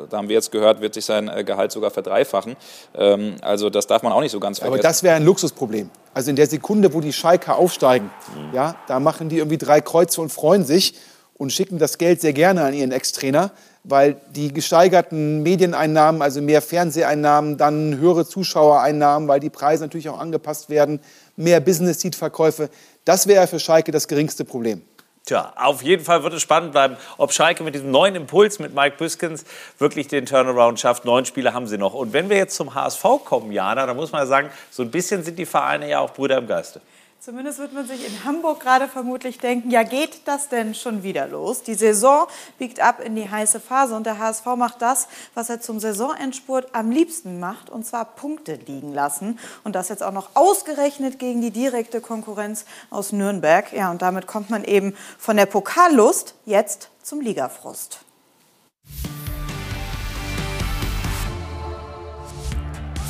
da 0.10 0.18
haben 0.18 0.28
wir 0.28 0.36
jetzt 0.36 0.52
gehört, 0.52 0.82
wird 0.82 0.94
sich 0.94 1.06
sein 1.06 1.30
äh, 1.30 1.46
Gehalt 1.46 1.72
sogar 1.72 1.92
verdreifachen. 1.92 2.58
Ähm, 2.94 3.38
also 3.42 3.70
das 3.70 3.88
darf 3.88 4.04
man 4.04 4.12
auch 4.12 4.20
nicht 4.20 4.34
so 4.34 4.40
ganz 4.42 4.60
Aber 4.60 4.68
vergessen. 4.72 4.84
das 4.84 5.02
wäre 5.04 5.16
ein 5.16 5.24
Luxusproblem. 5.24 5.90
Also 6.16 6.30
in 6.30 6.38
der 6.38 6.48
Sekunde, 6.48 6.94
wo 6.94 7.02
die 7.02 7.12
Schalker 7.12 7.58
aufsteigen, 7.58 8.10
ja, 8.54 8.78
da 8.88 9.02
machen 9.02 9.28
die 9.28 9.40
irgendwie 9.40 9.58
drei 9.58 9.82
Kreuze 9.82 10.22
und 10.22 10.32
freuen 10.32 10.64
sich 10.64 10.96
und 11.34 11.52
schicken 11.52 11.78
das 11.78 11.98
Geld 11.98 12.22
sehr 12.22 12.32
gerne 12.32 12.64
an 12.64 12.74
ihren 12.74 12.94
Ex-Trainer, 12.94 13.52
weil 13.84 14.16
die 14.34 14.54
gesteigerten 14.54 15.44
Medieneinnahmen, 15.44 16.22
also 16.22 16.42
mehr 16.42 16.62
Fernseheinnahmen, 16.62 17.58
dann 17.58 17.98
höhere 17.98 18.26
Zuschauereinnahmen, 18.26 19.28
weil 19.28 19.42
die 19.42 19.50
Preise 19.50 19.84
natürlich 19.84 20.08
auch 20.08 20.18
angepasst 20.18 20.70
werden, 20.70 21.02
mehr 21.36 21.60
Business-Seat-Verkäufe, 21.60 22.70
das 23.04 23.28
wäre 23.28 23.46
für 23.48 23.60
Schalke 23.60 23.92
das 23.92 24.08
geringste 24.08 24.46
Problem. 24.46 24.84
Tja, 25.26 25.54
auf 25.56 25.82
jeden 25.82 26.06
Fall 26.06 26.22
wird 26.22 26.34
es 26.34 26.44
spannend 26.44 26.72
bleiben, 26.74 26.98
ob 27.18 27.34
Schalke 27.34 27.64
mit 27.64 27.74
diesem 27.74 27.90
neuen 27.90 28.14
Impuls 28.14 28.60
mit 28.60 28.76
Mike 28.76 28.98
Büskens 28.98 29.44
wirklich 29.80 30.08
den 30.08 30.28
Turnaround 30.28 30.80
schafft. 30.80 31.04
Neun 31.04 31.26
Spiele 31.26 31.52
haben 31.52 31.66
sie 31.66 31.80
noch. 31.80 31.96
Und 31.96 32.14
wenn 32.14 32.30
wir 32.30 32.38
jetzt 32.38 32.56
zum 32.56 32.76
HSV 32.76 33.04
kommen, 33.26 33.52
Jana, 33.52 33.88
dann 33.88 33.96
muss 33.96 34.12
man 34.12 34.22
ja 34.22 34.28
sagen, 34.28 34.52
so 34.70 34.84
ein 34.84 34.92
bisschen 34.92 35.24
sind 35.24 35.40
die 35.40 35.48
Vereine 35.48 35.90
ja 35.90 36.00
auch 36.00 36.14
Brüder 36.14 36.38
im 36.38 36.46
Geiste. 36.46 36.80
Zumindest 37.26 37.58
wird 37.58 37.74
man 37.74 37.88
sich 37.88 38.06
in 38.06 38.24
Hamburg 38.24 38.60
gerade 38.60 38.88
vermutlich 38.88 39.40
denken, 39.40 39.72
ja 39.72 39.82
geht 39.82 40.28
das 40.28 40.48
denn 40.48 40.76
schon 40.76 41.02
wieder 41.02 41.26
los? 41.26 41.64
Die 41.64 41.74
Saison 41.74 42.28
biegt 42.60 42.80
ab 42.80 43.00
in 43.04 43.16
die 43.16 43.28
heiße 43.28 43.60
Phase 43.60 43.96
und 43.96 44.06
der 44.06 44.20
HSV 44.20 44.46
macht 44.58 44.80
das, 44.84 45.08
was 45.34 45.50
er 45.50 45.60
zum 45.60 45.80
Saisonendspurt 45.80 46.76
am 46.76 46.92
liebsten 46.92 47.40
macht, 47.40 47.72
und 47.72 47.84
zwar 47.84 48.06
Punkte 48.06 48.60
liegen 48.68 48.94
lassen. 48.94 49.40
Und 49.64 49.74
das 49.74 49.90
jetzt 49.90 50.04
auch 50.04 50.12
noch 50.12 50.36
ausgerechnet 50.36 51.18
gegen 51.18 51.42
die 51.42 51.50
direkte 51.50 52.00
Konkurrenz 52.00 52.66
aus 52.92 53.12
Nürnberg. 53.12 53.74
Ja, 53.74 53.90
und 53.90 54.04
damit 54.04 54.28
kommt 54.28 54.52
man 54.52 54.64
eben 54.64 54.94
von 55.18 55.36
der 55.36 55.48
Pokallust 55.48 56.36
jetzt 56.46 56.92
zum 57.02 57.22
Ligafrust. 57.22 58.02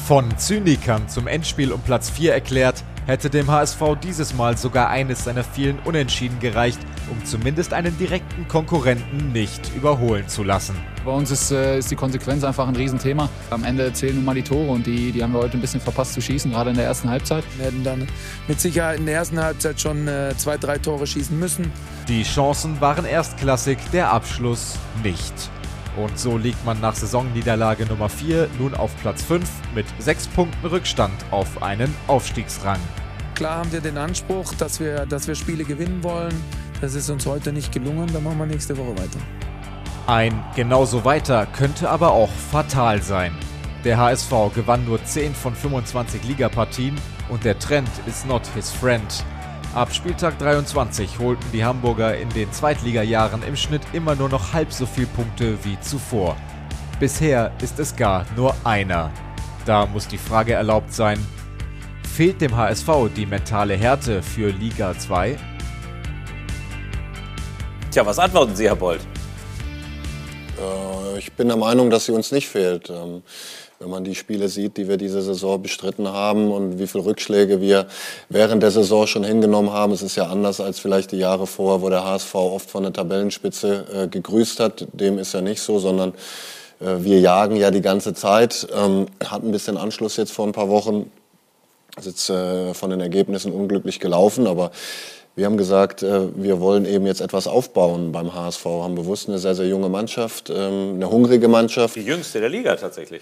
Von 0.08 0.38
Zynikern 0.38 1.10
zum 1.10 1.28
Endspiel 1.28 1.74
um 1.74 1.82
Platz 1.82 2.10
4 2.10 2.32
erklärt, 2.32 2.86
hätte 3.06 3.30
dem 3.30 3.50
HSV 3.50 3.82
dieses 4.02 4.34
Mal 4.34 4.58
sogar 4.58 4.90
eines 4.90 5.24
seiner 5.24 5.44
vielen 5.44 5.80
Unentschieden 5.80 6.40
gereicht, 6.40 6.80
um 7.10 7.24
zumindest 7.26 7.74
einen 7.74 7.98
direkten 7.98 8.48
Konkurrenten 8.48 9.32
nicht 9.32 9.72
überholen 9.76 10.28
zu 10.28 10.44
lassen. 10.44 10.76
Bei 11.04 11.12
uns 11.12 11.30
ist, 11.30 11.52
äh, 11.52 11.78
ist 11.78 11.92
die 11.92 11.96
Konsequenz 11.96 12.44
einfach 12.44 12.68
ein 12.68 12.76
Riesenthema. 12.76 13.30
Am 13.52 13.64
Ende 13.64 13.94
zählen 13.94 14.16
nun 14.16 14.26
mal 14.26 14.34
die 14.34 14.42
Tore 14.42 14.72
und 14.72 14.88
die, 14.88 15.12
die 15.12 15.22
haben 15.22 15.34
wir 15.34 15.40
heute 15.40 15.58
ein 15.58 15.62
bisschen 15.62 15.82
verpasst 15.82 16.14
zu 16.14 16.22
schießen, 16.22 16.52
gerade 16.52 16.72
in 16.72 16.76
der 16.76 16.86
ersten 16.86 17.10
Halbzeit. 17.10 17.44
Wir 17.58 17.68
hätten 17.68 17.84
dann 17.84 18.08
mit 18.48 18.60
Sicherheit 18.60 19.00
in 19.00 19.06
der 19.06 19.16
ersten 19.16 19.40
Halbzeit 19.40 19.80
schon 19.80 20.08
äh, 20.08 20.34
zwei, 20.38 20.58
drei 20.58 20.80
Tore 20.80 21.06
schießen 21.06 21.38
müssen. 21.38 21.72
Die 22.08 22.24
Chancen 22.24 22.82
waren 22.82 23.06
erstklassig, 23.06 23.78
der 23.94 24.12
Abschluss 24.12 24.78
nicht. 25.04 25.34
Und 25.98 26.20
so 26.20 26.38
liegt 26.38 26.64
man 26.66 26.82
nach 26.82 26.96
Saisonniederlage 26.96 27.86
Nummer 27.86 28.10
4 28.10 28.50
nun 28.60 28.74
auf 28.74 28.92
Platz 28.98 29.24
5 29.24 29.50
mit 29.74 29.86
6 30.00 30.28
Punkten 30.28 30.68
Rückstand 30.68 31.14
auf 31.32 31.64
einen 31.64 31.94
Aufstiegsrang. 32.08 32.80
Klar 33.34 33.60
haben 33.60 33.72
wir 33.72 33.82
den 33.82 33.98
Anspruch, 33.98 34.54
dass 34.56 34.80
wir, 34.80 35.06
dass 35.06 35.28
wir 35.28 35.36
Spiele 35.36 35.64
gewinnen 35.64 36.04
wollen. 36.04 36.34
Das 36.82 36.96
ist 36.96 37.10
uns 37.10 37.26
heute 37.26 37.54
nicht 37.54 37.72
gelungen, 37.72 38.12
dann 38.12 38.24
machen 38.24 38.40
wir 38.40 38.46
nächste 38.46 38.78
Woche 38.78 38.92
weiter. 38.98 39.20
Ein 40.08 40.44
genauso 40.56 41.04
weiter 41.04 41.48
könnte 41.48 41.90
aber 41.90 42.12
auch 42.12 42.30
fatal 42.30 43.02
sein. 43.02 43.34
Der 43.86 43.98
HSV 43.98 44.32
gewann 44.54 44.86
nur 44.86 45.04
10 45.04 45.34
von 45.34 45.56
25 45.56 46.24
Ligapartien 46.24 46.96
und 47.30 47.44
der 47.46 47.58
Trend 47.58 47.90
ist 48.06 48.28
not 48.28 48.42
his 48.54 48.72
friend. 48.72 49.24
Ab 49.76 49.94
Spieltag 49.94 50.40
23 50.40 51.20
holten 51.20 51.52
die 51.52 51.66
Hamburger 51.66 52.18
in 52.18 52.30
den 52.30 52.50
Zweitligajahren 52.54 53.44
im 53.44 53.58
Schnitt 53.58 53.82
immer 53.92 54.16
nur 54.16 54.30
noch 54.30 54.54
halb 54.54 54.72
so 54.72 54.86
viele 54.86 55.08
Punkte 55.08 55.58
wie 55.66 55.78
zuvor. 55.82 56.38
Bisher 56.98 57.52
ist 57.62 57.78
es 57.78 57.94
gar 57.94 58.26
nur 58.38 58.56
einer. 58.64 59.12
Da 59.66 59.86
muss 59.86 60.08
die 60.08 60.18
Frage 60.18 60.54
erlaubt 60.54 60.94
sein, 60.94 61.20
fehlt 62.08 62.40
dem 62.40 62.56
HSV 62.56 62.88
die 63.18 63.26
mentale 63.26 63.76
Härte 63.76 64.24
für 64.24 64.50
Liga 64.50 64.98
2? 64.98 65.36
Tja, 67.92 68.06
was 68.06 68.18
antworten 68.18 68.56
Sie, 68.56 68.70
Herr 68.70 68.78
Bold? 68.78 69.06
Äh, 70.58 71.20
ich 71.20 71.34
bin 71.34 71.48
der 71.48 71.58
Meinung, 71.58 71.90
dass 71.90 72.06
sie 72.06 72.12
uns 72.12 72.32
nicht 72.32 72.48
fehlt. 72.48 72.90
Ähm, 72.90 73.24
wenn 73.80 73.90
man 73.90 74.06
die 74.06 74.16
Spiele 74.16 74.48
sieht, 74.48 74.78
die 74.78 74.88
wir 74.88 74.96
diese 74.96 75.22
Saison 75.22 75.62
bestritten 75.62 76.08
haben 76.08 76.50
und 76.50 76.80
wie 76.80 76.88
viele 76.88 77.04
Rückschläge 77.04 77.60
wir 77.60 77.88
während 78.30 78.64
der 78.64 78.72
Saison 78.72 79.06
schon 79.06 79.26
hingenommen 79.26 79.72
haben. 79.72 79.92
Es 79.92 80.02
ist 80.02 80.16
ja 80.16 80.28
anders 80.28 80.62
als 80.62 80.80
vielleicht 80.80 81.12
die 81.12 81.18
Jahre 81.18 81.46
vor, 81.46 81.82
wo 81.82 81.90
der 81.90 82.06
HSV 82.06 82.36
oft 82.36 82.70
von 82.70 82.84
der 82.84 82.94
Tabellenspitze 82.94 83.86
äh, 83.94 84.08
gegrüßt 84.08 84.62
hat. 84.62 84.88
Dem 84.94 85.20
ist 85.20 85.34
ja 85.34 85.42
nicht 85.42 85.62
so, 85.62 85.80
sondern 85.80 86.14
äh, 86.80 86.96
wir 87.00 87.20
jagen 87.20 87.58
ja 87.58 87.70
die 87.70 87.82
ganze 87.82 88.14
Zeit. 88.14 88.66
Ähm, 88.74 89.08
hat 89.26 89.44
ein 89.44 89.52
bisschen 89.52 89.78
Anschluss 89.78 90.16
jetzt 90.16 90.32
vor 90.32 90.48
ein 90.48 90.54
paar 90.54 90.70
Wochen. 90.70 91.12
Ist 91.98 92.08
jetzt 92.08 92.26
von 92.26 92.90
den 92.90 93.00
Ergebnissen 93.00 93.54
unglücklich 93.54 94.02
gelaufen, 94.02 94.48
aber 94.48 94.72
wir 95.36 95.46
haben 95.46 95.58
gesagt, 95.58 96.02
äh, 96.02 96.30
wir 96.36 96.62
wollen 96.62 96.86
eben 96.86 97.06
jetzt 97.06 97.22
etwas 97.22 97.48
aufbauen 97.48 98.12
beim 98.12 98.34
HSV, 98.34 98.66
haben 98.66 98.96
bewusst 98.96 99.28
eine 99.28 99.38
sehr, 99.38 99.56
sehr 99.56 99.68
junge 99.68 99.90
Mannschaft, 99.90 100.50
ähm, 100.50 100.94
eine 100.96 101.10
hungrige 101.10 101.48
Mannschaft. 101.48 101.96
Die 101.96 102.02
jüngste 102.02 102.40
der 102.40 102.50
Liga 102.50 102.76
tatsächlich. 102.76 103.22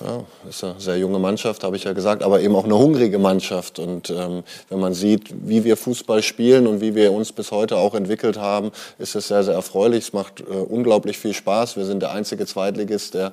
Ja, 0.00 0.24
ist 0.48 0.62
eine 0.64 0.74
sehr 0.78 0.98
junge 0.98 1.18
Mannschaft, 1.18 1.62
habe 1.62 1.76
ich 1.76 1.84
ja 1.84 1.92
gesagt, 1.92 2.22
aber 2.22 2.40
eben 2.40 2.54
auch 2.56 2.64
eine 2.64 2.76
hungrige 2.76 3.18
Mannschaft. 3.18 3.78
Und 3.78 4.10
ähm, 4.10 4.42
wenn 4.68 4.80
man 4.80 4.92
sieht, 4.92 5.32
wie 5.48 5.64
wir 5.64 5.76
Fußball 5.76 6.22
spielen 6.22 6.66
und 6.66 6.80
wie 6.80 6.94
wir 6.94 7.12
uns 7.12 7.32
bis 7.32 7.52
heute 7.52 7.76
auch 7.76 7.94
entwickelt 7.94 8.36
haben, 8.36 8.72
ist 8.98 9.14
es 9.14 9.28
sehr, 9.28 9.44
sehr 9.44 9.54
erfreulich. 9.54 10.04
Es 10.04 10.12
macht 10.12 10.40
äh, 10.40 10.44
unglaublich 10.44 11.16
viel 11.16 11.32
Spaß. 11.32 11.76
Wir 11.76 11.84
sind 11.84 12.02
der 12.02 12.10
einzige 12.10 12.44
Zweitligist, 12.44 13.14
der 13.14 13.32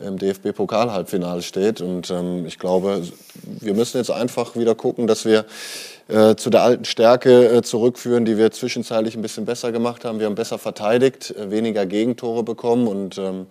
im 0.00 0.18
DFB-Pokal-Halbfinale 0.18 1.42
steht. 1.42 1.82
Und 1.82 2.10
ähm, 2.10 2.46
ich 2.46 2.58
glaube, 2.58 3.02
wir 3.60 3.74
müssen 3.74 3.98
jetzt 3.98 4.10
einfach 4.10 4.56
wieder 4.56 4.74
gucken, 4.74 5.06
dass 5.06 5.26
wir 5.26 5.44
äh, 6.08 6.36
zu 6.36 6.50
der 6.50 6.62
alten 6.62 6.84
Stärke 6.84 7.48
äh, 7.48 7.62
zurückführen, 7.62 8.24
die 8.24 8.38
wir 8.38 8.50
zwischenzeitlich 8.50 9.14
ein 9.14 9.22
bisschen 9.22 9.44
besser 9.44 9.72
gemacht 9.72 10.04
haben. 10.04 10.18
Wir 10.18 10.26
haben 10.26 10.34
besser 10.34 10.58
verteidigt, 10.58 11.34
äh, 11.36 11.50
weniger 11.50 11.86
Gegentore 11.86 12.42
bekommen 12.42 12.88
und 12.88 13.18
ähm, 13.18 13.46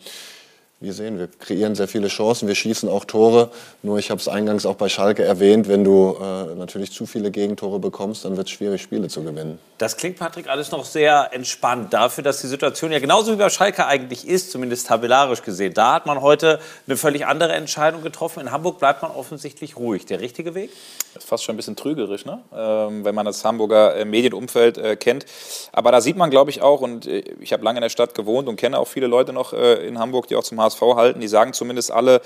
wir 0.79 0.93
sehen, 0.93 1.17
wir 1.17 1.27
kreieren 1.27 1.73
sehr 1.73 1.87
viele 1.87 2.07
Chancen, 2.07 2.47
wir 2.47 2.53
schießen 2.53 2.87
auch 2.87 3.05
Tore. 3.05 3.49
Nur 3.81 3.97
ich 3.97 4.11
habe 4.11 4.21
es 4.21 4.27
eingangs 4.27 4.67
auch 4.67 4.75
bei 4.75 4.89
Schalke 4.89 5.23
erwähnt, 5.23 5.67
wenn 5.67 5.83
du 5.83 6.15
äh, 6.21 6.53
natürlich 6.53 6.91
zu 6.91 7.07
viele 7.07 7.31
Gegentore 7.31 7.79
bekommst, 7.79 8.25
dann 8.25 8.37
wird 8.37 8.47
es 8.47 8.53
schwierig, 8.53 8.83
Spiele 8.83 9.07
zu 9.07 9.23
gewinnen. 9.23 9.57
Das 9.79 9.97
klingt, 9.97 10.17
Patrick, 10.17 10.47
alles 10.47 10.71
noch 10.71 10.85
sehr 10.85 11.29
entspannt 11.33 11.93
dafür, 11.93 12.23
dass 12.23 12.41
die 12.41 12.47
Situation 12.47 12.91
ja 12.91 12.99
genauso 12.99 13.31
wie 13.31 13.37
bei 13.37 13.49
Schalke 13.49 13.87
eigentlich 13.87 14.27
ist, 14.27 14.51
zumindest 14.51 14.87
tabellarisch 14.87 15.41
gesehen. 15.41 15.73
Da 15.73 15.93
hat 15.93 16.05
man 16.05 16.21
heute 16.21 16.59
eine 16.85 16.95
völlig 16.97 17.25
andere 17.25 17.53
Entscheidung 17.53 18.03
getroffen. 18.03 18.41
In 18.41 18.51
Hamburg 18.51 18.77
bleibt 18.77 19.01
man 19.01 19.11
offensichtlich 19.11 19.77
ruhig. 19.77 20.05
Der 20.05 20.19
richtige 20.19 20.53
Weg? 20.53 20.71
Das 21.13 21.23
ist 21.23 21.29
fast 21.29 21.43
schon 21.43 21.55
ein 21.55 21.57
bisschen 21.57 21.75
trügerisch, 21.75 22.25
ne? 22.25 22.39
ähm, 22.55 23.03
wenn 23.03 23.15
man 23.15 23.25
das 23.25 23.43
Hamburger 23.43 23.95
äh, 23.95 24.05
Medienumfeld 24.05 24.77
äh, 24.77 24.95
kennt. 24.95 25.25
Aber 25.71 25.91
da 25.91 26.01
sieht 26.01 26.17
man, 26.17 26.29
glaube 26.29 26.51
ich, 26.51 26.61
auch, 26.61 26.81
und 26.81 27.07
äh, 27.07 27.23
ich 27.39 27.53
habe 27.53 27.63
lange 27.63 27.77
in 27.77 27.81
der 27.83 27.89
Stadt 27.89 28.13
gewohnt 28.13 28.47
und 28.47 28.55
kenne 28.55 28.77
auch 28.77 28.87
viele 28.87 29.07
Leute 29.07 29.33
noch 29.33 29.53
äh, 29.53 29.87
in 29.87 29.97
Hamburg, 29.97 30.27
die 30.27 30.35
auch 30.35 30.43
zum 30.43 30.59
HSV 30.59 30.66
halten, 30.95 31.19
die 31.19 31.27
sagen 31.27 31.53
zumindest 31.53 31.91
alle, 31.91 32.21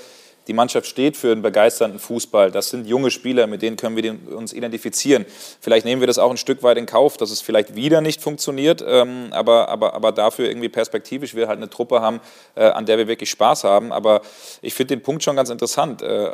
die 0.48 0.52
Mannschaft 0.52 0.86
steht 0.86 1.16
für 1.16 1.30
einen 1.30 1.42
begeisternden 1.42 2.00
Fußball. 2.00 2.50
Das 2.50 2.70
sind 2.70 2.86
junge 2.86 3.10
Spieler, 3.10 3.46
mit 3.46 3.62
denen 3.62 3.76
können 3.76 3.96
wir 3.96 4.36
uns 4.36 4.52
identifizieren. 4.52 5.24
Vielleicht 5.60 5.86
nehmen 5.86 6.00
wir 6.00 6.06
das 6.06 6.18
auch 6.18 6.30
ein 6.30 6.36
Stück 6.36 6.62
weit 6.62 6.78
in 6.78 6.86
Kauf, 6.86 7.16
dass 7.16 7.30
es 7.30 7.40
vielleicht 7.40 7.76
wieder 7.76 8.00
nicht 8.00 8.20
funktioniert, 8.20 8.84
ähm, 8.86 9.28
aber, 9.30 9.68
aber, 9.68 9.94
aber 9.94 10.10
dafür 10.10 10.48
irgendwie 10.48 10.68
perspektivisch 10.68 11.34
wir 11.34 11.46
halt 11.46 11.58
eine 11.58 11.70
Truppe 11.70 12.00
haben, 12.00 12.20
äh, 12.56 12.64
an 12.64 12.86
der 12.86 12.98
wir 12.98 13.06
wirklich 13.06 13.30
Spaß 13.30 13.64
haben. 13.64 13.92
Aber 13.92 14.22
ich 14.62 14.74
finde 14.74 14.96
den 14.96 15.02
Punkt 15.02 15.22
schon 15.22 15.36
ganz 15.36 15.50
interessant. 15.50 16.02
Äh, 16.02 16.32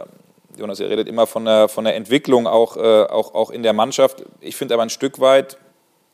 Jonas, 0.56 0.80
ihr 0.80 0.88
redet 0.88 1.06
immer 1.06 1.26
von 1.26 1.44
der, 1.44 1.68
von 1.68 1.84
der 1.84 1.94
Entwicklung 1.94 2.46
auch, 2.46 2.76
äh, 2.76 2.80
auch, 2.80 3.34
auch 3.34 3.50
in 3.50 3.62
der 3.62 3.74
Mannschaft. 3.74 4.24
Ich 4.40 4.56
finde 4.56 4.74
aber 4.74 4.82
ein 4.82 4.90
Stück 4.90 5.20
weit, 5.20 5.59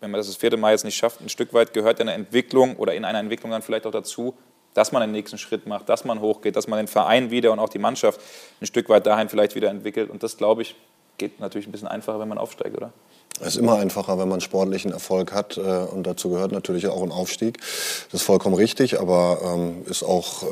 wenn 0.01 0.11
man 0.11 0.19
das 0.19 0.27
das 0.27 0.37
vierte 0.37 0.57
Mal 0.57 0.73
jetzt 0.73 0.85
nicht 0.85 0.97
schafft, 0.97 1.21
ein 1.21 1.29
Stück 1.29 1.55
weit 1.55 1.73
gehört 1.73 2.01
eine 2.01 2.13
Entwicklung 2.13 2.77
oder 2.77 2.95
in 2.95 3.05
einer 3.05 3.21
Entwicklung 3.21 3.53
dann 3.53 3.63
vielleicht 3.63 3.87
auch 3.87 3.93
dazu, 3.93 4.35
dass 4.75 4.93
man 4.93 5.03
den 5.03 5.13
nächsten 5.13 5.39
Schritt 5.39 5.67
macht, 5.67 5.89
dass 5.89 6.05
man 6.05 6.21
hochgeht, 6.21 6.57
dass 6.57 6.69
man 6.69 6.79
den 6.79 6.89
Verein 6.89 7.31
wieder 7.31 7.53
und 7.53 7.59
auch 7.59 7.69
die 7.69 7.79
Mannschaft 7.79 8.21
ein 8.61 8.67
Stück 8.67 8.89
weit 8.89 9.07
dahin 9.07 9.29
vielleicht 9.29 9.55
wieder 9.55 9.71
entwickelt. 9.71 10.11
Und 10.11 10.23
das, 10.23 10.37
glaube 10.37 10.63
ich, 10.63 10.75
geht 11.17 11.41
natürlich 11.41 11.67
ein 11.67 11.73
bisschen 11.73 11.89
einfacher, 11.89 12.19
wenn 12.21 12.29
man 12.29 12.39
aufsteigt, 12.39 12.77
oder? 12.77 12.93
Es 13.41 13.49
ist 13.49 13.57
immer 13.57 13.79
einfacher, 13.79 14.19
wenn 14.19 14.29
man 14.29 14.41
sportlichen 14.41 14.93
Erfolg 14.93 15.33
hat. 15.33 15.57
Äh, 15.57 15.61
und 15.61 16.07
dazu 16.07 16.31
gehört 16.31 16.53
natürlich 16.53 16.87
auch 16.87 17.03
ein 17.03 17.11
Aufstieg. 17.11 17.59
Das 17.59 18.21
ist 18.21 18.23
vollkommen 18.23 18.55
richtig, 18.55 19.01
aber 19.01 19.39
ähm, 19.45 19.85
ist 19.87 20.05
auch 20.05 20.45
äh, 20.45 20.47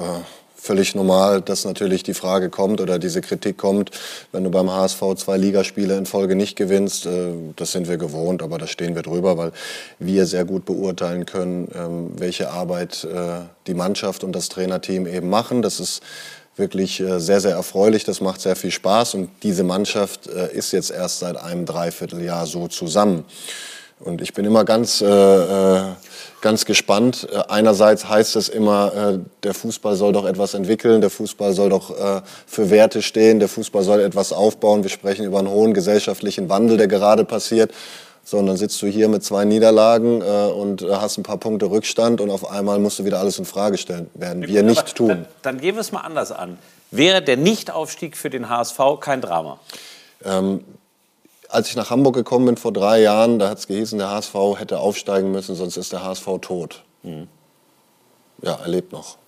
völlig 0.62 0.94
normal, 0.94 1.42
dass 1.42 1.64
natürlich 1.64 2.04
die 2.04 2.14
Frage 2.14 2.48
kommt 2.48 2.80
oder 2.80 3.00
diese 3.00 3.20
Kritik 3.20 3.58
kommt, 3.58 3.90
wenn 4.30 4.44
du 4.44 4.50
beim 4.50 4.70
HSV 4.70 5.02
zwei 5.16 5.36
Ligaspiele 5.36 5.98
in 5.98 6.06
Folge 6.06 6.36
nicht 6.36 6.54
gewinnst. 6.54 7.04
Äh, 7.04 7.32
das 7.56 7.72
sind 7.72 7.88
wir 7.88 7.96
gewohnt, 7.96 8.42
aber 8.42 8.58
da 8.58 8.68
stehen 8.68 8.94
wir 8.94 9.02
drüber, 9.02 9.36
weil 9.36 9.50
wir 9.98 10.24
sehr 10.24 10.44
gut 10.44 10.64
beurteilen 10.64 11.26
können, 11.26 11.68
ähm, 11.74 12.12
welche 12.16 12.50
Arbeit 12.50 13.02
äh, 13.02 13.40
die 13.66 13.74
Mannschaft 13.74 14.22
und 14.22 14.32
das 14.36 14.48
Trainerteam 14.50 15.08
eben 15.08 15.28
machen. 15.28 15.62
Das 15.62 15.80
ist 15.80 16.00
wirklich 16.54 17.00
äh, 17.00 17.18
sehr, 17.18 17.40
sehr 17.40 17.56
erfreulich. 17.56 18.04
Das 18.04 18.20
macht 18.20 18.40
sehr 18.40 18.54
viel 18.54 18.70
Spaß 18.70 19.14
und 19.14 19.30
diese 19.42 19.64
Mannschaft 19.64 20.26
ist 20.26 20.72
jetzt 20.72 20.92
erst 20.92 21.18
seit 21.18 21.36
einem 21.36 21.66
Dreivierteljahr 21.66 22.46
so 22.46 22.68
zusammen. 22.68 23.24
Und 24.04 24.20
ich 24.20 24.32
bin 24.34 24.44
immer 24.44 24.64
ganz 24.64 25.00
äh, 25.00 25.80
ganz 26.42 26.66
gespannt. 26.66 27.26
Äh, 27.32 27.38
einerseits 27.48 28.06
heißt 28.06 28.36
es 28.36 28.50
immer, 28.50 28.92
äh, 28.94 29.18
der 29.42 29.54
Fußball 29.54 29.96
soll 29.96 30.12
doch 30.12 30.26
etwas 30.26 30.52
entwickeln, 30.52 31.00
der 31.00 31.08
Fußball 31.08 31.54
soll 31.54 31.70
doch 31.70 31.90
äh, 31.98 32.20
für 32.46 32.68
Werte 32.68 33.00
stehen, 33.00 33.38
der 33.38 33.48
Fußball 33.48 33.82
soll 33.82 34.00
etwas 34.00 34.34
aufbauen. 34.34 34.82
Wir 34.82 34.90
sprechen 34.90 35.24
über 35.24 35.38
einen 35.38 35.48
hohen 35.48 35.72
gesellschaftlichen 35.72 36.50
Wandel, 36.50 36.76
der 36.76 36.88
gerade 36.88 37.24
passiert. 37.24 37.72
So, 38.24 38.38
und 38.38 38.46
dann 38.46 38.56
sitzt 38.56 38.80
du 38.82 38.86
hier 38.86 39.08
mit 39.08 39.24
zwei 39.24 39.44
Niederlagen 39.44 40.22
und 40.22 40.80
hast 40.82 41.18
ein 41.18 41.24
paar 41.24 41.38
Punkte 41.38 41.68
Rückstand 41.68 42.20
und 42.20 42.30
auf 42.30 42.48
einmal 42.48 42.78
musst 42.78 43.00
du 43.00 43.04
wieder 43.04 43.18
alles 43.18 43.40
in 43.40 43.44
Frage 43.44 43.78
stellen. 43.78 44.08
Werden 44.14 44.46
wir 44.46 44.62
nicht 44.62 44.94
tun. 44.94 45.08
Dann, 45.08 45.26
dann 45.42 45.60
gehen 45.60 45.74
wir 45.74 45.80
es 45.80 45.90
mal 45.90 46.02
anders 46.02 46.30
an. 46.30 46.56
Wäre 46.92 47.20
der 47.20 47.36
Nichtaufstieg 47.36 48.16
für 48.16 48.30
den 48.30 48.48
HSV 48.48 48.78
kein 49.00 49.22
Drama? 49.22 49.58
Ähm, 50.24 50.62
als 51.52 51.68
ich 51.68 51.76
nach 51.76 51.90
Hamburg 51.90 52.14
gekommen 52.14 52.46
bin 52.46 52.56
vor 52.56 52.72
drei 52.72 53.00
Jahren, 53.00 53.38
da 53.38 53.50
hat 53.50 53.58
es 53.58 53.66
gehießen, 53.66 53.98
der 53.98 54.10
HSV 54.10 54.34
hätte 54.56 54.78
aufsteigen 54.78 55.30
müssen, 55.30 55.54
sonst 55.54 55.76
ist 55.76 55.92
der 55.92 56.02
HSV 56.02 56.26
tot. 56.40 56.84
Mhm. 57.02 57.28
Ja, 58.42 58.54
er 58.54 58.68
lebt 58.68 58.92
noch. 58.92 59.18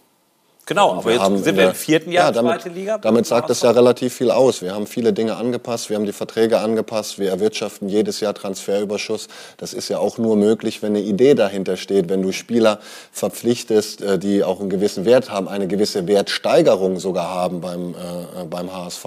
Genau, 0.67 0.93
aber 0.93 1.05
wir 1.05 1.13
jetzt 1.17 1.45
sind 1.45 1.57
wir 1.59 1.69
im 1.69 1.75
vierten 1.75 2.11
Jahr 2.11 2.27
ja, 2.27 2.33
damit, 2.33 2.63
zweite 2.63 2.69
Liga. 2.71 2.97
Damit 2.97 3.27
sagt 3.27 3.51
das 3.51 3.61
ja 3.61 3.71
relativ 3.71 4.15
viel 4.15 4.31
aus. 4.31 4.63
Wir 4.63 4.75
haben 4.75 4.87
viele 4.87 5.13
Dinge 5.13 5.37
angepasst, 5.37 5.91
wir 5.91 5.97
haben 5.97 6.07
die 6.07 6.13
Verträge 6.13 6.59
angepasst, 6.59 7.19
wir 7.19 7.29
erwirtschaften 7.29 7.91
jedes 7.91 8.21
Jahr 8.21 8.33
Transferüberschuss. 8.33 9.29
Das 9.59 9.75
ist 9.75 9.91
ja 9.91 9.99
auch 9.99 10.17
nur 10.17 10.37
möglich, 10.37 10.83
wenn 10.83 10.97
eine 10.97 11.03
Idee 11.03 11.35
dahinter 11.35 11.77
steht, 11.77 12.09
wenn 12.09 12.23
du 12.23 12.33
Spieler 12.33 12.79
verpflichtest, 13.13 14.01
äh, 14.01 14.19
die 14.19 14.43
auch 14.43 14.61
einen 14.61 14.71
gewissen 14.71 15.05
Wert 15.05 15.31
haben, 15.31 15.49
eine 15.49 15.67
gewisse 15.67 16.07
Wertsteigerung 16.07 16.99
sogar 16.99 17.29
haben 17.29 17.61
beim, 17.61 17.95
äh, 17.95 18.43
äh 18.43 18.45
beim 18.49 18.73
HSV. 18.73 19.05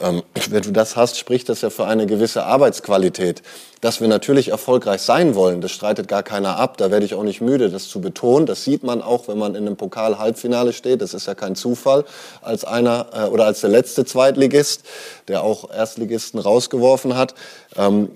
Ähm, 0.00 0.22
wenn 0.50 0.62
du 0.62 0.70
das 0.70 0.94
hast, 0.94 1.18
spricht 1.18 1.48
das 1.48 1.62
ja 1.62 1.70
für 1.70 1.86
eine 1.86 2.06
gewisse 2.06 2.44
Arbeitsqualität. 2.44 3.42
Dass 3.86 4.00
wir 4.00 4.08
natürlich 4.08 4.48
erfolgreich 4.48 5.00
sein 5.00 5.36
wollen, 5.36 5.60
das 5.60 5.70
streitet 5.70 6.08
gar 6.08 6.24
keiner 6.24 6.56
ab. 6.56 6.76
Da 6.76 6.90
werde 6.90 7.06
ich 7.06 7.14
auch 7.14 7.22
nicht 7.22 7.40
müde, 7.40 7.70
das 7.70 7.86
zu 7.88 8.00
betonen. 8.00 8.44
Das 8.44 8.64
sieht 8.64 8.82
man 8.82 9.00
auch, 9.00 9.28
wenn 9.28 9.38
man 9.38 9.54
in 9.54 9.64
einem 9.64 9.76
Pokal-Halbfinale 9.76 10.72
steht. 10.72 11.02
Das 11.02 11.14
ist 11.14 11.28
ja 11.28 11.36
kein 11.36 11.54
Zufall. 11.54 12.04
Als 12.42 12.64
einer 12.64 13.06
äh, 13.12 13.28
oder 13.28 13.44
als 13.44 13.60
der 13.60 13.70
letzte 13.70 14.04
Zweitligist, 14.04 14.82
der 15.28 15.44
auch 15.44 15.70
Erstligisten 15.72 16.40
rausgeworfen 16.40 17.16
hat. 17.16 17.36
Ähm, 17.76 18.08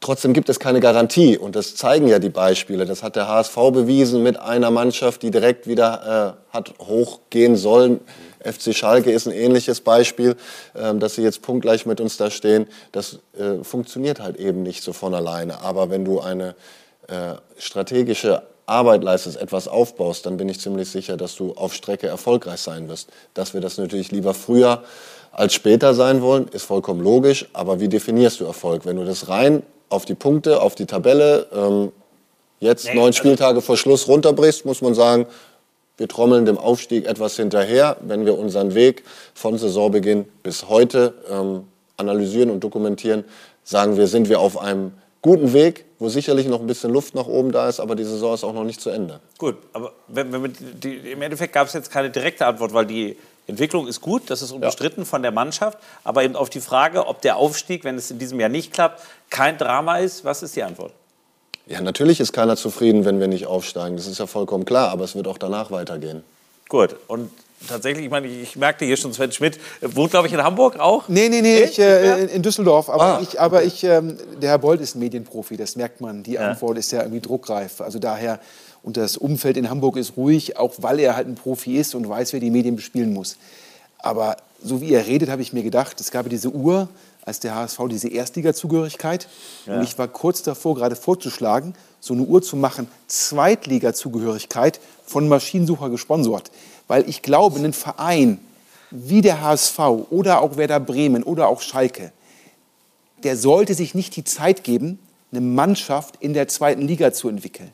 Trotzdem 0.00 0.32
gibt 0.32 0.48
es 0.48 0.60
keine 0.60 0.78
Garantie 0.78 1.36
und 1.36 1.56
das 1.56 1.74
zeigen 1.74 2.06
ja 2.06 2.20
die 2.20 2.28
Beispiele. 2.28 2.86
Das 2.86 3.02
hat 3.02 3.16
der 3.16 3.26
HSV 3.26 3.56
bewiesen 3.72 4.22
mit 4.22 4.38
einer 4.38 4.70
Mannschaft, 4.70 5.22
die 5.22 5.32
direkt 5.32 5.66
wieder 5.66 6.36
äh, 6.50 6.54
hat 6.54 6.74
hochgehen 6.78 7.56
sollen. 7.56 8.00
FC 8.40 8.76
Schalke 8.76 9.10
ist 9.10 9.26
ein 9.26 9.32
ähnliches 9.32 9.80
Beispiel, 9.80 10.36
ähm, 10.76 11.00
dass 11.00 11.16
sie 11.16 11.22
jetzt 11.22 11.42
punktgleich 11.42 11.84
mit 11.84 12.00
uns 12.00 12.16
da 12.16 12.30
stehen. 12.30 12.68
Das 12.92 13.18
äh, 13.36 13.64
funktioniert 13.64 14.20
halt 14.20 14.36
eben 14.36 14.62
nicht 14.62 14.84
so 14.84 14.92
von 14.92 15.14
alleine. 15.14 15.62
Aber 15.62 15.90
wenn 15.90 16.04
du 16.04 16.20
eine 16.20 16.54
äh, 17.08 17.34
strategische 17.58 18.42
Arbeit 18.66 19.02
leistest, 19.02 19.36
etwas 19.36 19.66
aufbaust, 19.66 20.26
dann 20.26 20.36
bin 20.36 20.48
ich 20.48 20.60
ziemlich 20.60 20.88
sicher, 20.90 21.16
dass 21.16 21.34
du 21.34 21.54
auf 21.54 21.74
Strecke 21.74 22.06
erfolgreich 22.06 22.60
sein 22.60 22.88
wirst. 22.88 23.08
Dass 23.34 23.52
wir 23.52 23.60
das 23.60 23.78
natürlich 23.78 24.12
lieber 24.12 24.34
früher 24.34 24.84
als 25.32 25.54
später 25.54 25.92
sein 25.94 26.22
wollen, 26.22 26.46
ist 26.48 26.66
vollkommen 26.66 27.00
logisch. 27.00 27.48
Aber 27.52 27.80
wie 27.80 27.88
definierst 27.88 28.38
du 28.38 28.44
Erfolg? 28.44 28.86
Wenn 28.86 28.96
du 28.96 29.04
das 29.04 29.28
rein 29.28 29.64
auf 29.88 30.04
die 30.04 30.14
Punkte, 30.14 30.60
auf 30.60 30.74
die 30.74 30.86
Tabelle, 30.86 31.46
ähm, 31.54 31.92
jetzt 32.60 32.86
Nee, 32.86 32.94
neun 32.94 33.06
also- 33.06 33.18
Spieltage 33.18 33.60
vor 33.60 33.76
Schluss 33.76 34.08
runterbrichst, 34.08 34.64
muss 34.64 34.80
man 34.82 34.94
sagen, 34.94 35.26
wir 35.96 36.08
trommeln 36.08 36.44
dem 36.46 36.58
Aufstieg 36.58 37.06
etwas 37.06 37.36
hinterher. 37.36 37.96
Wenn 38.00 38.24
wir 38.24 38.38
unseren 38.38 38.74
Weg 38.74 39.02
von 39.34 39.58
Saisonbeginn 39.58 40.26
bis 40.44 40.68
heute 40.68 41.14
ähm, 41.30 41.64
analysieren 41.96 42.50
und 42.50 42.60
dokumentieren, 42.62 43.24
sagen 43.64 43.96
wir, 43.96 44.06
sind 44.06 44.28
wir 44.28 44.38
auf 44.38 44.58
einem 44.58 44.92
guten 45.22 45.52
Weg, 45.52 45.84
wo 45.98 46.08
sicherlich 46.08 46.46
noch 46.46 46.60
ein 46.60 46.68
bisschen 46.68 46.92
Luft 46.92 47.16
nach 47.16 47.26
oben 47.26 47.50
da 47.50 47.68
ist, 47.68 47.80
aber 47.80 47.96
die 47.96 48.04
Saison 48.04 48.32
ist 48.34 48.44
auch 48.44 48.52
noch 48.52 48.62
nicht 48.62 48.80
zu 48.80 48.90
Ende. 48.90 49.18
Gut, 49.38 49.56
aber 49.72 49.92
wenn, 50.06 50.32
wenn 50.32 50.52
die, 50.80 50.98
im 51.10 51.20
Endeffekt 51.22 51.52
gab 51.52 51.66
es 51.66 51.72
jetzt 51.72 51.90
keine 51.90 52.10
direkte 52.10 52.46
Antwort, 52.46 52.72
weil 52.72 52.86
die 52.86 53.16
Entwicklung 53.48 53.88
ist 53.88 54.00
gut, 54.00 54.30
das 54.30 54.42
ist 54.42 54.52
unbestritten 54.52 55.04
von 55.06 55.22
der 55.22 55.32
Mannschaft, 55.32 55.78
aber 56.04 56.22
eben 56.22 56.36
auf 56.36 56.50
die 56.50 56.60
Frage, 56.60 57.06
ob 57.06 57.22
der 57.22 57.36
Aufstieg, 57.36 57.82
wenn 57.82 57.96
es 57.96 58.10
in 58.10 58.18
diesem 58.18 58.38
Jahr 58.38 58.50
nicht 58.50 58.72
klappt, 58.72 59.02
kein 59.30 59.58
Drama 59.58 59.98
ist, 59.98 60.24
was 60.24 60.42
ist 60.42 60.54
die 60.54 60.62
Antwort? 60.62 60.92
Ja, 61.66 61.80
natürlich 61.80 62.20
ist 62.20 62.32
keiner 62.32 62.56
zufrieden, 62.56 63.04
wenn 63.04 63.20
wir 63.20 63.26
nicht 63.28 63.46
aufsteigen. 63.46 63.96
Das 63.96 64.06
ist 64.06 64.18
ja 64.18 64.26
vollkommen 64.26 64.64
klar, 64.64 64.90
aber 64.90 65.04
es 65.04 65.14
wird 65.14 65.26
auch 65.28 65.38
danach 65.38 65.70
weitergehen. 65.70 66.22
Gut, 66.68 66.96
und 67.08 67.30
tatsächlich, 67.66 68.04
ich 68.06 68.10
meine, 68.10 68.26
ich 68.26 68.56
merkte 68.56 68.84
hier 68.84 68.96
schon 68.98 69.12
Sven 69.12 69.32
Schmidt, 69.32 69.58
wohnt 69.82 70.10
glaube 70.10 70.28
ich 70.28 70.32
in 70.34 70.42
Hamburg 70.42 70.78
auch? 70.78 71.08
Nee, 71.08 71.28
nee, 71.30 71.40
nee, 71.42 71.62
ich, 71.62 71.78
äh, 71.78 72.24
in 72.26 72.42
Düsseldorf. 72.42 72.88
Aber, 72.90 73.02
Ah. 73.02 73.20
ich, 73.22 73.40
aber 73.40 73.64
ich, 73.64 73.82
ähm, 73.84 74.16
der 74.40 74.50
Herr 74.50 74.58
Bold 74.58 74.80
ist 74.80 74.94
Medienprofi, 74.94 75.56
das 75.56 75.74
merkt 75.76 76.00
man. 76.02 76.22
Die 76.22 76.38
Antwort 76.38 76.76
ist 76.78 76.90
ja 76.92 77.00
irgendwie 77.00 77.20
druckreif. 77.20 77.80
Also 77.80 77.98
daher, 77.98 78.40
und 78.82 78.96
das 78.96 79.16
Umfeld 79.16 79.56
in 79.56 79.70
Hamburg 79.70 79.96
ist 79.96 80.16
ruhig, 80.16 80.56
auch 80.56 80.74
weil 80.78 81.00
er 81.00 81.16
halt 81.16 81.28
ein 81.28 81.34
Profi 81.34 81.76
ist 81.76 81.94
und 81.94 82.08
weiß, 82.08 82.32
wer 82.32 82.40
die 82.40 82.50
Medien 82.50 82.76
bespielen 82.76 83.12
muss. 83.12 83.36
Aber 83.98 84.36
so 84.62 84.80
wie 84.80 84.92
er 84.92 85.06
redet, 85.06 85.28
habe 85.28 85.42
ich 85.42 85.52
mir 85.52 85.62
gedacht, 85.62 86.00
es 86.00 86.10
gab 86.10 86.28
diese 86.28 86.50
Uhr, 86.50 86.88
als 87.24 87.40
der 87.40 87.54
HSV 87.54 87.78
diese 87.90 88.08
Erstliga-Zugehörigkeit. 88.08 89.28
Ja. 89.66 89.76
Und 89.76 89.82
ich 89.82 89.98
war 89.98 90.08
kurz 90.08 90.42
davor, 90.42 90.74
gerade 90.74 90.96
vorzuschlagen, 90.96 91.74
so 92.00 92.14
eine 92.14 92.22
Uhr 92.22 92.42
zu 92.42 92.56
machen, 92.56 92.88
Zweitliga-Zugehörigkeit 93.06 94.80
von 95.04 95.28
Maschinensucher 95.28 95.90
gesponsert. 95.90 96.50
Weil 96.86 97.08
ich 97.08 97.22
glaube, 97.22 97.58
ein 97.58 97.72
Verein 97.72 98.40
wie 98.90 99.20
der 99.20 99.42
HSV 99.42 99.78
oder 100.10 100.40
auch 100.40 100.56
Werder 100.56 100.80
Bremen 100.80 101.22
oder 101.22 101.48
auch 101.48 101.60
Schalke, 101.60 102.12
der 103.22 103.36
sollte 103.36 103.74
sich 103.74 103.94
nicht 103.94 104.16
die 104.16 104.24
Zeit 104.24 104.64
geben, 104.64 104.98
eine 105.30 105.42
Mannschaft 105.42 106.16
in 106.20 106.32
der 106.32 106.48
zweiten 106.48 106.82
Liga 106.82 107.12
zu 107.12 107.28
entwickeln. 107.28 107.70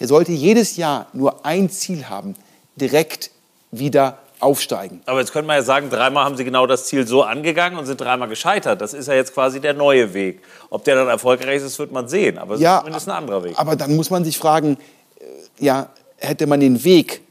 Der 0.00 0.08
sollte 0.08 0.32
jedes 0.32 0.76
Jahr 0.76 1.06
nur 1.12 1.44
ein 1.46 1.70
Ziel 1.70 2.08
haben, 2.08 2.34
direkt 2.76 3.30
wieder 3.70 4.18
aufsteigen. 4.40 5.00
Aber 5.06 5.20
jetzt 5.20 5.32
könnte 5.32 5.46
man 5.46 5.56
ja 5.56 5.62
sagen, 5.62 5.88
dreimal 5.90 6.24
haben 6.24 6.36
sie 6.36 6.44
genau 6.44 6.66
das 6.66 6.86
Ziel 6.86 7.06
so 7.06 7.22
angegangen 7.22 7.78
und 7.78 7.86
sind 7.86 8.00
dreimal 8.00 8.28
gescheitert. 8.28 8.80
Das 8.80 8.92
ist 8.92 9.08
ja 9.08 9.14
jetzt 9.14 9.32
quasi 9.32 9.60
der 9.60 9.74
neue 9.74 10.12
Weg. 10.12 10.42
Ob 10.70 10.84
der 10.84 10.96
dann 10.96 11.08
erfolgreich 11.08 11.62
ist, 11.62 11.78
wird 11.78 11.92
man 11.92 12.08
sehen. 12.08 12.38
Aber 12.38 12.54
es 12.54 12.60
ist 12.60 12.78
zumindest 12.78 13.08
ein 13.08 13.16
anderer 13.16 13.44
Weg. 13.44 13.58
Aber 13.58 13.76
dann 13.76 13.96
muss 13.96 14.10
man 14.10 14.24
sich 14.24 14.36
fragen, 14.36 14.76
äh, 15.18 15.64
ja, 15.64 15.88
hätte 16.16 16.46
man 16.46 16.60
den 16.60 16.84
Weg 16.84 17.22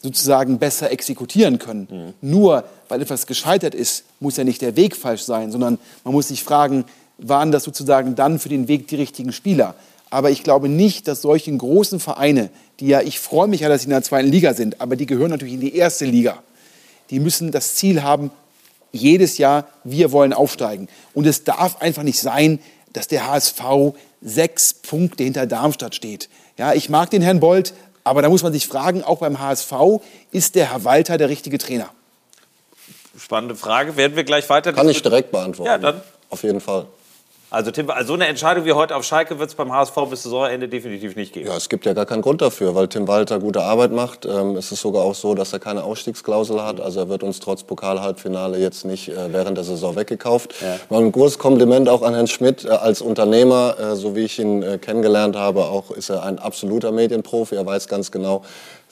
sozusagen 0.00 0.58
besser 0.58 0.90
exekutieren 0.90 1.58
können. 1.58 2.14
Nur 2.20 2.64
weil 2.88 3.00
etwas 3.00 3.26
gescheitert 3.26 3.74
ist, 3.74 4.04
muss 4.20 4.36
ja 4.36 4.44
nicht 4.44 4.60
der 4.60 4.76
Weg 4.76 4.96
falsch 4.96 5.22
sein, 5.22 5.50
sondern 5.50 5.78
man 6.04 6.12
muss 6.12 6.28
sich 6.28 6.44
fragen, 6.44 6.84
waren 7.18 7.52
das 7.52 7.64
sozusagen 7.64 8.14
dann 8.14 8.38
für 8.38 8.48
den 8.48 8.68
Weg 8.68 8.88
die 8.88 8.96
richtigen 8.96 9.32
Spieler? 9.32 9.74
Aber 10.10 10.30
ich 10.30 10.42
glaube 10.42 10.68
nicht, 10.68 11.08
dass 11.08 11.22
solche 11.22 11.54
großen 11.56 12.00
Vereine, 12.00 12.50
die 12.80 12.88
ja, 12.88 13.00
ich 13.00 13.18
freue 13.18 13.48
mich 13.48 13.60
ja, 13.60 13.68
dass 13.68 13.82
sie 13.82 13.86
in 13.86 13.90
der 13.90 14.02
zweiten 14.02 14.28
Liga 14.28 14.54
sind, 14.54 14.80
aber 14.80 14.96
die 14.96 15.06
gehören 15.06 15.30
natürlich 15.30 15.54
in 15.54 15.60
die 15.60 15.76
erste 15.76 16.04
Liga. 16.04 16.42
Die 17.10 17.20
müssen 17.20 17.50
das 17.50 17.74
Ziel 17.74 18.02
haben, 18.02 18.30
jedes 18.92 19.38
Jahr, 19.38 19.66
wir 19.82 20.12
wollen 20.12 20.32
aufsteigen. 20.32 20.88
Und 21.14 21.26
es 21.26 21.44
darf 21.44 21.80
einfach 21.80 22.04
nicht 22.04 22.20
sein, 22.20 22.60
dass 22.92 23.08
der 23.08 23.26
HSV 23.26 23.94
sechs 24.22 24.72
Punkte 24.72 25.24
hinter 25.24 25.46
Darmstadt 25.46 25.94
steht. 25.94 26.28
Ja, 26.56 26.72
ich 26.72 26.88
mag 26.88 27.10
den 27.10 27.20
Herrn 27.20 27.40
Bold, 27.40 27.74
aber 28.04 28.22
da 28.22 28.28
muss 28.28 28.42
man 28.42 28.52
sich 28.52 28.66
fragen, 28.66 29.02
auch 29.02 29.18
beim 29.18 29.40
HSV, 29.40 29.72
ist 30.30 30.54
der 30.54 30.70
Herr 30.72 30.84
Walter 30.84 31.18
der 31.18 31.28
richtige 31.28 31.58
Trainer? 31.58 31.88
Spannende 33.18 33.56
Frage. 33.56 33.96
Werden 33.96 34.16
wir 34.16 34.24
gleich 34.24 34.48
weiter 34.48 34.72
Kann 34.72 34.88
ich 34.88 35.02
direkt 35.02 35.30
beantworten. 35.30 35.70
Ja, 35.70 35.78
dann. 35.78 36.02
Auf 36.30 36.42
jeden 36.42 36.60
Fall. 36.60 36.86
Also, 37.54 37.70
Tim, 37.70 37.88
also 37.88 38.08
so 38.08 38.14
eine 38.14 38.26
Entscheidung 38.26 38.64
wie 38.64 38.72
heute 38.72 38.96
auf 38.96 39.04
Schalke 39.04 39.38
wird 39.38 39.48
es 39.48 39.54
beim 39.54 39.72
HSV 39.72 39.94
bis 40.10 40.24
Saisonende 40.24 40.66
definitiv 40.66 41.14
nicht 41.14 41.32
geben. 41.32 41.46
Ja, 41.46 41.56
es 41.56 41.68
gibt 41.68 41.86
ja 41.86 41.92
gar 41.92 42.04
keinen 42.04 42.20
Grund 42.20 42.42
dafür, 42.42 42.74
weil 42.74 42.88
Tim 42.88 43.06
Walter 43.06 43.38
gute 43.38 43.62
Arbeit 43.62 43.92
macht. 43.92 44.26
Ähm, 44.26 44.56
es 44.56 44.72
ist 44.72 44.80
sogar 44.80 45.04
auch 45.04 45.14
so, 45.14 45.36
dass 45.36 45.52
er 45.52 45.60
keine 45.60 45.84
Ausstiegsklausel 45.84 46.60
hat. 46.60 46.80
Also 46.80 46.98
er 46.98 47.08
wird 47.08 47.22
uns 47.22 47.38
trotz 47.38 47.62
Pokalhalbfinale 47.62 48.58
jetzt 48.58 48.84
nicht 48.84 49.08
äh, 49.08 49.32
während 49.32 49.56
der 49.56 49.62
Saison 49.62 49.94
weggekauft. 49.94 50.52
Mal 50.90 51.00
ein 51.00 51.12
großes 51.12 51.38
Kompliment 51.38 51.88
auch 51.88 52.02
an 52.02 52.14
Herrn 52.14 52.26
Schmidt 52.26 52.64
äh, 52.64 52.70
als 52.70 53.00
Unternehmer, 53.00 53.76
äh, 53.78 53.94
so 53.94 54.16
wie 54.16 54.24
ich 54.24 54.40
ihn 54.40 54.64
äh, 54.64 54.78
kennengelernt 54.78 55.36
habe. 55.36 55.66
Auch 55.66 55.92
ist 55.92 56.10
er 56.10 56.24
ein 56.24 56.40
absoluter 56.40 56.90
Medienprofi. 56.90 57.54
Er 57.54 57.64
weiß 57.64 57.86
ganz 57.86 58.10
genau, 58.10 58.42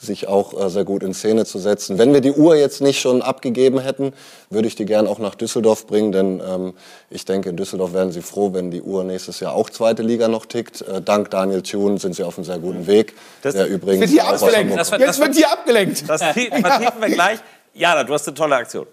sich 0.03 0.27
auch 0.27 0.59
äh, 0.59 0.69
sehr 0.69 0.83
gut 0.83 1.01
in 1.03 1.13
Szene 1.13 1.45
zu 1.45 1.57
setzen. 1.59 1.97
Wenn 1.97 2.13
wir 2.13 2.21
die 2.21 2.31
Uhr 2.31 2.55
jetzt 2.55 2.81
nicht 2.81 2.99
schon 2.99 3.21
abgegeben 3.21 3.79
hätten, 3.79 4.13
würde 4.49 4.67
ich 4.67 4.75
die 4.75 4.85
gern 4.85 5.07
auch 5.07 5.19
nach 5.19 5.35
Düsseldorf 5.35 5.87
bringen, 5.87 6.11
denn 6.11 6.41
ähm, 6.47 6.73
ich 7.09 7.25
denke, 7.25 7.49
in 7.49 7.57
Düsseldorf 7.57 7.93
wären 7.93 8.11
sie 8.11 8.21
froh, 8.21 8.53
wenn 8.53 8.69
die 8.71 8.81
Uhr 8.81 9.03
nächstes 9.03 9.39
Jahr 9.39 9.53
auch 9.53 9.69
zweite 9.69 10.03
Liga 10.03 10.27
noch 10.27 10.45
tickt. 10.45 10.81
Äh, 10.81 11.01
dank 11.01 11.29
Daniel 11.31 11.61
Thune 11.61 11.97
sind 11.97 12.15
sie 12.15 12.23
auf 12.23 12.37
einem 12.37 12.45
sehr 12.45 12.59
guten 12.59 12.85
Weg. 12.87 13.13
Das- 13.41 13.55
der 13.55 13.67
übrigens 13.67 14.01
Wird 14.01 14.11
hier 14.11 14.27
abgelenkt. 14.27 14.77
Das 14.77 14.91
wird- 14.91 15.01
Jetzt 15.01 15.09
das 15.09 15.19
wird 15.19 15.35
hier 15.35 15.51
abgelenkt. 15.51 16.03
Das 16.09 16.21
tie- 16.33 16.49
vertiefen 16.61 17.01
wir 17.01 17.09
gleich. 17.09 17.39
Jana, 17.73 18.03
du 18.03 18.13
hast 18.13 18.27
eine 18.27 18.35
tolle 18.35 18.55
Aktion. 18.55 18.85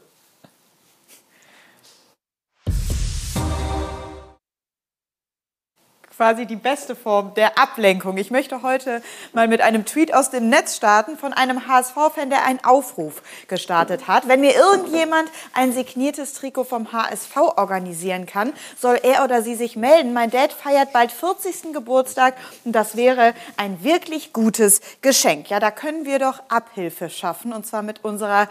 Quasi 6.21 6.45
die 6.45 6.57
beste 6.57 6.95
Form 6.95 7.33
der 7.33 7.59
Ablenkung. 7.59 8.18
Ich 8.18 8.31
möchte 8.31 8.61
heute 8.61 9.01
mal 9.33 9.49
mit 9.49 9.62
einem 9.62 9.87
Tweet 9.87 10.12
aus 10.12 10.29
dem 10.29 10.51
Netz 10.51 10.77
starten 10.77 11.16
von 11.16 11.33
einem 11.33 11.66
HSV-Fan, 11.66 12.29
der 12.29 12.45
einen 12.45 12.62
Aufruf 12.62 13.23
gestartet 13.49 14.07
hat. 14.07 14.29
Wenn 14.29 14.43
mir 14.43 14.55
irgendjemand 14.55 15.31
ein 15.55 15.73
signiertes 15.73 16.35
Trikot 16.35 16.64
vom 16.64 16.93
HSV 16.93 17.35
organisieren 17.57 18.27
kann, 18.27 18.53
soll 18.79 19.01
er 19.03 19.25
oder 19.25 19.41
sie 19.41 19.55
sich 19.55 19.77
melden. 19.77 20.12
Mein 20.12 20.31
Dad 20.31 20.53
feiert 20.53 20.93
bald 20.93 21.11
40. 21.11 21.73
Geburtstag 21.73 22.35
und 22.66 22.73
das 22.73 22.97
wäre 22.97 23.33
ein 23.57 23.83
wirklich 23.83 24.35
gutes 24.35 24.83
Geschenk. 25.01 25.49
Ja, 25.49 25.59
da 25.59 25.71
können 25.71 26.05
wir 26.05 26.18
doch 26.18 26.43
Abhilfe 26.51 27.09
schaffen 27.09 27.55
und 27.55 27.66
zwar 27.66 27.81
mit 27.81 28.05
unserer 28.05 28.51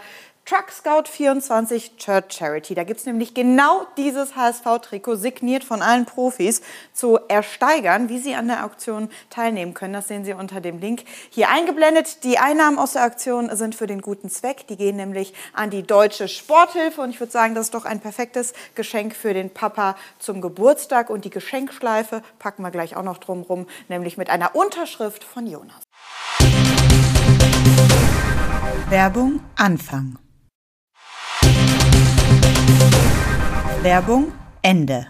Truck 0.50 0.72
Scout 0.72 1.04
24 1.08 1.96
Church 1.96 2.32
Charity. 2.32 2.74
Da 2.74 2.82
gibt 2.82 2.98
es 2.98 3.06
nämlich 3.06 3.34
genau 3.34 3.86
dieses 3.96 4.34
HSV-Trikot, 4.34 5.14
signiert 5.14 5.62
von 5.62 5.80
allen 5.80 6.06
Profis, 6.06 6.60
zu 6.92 7.20
ersteigern. 7.28 8.08
Wie 8.08 8.18
Sie 8.18 8.34
an 8.34 8.48
der 8.48 8.64
Auktion 8.64 9.10
teilnehmen 9.28 9.74
können, 9.74 9.92
das 9.92 10.08
sehen 10.08 10.24
Sie 10.24 10.32
unter 10.32 10.60
dem 10.60 10.80
Link 10.80 11.04
hier 11.30 11.50
eingeblendet. 11.50 12.24
Die 12.24 12.38
Einnahmen 12.38 12.80
aus 12.80 12.94
der 12.94 13.04
Aktion 13.04 13.54
sind 13.54 13.76
für 13.76 13.86
den 13.86 14.00
guten 14.00 14.28
Zweck. 14.28 14.66
Die 14.66 14.76
gehen 14.76 14.96
nämlich 14.96 15.34
an 15.52 15.70
die 15.70 15.84
Deutsche 15.84 16.26
Sporthilfe. 16.26 17.00
Und 17.00 17.10
ich 17.10 17.20
würde 17.20 17.30
sagen, 17.30 17.54
das 17.54 17.66
ist 17.66 17.74
doch 17.74 17.84
ein 17.84 18.00
perfektes 18.00 18.52
Geschenk 18.74 19.14
für 19.14 19.32
den 19.32 19.50
Papa 19.50 19.94
zum 20.18 20.40
Geburtstag. 20.40 21.10
Und 21.10 21.24
die 21.24 21.30
Geschenkschleife 21.30 22.22
packen 22.40 22.64
wir 22.64 22.72
gleich 22.72 22.96
auch 22.96 23.04
noch 23.04 23.18
drumrum, 23.18 23.68
nämlich 23.86 24.16
mit 24.16 24.28
einer 24.30 24.56
Unterschrift 24.56 25.22
von 25.22 25.46
Jonas. 25.46 25.84
Werbung 28.88 29.38
Anfang. 29.54 30.18
Werbung 33.82 34.32
Ende. 34.60 35.06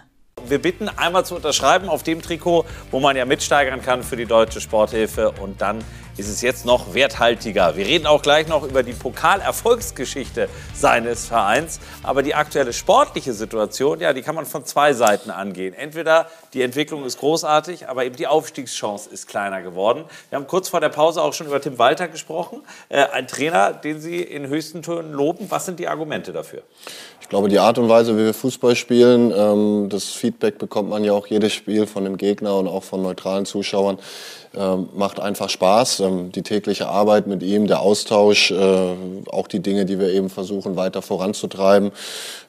Wir 0.47 0.63
bitten 0.63 0.89
einmal 0.89 1.25
zu 1.25 1.35
unterschreiben 1.35 1.89
auf 1.89 2.05
dem 2.05 2.23
Trikot, 2.23 2.65
wo 2.93 3.01
man 3.01 3.17
ja 3.17 3.25
mitsteigern 3.25 3.83
kann 3.83 4.05
für 4.05 4.17
die 4.17 4.27
Deutsche 4.27 4.61
Sporthilfe. 4.61 5.33
Und 5.33 5.61
dann 5.61 5.83
ist 6.21 6.29
es 6.29 6.43
jetzt 6.43 6.67
noch 6.67 6.93
werthaltiger. 6.93 7.77
Wir 7.77 7.87
reden 7.87 8.07
auch 8.07 8.21
gleich 8.21 8.47
noch 8.47 8.63
über 8.63 8.83
die 8.83 8.93
Pokalerfolgsgeschichte 8.93 10.51
seines 10.75 11.27
Vereins. 11.27 11.81
Aber 12.03 12.23
die 12.23 12.35
aktuelle 12.35 12.75
sportliche 12.75 13.33
Situation, 13.33 14.01
ja, 14.01 14.13
die 14.13 14.21
kann 14.21 14.35
man 14.35 14.45
von 14.45 14.67
zwei 14.67 14.93
Seiten 14.93 15.31
angehen. 15.31 15.73
Entweder 15.73 16.27
die 16.53 16.61
Entwicklung 16.61 17.07
ist 17.07 17.19
großartig, 17.19 17.89
aber 17.89 18.05
eben 18.05 18.17
die 18.17 18.27
Aufstiegschance 18.27 19.09
ist 19.09 19.29
kleiner 19.29 19.63
geworden. 19.63 20.05
Wir 20.29 20.37
haben 20.37 20.47
kurz 20.47 20.69
vor 20.69 20.81
der 20.81 20.91
Pause 20.91 21.23
auch 21.23 21.33
schon 21.33 21.47
über 21.47 21.61
Tim 21.61 21.79
Walter 21.79 22.07
gesprochen. 22.07 22.61
Äh, 22.91 23.07
ein 23.13 23.27
Trainer, 23.27 23.73
den 23.73 23.99
Sie 24.01 24.21
in 24.21 24.47
höchsten 24.47 24.83
Tönen 24.83 25.13
loben. 25.13 25.47
Was 25.49 25.65
sind 25.65 25.81
die 25.81 25.89
Argumente 25.89 26.33
dafür? 26.33 26.63
Ich 27.23 27.29
glaube, 27.31 27.49
die 27.49 27.59
Art 27.59 27.79
und 27.79 27.89
Weise, 27.89 28.17
wie 28.19 28.25
wir 28.25 28.35
Fußball 28.35 28.77
spielen, 28.77 29.33
ähm, 29.35 29.89
das 29.89 30.05
Feedback 30.05 30.59
bekommt 30.59 30.91
man 30.91 31.03
ja 31.03 31.13
auch 31.13 31.29
jedes 31.29 31.55
Spiel 31.55 31.87
von 31.87 32.05
dem 32.05 32.19
Gegner 32.19 32.57
und 32.57 32.69
auch 32.69 32.83
von 32.83 33.03
neutralen 33.03 33.47
Zuschauern, 33.47 33.99
macht 34.53 35.21
einfach 35.21 35.49
Spaß. 35.49 36.01
Ähm, 36.01 36.33
die 36.33 36.43
tägliche 36.43 36.89
Arbeit 36.89 37.27
mit 37.27 37.43
ihm, 37.43 37.67
der 37.67 37.81
Austausch, 37.81 38.51
äh, 38.51 38.97
auch 39.31 39.47
die 39.47 39.61
Dinge, 39.61 39.85
die 39.85 39.99
wir 39.99 40.09
eben 40.09 40.29
versuchen 40.29 40.77
weiter 40.77 41.03
voranzutreiben. 41.03 41.93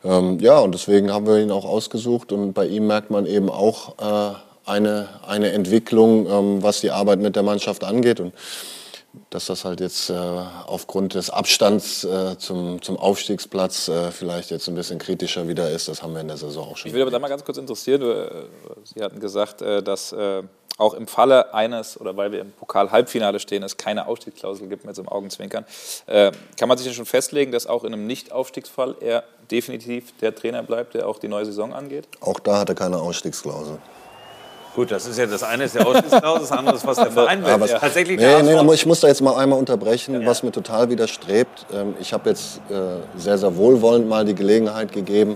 Ähm, 0.03 0.39
ja, 0.39 0.59
und 0.59 0.73
deswegen 0.73 1.13
haben 1.13 1.27
wir 1.27 1.37
ihn 1.37 1.51
auch 1.51 1.65
ausgesucht 1.65 2.31
und 2.31 2.53
bei 2.53 2.65
ihm 2.65 2.87
merkt 2.87 3.11
man 3.11 3.25
eben 3.25 3.49
auch 3.49 3.99
äh, 3.99 4.35
eine, 4.65 5.09
eine 5.27 5.51
Entwicklung, 5.51 6.27
ähm, 6.27 6.63
was 6.63 6.81
die 6.81 6.91
Arbeit 6.91 7.19
mit 7.19 7.35
der 7.35 7.43
Mannschaft 7.43 7.83
angeht. 7.83 8.19
Und 8.19 8.33
dass 9.29 9.45
das 9.45 9.65
halt 9.65 9.81
jetzt 9.81 10.09
äh, 10.09 10.13
aufgrund 10.13 11.15
des 11.15 11.29
Abstands 11.29 12.03
äh, 12.03 12.37
zum, 12.37 12.81
zum 12.81 12.97
Aufstiegsplatz 12.97 13.89
äh, 13.89 14.11
vielleicht 14.11 14.51
jetzt 14.51 14.67
ein 14.69 14.75
bisschen 14.75 14.99
kritischer 14.99 15.47
wieder 15.47 15.69
ist. 15.69 15.87
Das 15.87 16.01
haben 16.01 16.13
wir 16.13 16.21
in 16.21 16.29
der 16.29 16.37
Saison 16.37 16.69
auch 16.69 16.77
schon. 16.77 16.87
Ich 16.87 16.93
will 16.93 17.01
aber 17.01 17.11
da 17.11 17.19
mal 17.19 17.27
ganz 17.27 17.43
kurz 17.43 17.57
interessieren. 17.57 18.01
äh, 18.01 18.27
Sie 18.83 19.03
hatten 19.03 19.19
gesagt, 19.19 19.61
dass 19.61 20.15
auch 20.77 20.93
im 20.93 21.07
Falle 21.07 21.53
eines, 21.53 21.99
oder 21.99 22.17
weil 22.17 22.31
wir 22.31 22.41
im 22.41 22.51
Pokal-Halbfinale 22.53 23.39
stehen, 23.39 23.61
es 23.63 23.77
keine 23.77 24.07
Ausstiegsklausel 24.07 24.67
gibt 24.67 24.85
mit 24.85 24.95
so 24.95 25.01
einem 25.01 25.09
Augenzwinkern. 25.09 25.65
Äh, 26.07 26.31
Kann 26.57 26.69
man 26.69 26.77
sich 26.77 26.87
ja 26.87 26.93
schon 26.93 27.05
festlegen, 27.05 27.51
dass 27.51 27.67
auch 27.67 27.83
in 27.83 27.93
einem 27.93 28.07
Nicht-Aufstiegsfall 28.07 28.95
er 28.99 29.23
definitiv 29.51 30.17
der 30.21 30.33
Trainer 30.33 30.63
bleibt, 30.63 30.93
der 30.95 31.07
auch 31.07 31.19
die 31.19 31.27
neue 31.27 31.45
Saison 31.45 31.73
angeht? 31.73 32.07
Auch 32.21 32.39
da 32.39 32.59
hat 32.59 32.69
er 32.69 32.75
keine 32.75 32.97
Ausstiegsklausel. 32.97 33.77
Gut, 34.73 34.89
das 34.89 35.05
ist 35.05 35.17
ja 35.19 35.25
das 35.25 35.43
eine 35.43 35.65
ist 35.65 35.75
der 35.75 35.85
Ausstiegsklausel, 35.85 36.41
das 36.43 36.51
andere 36.53 36.75
ist, 36.77 36.87
was 36.87 36.95
der 36.95 37.11
Verein 37.11 37.43
will. 37.43 37.51
Aber 37.51 37.65
es- 37.65 37.71
Tatsächlich 37.71 38.17
nee, 38.17 38.41
nee, 38.41 38.63
muss- 38.63 38.75
ich 38.75 38.85
muss 38.85 39.01
da 39.01 39.09
jetzt 39.09 39.21
mal 39.21 39.35
einmal 39.35 39.59
unterbrechen, 39.59 40.25
was 40.25 40.43
mir 40.43 40.51
total 40.53 40.89
widerstrebt. 40.89 41.65
Ähm, 41.73 41.93
Ich 41.99 42.13
habe 42.13 42.29
jetzt 42.29 42.61
äh, 42.69 43.19
sehr, 43.19 43.37
sehr 43.37 43.55
wohlwollend 43.57 44.07
mal 44.07 44.23
die 44.23 44.33
Gelegenheit 44.33 44.93
gegeben, 44.93 45.35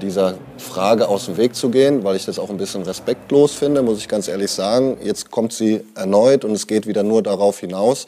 dieser 0.00 0.34
Frage 0.58 1.08
aus 1.08 1.26
dem 1.26 1.36
Weg 1.36 1.54
zu 1.54 1.70
gehen, 1.70 2.04
weil 2.04 2.16
ich 2.16 2.24
das 2.24 2.38
auch 2.38 2.50
ein 2.50 2.56
bisschen 2.56 2.82
respektlos 2.82 3.54
finde, 3.54 3.82
muss 3.82 3.98
ich 3.98 4.08
ganz 4.08 4.28
ehrlich 4.28 4.50
sagen. 4.50 4.98
Jetzt 5.02 5.30
kommt 5.30 5.52
sie 5.52 5.82
erneut 5.94 6.44
und 6.44 6.52
es 6.52 6.66
geht 6.66 6.86
wieder 6.86 7.02
nur 7.02 7.22
darauf 7.22 7.60
hinaus. 7.60 8.06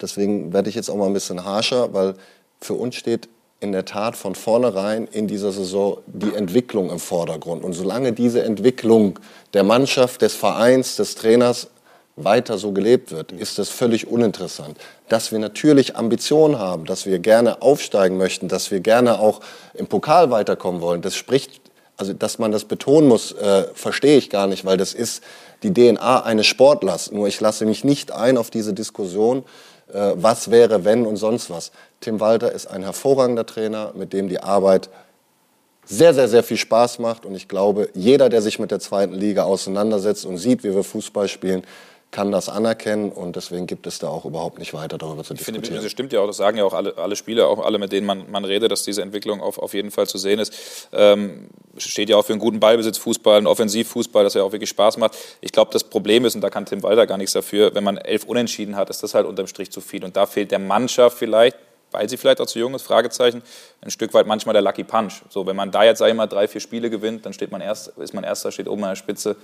Deswegen 0.00 0.52
werde 0.52 0.68
ich 0.68 0.74
jetzt 0.74 0.88
auch 0.90 0.96
mal 0.96 1.06
ein 1.06 1.12
bisschen 1.12 1.44
harscher, 1.44 1.92
weil 1.92 2.14
für 2.60 2.74
uns 2.74 2.94
steht 2.94 3.28
in 3.60 3.72
der 3.72 3.84
Tat 3.84 4.16
von 4.16 4.34
vornherein 4.34 5.08
in 5.10 5.26
dieser 5.26 5.50
Saison 5.50 5.98
die 6.06 6.32
Entwicklung 6.34 6.90
im 6.90 7.00
Vordergrund. 7.00 7.64
Und 7.64 7.72
solange 7.72 8.12
diese 8.12 8.42
Entwicklung 8.42 9.18
der 9.52 9.64
Mannschaft, 9.64 10.22
des 10.22 10.34
Vereins, 10.34 10.96
des 10.96 11.16
Trainers 11.16 11.68
weiter 12.24 12.58
so 12.58 12.72
gelebt 12.72 13.10
wird, 13.10 13.32
ist 13.32 13.58
das 13.58 13.68
völlig 13.68 14.08
uninteressant. 14.08 14.76
Dass 15.08 15.32
wir 15.32 15.38
natürlich 15.38 15.96
Ambitionen 15.96 16.58
haben, 16.58 16.84
dass 16.84 17.06
wir 17.06 17.18
gerne 17.18 17.62
aufsteigen 17.62 18.16
möchten, 18.16 18.48
dass 18.48 18.70
wir 18.70 18.80
gerne 18.80 19.20
auch 19.20 19.40
im 19.74 19.86
Pokal 19.86 20.30
weiterkommen 20.30 20.80
wollen, 20.80 21.02
das 21.02 21.16
spricht, 21.16 21.60
also 21.96 22.12
dass 22.12 22.38
man 22.38 22.52
das 22.52 22.64
betonen 22.64 23.08
muss, 23.08 23.32
äh, 23.32 23.64
verstehe 23.74 24.18
ich 24.18 24.30
gar 24.30 24.46
nicht, 24.46 24.64
weil 24.64 24.76
das 24.76 24.94
ist 24.94 25.22
die 25.62 25.74
DNA 25.74 26.22
eines 26.22 26.46
Sportlers. 26.46 27.10
Nur 27.10 27.26
ich 27.26 27.40
lasse 27.40 27.66
mich 27.66 27.84
nicht 27.84 28.12
ein 28.12 28.36
auf 28.36 28.50
diese 28.50 28.72
Diskussion, 28.72 29.44
äh, 29.92 30.12
was 30.14 30.50
wäre, 30.50 30.84
wenn 30.84 31.06
und 31.06 31.16
sonst 31.16 31.50
was. 31.50 31.72
Tim 32.00 32.20
Walter 32.20 32.52
ist 32.52 32.66
ein 32.66 32.82
hervorragender 32.82 33.46
Trainer, 33.46 33.92
mit 33.94 34.12
dem 34.12 34.28
die 34.28 34.40
Arbeit 34.40 34.88
sehr, 35.84 36.12
sehr, 36.12 36.28
sehr 36.28 36.42
viel 36.42 36.58
Spaß 36.58 36.98
macht. 36.98 37.24
Und 37.24 37.34
ich 37.34 37.48
glaube, 37.48 37.88
jeder, 37.94 38.28
der 38.28 38.42
sich 38.42 38.58
mit 38.58 38.70
der 38.70 38.78
zweiten 38.78 39.14
Liga 39.14 39.44
auseinandersetzt 39.44 40.26
und 40.26 40.36
sieht, 40.36 40.62
wie 40.62 40.74
wir 40.74 40.84
Fußball 40.84 41.28
spielen, 41.28 41.62
kann 42.10 42.32
das 42.32 42.48
anerkennen. 42.48 43.12
Und 43.12 43.36
deswegen 43.36 43.66
gibt 43.66 43.86
es 43.86 43.98
da 43.98 44.08
auch 44.08 44.24
überhaupt 44.24 44.58
nicht 44.58 44.72
weiter 44.72 44.96
darüber 44.98 45.24
zu 45.24 45.34
Ich 45.34 45.40
finde, 45.40 45.60
diskutieren. 45.60 45.84
das 45.84 45.92
stimmt 45.92 46.12
ja 46.12 46.20
auch, 46.20 46.26
das 46.26 46.38
sagen 46.38 46.56
ja 46.58 46.64
auch 46.64 46.72
alle, 46.72 46.96
alle 46.96 47.16
Spieler, 47.16 47.48
auch 47.48 47.64
alle, 47.64 47.78
mit 47.78 47.92
denen 47.92 48.06
man, 48.06 48.30
man 48.30 48.44
redet, 48.44 48.72
dass 48.72 48.82
diese 48.82 49.02
Entwicklung 49.02 49.42
auf, 49.42 49.58
auf 49.58 49.74
jeden 49.74 49.90
Fall 49.90 50.06
zu 50.06 50.16
sehen 50.16 50.38
ist. 50.38 50.88
Ähm, 50.92 51.48
steht 51.76 52.08
ja 52.08 52.16
auch 52.16 52.24
für 52.24 52.32
einen 52.32 52.40
guten 52.40 52.60
Ballbesitzfußball, 52.60 53.36
einen 53.36 53.46
Offensivfußball, 53.46 54.24
das 54.24 54.34
ja 54.34 54.42
auch 54.42 54.52
wirklich 54.52 54.70
Spaß 54.70 54.96
macht. 54.96 55.16
Ich 55.40 55.52
glaube, 55.52 55.70
das 55.72 55.84
Problem 55.84 56.24
ist, 56.24 56.34
und 56.34 56.40
da 56.40 56.50
kann 56.50 56.64
Tim 56.66 56.82
Walter 56.82 57.06
gar 57.06 57.18
nichts 57.18 57.34
dafür, 57.34 57.74
wenn 57.74 57.84
man 57.84 57.98
elf 57.98 58.24
Unentschieden 58.24 58.76
hat, 58.76 58.90
ist 58.90 59.02
das 59.02 59.14
halt 59.14 59.26
unterm 59.26 59.46
Strich 59.46 59.70
zu 59.70 59.80
viel. 59.80 60.04
Und 60.04 60.16
da 60.16 60.26
fehlt 60.26 60.50
der 60.50 60.58
Mannschaft 60.58 61.18
vielleicht, 61.18 61.56
weil 61.90 62.08
sie 62.08 62.16
vielleicht 62.16 62.40
auch 62.40 62.46
zu 62.46 62.58
jung 62.58 62.74
ist, 62.74 62.82
Fragezeichen, 62.82 63.42
ein 63.80 63.90
Stück 63.90 64.12
weit 64.14 64.26
manchmal 64.26 64.54
der 64.54 64.62
Lucky 64.62 64.84
Punch. 64.84 65.22
So, 65.30 65.46
wenn 65.46 65.56
man 65.56 65.70
da 65.70 65.84
jetzt, 65.84 65.98
sag 65.98 66.08
ich 66.08 66.14
mal, 66.14 66.26
drei, 66.26 66.48
vier 66.48 66.60
Spiele 66.60 66.90
gewinnt, 66.90 67.24
dann 67.26 67.32
steht 67.32 67.50
man 67.50 67.60
erst, 67.60 67.88
ist 67.98 68.14
man 68.14 68.24
Erster, 68.24 68.50
steht 68.50 68.68
oben 68.68 68.84
an 68.84 68.90
der 68.90 68.96
Spitze. 68.96 69.36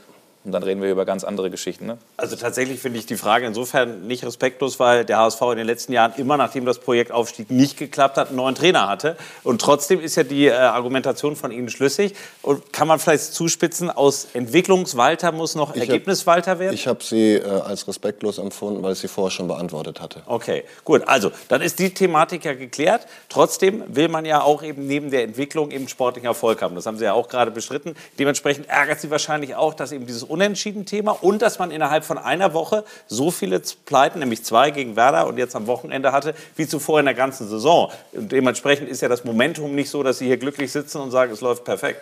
Und 0.45 0.53
dann 0.53 0.62
reden 0.62 0.82
wir 0.82 0.90
über 0.90 1.07
ganz 1.07 1.24
andere 1.24 1.51
Geschichten. 1.51 1.86
Ne? 1.86 1.97
Also 2.18 2.36
tatsächlich 2.36 2.78
finde 2.78 2.99
ich 2.99 3.07
die 3.07 3.16
Frage 3.16 3.47
insofern 3.47 4.07
nicht 4.07 4.24
respektlos, 4.24 4.78
weil 4.78 5.07
der 5.07 5.18
HSV 5.18 5.40
in 5.53 5.57
den 5.57 5.66
letzten 5.66 5.95
Jahren 5.95 6.12
immer, 6.18 6.36
nachdem 6.36 6.66
das 6.66 6.78
Projekt 6.78 7.12
Aufstieg 7.12 7.51
nicht 7.51 7.78
geklappt 7.78 8.18
hat, 8.18 8.28
einen 8.28 8.36
neuen 8.36 8.55
Trainer 8.55 8.86
hatte. 8.86 9.16
Und 9.42 9.62
trotzdem 9.62 10.01
ist 10.01 10.16
ja 10.16 10.22
die 10.22 10.47
äh, 10.47 10.53
Argumentation 10.53 11.34
von 11.34 11.51
Ihnen 11.51 11.70
schlüssig. 11.70 12.14
Und 12.42 12.74
kann 12.74 12.86
man 12.86 12.99
vielleicht 12.99 13.32
zuspitzen, 13.32 13.90
aus 13.90 14.28
Entwicklungswalter 14.34 15.32
muss 15.32 15.55
noch 15.55 15.74
Ergebniswalter 15.74 16.59
werden? 16.59 16.74
Ich 16.74 16.86
habe 16.86 17.03
sie 17.03 17.36
äh, 17.36 17.49
als 17.49 17.88
respektlos 17.88 18.36
empfunden, 18.36 18.82
weil 18.82 18.92
ich 18.92 18.99
sie 18.99 19.09
vorher 19.09 19.30
schon 19.30 19.49
beantwortet 19.49 20.03
hatte. 20.03 20.22
Okay, 20.26 20.64
gut. 20.84 21.03
Also, 21.07 21.30
dann 21.49 21.62
ist 21.62 21.78
die 21.78 21.95
Thematik 21.95 22.45
ja 22.45 22.53
geklärt. 22.53 23.07
Trotzdem 23.30 23.82
will 23.88 24.09
man 24.09 24.26
ja 24.26 24.42
auch 24.42 24.62
eben 24.62 24.86
neben 24.86 25.11
der 25.11 25.22
Entwicklung 25.22 25.70
eben 25.70 25.88
sportlichen 25.88 26.26
Erfolg 26.26 26.61
haben. 26.61 26.74
Das 26.74 26.84
haben 26.84 26.99
Sie 26.99 27.05
ja 27.05 27.14
auch 27.14 27.28
gerade 27.28 27.51
bestritten. 27.51 27.97
Dementsprechend 28.18 28.68
ärgert 28.68 29.01
Sie 29.01 29.11
wahrscheinlich 29.11 29.55
auch, 29.55 29.72
dass 29.72 29.90
eben 29.90 30.07
dieses 30.07 30.34
Unentschieden-Thema 30.35 31.12
und 31.22 31.41
dass 31.43 31.59
man 31.59 31.70
innerhalb 31.70 32.05
von 32.05 32.18
einer 32.18 32.53
Woche 32.55 32.85
so 33.07 33.30
viele 33.30 33.62
Pleiten, 33.87 34.18
nämlich 34.18 34.45
zwei 34.45 34.70
gegen 34.70 34.97
Werder 34.97 35.26
und 35.26 35.39
jetzt 35.39 35.55
am 35.55 35.66
Wochenende 35.66 36.12
hatte, 36.12 36.35
wie 36.57 36.66
zuvor 36.66 36.99
in 36.99 37.07
der 37.07 37.14
ganzen 37.14 37.49
Saison. 37.49 37.91
Und 38.12 38.32
dementsprechend 38.32 38.89
ist 38.89 39.01
ja 39.01 39.09
das 39.09 39.24
Momentum 39.24 39.74
nicht 39.74 39.91
so, 39.91 40.03
dass 40.03 40.18
Sie 40.18 40.26
hier 40.26 40.37
glücklich 40.37 40.72
sitzen 40.72 41.01
und 41.01 41.11
sagen, 41.11 41.32
es 41.32 41.41
läuft 41.41 41.64
perfekt. 41.64 42.01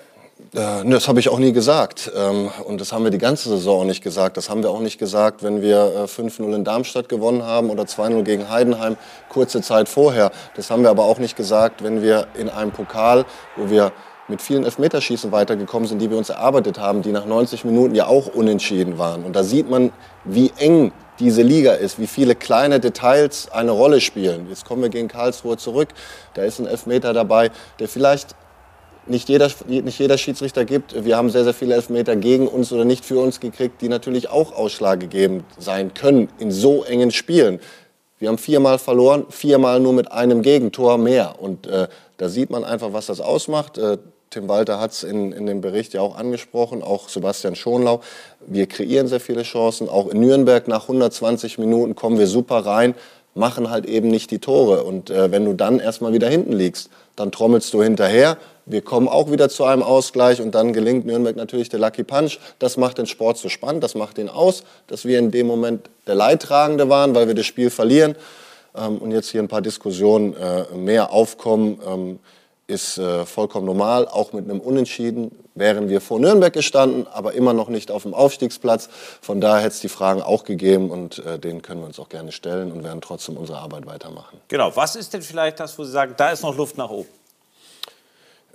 Äh, 0.54 0.84
das 0.90 1.08
habe 1.08 1.20
ich 1.20 1.28
auch 1.28 1.38
nie 1.38 1.52
gesagt. 1.52 2.10
Ähm, 2.16 2.50
und 2.64 2.80
das 2.80 2.92
haben 2.92 3.04
wir 3.04 3.10
die 3.10 3.18
ganze 3.18 3.48
Saison 3.48 3.82
auch 3.82 3.84
nicht 3.84 4.02
gesagt. 4.02 4.36
Das 4.36 4.50
haben 4.50 4.62
wir 4.62 4.70
auch 4.70 4.80
nicht 4.80 4.98
gesagt, 4.98 5.42
wenn 5.42 5.62
wir 5.62 6.08
äh, 6.08 6.20
5-0 6.20 6.54
in 6.54 6.64
Darmstadt 6.64 7.08
gewonnen 7.08 7.42
haben 7.42 7.70
oder 7.70 7.84
2-0 7.84 8.22
gegen 8.22 8.48
Heidenheim 8.48 8.96
kurze 9.28 9.62
Zeit 9.62 9.88
vorher. 9.88 10.30
Das 10.56 10.70
haben 10.70 10.82
wir 10.82 10.90
aber 10.90 11.04
auch 11.04 11.18
nicht 11.18 11.36
gesagt, 11.36 11.82
wenn 11.82 12.02
wir 12.02 12.26
in 12.34 12.48
einem 12.48 12.72
Pokal, 12.72 13.24
wo 13.56 13.70
wir 13.70 13.92
mit 14.32 14.42
vielen 14.42 14.64
Elfmeterschießen 14.64 15.30
weitergekommen 15.30 15.86
sind, 15.86 16.00
die 16.00 16.10
wir 16.10 16.16
uns 16.16 16.30
erarbeitet 16.30 16.78
haben, 16.78 17.02
die 17.02 17.12
nach 17.12 17.26
90 17.26 17.64
Minuten 17.64 17.94
ja 17.94 18.06
auch 18.06 18.26
unentschieden 18.26 18.98
waren. 18.98 19.24
Und 19.24 19.36
da 19.36 19.44
sieht 19.44 19.68
man, 19.68 19.92
wie 20.24 20.50
eng 20.56 20.90
diese 21.18 21.42
Liga 21.42 21.74
ist, 21.74 22.00
wie 22.00 22.06
viele 22.06 22.34
kleine 22.34 22.80
Details 22.80 23.52
eine 23.52 23.72
Rolle 23.72 24.00
spielen. 24.00 24.48
Jetzt 24.48 24.64
kommen 24.64 24.80
wir 24.80 24.88
gegen 24.88 25.08
Karlsruhe 25.08 25.58
zurück, 25.58 25.88
da 26.32 26.42
ist 26.42 26.58
ein 26.58 26.66
Elfmeter 26.66 27.12
dabei, 27.12 27.50
der 27.78 27.88
vielleicht 27.88 28.34
nicht 29.06 29.28
jeder, 29.28 29.50
nicht 29.66 29.98
jeder 29.98 30.16
Schiedsrichter 30.16 30.64
gibt. 30.64 31.04
Wir 31.04 31.16
haben 31.16 31.28
sehr, 31.28 31.44
sehr 31.44 31.54
viele 31.54 31.74
Elfmeter 31.74 32.16
gegen 32.16 32.48
uns 32.48 32.72
oder 32.72 32.86
nicht 32.86 33.04
für 33.04 33.18
uns 33.18 33.38
gekriegt, 33.38 33.82
die 33.82 33.88
natürlich 33.88 34.30
auch 34.30 34.52
ausschlaggebend 34.52 35.44
sein 35.58 35.92
können 35.92 36.30
in 36.38 36.50
so 36.50 36.84
engen 36.84 37.10
Spielen. 37.10 37.60
Wir 38.18 38.28
haben 38.28 38.38
viermal 38.38 38.78
verloren, 38.78 39.26
viermal 39.28 39.80
nur 39.80 39.92
mit 39.92 40.10
einem 40.10 40.42
Gegentor 40.42 40.96
mehr. 40.96 41.34
Und 41.40 41.66
äh, 41.66 41.88
da 42.18 42.28
sieht 42.28 42.50
man 42.50 42.62
einfach, 42.62 42.92
was 42.92 43.06
das 43.06 43.20
ausmacht. 43.20 43.78
Äh, 43.78 43.98
Tim 44.32 44.48
Walter 44.48 44.80
hat 44.80 44.92
es 44.92 45.02
in, 45.02 45.30
in 45.32 45.46
dem 45.46 45.60
Bericht 45.60 45.92
ja 45.92 46.00
auch 46.00 46.16
angesprochen, 46.16 46.82
auch 46.82 47.10
Sebastian 47.10 47.54
Schonlau. 47.54 48.00
Wir 48.46 48.66
kreieren 48.66 49.06
sehr 49.06 49.20
viele 49.20 49.42
Chancen. 49.42 49.90
Auch 49.90 50.08
in 50.08 50.20
Nürnberg 50.20 50.68
nach 50.68 50.82
120 50.82 51.58
Minuten 51.58 51.94
kommen 51.94 52.18
wir 52.18 52.26
super 52.26 52.64
rein, 52.64 52.94
machen 53.34 53.68
halt 53.68 53.84
eben 53.84 54.08
nicht 54.08 54.30
die 54.30 54.38
Tore. 54.38 54.84
Und 54.84 55.10
äh, 55.10 55.30
wenn 55.30 55.44
du 55.44 55.52
dann 55.52 55.80
erstmal 55.80 56.14
wieder 56.14 56.28
hinten 56.28 56.52
liegst, 56.52 56.88
dann 57.14 57.30
trommelst 57.30 57.74
du 57.74 57.82
hinterher. 57.82 58.38
Wir 58.64 58.80
kommen 58.80 59.06
auch 59.06 59.30
wieder 59.30 59.50
zu 59.50 59.64
einem 59.64 59.82
Ausgleich 59.82 60.40
und 60.40 60.54
dann 60.54 60.72
gelingt 60.72 61.04
Nürnberg 61.04 61.36
natürlich 61.36 61.68
der 61.68 61.80
Lucky 61.80 62.02
Punch. 62.02 62.38
Das 62.58 62.78
macht 62.78 62.96
den 62.96 63.06
Sport 63.06 63.36
so 63.36 63.50
spannend, 63.50 63.84
das 63.84 63.94
macht 63.94 64.16
ihn 64.16 64.30
aus, 64.30 64.64
dass 64.86 65.04
wir 65.04 65.18
in 65.18 65.30
dem 65.30 65.46
Moment 65.46 65.90
der 66.06 66.14
Leidtragende 66.14 66.88
waren, 66.88 67.14
weil 67.14 67.26
wir 67.26 67.34
das 67.34 67.44
Spiel 67.44 67.68
verlieren. 67.68 68.14
Ähm, 68.74 68.96
und 68.96 69.10
jetzt 69.10 69.28
hier 69.28 69.42
ein 69.42 69.48
paar 69.48 69.60
Diskussionen 69.60 70.34
äh, 70.34 70.74
mehr 70.74 71.12
aufkommen, 71.12 71.80
ähm, 71.86 72.18
ist 72.72 72.98
äh, 72.98 73.26
vollkommen 73.26 73.66
normal. 73.66 74.08
Auch 74.08 74.32
mit 74.32 74.44
einem 74.44 74.60
Unentschieden 74.60 75.30
wären 75.54 75.88
wir 75.88 76.00
vor 76.00 76.18
Nürnberg 76.18 76.52
gestanden, 76.52 77.06
aber 77.06 77.34
immer 77.34 77.52
noch 77.52 77.68
nicht 77.68 77.90
auf 77.90 78.02
dem 78.02 78.14
Aufstiegsplatz. 78.14 78.88
Von 79.20 79.40
daher 79.40 79.60
hätte 79.62 79.74
es 79.74 79.80
die 79.80 79.88
Fragen 79.88 80.22
auch 80.22 80.44
gegeben 80.44 80.90
und 80.90 81.18
äh, 81.18 81.38
denen 81.38 81.62
können 81.62 81.80
wir 81.80 81.86
uns 81.86 82.00
auch 82.00 82.08
gerne 82.08 82.32
stellen 82.32 82.72
und 82.72 82.82
werden 82.82 83.00
trotzdem 83.00 83.36
unsere 83.36 83.58
Arbeit 83.58 83.86
weitermachen. 83.86 84.40
Genau. 84.48 84.74
Was 84.74 84.96
ist 84.96 85.12
denn 85.12 85.22
vielleicht 85.22 85.60
das, 85.60 85.78
wo 85.78 85.84
Sie 85.84 85.92
sagen, 85.92 86.14
da 86.16 86.30
ist 86.30 86.42
noch 86.42 86.56
Luft 86.56 86.78
nach 86.78 86.90
oben? 86.90 87.08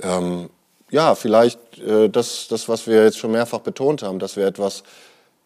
Ähm, 0.02 0.50
ja, 0.90 1.16
vielleicht 1.16 1.60
äh, 1.80 2.10
das, 2.10 2.48
das, 2.50 2.68
was 2.68 2.88
wir 2.88 3.04
jetzt 3.04 3.18
schon 3.18 3.32
mehrfach 3.32 3.60
betont 3.60 4.04
haben, 4.04 4.20
dass 4.20 4.36
wir 4.36 4.48
etwas 4.48 4.84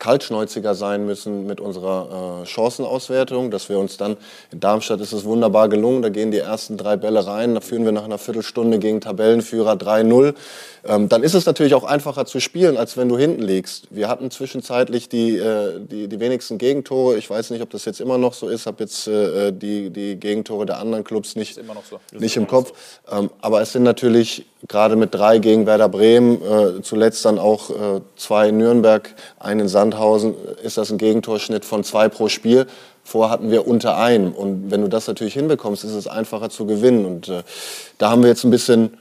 kaltschnäuziger 0.01 0.73
sein 0.73 1.05
müssen 1.05 1.45
mit 1.45 1.61
unserer 1.61 2.41
äh, 2.41 2.45
Chancenauswertung, 2.47 3.51
dass 3.51 3.69
wir 3.69 3.77
uns 3.77 3.97
dann, 3.97 4.17
in 4.51 4.59
Darmstadt 4.59 4.99
ist 4.99 5.13
es 5.13 5.25
wunderbar 5.25 5.69
gelungen, 5.69 6.01
da 6.01 6.09
gehen 6.09 6.31
die 6.31 6.39
ersten 6.39 6.75
drei 6.75 6.97
Bälle 6.97 7.25
rein, 7.27 7.53
da 7.53 7.61
führen 7.61 7.85
wir 7.85 7.91
nach 7.91 8.03
einer 8.03 8.17
Viertelstunde 8.17 8.79
gegen 8.79 8.99
Tabellenführer 8.99 9.73
3-0. 9.73 10.33
Ähm, 10.83 11.07
dann 11.07 11.21
ist 11.21 11.35
es 11.35 11.45
natürlich 11.45 11.75
auch 11.75 11.83
einfacher 11.83 12.25
zu 12.25 12.39
spielen, 12.39 12.77
als 12.77 12.97
wenn 12.97 13.09
du 13.09 13.17
hinten 13.17 13.43
liegst. 13.43 13.87
Wir 13.91 14.09
hatten 14.09 14.31
zwischenzeitlich 14.31 15.07
die, 15.07 15.37
äh, 15.37 15.79
die, 15.79 16.07
die 16.07 16.19
wenigsten 16.19 16.57
Gegentore, 16.57 17.17
ich 17.17 17.29
weiß 17.29 17.51
nicht, 17.51 17.61
ob 17.61 17.69
das 17.69 17.85
jetzt 17.85 18.01
immer 18.01 18.17
noch 18.17 18.33
so 18.33 18.49
ist, 18.49 18.65
habe 18.65 18.83
jetzt 18.83 19.07
äh, 19.07 19.53
die, 19.53 19.91
die 19.91 20.15
Gegentore 20.15 20.65
der 20.65 20.79
anderen 20.79 21.03
Clubs 21.03 21.35
nicht, 21.35 21.59
so. 21.89 21.99
nicht 22.17 22.35
im 22.37 22.47
Kopf. 22.47 22.73
Ähm, 23.11 23.29
aber 23.39 23.61
es 23.61 23.71
sind 23.71 23.83
natürlich 23.83 24.45
gerade 24.67 24.95
mit 24.95 25.13
drei 25.13 25.39
gegen 25.39 25.65
Werder 25.65 25.89
Bremen, 25.89 26.41
äh, 26.41 26.81
zuletzt 26.81 27.25
dann 27.25 27.39
auch 27.39 27.69
äh, 27.69 28.01
zwei 28.15 28.49
in 28.49 28.57
Nürnberg, 28.57 29.13
einen 29.39 29.61
in 29.61 29.67
Sandhausen, 29.67 30.35
ist 30.63 30.77
das 30.77 30.91
ein 30.91 30.97
Gegentorschnitt 30.97 31.65
von 31.65 31.83
zwei 31.83 32.09
pro 32.09 32.29
Spiel. 32.29 32.67
Vorher 33.03 33.31
hatten 33.31 33.49
wir 33.49 33.67
unter 33.67 33.97
einem. 33.97 34.31
Und 34.31 34.69
wenn 34.69 34.81
du 34.81 34.87
das 34.87 35.07
natürlich 35.07 35.33
hinbekommst, 35.33 35.83
ist 35.83 35.93
es 35.93 36.07
einfacher 36.07 36.49
zu 36.49 36.65
gewinnen. 36.65 37.05
Und 37.05 37.29
äh, 37.29 37.43
da 37.97 38.11
haben 38.11 38.21
wir 38.21 38.29
jetzt 38.29 38.43
ein 38.43 38.51
bisschen 38.51 38.97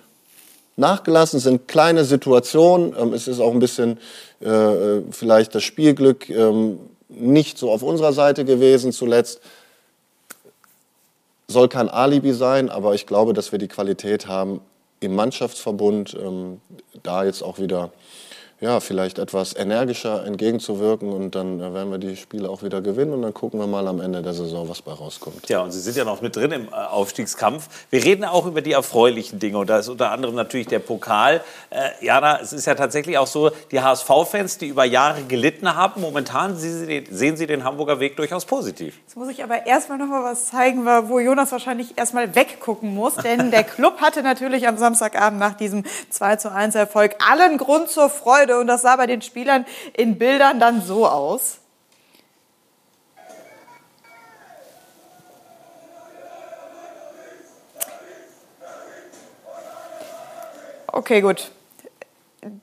nachgelassen, 0.77 1.37
es 1.37 1.45
sind 1.45 1.69
kleine 1.69 2.05
Situationen. 2.05 2.95
Ähm, 2.99 3.13
es 3.13 3.29
ist 3.29 3.41
auch 3.41 3.53
ein 3.53 3.61
bisschen 3.61 3.99
äh, 4.41 5.03
vielleicht 5.11 5.55
das 5.55 5.63
Spielglück 5.63 6.31
ähm, 6.31 6.81
nicht 7.09 7.59
so 7.59 7.71
auf 7.71 7.83
unserer 7.83 8.13
Seite 8.13 8.45
gewesen 8.45 8.93
zuletzt. 8.93 9.41
soll 11.49 11.69
kein 11.69 11.89
Alibi 11.89 12.33
sein, 12.33 12.71
aber 12.71 12.95
ich 12.95 13.07
glaube, 13.07 13.35
dass 13.35 13.53
wir 13.53 13.59
die 13.59 13.69
Qualität 13.69 14.29
haben, 14.29 14.61
im 15.01 15.15
Mannschaftsverbund 15.15 16.17
ähm, 16.21 16.61
da 17.03 17.25
jetzt 17.25 17.43
auch 17.43 17.59
wieder 17.59 17.93
ja, 18.61 18.79
vielleicht 18.81 19.19
etwas 19.19 19.57
energischer 19.57 20.27
entgegenzuwirken 20.27 21.11
und 21.11 21.35
dann 21.35 21.61
äh, 21.61 21.73
werden 21.73 21.91
wir 21.91 21.99
die 21.99 22.17
Spiele 22.17 22.51
auch 22.51 22.63
wieder 22.63 22.83
gewinnen 22.83 23.15
und 23.15 23.23
dann 23.23 23.33
gucken 23.33 23.59
wir 23.59 23.67
mal 23.67 23.89
am 23.89 24.01
Ende 24.01 24.21
der 24.21 24.35
Saison, 24.35 24.69
was 24.69 24.83
bei 24.83 24.93
rauskommt. 24.93 25.49
Ja, 25.49 25.63
und 25.63 25.71
Sie 25.71 25.81
sind 25.81 25.97
ja 25.97 26.05
noch 26.05 26.21
mit 26.21 26.37
drin 26.37 26.53
im 26.53 26.69
äh, 26.69 26.73
Aufstiegskampf. 26.73 27.69
Wir 27.89 28.05
reden 28.05 28.25
auch 28.25 28.45
über 28.45 28.61
die 28.61 28.73
erfreulichen 28.73 29.39
Dinge 29.39 29.57
und 29.57 29.71
da 29.71 29.79
ist 29.79 29.89
unter 29.89 30.11
anderem 30.11 30.35
natürlich 30.35 30.67
der 30.67 30.79
Pokal. 30.79 31.43
Äh, 31.71 32.05
Jana, 32.05 32.39
es 32.41 32.53
ist 32.53 32.67
ja 32.67 32.75
tatsächlich 32.75 33.17
auch 33.17 33.27
so, 33.27 33.51
die 33.71 33.81
HSV-Fans, 33.81 34.59
die 34.59 34.69
über 34.69 34.85
Jahre 34.85 35.23
gelitten 35.23 35.75
haben, 35.75 36.03
momentan 36.03 36.57
sehen 36.59 36.79
Sie, 36.81 36.87
den, 36.87 37.07
sehen 37.11 37.37
Sie 37.39 37.47
den 37.47 37.65
Hamburger 37.65 37.99
Weg 37.99 38.17
durchaus 38.17 38.45
positiv. 38.45 38.99
Jetzt 39.07 39.17
muss 39.17 39.31
ich 39.31 39.43
aber 39.43 39.67
erstmal 39.67 39.97
noch 39.97 40.07
mal 40.07 40.23
was 40.23 40.49
zeigen, 40.49 40.85
wo 40.85 41.19
Jonas 41.19 41.51
wahrscheinlich 41.51 41.97
erstmal 41.97 42.35
weggucken 42.35 42.95
muss, 42.95 43.15
denn 43.15 43.51
der 43.51 43.65
Club 43.65 44.03
hatte 44.03 44.23
natürlich 44.23 44.69
am 44.69 44.77
Samstagabend 44.77 45.41
nach 45.41 45.55
diesem 45.55 45.85
2 46.11 46.37
zu 46.37 46.53
1 46.53 46.75
Erfolg 46.75 47.17
allen 47.27 47.57
Grund 47.57 47.89
zur 47.89 48.11
Freude 48.11 48.50
und 48.59 48.67
das 48.67 48.83
sah 48.83 48.97
bei 48.97 49.07
den 49.07 49.23
Spielern 49.23 49.65
in 49.97 50.19
Bildern 50.19 50.59
dann 50.59 50.83
so 50.83 51.07
aus. 51.07 51.59
Okay, 60.89 61.21
gut 61.21 61.51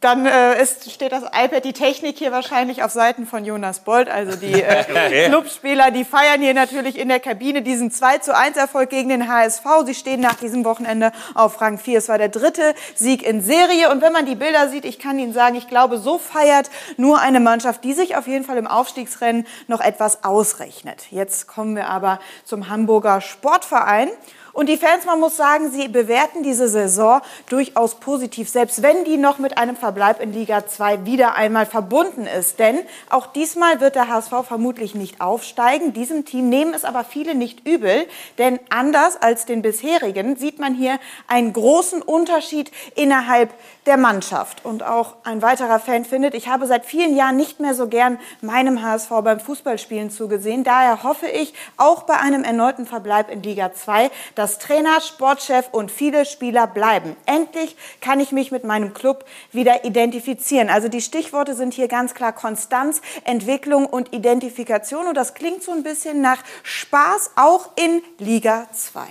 dann 0.01 0.25
äh, 0.25 0.59
ist, 0.59 0.91
steht 0.91 1.11
das 1.11 1.23
iPad, 1.23 1.63
die 1.63 1.73
Technik 1.73 2.17
hier 2.17 2.31
wahrscheinlich 2.31 2.81
auf 2.81 2.91
Seiten 2.91 3.27
von 3.27 3.45
Jonas 3.45 3.81
Bolt. 3.81 4.09
Also 4.09 4.35
die 4.35 4.63
äh, 4.63 5.25
Clubspieler, 5.29 5.91
die 5.91 6.03
feiern 6.03 6.41
hier 6.41 6.55
natürlich 6.55 6.97
in 6.97 7.09
der 7.09 7.19
Kabine 7.19 7.61
diesen 7.61 7.91
2 7.91 8.17
zu 8.17 8.35
1 8.35 8.57
Erfolg 8.57 8.89
gegen 8.89 9.09
den 9.09 9.27
HSV. 9.27 9.65
Sie 9.85 9.93
stehen 9.93 10.19
nach 10.19 10.33
diesem 10.33 10.65
Wochenende 10.65 11.11
auf 11.35 11.61
Rang 11.61 11.77
4. 11.77 11.99
Es 11.99 12.09
war 12.09 12.17
der 12.17 12.29
dritte 12.29 12.73
Sieg 12.95 13.21
in 13.21 13.41
Serie. 13.41 13.91
Und 13.91 14.01
wenn 14.01 14.13
man 14.13 14.25
die 14.25 14.33
Bilder 14.33 14.67
sieht, 14.69 14.83
ich 14.83 14.97
kann 14.97 15.19
Ihnen 15.19 15.33
sagen, 15.33 15.55
ich 15.55 15.67
glaube, 15.67 15.99
so 15.99 16.17
feiert 16.17 16.71
nur 16.97 17.19
eine 17.19 17.39
Mannschaft, 17.39 17.83
die 17.83 17.93
sich 17.93 18.15
auf 18.15 18.25
jeden 18.25 18.45
Fall 18.45 18.57
im 18.57 18.67
Aufstiegsrennen 18.67 19.45
noch 19.67 19.81
etwas 19.81 20.23
ausrechnet. 20.23 21.03
Jetzt 21.11 21.47
kommen 21.47 21.75
wir 21.75 21.87
aber 21.87 22.19
zum 22.45 22.69
Hamburger 22.69 23.21
Sportverein. 23.21 24.09
Und 24.57 24.69
die 24.69 24.77
Fans, 24.77 25.05
man 25.05 25.19
muss 25.19 25.37
sagen, 25.37 25.69
sie 25.69 25.87
bewerten 25.87 26.41
diese 26.41 26.67
Saison 26.67 27.21
durchaus 27.47 27.99
positiv, 27.99 28.49
selbst 28.49 28.81
wenn 28.81 29.03
die 29.03 29.17
noch 29.17 29.37
mit 29.37 29.59
einem 29.59 29.75
Verbleib 29.75 30.19
in 30.19 30.33
Liga 30.33 30.65
2 30.65 31.05
wieder 31.05 31.35
einmal 31.35 31.67
verbunden 31.67 32.25
ist. 32.25 32.57
Denn 32.57 32.79
auch 33.11 33.27
diesmal 33.27 33.81
wird 33.81 33.93
der 33.93 34.07
HSV 34.07 34.31
vermutlich 34.47 34.95
nicht 34.95 35.21
aufsteigen. 35.21 35.93
Diesem 35.93 36.25
Team 36.25 36.49
nehmen 36.49 36.73
es 36.73 36.85
aber 36.85 37.03
viele 37.03 37.35
nicht 37.35 37.67
übel, 37.67 38.07
denn 38.39 38.59
anders 38.71 39.21
als 39.21 39.45
den 39.45 39.61
bisherigen 39.61 40.37
sieht 40.37 40.57
man 40.57 40.73
hier 40.73 40.97
einen 41.27 41.53
großen 41.53 42.01
Unterschied 42.01 42.71
innerhalb 42.95 43.53
der 43.87 43.97
Mannschaft. 43.97 44.63
Und 44.63 44.83
auch 44.83 45.15
ein 45.23 45.41
weiterer 45.41 45.79
Fan 45.79 46.05
findet, 46.05 46.33
ich 46.33 46.47
habe 46.47 46.67
seit 46.67 46.85
vielen 46.85 47.15
Jahren 47.15 47.37
nicht 47.37 47.59
mehr 47.59 47.73
so 47.73 47.87
gern 47.87 48.19
meinem 48.41 48.83
HSV 48.83 49.09
beim 49.23 49.39
Fußballspielen 49.39 50.11
zugesehen. 50.11 50.63
Daher 50.63 51.03
hoffe 51.03 51.27
ich, 51.27 51.53
auch 51.77 52.03
bei 52.03 52.17
einem 52.17 52.43
erneuten 52.43 52.85
Verbleib 52.85 53.31
in 53.31 53.41
Liga 53.41 53.73
2, 53.73 54.11
dass 54.35 54.59
Trainer, 54.59 55.01
Sportchef 55.01 55.69
und 55.71 55.89
viele 55.89 56.25
Spieler 56.25 56.67
bleiben. 56.67 57.15
Endlich 57.25 57.75
kann 58.01 58.19
ich 58.19 58.31
mich 58.31 58.51
mit 58.51 58.63
meinem 58.63 58.93
Club 58.93 59.25
wieder 59.51 59.85
identifizieren. 59.85 60.69
Also 60.69 60.89
die 60.89 61.01
Stichworte 61.01 61.55
sind 61.55 61.73
hier 61.73 61.87
ganz 61.87 62.13
klar 62.13 62.33
Konstanz, 62.33 63.01
Entwicklung 63.23 63.85
und 63.85 64.13
Identifikation. 64.13 65.07
Und 65.07 65.15
das 65.15 65.33
klingt 65.33 65.63
so 65.63 65.71
ein 65.71 65.83
bisschen 65.83 66.21
nach 66.21 66.43
Spaß 66.63 67.31
auch 67.35 67.71
in 67.75 68.01
Liga 68.19 68.67
2. 68.73 69.01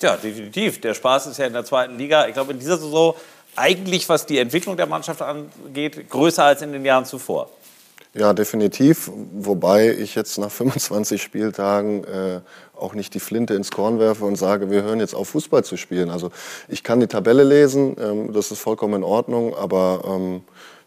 Ja, 0.00 0.16
definitiv. 0.16 0.80
Der 0.80 0.94
Spaß 0.94 1.26
ist 1.26 1.38
ja 1.38 1.46
in 1.46 1.52
der 1.52 1.64
zweiten 1.64 1.98
Liga. 1.98 2.26
Ich 2.26 2.32
glaube, 2.32 2.52
in 2.52 2.58
dieser 2.58 2.78
Saison 2.78 3.14
eigentlich, 3.60 4.08
was 4.08 4.26
die 4.26 4.38
Entwicklung 4.38 4.76
der 4.76 4.86
Mannschaft 4.86 5.22
angeht, 5.22 6.08
größer 6.08 6.44
als 6.44 6.62
in 6.62 6.72
den 6.72 6.84
Jahren 6.84 7.04
zuvor. 7.04 7.50
Ja, 8.12 8.32
definitiv. 8.32 9.10
Wobei 9.32 9.90
ich 9.92 10.16
jetzt 10.16 10.36
nach 10.38 10.50
25 10.50 11.22
Spieltagen 11.22 12.02
äh, 12.04 12.40
auch 12.76 12.94
nicht 12.94 13.14
die 13.14 13.20
Flinte 13.20 13.54
ins 13.54 13.70
Korn 13.70 14.00
werfe 14.00 14.24
und 14.24 14.34
sage, 14.36 14.68
wir 14.70 14.82
hören 14.82 14.98
jetzt 14.98 15.14
auf, 15.14 15.28
Fußball 15.28 15.62
zu 15.62 15.76
spielen. 15.76 16.10
Also 16.10 16.30
ich 16.66 16.82
kann 16.82 16.98
die 16.98 17.06
Tabelle 17.06 17.44
lesen, 17.44 17.96
ähm, 18.00 18.32
das 18.32 18.50
ist 18.50 18.58
vollkommen 18.58 18.94
in 18.94 19.04
Ordnung, 19.04 19.54
aber 19.54 20.02
ähm, 20.04 20.42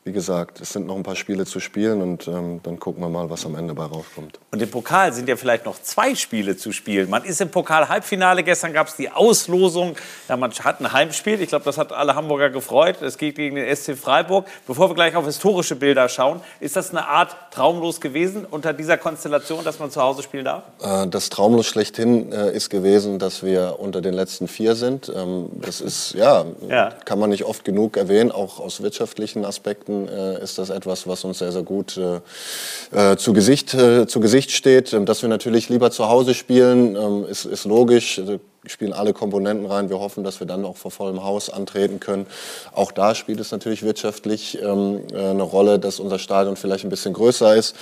wie 0.06 0.12
gesagt, 0.12 0.60
es 0.60 0.74
sind 0.74 0.86
noch 0.86 0.98
ein 0.98 1.04
paar 1.04 1.16
Spiele 1.16 1.46
zu 1.46 1.62
spielen 1.62 2.02
und 2.02 2.28
ähm, 2.28 2.60
dann 2.62 2.78
gucken 2.78 3.02
wir 3.02 3.08
mal, 3.08 3.30
was 3.30 3.46
am 3.46 3.56
Ende 3.56 3.74
bei 3.74 3.86
rauskommt. 3.86 4.38
Und 4.52 4.62
im 4.62 4.70
Pokal 4.70 5.14
sind 5.14 5.30
ja 5.30 5.38
vielleicht 5.38 5.66
noch 5.66 5.82
zwei 5.82 6.14
Spiele 6.14 6.58
zu 6.58 6.74
spielen. 6.74 7.10
Man 7.10 7.24
ist 7.24 7.40
im 7.40 7.50
Pokal-Halbfinale. 7.50 8.44
Gestern 8.44 8.74
gab 8.74 8.88
es 8.88 8.98
die 8.98 9.10
Auslosung. 9.10 9.96
Ja, 10.28 10.36
man 10.36 10.52
hat 10.52 10.82
ein 10.82 10.92
Heimspiel. 10.92 11.42
Ich 11.42 11.50
glaube, 11.50 11.64
das 11.64 11.78
hat 11.78 11.94
alle 11.94 12.16
Hamburger 12.16 12.50
gefreut. 12.50 13.02
Es 13.02 13.18
geht 13.18 13.36
gegen 13.36 13.56
den 13.56 13.74
SC 13.74 13.96
Freiburg. 13.96 14.46
Bevor 14.68 14.90
wir 14.90 14.96
gleich 14.96 15.16
auf 15.16 15.26
historische 15.26 15.78
Bilder 15.78 16.10
schauen, 16.10 16.42
ist 16.60 16.76
das 16.76 16.90
eine 16.90 17.08
Art 17.08 17.36
traumlos 17.52 18.02
gewesen 18.02 18.46
unter 18.46 18.74
dieser 18.74 18.98
Konstellation, 18.98 19.64
dass 19.64 19.80
man 19.80 19.90
zu 19.90 20.02
Hause 20.02 20.22
spielen 20.22 20.46
darf? 20.46 20.64
Äh, 20.82 21.08
das 21.08 21.30
traumlos 21.30 21.66
schlechthin 21.66 22.34
äh, 22.34 22.52
ist 22.52 22.70
gewesen, 22.70 23.20
dass 23.20 23.42
wir 23.42 23.78
unter 23.80 24.02
den 24.02 24.14
letzten 24.14 24.50
vier 24.50 24.76
sind. 24.76 25.10
Ähm, 25.16 25.50
das 25.62 25.80
ist, 25.80 26.14
ja, 26.14 26.44
ja, 26.68 26.90
kann 27.06 27.20
man 27.20 27.30
nicht 27.30 27.46
oft 27.46 27.64
genug 27.64 27.96
erwähnen, 27.96 28.34
auch 28.34 28.60
aus 28.60 28.84
wirtschaftlichen 28.84 29.46
Aspekten 29.46 29.93
Seiten 29.94 30.08
äh, 30.08 30.44
ist 30.44 30.58
das 30.58 30.70
etwas, 30.70 31.08
was 31.08 31.24
uns 31.24 31.40
sehr, 31.40 31.52
sehr 31.52 31.64
gut 31.64 31.98
äh, 31.98 33.12
äh 33.12 33.18
zu, 33.18 33.34
Gesicht, 33.34 33.74
äh, 33.74 34.08
zu 34.08 34.20
Gesicht 34.20 34.52
steht. 34.52 34.94
Ähm, 34.94 35.06
dass 35.06 35.22
wir 35.22 35.30
natürlich 35.30 35.70
lieber 35.70 35.92
zu 35.92 36.10
Hause 36.10 36.34
spielen, 36.34 36.96
ähm, 36.96 37.26
ist, 37.30 37.46
ist 37.46 37.66
logisch. 37.66 38.20
Also, 38.20 38.40
spielen 38.66 38.94
alle 38.94 39.12
Komponenten 39.12 39.66
rein. 39.66 39.90
Wir 39.90 40.00
hoffen, 40.00 40.24
dass 40.24 40.40
wir 40.40 40.48
dann 40.48 40.64
auch 40.64 40.78
vor 40.78 40.90
vollem 40.90 41.22
Haus 41.22 41.50
antreten 41.50 42.00
können. 42.00 42.26
Auch 42.72 42.94
da 42.94 43.14
spielt 43.14 43.42
es 43.42 43.52
natürlich 43.52 43.84
wirtschaftlich 43.84 44.58
ähm, 44.62 45.02
äh, 45.12 45.18
eine 45.18 45.44
Rolle, 45.44 45.80
dass 45.80 46.00
unser 46.00 46.18
Stadion 46.18 46.56
vielleicht 46.56 46.86
ein 46.86 46.90
bisschen 46.90 47.12
größer 47.12 47.58
ist 47.58 47.76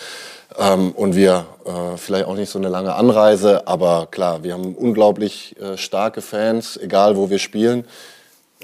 ähm, 0.57 0.91
und 0.93 1.16
wir 1.16 1.45
äh, 1.66 1.97
vielleicht 1.97 2.26
auch 2.26 2.34
nicht 2.34 2.49
so 2.49 2.57
eine 2.57 2.70
lange 2.70 2.95
Anreise. 2.95 3.68
Aber 3.68 4.07
klar, 4.09 4.41
wir 4.41 4.53
haben 4.53 4.74
unglaublich 4.74 5.55
äh, 5.62 5.78
starke 5.78 6.22
Fans, 6.22 6.78
egal 6.78 7.16
wo 7.16 7.30
wir 7.30 7.38
spielen. 7.38 7.86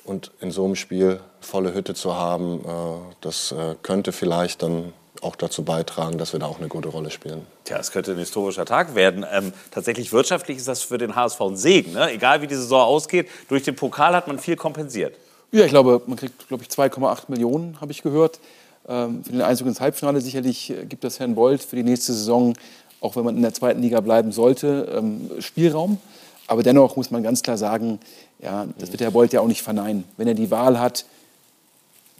Und 0.03 0.31
in 0.39 0.49
so 0.49 0.65
einem 0.65 0.75
Spiel 0.75 1.19
volle 1.47 1.73
Hütte 1.73 1.93
zu 1.93 2.15
haben, 2.15 2.59
äh, 2.59 3.13
das 3.21 3.51
äh, 3.51 3.75
könnte 3.81 4.11
vielleicht 4.11 4.61
dann 4.61 4.93
auch 5.21 5.35
dazu 5.35 5.63
beitragen, 5.63 6.17
dass 6.17 6.33
wir 6.33 6.39
da 6.39 6.45
auch 6.45 6.59
eine 6.59 6.67
gute 6.67 6.89
Rolle 6.89 7.09
spielen. 7.09 7.45
Tja, 7.63 7.77
es 7.79 7.91
könnte 7.91 8.11
ein 8.11 8.17
historischer 8.17 8.65
Tag 8.65 8.95
werden. 8.95 9.25
Ähm, 9.31 9.51
tatsächlich 9.71 10.13
wirtschaftlich 10.13 10.57
ist 10.57 10.67
das 10.67 10.83
für 10.83 10.97
den 10.97 11.15
HSV 11.15 11.41
ein 11.41 11.55
Segen. 11.57 11.93
Ne? 11.93 12.11
Egal 12.11 12.41
wie 12.41 12.47
die 12.47 12.55
Saison 12.55 12.81
ausgeht, 12.81 13.27
durch 13.49 13.63
den 13.63 13.75
Pokal 13.75 14.15
hat 14.15 14.27
man 14.27 14.39
viel 14.39 14.55
kompensiert. 14.55 15.15
Ja, 15.51 15.63
ich 15.63 15.69
glaube, 15.69 16.01
man 16.05 16.17
kriegt, 16.17 16.47
glaube 16.49 16.63
ich, 16.63 16.69
2,8 16.69 17.23
Millionen, 17.29 17.79
habe 17.81 17.91
ich 17.91 18.03
gehört. 18.03 18.39
Ähm, 18.87 19.23
für 19.23 19.31
den 19.31 19.41
Einzug 19.41 19.67
ins 19.67 19.81
Halbfinale 19.81 20.21
sicherlich 20.21 20.69
äh, 20.69 20.85
gibt 20.85 21.03
das 21.03 21.19
Herrn 21.19 21.35
Bolt 21.35 21.63
für 21.63 21.75
die 21.75 21.83
nächste 21.83 22.13
Saison, 22.13 22.53
auch 23.01 23.15
wenn 23.15 23.23
man 23.23 23.35
in 23.35 23.41
der 23.41 23.53
zweiten 23.53 23.81
Liga 23.81 24.01
bleiben 24.01 24.31
sollte, 24.31 24.93
ähm, 24.95 25.31
Spielraum. 25.39 25.99
Aber 26.47 26.63
dennoch 26.63 26.95
muss 26.95 27.11
man 27.11 27.23
ganz 27.23 27.43
klar 27.43 27.57
sagen, 27.57 27.99
ja, 28.39 28.67
das 28.77 28.91
wird 28.91 29.01
Herr 29.01 29.11
Bolt 29.11 29.33
ja 29.33 29.41
auch 29.41 29.47
nicht 29.47 29.61
verneinen. 29.61 30.05
Wenn 30.15 30.27
er 30.27 30.33
die 30.33 30.51
Wahl 30.51 30.79
hat, 30.79 31.05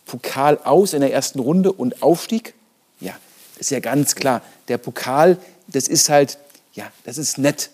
Pokal 0.08 0.58
aus 0.64 0.94
in 0.94 1.02
der 1.02 1.14
ersten 1.14 1.40
Runde 1.40 1.72
und 1.72 2.02
Aufstieg, 2.02 2.54
ja, 3.00 3.14
ist 3.60 3.72
ja 3.72 3.80
ganz 3.80 4.16
klar. 4.16 4.42
Der 4.70 4.78
Pokal, 4.78 5.38
das 5.68 5.88
ist 5.88 6.10
halt, 6.10 6.38
ja, 6.74 6.92
das 7.04 7.18
ist 7.18 7.38
nett. 7.38 7.70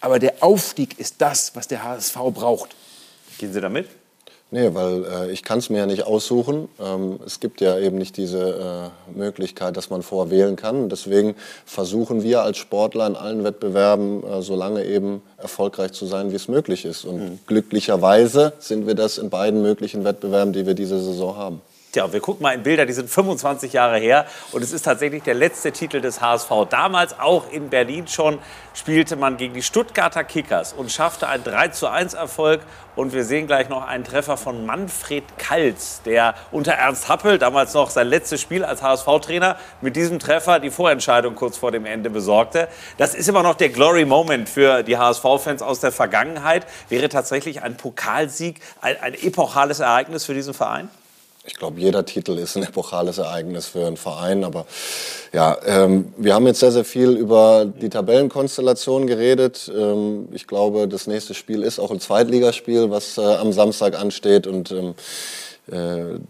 Aber 0.00 0.18
der 0.18 0.34
Aufstieg 0.40 0.98
ist 0.98 1.16
das, 1.18 1.54
was 1.54 1.68
der 1.68 1.84
HSV 1.84 2.16
braucht. 2.32 2.74
Gehen 3.38 3.52
Sie 3.52 3.60
damit? 3.60 3.88
Nee, 4.54 4.74
weil 4.74 5.04
äh, 5.06 5.32
ich 5.32 5.44
kann 5.44 5.60
es 5.60 5.70
mir 5.70 5.78
ja 5.78 5.86
nicht 5.86 6.02
aussuchen. 6.02 6.68
Ähm, 6.78 7.18
es 7.24 7.40
gibt 7.40 7.62
ja 7.62 7.78
eben 7.78 7.96
nicht 7.96 8.18
diese 8.18 8.92
äh, 9.14 9.18
Möglichkeit, 9.18 9.78
dass 9.78 9.88
man 9.88 10.02
vorwählen 10.02 10.56
kann. 10.56 10.90
Deswegen 10.90 11.34
versuchen 11.64 12.22
wir 12.22 12.42
als 12.42 12.58
Sportler 12.58 13.06
in 13.06 13.16
allen 13.16 13.44
Wettbewerben 13.44 14.22
äh, 14.22 14.42
so 14.42 14.54
lange 14.54 14.84
eben 14.84 15.22
erfolgreich 15.38 15.92
zu 15.92 16.04
sein, 16.04 16.32
wie 16.32 16.36
es 16.36 16.48
möglich 16.48 16.84
ist. 16.84 17.06
Und 17.06 17.18
mhm. 17.18 17.38
glücklicherweise 17.46 18.52
sind 18.58 18.86
wir 18.86 18.94
das 18.94 19.16
in 19.16 19.30
beiden 19.30 19.62
möglichen 19.62 20.04
Wettbewerben, 20.04 20.52
die 20.52 20.66
wir 20.66 20.74
diese 20.74 21.02
Saison 21.02 21.34
haben. 21.34 21.62
Tja, 21.92 22.10
wir 22.10 22.20
gucken 22.20 22.42
mal 22.42 22.52
in 22.54 22.62
Bilder, 22.62 22.86
die 22.86 22.94
sind 22.94 23.10
25 23.10 23.74
Jahre 23.74 23.98
her 23.98 24.24
und 24.52 24.62
es 24.62 24.72
ist 24.72 24.86
tatsächlich 24.86 25.24
der 25.24 25.34
letzte 25.34 25.72
Titel 25.72 26.00
des 26.00 26.22
HSV. 26.22 26.48
Damals 26.70 27.20
auch 27.20 27.52
in 27.52 27.68
Berlin 27.68 28.08
schon 28.08 28.38
spielte 28.72 29.14
man 29.14 29.36
gegen 29.36 29.52
die 29.52 29.62
Stuttgarter 29.62 30.24
Kickers 30.24 30.72
und 30.72 30.90
schaffte 30.90 31.28
einen 31.28 31.44
3 31.44 31.68
zu 31.68 31.88
1 31.88 32.14
Erfolg 32.14 32.62
und 32.96 33.12
wir 33.12 33.24
sehen 33.24 33.46
gleich 33.46 33.68
noch 33.68 33.86
einen 33.86 34.04
Treffer 34.04 34.38
von 34.38 34.64
Manfred 34.64 35.24
Kaltz, 35.36 36.00
der 36.06 36.34
unter 36.50 36.72
Ernst 36.72 37.10
Happel, 37.10 37.36
damals 37.38 37.74
noch 37.74 37.90
sein 37.90 38.06
letztes 38.06 38.40
Spiel 38.40 38.64
als 38.64 38.80
HSV-Trainer, 38.80 39.58
mit 39.82 39.94
diesem 39.94 40.18
Treffer 40.18 40.60
die 40.60 40.70
Vorentscheidung 40.70 41.34
kurz 41.34 41.58
vor 41.58 41.72
dem 41.72 41.84
Ende 41.84 42.08
besorgte. 42.08 42.68
Das 42.96 43.14
ist 43.14 43.28
immer 43.28 43.42
noch 43.42 43.54
der 43.54 43.68
Glory 43.68 44.06
Moment 44.06 44.48
für 44.48 44.82
die 44.82 44.96
HSV-Fans 44.96 45.60
aus 45.60 45.80
der 45.80 45.92
Vergangenheit. 45.92 46.66
Wäre 46.88 47.10
tatsächlich 47.10 47.60
ein 47.60 47.76
Pokalsieg 47.76 48.62
ein, 48.80 48.96
ein 48.98 49.12
epochales 49.12 49.80
Ereignis 49.80 50.24
für 50.24 50.32
diesen 50.32 50.54
Verein? 50.54 50.88
Ich 51.44 51.54
glaube, 51.54 51.80
jeder 51.80 52.04
Titel 52.04 52.38
ist 52.38 52.56
ein 52.56 52.62
epochales 52.62 53.18
Ereignis 53.18 53.66
für 53.66 53.86
einen 53.86 53.96
Verein. 53.96 54.44
Aber 54.44 54.64
ja, 55.32 55.56
ähm, 55.66 56.12
wir 56.16 56.34
haben 56.34 56.46
jetzt 56.46 56.60
sehr, 56.60 56.70
sehr 56.70 56.84
viel 56.84 57.10
über 57.10 57.64
die 57.64 57.88
Tabellenkonstellation 57.88 59.08
geredet. 59.08 59.70
Ähm, 59.74 60.28
ich 60.32 60.46
glaube, 60.46 60.86
das 60.86 61.08
nächste 61.08 61.34
Spiel 61.34 61.64
ist 61.64 61.80
auch 61.80 61.90
ein 61.90 61.98
Zweitligaspiel, 61.98 62.90
was 62.90 63.18
äh, 63.18 63.22
am 63.22 63.52
Samstag 63.52 63.98
ansteht. 63.98 64.46
Und 64.46 64.70
ähm, 64.70 64.90
äh, 64.90 64.94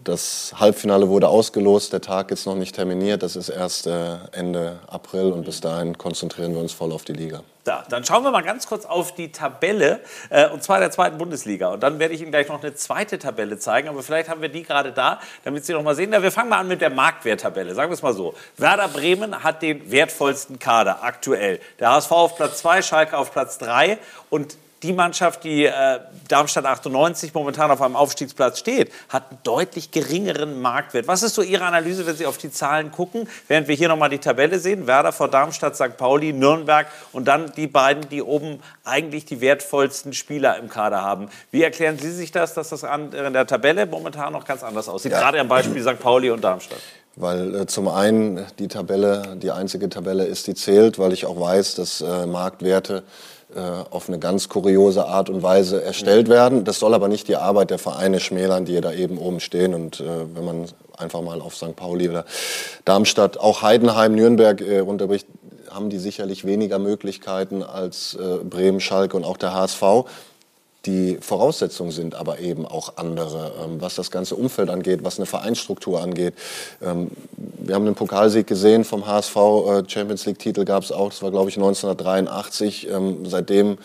das 0.03 0.53
Halbfinale 0.57 1.09
wurde 1.09 1.27
ausgelost, 1.27 1.91
der 1.91 1.99
Tag 1.99 2.31
ist 2.31 2.45
noch 2.45 2.55
nicht 2.55 2.75
terminiert, 2.75 3.23
das 3.23 3.35
ist 3.35 3.49
erst 3.49 3.87
äh, 3.87 4.15
Ende 4.31 4.79
April 4.87 5.33
und 5.33 5.43
bis 5.43 5.59
dahin 5.59 5.97
konzentrieren 5.97 6.53
wir 6.53 6.61
uns 6.61 6.71
voll 6.71 6.93
auf 6.93 7.03
die 7.03 7.11
Liga. 7.11 7.41
Da, 7.65 7.83
dann 7.89 8.05
schauen 8.05 8.23
wir 8.23 8.31
mal 8.31 8.43
ganz 8.43 8.67
kurz 8.67 8.85
auf 8.85 9.15
die 9.15 9.31
Tabelle, 9.31 10.01
äh, 10.29 10.49
und 10.49 10.63
zwar 10.63 10.79
der 10.79 10.91
zweiten 10.91 11.17
Bundesliga. 11.17 11.69
Und 11.69 11.83
dann 11.83 11.99
werde 11.99 12.13
ich 12.13 12.21
Ihnen 12.21 12.31
gleich 12.31 12.47
noch 12.47 12.61
eine 12.61 12.73
zweite 12.75 13.19
Tabelle 13.19 13.57
zeigen, 13.57 13.89
aber 13.89 14.03
vielleicht 14.03 14.29
haben 14.29 14.41
wir 14.41 14.49
die 14.49 14.63
gerade 14.63 14.91
da, 14.91 15.19
damit 15.43 15.65
Sie 15.65 15.73
noch 15.73 15.83
mal 15.83 15.95
sehen. 15.95 16.09
Na, 16.11 16.23
wir 16.23 16.31
fangen 16.31 16.49
mal 16.49 16.59
an 16.59 16.67
mit 16.67 16.81
der 16.81 16.89
Marktwerttabelle, 16.89 17.73
sagen 17.73 17.89
wir 17.89 17.95
es 17.95 18.01
mal 18.01 18.13
so. 18.13 18.33
Werder 18.57 18.87
Bremen 18.87 19.43
hat 19.43 19.61
den 19.61 19.91
wertvollsten 19.91 20.59
Kader 20.59 21.03
aktuell. 21.03 21.59
Der 21.79 21.91
HSV 21.91 22.11
auf 22.11 22.35
Platz 22.35 22.59
2, 22.59 22.81
Schalke 22.81 23.17
auf 23.17 23.31
Platz 23.31 23.57
3 23.57 23.97
und 24.29 24.57
die 24.83 24.93
Mannschaft, 24.93 25.43
die 25.43 25.65
äh, 25.65 25.99
Darmstadt 26.27 26.65
98 26.65 27.33
momentan 27.33 27.71
auf 27.71 27.81
einem 27.81 27.95
Aufstiegsplatz 27.95 28.59
steht, 28.59 28.91
hat 29.09 29.29
einen 29.29 29.39
deutlich 29.43 29.91
geringeren 29.91 30.61
Marktwert. 30.61 31.07
Was 31.07 31.23
ist 31.23 31.35
so 31.35 31.41
Ihre 31.41 31.63
Analyse, 31.63 32.05
wenn 32.05 32.15
Sie 32.15 32.25
auf 32.25 32.37
die 32.37 32.51
Zahlen 32.51 32.91
gucken? 32.91 33.27
Während 33.47 33.67
wir 33.67 33.75
hier 33.75 33.87
nochmal 33.87 34.09
die 34.09 34.19
Tabelle 34.19 34.59
sehen, 34.59 34.85
Werder 34.85 35.13
vor 35.13 35.29
Darmstadt, 35.29 35.75
St. 35.75 35.97
Pauli, 35.97 36.33
Nürnberg 36.33 36.87
und 37.13 37.27
dann 37.27 37.51
die 37.55 37.67
beiden, 37.67 38.09
die 38.09 38.21
oben 38.21 38.59
eigentlich 38.83 39.25
die 39.25 39.39
wertvollsten 39.39 40.13
Spieler 40.13 40.57
im 40.57 40.69
Kader 40.69 41.01
haben. 41.01 41.29
Wie 41.51 41.63
erklären 41.63 41.97
Sie 41.97 42.11
sich 42.11 42.31
das, 42.31 42.53
dass 42.53 42.69
das 42.69 42.83
in 42.83 43.11
der 43.11 43.47
Tabelle 43.47 43.85
momentan 43.85 44.33
noch 44.33 44.45
ganz 44.45 44.63
anders 44.63 44.89
aussieht? 44.89 45.13
Ja. 45.13 45.19
Gerade 45.19 45.39
am 45.39 45.47
Beispiel 45.47 45.81
St. 45.81 45.99
Pauli 45.99 46.29
und 46.29 46.43
Darmstadt. 46.43 46.79
Weil 47.15 47.55
äh, 47.55 47.65
zum 47.67 47.87
einen 47.87 48.45
die 48.57 48.67
Tabelle, 48.67 49.37
die 49.37 49.51
einzige 49.51 49.87
Tabelle 49.87 50.25
ist, 50.25 50.47
die 50.47 50.55
zählt, 50.55 50.97
weil 50.97 51.13
ich 51.13 51.25
auch 51.25 51.39
weiß, 51.39 51.75
dass 51.75 52.01
äh, 52.01 52.25
Marktwerte 52.25 53.03
auf 53.59 54.07
eine 54.07 54.19
ganz 54.19 54.49
kuriose 54.49 55.05
Art 55.05 55.29
und 55.29 55.43
Weise 55.43 55.83
erstellt 55.83 56.29
werden. 56.29 56.63
Das 56.63 56.79
soll 56.79 56.93
aber 56.93 57.07
nicht 57.07 57.27
die 57.27 57.35
Arbeit 57.35 57.69
der 57.69 57.79
Vereine 57.79 58.19
schmälern, 58.19 58.65
die 58.65 58.79
da 58.81 58.91
eben 58.91 59.17
oben 59.17 59.39
stehen. 59.39 59.73
Und 59.73 59.99
äh, 59.99 60.05
wenn 60.33 60.45
man 60.45 60.65
einfach 60.97 61.21
mal 61.21 61.41
auf 61.41 61.55
St. 61.55 61.75
Pauli 61.75 62.09
oder 62.09 62.25
Darmstadt, 62.85 63.37
auch 63.37 63.61
Heidenheim, 63.61 64.15
Nürnberg 64.15 64.61
äh, 64.61 64.79
runterbricht, 64.79 65.27
haben 65.69 65.89
die 65.89 65.97
sicherlich 65.97 66.45
weniger 66.45 66.79
Möglichkeiten 66.79 67.63
als 67.63 68.15
äh, 68.15 68.43
Bremen, 68.43 68.79
Schalke 68.79 69.17
und 69.17 69.23
auch 69.23 69.37
der 69.37 69.53
HSV. 69.53 70.05
Die 70.85 71.17
Voraussetzungen 71.21 71.91
sind 71.91 72.13
aber 72.13 72.39
eben 72.39 72.65
auch 72.65 72.97
andere, 72.97 73.53
ähm, 73.63 73.79
was 73.79 73.95
das 73.95 74.11
ganze 74.11 74.35
Umfeld 74.35 74.69
angeht, 74.69 74.99
was 75.03 75.17
eine 75.17 75.25
Vereinsstruktur 75.25 76.01
angeht. 76.01 76.33
Ähm, 76.81 77.11
wir 77.37 77.75
haben 77.75 77.85
den 77.85 77.95
Pokalsieg 77.95 78.47
gesehen 78.47 78.83
vom 78.83 79.07
HSV, 79.07 79.35
äh, 79.35 79.83
Champions 79.87 80.25
League-Titel 80.25 80.65
gab 80.65 80.83
es 80.83 80.91
auch, 80.91 81.09
das 81.09 81.21
war 81.21 81.31
glaube 81.31 81.49
ich 81.49 81.55
1983. 81.55 82.89
Ähm, 82.89 83.25
seitdem 83.25 83.77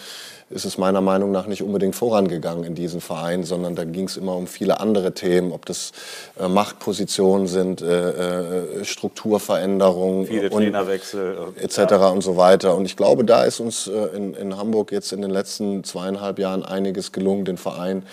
ist 0.51 0.65
es 0.65 0.79
meiner 0.79 1.01
Meinung 1.01 1.31
nach 1.31 1.47
nicht 1.47 1.63
unbedingt 1.63 1.95
vorangegangen 1.95 2.65
in 2.65 2.75
diesem 2.75 3.01
Verein, 3.01 3.45
sondern 3.45 3.75
da 3.75 3.85
ging 3.85 4.07
es 4.07 4.17
immer 4.17 4.35
um 4.37 4.47
viele 4.47 4.81
andere 4.81 5.13
Themen, 5.13 5.53
ob 5.53 5.67
das 5.67 5.93
äh, 6.41 6.49
Machtpositionen 6.49 7.47
sind, 7.47 7.83
äh, 7.83 8.81
äh, 8.81 8.85
Strukturveränderungen 8.85 10.27
viele 10.27 10.51
und, 10.51 10.63
Trainerwechsel 10.63 11.37
etc. 11.57 11.79
Ja. 11.79 12.09
und 12.09 12.23
so 12.23 12.37
weiter. 12.37 12.77
Und 12.77 12.87
ich 12.87 12.97
glaube, 12.97 13.25
da 13.25 13.45
ist 13.45 13.61
uns 13.61 13.87
äh, 13.87 14.17
in, 14.17 14.35
in 14.35 14.57
Hamburg 14.57 14.93
jetzt 14.93 15.13
in 15.13 15.21
den 15.21 15.31
letzten 15.31 15.85
zweieinhalb 15.85 16.39
Jahren 16.39 16.65
einiges 16.65 17.13
gelungen, 17.13 17.45
den 17.45 17.59
Verein 17.59 18.05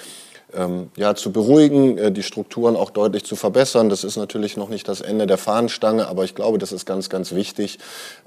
ähm, 0.56 0.90
ja, 0.96 1.16
zu 1.16 1.32
beruhigen, 1.32 1.98
äh, 1.98 2.12
die 2.12 2.24
Strukturen 2.24 2.76
auch 2.76 2.90
deutlich 2.90 3.26
zu 3.26 3.36
verbessern. 3.36 3.90
Das 3.90 4.04
ist 4.04 4.18
natürlich 4.18 4.58
noch 4.58 4.70
nicht 4.70 4.88
das 4.88 5.02
Ende 5.02 5.28
der 5.28 5.38
Fahnenstange, 5.38 6.08
aber 6.08 6.24
ich 6.24 6.36
glaube, 6.36 6.58
das 6.58 6.72
ist 6.72 6.86
ganz, 6.86 7.10
ganz 7.10 7.34
wichtig, 7.34 7.80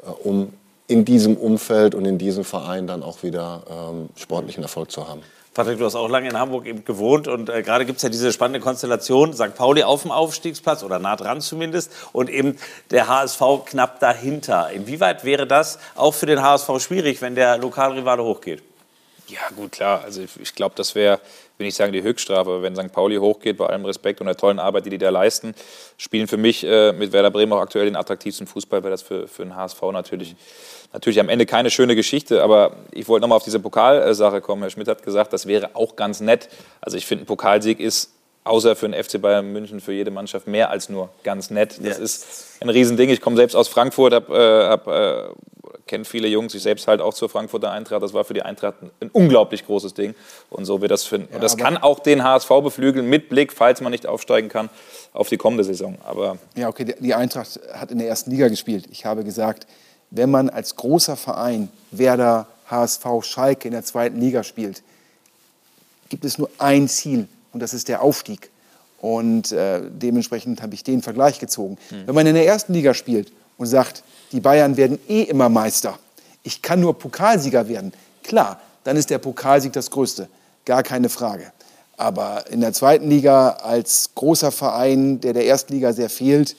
äh, 0.02 0.10
um 0.26 0.52
in 0.88 1.04
diesem 1.04 1.36
Umfeld 1.36 1.94
und 1.94 2.04
in 2.06 2.18
diesem 2.18 2.44
Verein 2.44 2.86
dann 2.86 3.02
auch 3.02 3.22
wieder 3.22 3.62
ähm, 3.70 4.08
sportlichen 4.16 4.62
Erfolg 4.62 4.90
zu 4.90 5.06
haben. 5.06 5.22
Patrick, 5.54 5.78
du 5.78 5.84
hast 5.84 5.96
auch 5.96 6.08
lange 6.08 6.28
in 6.28 6.38
Hamburg 6.38 6.66
eben 6.66 6.84
gewohnt 6.84 7.26
und 7.26 7.50
äh, 7.50 7.62
gerade 7.62 7.84
gibt 7.84 7.96
es 7.96 8.02
ja 8.02 8.08
diese 8.08 8.32
spannende 8.32 8.60
Konstellation, 8.60 9.34
St. 9.34 9.54
Pauli 9.54 9.82
auf 9.82 10.02
dem 10.02 10.12
Aufstiegsplatz 10.12 10.82
oder 10.82 10.98
nah 10.98 11.16
dran 11.16 11.40
zumindest 11.40 11.90
und 12.12 12.30
eben 12.30 12.56
der 12.90 13.08
HSV 13.08 13.42
knapp 13.66 14.00
dahinter. 14.00 14.70
Inwieweit 14.70 15.24
wäre 15.24 15.46
das 15.46 15.78
auch 15.94 16.14
für 16.14 16.26
den 16.26 16.42
HSV 16.42 16.70
schwierig, 16.78 17.20
wenn 17.22 17.34
der 17.34 17.58
Lokalrivale 17.58 18.22
hochgeht? 18.22 18.62
Ja, 19.28 19.40
gut, 19.54 19.72
klar. 19.72 20.02
Also 20.04 20.22
ich, 20.22 20.30
ich 20.40 20.54
glaube, 20.54 20.74
das 20.74 20.94
wäre, 20.94 21.20
will 21.58 21.66
ich 21.66 21.74
sagen, 21.74 21.92
die 21.92 22.02
Höchststrafe. 22.02 22.62
Wenn 22.62 22.74
St. 22.74 22.90
Pauli 22.92 23.16
hochgeht, 23.16 23.58
bei 23.58 23.66
allem 23.66 23.84
Respekt 23.84 24.20
und 24.20 24.26
der 24.26 24.36
tollen 24.36 24.58
Arbeit, 24.58 24.86
die 24.86 24.90
die 24.90 24.98
da 24.98 25.10
leisten, 25.10 25.54
spielen 25.98 26.28
für 26.28 26.38
mich 26.38 26.64
äh, 26.64 26.92
mit 26.92 27.12
Werder 27.12 27.30
Bremen 27.30 27.52
auch 27.52 27.60
aktuell 27.60 27.84
den 27.84 27.96
attraktivsten 27.96 28.46
Fußball, 28.46 28.82
wäre 28.82 28.90
das 28.90 29.02
für, 29.02 29.28
für 29.28 29.42
den 29.42 29.54
HSV 29.54 29.82
natürlich, 29.92 30.34
natürlich 30.94 31.20
am 31.20 31.28
Ende 31.28 31.44
keine 31.44 31.70
schöne 31.70 31.94
Geschichte. 31.94 32.42
Aber 32.42 32.76
ich 32.90 33.06
wollte 33.06 33.20
nochmal 33.20 33.36
auf 33.36 33.44
diese 33.44 33.60
Pokalsache 33.60 34.40
kommen. 34.40 34.62
Herr 34.62 34.70
Schmidt 34.70 34.88
hat 34.88 35.02
gesagt, 35.02 35.34
das 35.34 35.46
wäre 35.46 35.70
auch 35.74 35.94
ganz 35.94 36.20
nett. 36.20 36.48
Also 36.80 36.96
ich 36.96 37.04
finde, 37.04 37.24
ein 37.24 37.26
Pokalsieg 37.26 37.80
ist 37.80 38.10
außer 38.48 38.76
für 38.76 38.88
den 38.88 39.02
FC 39.02 39.20
Bayern 39.20 39.52
München 39.52 39.80
für 39.80 39.92
jede 39.92 40.10
Mannschaft 40.10 40.46
mehr 40.46 40.70
als 40.70 40.88
nur 40.88 41.10
ganz 41.22 41.50
nett. 41.50 41.78
Das 41.82 41.98
ja. 41.98 42.04
ist 42.04 42.56
ein 42.60 42.68
Riesending. 42.68 43.10
Ich 43.10 43.20
komme 43.20 43.36
selbst 43.36 43.54
aus 43.54 43.68
Frankfurt, 43.68 44.12
habe 44.12 44.34
äh, 44.34 44.68
hab, 44.68 44.86
äh, 44.88 45.28
kenne 45.86 46.04
viele 46.04 46.28
Jungs, 46.28 46.54
ich 46.54 46.62
selbst 46.62 46.86
halt 46.86 47.00
auch 47.00 47.14
zur 47.14 47.28
Frankfurter 47.28 47.72
Eintracht. 47.72 48.02
Das 48.02 48.14
war 48.14 48.24
für 48.24 48.34
die 48.34 48.42
Eintracht 48.42 48.74
ein 49.00 49.10
unglaublich 49.12 49.66
großes 49.66 49.94
Ding. 49.94 50.14
Und 50.50 50.64
so 50.64 50.80
wird 50.80 50.92
das 50.92 51.04
finden. 51.04 51.28
Ja, 51.30 51.36
und 51.36 51.42
das 51.42 51.56
kann 51.56 51.76
auch 51.76 51.98
den 51.98 52.22
HSV 52.22 52.48
beflügeln 52.62 53.06
mit 53.06 53.28
Blick, 53.28 53.52
falls 53.52 53.80
man 53.80 53.90
nicht 53.90 54.06
aufsteigen 54.06 54.48
kann, 54.48 54.70
auf 55.12 55.28
die 55.28 55.36
kommende 55.36 55.64
Saison. 55.64 55.96
Aber 56.04 56.38
ja, 56.54 56.68
okay, 56.68 56.94
die 56.98 57.14
Eintracht 57.14 57.58
hat 57.72 57.90
in 57.90 57.98
der 57.98 58.08
ersten 58.08 58.30
Liga 58.30 58.48
gespielt. 58.48 58.86
Ich 58.90 59.04
habe 59.04 59.24
gesagt, 59.24 59.66
wenn 60.10 60.30
man 60.30 60.48
als 60.48 60.76
großer 60.76 61.16
Verein 61.16 61.68
Werder, 61.90 62.46
HSV, 62.70 63.04
Schalke 63.22 63.68
in 63.68 63.72
der 63.72 63.84
zweiten 63.84 64.20
Liga 64.20 64.44
spielt, 64.44 64.82
gibt 66.08 66.24
es 66.24 66.38
nur 66.38 66.50
ein 66.58 66.88
Ziel 66.88 67.28
und 67.58 67.62
das 67.62 67.74
ist 67.74 67.88
der 67.88 68.02
Aufstieg. 68.02 68.50
Und 69.00 69.50
äh, 69.50 69.80
dementsprechend 69.90 70.62
habe 70.62 70.74
ich 70.74 70.84
den 70.84 71.02
Vergleich 71.02 71.40
gezogen. 71.40 71.76
Mhm. 71.90 72.06
Wenn 72.06 72.14
man 72.14 72.26
in 72.28 72.34
der 72.34 72.46
ersten 72.46 72.72
Liga 72.72 72.94
spielt 72.94 73.32
und 73.56 73.66
sagt, 73.66 74.04
die 74.30 74.38
Bayern 74.38 74.76
werden 74.76 75.00
eh 75.08 75.22
immer 75.22 75.48
Meister. 75.48 75.98
Ich 76.44 76.62
kann 76.62 76.78
nur 76.78 76.96
Pokalsieger 76.96 77.66
werden. 77.66 77.92
Klar, 78.22 78.60
dann 78.84 78.96
ist 78.96 79.10
der 79.10 79.18
Pokalsieg 79.18 79.72
das 79.72 79.90
Größte. 79.90 80.28
Gar 80.64 80.84
keine 80.84 81.08
Frage. 81.08 81.50
Aber 81.96 82.44
in 82.48 82.60
der 82.60 82.72
zweiten 82.72 83.10
Liga 83.10 83.50
als 83.50 84.10
großer 84.14 84.52
Verein, 84.52 85.20
der 85.20 85.32
der 85.32 85.46
ersten 85.46 85.72
Liga 85.72 85.92
sehr 85.92 86.10
fehlt, 86.10 86.54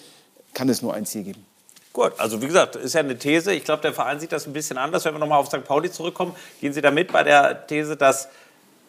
kann 0.53 0.67
es 0.67 0.81
nur 0.81 0.93
ein 0.93 1.05
Ziel 1.05 1.23
geben. 1.23 1.45
Gut, 1.93 2.11
also 2.17 2.41
wie 2.41 2.47
gesagt, 2.47 2.75
ist 2.75 2.93
ja 2.93 2.99
eine 2.99 3.17
These. 3.17 3.53
Ich 3.53 3.63
glaube, 3.63 3.81
der 3.81 3.93
Verein 3.93 4.19
sieht 4.19 4.33
das 4.33 4.45
ein 4.47 4.53
bisschen 4.53 4.77
anders. 4.77 5.05
Wenn 5.05 5.13
wir 5.13 5.19
nochmal 5.19 5.39
auf 5.39 5.47
St. 5.47 5.63
Pauli 5.63 5.89
zurückkommen, 5.89 6.35
gehen 6.59 6.73
Sie 6.73 6.81
da 6.81 6.91
mit 6.91 7.11
bei 7.11 7.23
der 7.23 7.67
These, 7.67 7.95
dass, 7.95 8.27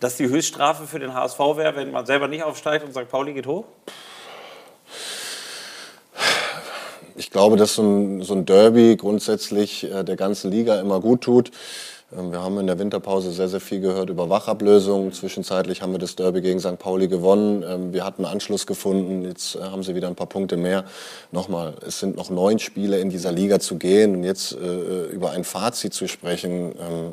dass 0.01 0.17
die 0.17 0.29
Höchststrafe 0.29 0.87
für 0.87 0.99
den 0.99 1.15
HSV 1.15 1.39
wäre, 1.39 1.77
wenn 1.77 1.93
man 1.93 2.07
selber 2.07 2.27
nicht 2.27 2.43
aufsteigt 2.43 2.85
und 2.85 2.93
St. 2.93 3.09
Pauli 3.09 3.35
geht 3.35 3.47
hoch? 3.47 3.65
ich 7.21 7.31
glaube, 7.31 7.57
dass 7.57 7.75
so 7.75 7.83
ein, 7.83 8.23
so 8.23 8.35
ein 8.35 8.47
Derby 8.47 8.97
grundsätzlich 8.97 9.85
äh, 9.85 10.03
der 10.05 10.17
ganzen 10.17 10.51
Liga 10.51 10.81
immer 10.81 11.01
gut 11.01 11.21
tut. 11.21 11.51
Ähm, 12.17 12.33
wir 12.33 12.41
haben 12.41 12.59
in 12.59 12.67
der 12.67 12.79
Winterpause 12.79 13.31
sehr, 13.31 13.49
sehr 13.49 13.61
viel 13.61 13.81
gehört 13.81 14.11
über 14.11 14.31
Wachablösungen. 14.31 15.13
Zwischenzeitlich 15.13 15.83
haben 15.83 15.93
wir 15.93 15.99
das 15.99 16.17
Derby 16.17 16.41
gegen 16.41 16.61
St. 16.61 16.79
Pauli 16.79 17.09
gewonnen. 17.09 17.63
Ähm, 17.63 17.93
wir 17.93 18.05
hatten 18.05 18.25
Anschluss 18.25 18.67
gefunden. 18.67 19.23
Jetzt 19.23 19.55
äh, 19.55 19.61
haben 19.61 19.83
sie 19.83 19.95
wieder 19.95 20.09
ein 20.09 20.15
paar 20.15 20.29
Punkte 20.29 20.57
mehr. 20.57 20.85
Nochmal, 21.31 21.75
es 21.87 22.01
sind 22.01 22.17
noch 22.17 22.31
neun 22.31 22.59
Spiele 22.59 22.99
in 22.99 23.11
dieser 23.11 23.33
Liga 23.33 23.61
zu 23.61 23.77
gehen. 23.77 24.17
Und 24.17 24.25
jetzt 24.25 24.53
äh, 24.53 25.05
über 25.11 25.31
ein 25.31 25.45
Fazit 25.45 25.93
zu 25.93 26.09
sprechen, 26.09 26.75
ähm, 26.81 27.13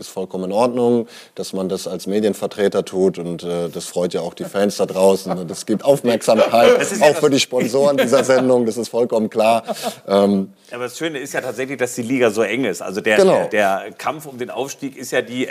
ist 0.00 0.08
vollkommen 0.08 0.44
in 0.44 0.52
Ordnung, 0.52 1.06
dass 1.34 1.52
man 1.52 1.68
das 1.68 1.86
als 1.86 2.06
Medienvertreter 2.06 2.84
tut. 2.84 3.18
Und 3.18 3.42
äh, 3.42 3.68
das 3.68 3.84
freut 3.84 4.14
ja 4.14 4.22
auch 4.22 4.34
die 4.34 4.44
Fans 4.44 4.76
da 4.76 4.86
draußen. 4.86 5.30
Und 5.38 5.50
das 5.50 5.66
gibt 5.66 5.84
Aufmerksamkeit, 5.84 6.78
auch 7.02 7.16
für 7.16 7.30
die 7.30 7.40
Sponsoren 7.40 7.96
dieser 7.98 8.24
Sendung. 8.24 8.66
Das 8.66 8.76
ist 8.76 8.88
vollkommen 8.88 9.30
klar. 9.30 9.62
Ähm, 10.08 10.52
aber 10.72 10.84
das 10.84 10.96
Schöne 10.96 11.18
ist 11.18 11.34
ja 11.34 11.40
tatsächlich, 11.40 11.78
dass 11.78 11.94
die 11.94 12.02
Liga 12.02 12.30
so 12.30 12.42
eng 12.42 12.64
ist. 12.64 12.80
Also 12.82 13.00
der, 13.00 13.16
genau. 13.16 13.48
der, 13.50 13.80
der 13.84 13.92
Kampf 13.96 14.26
um 14.26 14.38
den 14.38 14.50
Aufstieg 14.50 14.96
ist 14.96 15.10
ja 15.10 15.20
die 15.22 15.48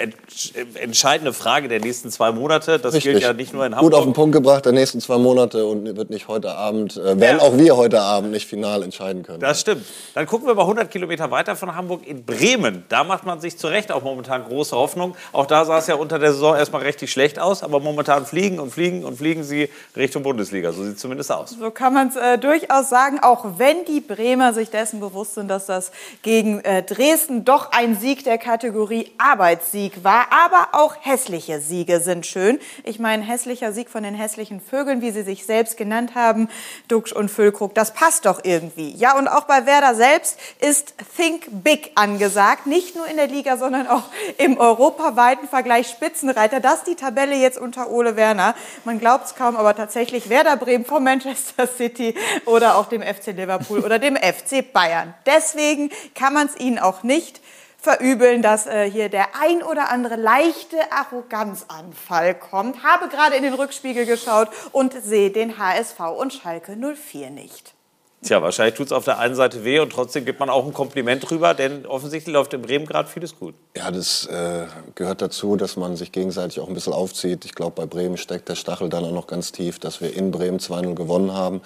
entscheidende 0.76 1.34
Frage 1.34 1.68
der 1.68 1.80
nächsten 1.80 2.10
zwei 2.10 2.32
Monate. 2.32 2.80
Das 2.80 2.94
Richtig. 2.94 3.14
gilt 3.14 3.24
ja 3.24 3.34
nicht 3.34 3.54
nur 3.54 3.66
in 3.66 3.76
Hamburg. 3.76 3.92
Gut 3.92 4.00
auf 4.00 4.06
den 4.06 4.14
Punkt 4.14 4.34
gebracht, 4.34 4.66
der 4.66 4.72
nächsten 4.72 5.02
zwei 5.02 5.18
Monate 5.18 5.66
und 5.66 5.98
wird 5.98 6.10
nicht 6.10 6.28
heute 6.28 6.54
Abend, 6.54 6.98
äh, 6.98 7.20
werden 7.20 7.38
ja. 7.38 7.40
auch 7.40 7.58
wir 7.58 7.78
heute 7.78 8.02
Abend 8.02 8.32
nicht 8.32 8.48
final 8.48 8.84
entscheiden 8.84 9.24
können. 9.24 9.40
Das 9.40 9.62
stimmt. 9.62 9.86
Dann 10.14 10.26
gucken 10.26 10.48
wir 10.48 10.56
mal 10.56 10.62
100 10.62 10.90
Kilometer 10.90 11.30
weiter 11.32 11.56
von 11.56 11.76
Hamburg 11.76 12.08
in 12.08 12.24
Bremen. 12.24 12.86
Da 12.90 13.04
macht 13.04 13.26
man 13.26 13.42
sich 13.42 13.58
zu 13.58 13.68
Recht 13.68 13.92
auch 13.92 14.04
momentan 14.04 14.39
momentan 14.40 14.50
große 14.50 14.76
Hoffnung. 14.76 15.16
Auch 15.32 15.46
da 15.46 15.66
sah 15.66 15.78
es 15.78 15.88
ja 15.88 15.96
unter 15.96 16.20
der 16.20 16.34
Saison 16.34 16.56
erstmal 16.56 16.82
richtig 16.84 17.12
schlecht 17.12 17.40
aus, 17.40 17.64
aber 17.64 17.80
momentan 17.80 18.26
fliegen 18.26 18.60
und 18.60 18.72
fliegen 18.72 19.04
und 19.04 19.18
fliegen 19.18 19.44
sie 19.44 19.70
Richtung 19.96 20.24
Bundesliga. 20.24 20.72
So 20.72 20.84
sieht 20.84 20.96
es 20.96 21.02
zumindest 21.02 21.32
aus. 21.32 21.52
So 21.52 21.72
kann 21.72 21.94
man 21.94 22.10
es 22.10 22.16
äh, 22.16 22.38
durchaus 22.38 22.90
sagen, 22.90 23.20
auch 23.22 23.46
wenn 23.58 23.86
die 23.86 24.02
Bremer 24.02 24.54
sich 24.54 24.70
dessen 24.70 25.00
bewusst 25.00 25.36
sind, 25.36 25.48
dass 25.48 25.66
das 25.66 25.92
gegen 26.22 26.60
äh, 26.62 26.84
Dresden 26.84 27.46
doch 27.46 27.72
ein 27.72 28.00
Sieg 28.00 28.24
der 28.24 28.38
Kategorie 28.38 29.12
Arbeitssieg 29.18 30.04
war. 30.04 30.28
Aber 30.46 30.80
auch 30.80 30.96
hässliche 31.02 31.60
Siege 31.60 32.00
sind 32.00 32.26
schön. 32.26 32.60
Ich 32.84 33.00
meine, 33.00 33.24
hässlicher 33.24 33.72
Sieg 33.72 33.90
von 33.90 34.04
den 34.04 34.14
hässlichen 34.14 34.62
Vögeln, 34.62 35.02
wie 35.02 35.12
sie 35.12 35.24
sich 35.24 35.46
selbst 35.46 35.78
genannt 35.78 36.16
haben, 36.16 36.50
Duxch 36.88 37.14
und 37.14 37.30
Füllkrug, 37.30 37.74
das 37.76 37.94
passt 37.94 38.26
doch 38.26 38.42
irgendwie. 38.44 38.92
Ja, 38.96 39.18
und 39.18 39.28
auch 39.28 39.46
bei 39.46 39.66
Werder 39.66 39.96
selbst 39.96 40.38
ist 40.60 40.94
Think 41.16 41.48
Big 41.64 41.92
angesagt. 41.96 42.68
Nicht 42.68 42.96
nur 42.96 43.08
in 43.08 43.18
der 43.18 43.28
Liga, 43.28 43.58
sondern 43.58 43.88
auch 43.88 44.04
im 44.38 44.58
europaweiten 44.58 45.48
Vergleich 45.48 45.88
Spitzenreiter. 45.88 46.60
Das 46.60 46.80
ist 46.80 46.88
die 46.88 46.96
Tabelle 46.96 47.36
jetzt 47.36 47.58
unter 47.58 47.90
Ole 47.90 48.16
Werner. 48.16 48.56
Man 48.86 49.00
glaubt 49.00 49.26
es 49.26 49.36
kaum, 49.36 49.56
aber 49.56 49.76
tatsächlich 49.76 50.30
Werder 50.30 50.58
Bremen 50.58 50.86
vor 50.86 51.00
Manchester 51.00 51.68
City 51.68 52.16
oder 52.46 52.78
auch 52.78 52.88
dem 52.88 53.02
FC 53.02 53.28
Liverpool 53.28 53.80
oder 53.80 54.00
dem 54.00 54.16
FC 54.16 54.72
Bayern. 54.72 55.14
Deswegen 55.26 55.90
kann 56.16 56.34
man 56.34 56.48
es 56.48 56.60
ihnen 56.60 56.80
auch 56.80 57.04
nicht 57.04 57.42
verübeln, 57.82 58.42
dass 58.42 58.68
äh, 58.68 58.90
hier 58.90 59.10
der 59.10 59.30
ein 59.42 59.64
oder 59.64 59.90
andere 59.90 60.16
leichte 60.16 60.92
Arroganzanfall 60.92 62.36
kommt. 62.36 62.84
Habe 62.84 63.08
gerade 63.08 63.36
in 63.36 63.44
den 63.44 63.54
Rückspiegel 63.54 64.06
geschaut 64.06 64.50
und 64.72 64.94
sehe 65.02 65.32
den 65.32 65.58
HSV 65.58 66.00
und 66.18 66.34
Schalke 66.34 66.76
04 66.76 67.30
nicht. 67.30 67.74
Tja, 68.22 68.42
wahrscheinlich 68.42 68.76
tut 68.76 68.88
es 68.88 68.92
auf 68.92 69.06
der 69.06 69.18
einen 69.18 69.34
Seite 69.34 69.64
weh 69.64 69.80
und 69.80 69.94
trotzdem 69.94 70.26
gibt 70.26 70.42
man 70.42 70.50
auch 70.50 70.66
ein 70.66 70.74
Kompliment 70.74 71.30
drüber, 71.30 71.54
denn 71.54 71.86
offensichtlich 71.86 72.34
läuft 72.34 72.54
in 72.54 72.62
Bremen 72.62 72.86
gerade 72.86 73.08
vieles 73.08 73.40
gut. 73.40 73.56
Ja, 73.78 73.90
das 73.92 74.26
äh, 74.26 74.66
gehört 74.96 75.22
dazu, 75.22 75.56
dass 75.56 75.78
man 75.78 75.96
sich 75.96 76.12
gegenseitig 76.12 76.60
auch 76.60 76.68
ein 76.68 76.74
bisschen 76.74 76.92
aufzieht. 76.92 77.46
Ich 77.46 77.56
glaube, 77.56 77.76
bei 77.78 77.86
Bremen 77.86 78.18
steckt 78.18 78.50
der 78.50 78.56
Stachel 78.56 78.90
dann 78.90 79.06
auch 79.06 79.14
noch 79.14 79.28
ganz 79.28 79.54
tief, 79.54 79.80
dass 79.80 80.02
wir 80.02 80.14
in 80.14 80.32
Bremen 80.32 80.60
2-0 80.60 80.96
gewonnen 80.96 81.34
haben. 81.34 81.62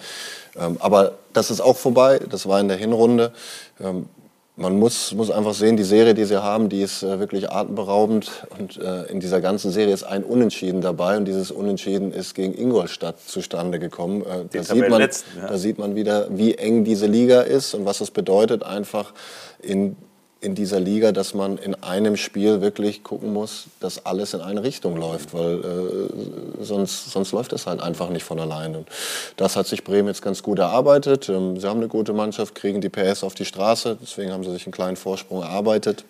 Ähm, 0.56 0.76
aber 0.78 1.18
das 1.32 1.50
ist 1.50 1.60
auch 1.60 1.76
vorbei, 1.76 2.20
das 2.30 2.46
war 2.46 2.60
in 2.60 2.68
der 2.68 2.76
Hinrunde. 2.76 3.32
Ähm, 3.80 4.08
man 4.56 4.78
muss, 4.78 5.12
muss 5.12 5.30
einfach 5.30 5.54
sehen, 5.54 5.76
die 5.76 5.82
Serie, 5.84 6.14
die 6.14 6.24
sie 6.24 6.40
haben, 6.40 6.68
die 6.68 6.82
ist 6.82 7.02
äh, 7.02 7.18
wirklich 7.18 7.50
atemberaubend. 7.50 8.46
Und 8.56 8.76
äh, 8.76 9.04
in 9.06 9.18
dieser 9.18 9.40
ganzen 9.40 9.72
Serie 9.72 9.92
ist 9.92 10.04
ein 10.04 10.22
Unentschieden 10.22 10.80
dabei. 10.80 11.16
Und 11.16 11.24
dieses 11.24 11.50
Unentschieden 11.50 12.12
ist 12.12 12.34
gegen 12.34 12.54
Ingolstadt 12.54 13.18
zustande 13.20 13.80
gekommen. 13.80 14.22
Äh, 14.22 14.44
da, 14.52 14.62
sieht 14.62 14.88
man, 14.88 15.00
ja. 15.00 15.08
da 15.48 15.58
sieht 15.58 15.78
man 15.78 15.96
wieder, 15.96 16.28
wie 16.30 16.54
eng 16.54 16.84
diese 16.84 17.06
Liga 17.06 17.40
ist 17.40 17.74
und 17.74 17.84
was 17.84 18.00
es 18.00 18.12
bedeutet, 18.12 18.62
einfach 18.62 19.12
in 19.60 19.96
in 20.44 20.54
dieser 20.54 20.78
Liga, 20.78 21.12
dass 21.12 21.34
man 21.34 21.58
in 21.58 21.74
einem 21.82 22.16
Spiel 22.16 22.60
wirklich 22.60 23.02
gucken 23.02 23.32
muss, 23.32 23.64
dass 23.80 24.04
alles 24.04 24.34
in 24.34 24.40
eine 24.40 24.62
Richtung 24.62 24.96
läuft, 24.96 25.32
weil 25.32 25.60
äh, 25.60 26.64
sonst, 26.64 27.10
sonst 27.10 27.32
läuft 27.32 27.52
es 27.52 27.66
halt 27.66 27.80
einfach 27.80 28.10
nicht 28.10 28.24
von 28.24 28.38
alleine. 28.38 28.78
Und 28.78 28.88
das 29.36 29.56
hat 29.56 29.66
sich 29.66 29.82
Bremen 29.84 30.08
jetzt 30.08 30.22
ganz 30.22 30.42
gut 30.42 30.58
erarbeitet. 30.58 31.28
Ähm, 31.28 31.58
sie 31.58 31.66
haben 31.66 31.78
eine 31.78 31.88
gute 31.88 32.12
Mannschaft, 32.12 32.54
kriegen 32.54 32.80
die 32.80 32.90
PS 32.90 33.24
auf 33.24 33.34
die 33.34 33.44
Straße, 33.44 33.96
deswegen 34.00 34.32
haben 34.32 34.44
sie 34.44 34.52
sich 34.52 34.66
einen 34.66 34.72
kleinen 34.72 34.96
Vorsprung 34.96 35.42
erarbeitet. 35.42 36.04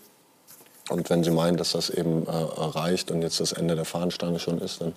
Und 0.91 1.09
wenn 1.09 1.25
Sie 1.25 1.31
meinen, 1.31 1.57
dass 1.57 1.73
das 1.73 1.89
eben 1.89 2.27
äh, 2.27 2.31
reicht 2.31 3.11
und 3.11 3.23
jetzt 3.23 3.41
das 3.41 3.53
Ende 3.53 3.75
der 3.75 3.87
Fahnenstange 3.87 4.39
schon 4.39 4.59
ist, 4.59 4.83
dann 4.83 4.93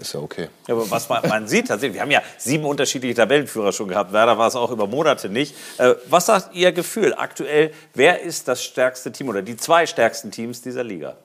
ist 0.00 0.14
ja 0.14 0.20
okay. 0.20 0.48
Ja, 0.66 0.74
aber 0.74 0.90
was 0.90 1.08
man, 1.08 1.28
man 1.28 1.46
sieht 1.46 1.68
tatsächlich, 1.68 1.94
wir 1.94 2.02
haben 2.02 2.10
ja 2.10 2.22
sieben 2.38 2.64
unterschiedliche 2.64 3.14
Tabellenführer 3.14 3.72
schon 3.72 3.86
gehabt. 3.86 4.12
Werder 4.12 4.36
war 4.36 4.48
es 4.48 4.56
auch 4.56 4.72
über 4.72 4.88
Monate 4.88 5.28
nicht. 5.28 5.54
Äh, 5.78 5.94
was 6.08 6.26
sagt 6.26 6.54
Ihr 6.56 6.72
Gefühl 6.72 7.14
aktuell? 7.14 7.72
Wer 7.94 8.22
ist 8.22 8.48
das 8.48 8.64
stärkste 8.64 9.12
Team 9.12 9.28
oder 9.28 9.42
die 9.42 9.56
zwei 9.56 9.86
stärksten 9.86 10.32
Teams 10.32 10.60
dieser 10.60 10.82
Liga? 10.82 11.16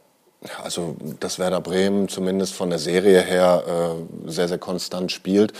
Also, 0.63 0.95
dass 1.19 1.39
Werder 1.39 1.61
Bremen 1.61 2.09
zumindest 2.09 2.53
von 2.53 2.69
der 2.69 2.79
Serie 2.79 3.21
her 3.21 3.63
äh, 4.25 4.29
sehr, 4.29 4.47
sehr 4.47 4.59
konstant 4.59 5.11
spielt. 5.11 5.53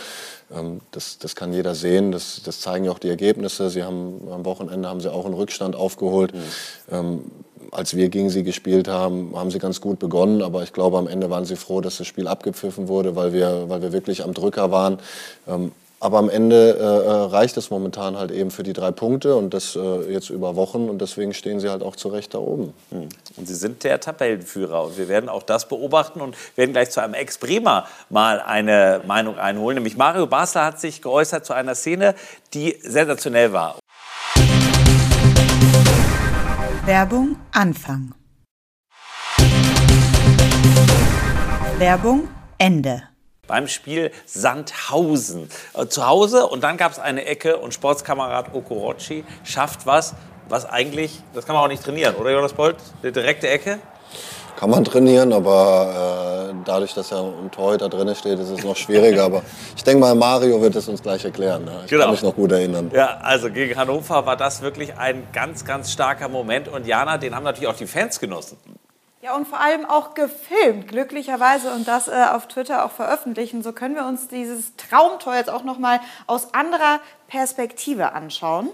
Ähm, 0.54 0.80
das, 0.92 1.18
das 1.18 1.34
kann 1.34 1.52
jeder 1.52 1.74
sehen. 1.74 2.12
Das, 2.12 2.42
das 2.44 2.60
zeigen 2.60 2.84
ja 2.84 2.92
auch 2.92 3.00
die 3.00 3.08
Ergebnisse. 3.08 3.70
Sie 3.70 3.82
haben 3.82 4.28
am 4.30 4.44
Wochenende 4.44 4.88
haben 4.88 5.00
sie 5.00 5.12
auch 5.12 5.24
einen 5.24 5.34
Rückstand 5.34 5.74
aufgeholt. 5.74 6.32
Mhm. 6.32 6.40
Ähm, 6.90 7.24
als 7.70 7.96
wir 7.96 8.08
gegen 8.08 8.30
sie 8.30 8.44
gespielt 8.44 8.88
haben, 8.88 9.36
haben 9.36 9.50
sie 9.50 9.58
ganz 9.58 9.80
gut 9.80 9.98
begonnen, 9.98 10.42
aber 10.42 10.62
ich 10.62 10.72
glaube, 10.72 10.96
am 10.96 11.06
Ende 11.06 11.28
waren 11.28 11.44
sie 11.44 11.56
froh, 11.56 11.80
dass 11.80 11.98
das 11.98 12.06
Spiel 12.06 12.26
abgepfiffen 12.26 12.88
wurde, 12.88 13.14
weil 13.14 13.32
wir, 13.32 13.68
weil 13.68 13.82
wir 13.82 13.92
wirklich 13.92 14.24
am 14.24 14.32
Drücker 14.32 14.70
waren. 14.70 14.98
Ähm, 15.46 15.72
aber 16.00 16.18
am 16.18 16.30
Ende 16.30 16.76
äh, 16.78 16.82
äh, 16.82 17.10
reicht 17.30 17.56
es 17.56 17.70
momentan 17.70 18.16
halt 18.16 18.30
eben 18.30 18.50
für 18.50 18.62
die 18.62 18.72
drei 18.72 18.92
Punkte 18.92 19.34
und 19.34 19.52
das 19.52 19.74
äh, 19.74 20.12
jetzt 20.12 20.30
über 20.30 20.54
Wochen 20.54 20.88
und 20.88 21.00
deswegen 21.00 21.34
stehen 21.34 21.58
sie 21.58 21.68
halt 21.68 21.82
auch 21.82 21.96
zu 21.96 22.08
Recht 22.08 22.34
da 22.34 22.38
oben. 22.38 22.72
Hm. 22.90 23.08
Und 23.36 23.48
sie 23.48 23.54
sind 23.54 23.82
der 23.82 24.00
Tabellenführer 24.00 24.84
und 24.84 24.96
wir 24.96 25.08
werden 25.08 25.28
auch 25.28 25.42
das 25.42 25.66
beobachten 25.66 26.20
und 26.20 26.36
werden 26.56 26.72
gleich 26.72 26.90
zu 26.90 27.02
einem 27.02 27.14
Ex-Bremer 27.14 27.86
mal 28.10 28.40
eine 28.40 29.02
Meinung 29.06 29.38
einholen. 29.38 29.74
Nämlich 29.74 29.96
Mario 29.96 30.26
Basler 30.26 30.66
hat 30.66 30.80
sich 30.80 31.02
geäußert 31.02 31.44
zu 31.44 31.52
einer 31.52 31.74
Szene, 31.74 32.14
die 32.54 32.78
sensationell 32.80 33.52
war. 33.52 33.76
Werbung 36.84 37.36
Anfang. 37.52 38.14
Werbung 41.78 42.28
Ende. 42.58 43.07
Beim 43.48 43.66
Spiel 43.66 44.12
Sandhausen. 44.26 45.50
Äh, 45.74 45.86
zu 45.86 46.06
Hause 46.06 46.46
und 46.46 46.62
dann 46.62 46.76
gab 46.76 46.92
es 46.92 47.00
eine 47.00 47.24
Ecke 47.24 47.56
und 47.56 47.74
Sportskamerad 47.74 48.54
Okorochi 48.54 49.24
schafft 49.42 49.86
was, 49.86 50.14
was 50.48 50.64
eigentlich, 50.64 51.20
das 51.34 51.46
kann 51.46 51.56
man 51.56 51.64
auch 51.64 51.68
nicht 51.68 51.82
trainieren, 51.82 52.14
oder 52.14 52.30
Jonas 52.30 52.52
Bolt? 52.52 52.76
Eine 53.02 53.10
direkte 53.10 53.48
Ecke? 53.48 53.80
Kann 54.58 54.70
man 54.70 54.84
trainieren, 54.84 55.32
aber 55.32 56.50
äh, 56.50 56.54
dadurch, 56.64 56.92
dass 56.92 57.10
ja 57.10 57.20
ein 57.20 57.48
Torhüter 57.52 57.88
drin 57.88 58.12
steht, 58.16 58.40
ist 58.40 58.50
es 58.50 58.64
noch 58.64 58.76
schwieriger. 58.76 59.24
aber 59.24 59.42
ich 59.76 59.84
denke 59.84 60.00
mal, 60.00 60.14
Mario 60.16 60.60
wird 60.60 60.74
es 60.74 60.88
uns 60.88 61.00
gleich 61.00 61.24
erklären. 61.24 61.64
Ne? 61.64 61.82
Ich 61.84 61.90
genau. 61.90 62.04
kann 62.04 62.10
mich 62.12 62.22
noch 62.22 62.34
gut 62.34 62.50
erinnern. 62.50 62.90
Ja, 62.92 63.18
also 63.22 63.50
gegen 63.50 63.76
Hannover 63.76 64.26
war 64.26 64.36
das 64.36 64.60
wirklich 64.60 64.96
ein 64.98 65.28
ganz, 65.32 65.64
ganz 65.64 65.92
starker 65.92 66.28
Moment. 66.28 66.66
Und 66.66 66.88
Jana, 66.88 67.18
den 67.18 67.36
haben 67.36 67.44
natürlich 67.44 67.68
auch 67.68 67.76
die 67.76 67.86
Fans 67.86 68.18
genossen. 68.18 68.56
Ja, 69.20 69.34
und 69.34 69.48
vor 69.48 69.58
allem 69.58 69.84
auch 69.84 70.14
gefilmt, 70.14 70.86
glücklicherweise, 70.86 71.72
und 71.72 71.88
das 71.88 72.06
äh, 72.06 72.26
auf 72.32 72.46
Twitter 72.46 72.84
auch 72.84 72.92
veröffentlichen. 72.92 73.64
So 73.64 73.72
können 73.72 73.96
wir 73.96 74.06
uns 74.06 74.28
dieses 74.28 74.76
Traumtor 74.76 75.34
jetzt 75.34 75.50
auch 75.50 75.64
noch 75.64 75.78
mal 75.78 76.00
aus 76.28 76.54
anderer 76.54 77.00
Perspektive 77.26 78.12
anschauen. 78.12 78.70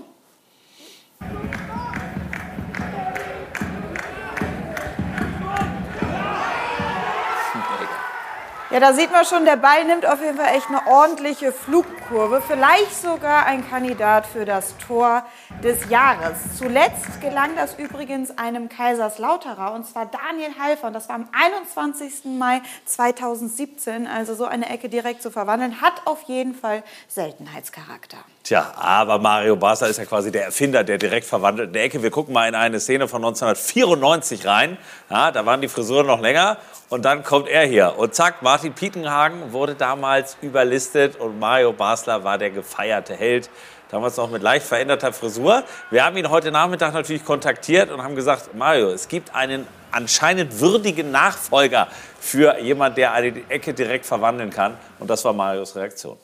Ja, 8.75 8.81
da 8.81 8.93
sieht 8.93 9.13
man 9.13 9.25
schon, 9.25 9.45
der 9.45 9.55
Ball 9.55 9.85
nimmt 9.85 10.05
auf 10.05 10.21
jeden 10.21 10.37
Fall 10.37 10.53
echt 10.53 10.69
eine 10.69 10.85
ordentliche 10.89 11.53
Flugkurve. 11.53 12.43
Vielleicht 12.45 12.93
sogar 13.01 13.47
ein 13.47 13.65
Kandidat 13.71 14.27
für 14.27 14.45
das 14.45 14.77
Tor 14.79 15.25
des 15.63 15.89
Jahres. 15.91 16.59
Zuletzt 16.59 17.21
gelang 17.21 17.55
das 17.55 17.79
übrigens 17.79 18.37
einem 18.37 18.69
Kaiserslauterer 18.69 19.75
und 19.75 19.87
zwar 19.87 20.07
Daniel 20.07 20.59
Halfer. 20.59 20.89
Und 20.89 20.93
das 20.95 21.09
war 21.09 21.15
am 21.15 21.29
21. 21.31 22.25
Mai 22.37 22.63
2017. 22.87 24.09
Also 24.09 24.35
so 24.35 24.45
eine 24.45 24.69
Ecke 24.69 24.89
direkt 24.89 25.23
zu 25.23 25.31
verwandeln, 25.31 25.81
hat 25.81 26.05
auf 26.05 26.23
jeden 26.23 26.57
Fall 26.57 26.83
Seltenheitscharakter. 27.07 28.19
Tja, 28.45 28.75
aber 28.77 29.19
Mario 29.19 29.57
Basler 29.57 29.89
ist 29.89 29.97
ja 29.97 30.05
quasi 30.05 30.31
der 30.31 30.45
Erfinder 30.45 30.85
der 30.85 30.99
direkt 30.99 31.27
verwandelten 31.27 31.75
Ecke. 31.77 32.03
Wir 32.03 32.11
gucken 32.11 32.35
mal 32.35 32.47
in 32.47 32.55
eine 32.55 32.79
Szene 32.79 33.09
von 33.09 33.25
1994 33.25 34.45
rein. 34.45 34.77
Ja, 35.09 35.31
da 35.31 35.47
waren 35.47 35.63
die 35.63 35.69
Frisuren 35.69 36.07
noch 36.07 36.21
länger. 36.21 36.59
Und 36.91 37.07
dann 37.07 37.25
kommt 37.25 37.49
er 37.49 37.65
hier. 37.65 37.95
Und 37.97 38.15
zack, 38.15 38.43
Martin 38.43 38.75
Pietenhagen 38.75 39.55
wurde 39.55 39.75
damals 39.75 40.37
überlistet 40.43 41.17
und 41.17 41.39
Mario 41.39 41.73
Basler 41.73 42.23
war 42.23 42.37
der 42.37 42.51
gefeierte 42.51 43.15
Held. 43.15 43.49
Damals 43.91 44.19
noch 44.19 44.29
mit 44.29 44.43
leicht 44.43 44.67
veränderter 44.67 45.15
Frisur. 45.15 45.63
Wir 45.91 46.05
haben 46.05 46.19
ihn 46.19 46.29
heute 46.29 46.51
Nachmittag 46.51 46.93
natürlich 46.93 47.25
kontaktiert 47.25 47.91
und 47.91 48.03
haben 48.03 48.15
gesagt, 48.15 48.55
Mario, 48.55 48.91
es 48.91 49.09
gibt 49.09 49.35
einen 49.35 49.67
anscheinend 49.91 50.61
würdigen 50.61 51.11
Nachfolger 51.11 51.89
für 52.21 52.59
jemand, 52.59 52.99
der 52.99 53.15
eine 53.15 53.43
Ecke 53.49 53.73
direkt 53.73 54.05
verwandeln 54.05 54.51
kann. 54.51 54.77
Und 54.99 55.09
das 55.09 55.25
war 55.25 55.33
Marios 55.33 55.75
Reaktion 55.75 56.19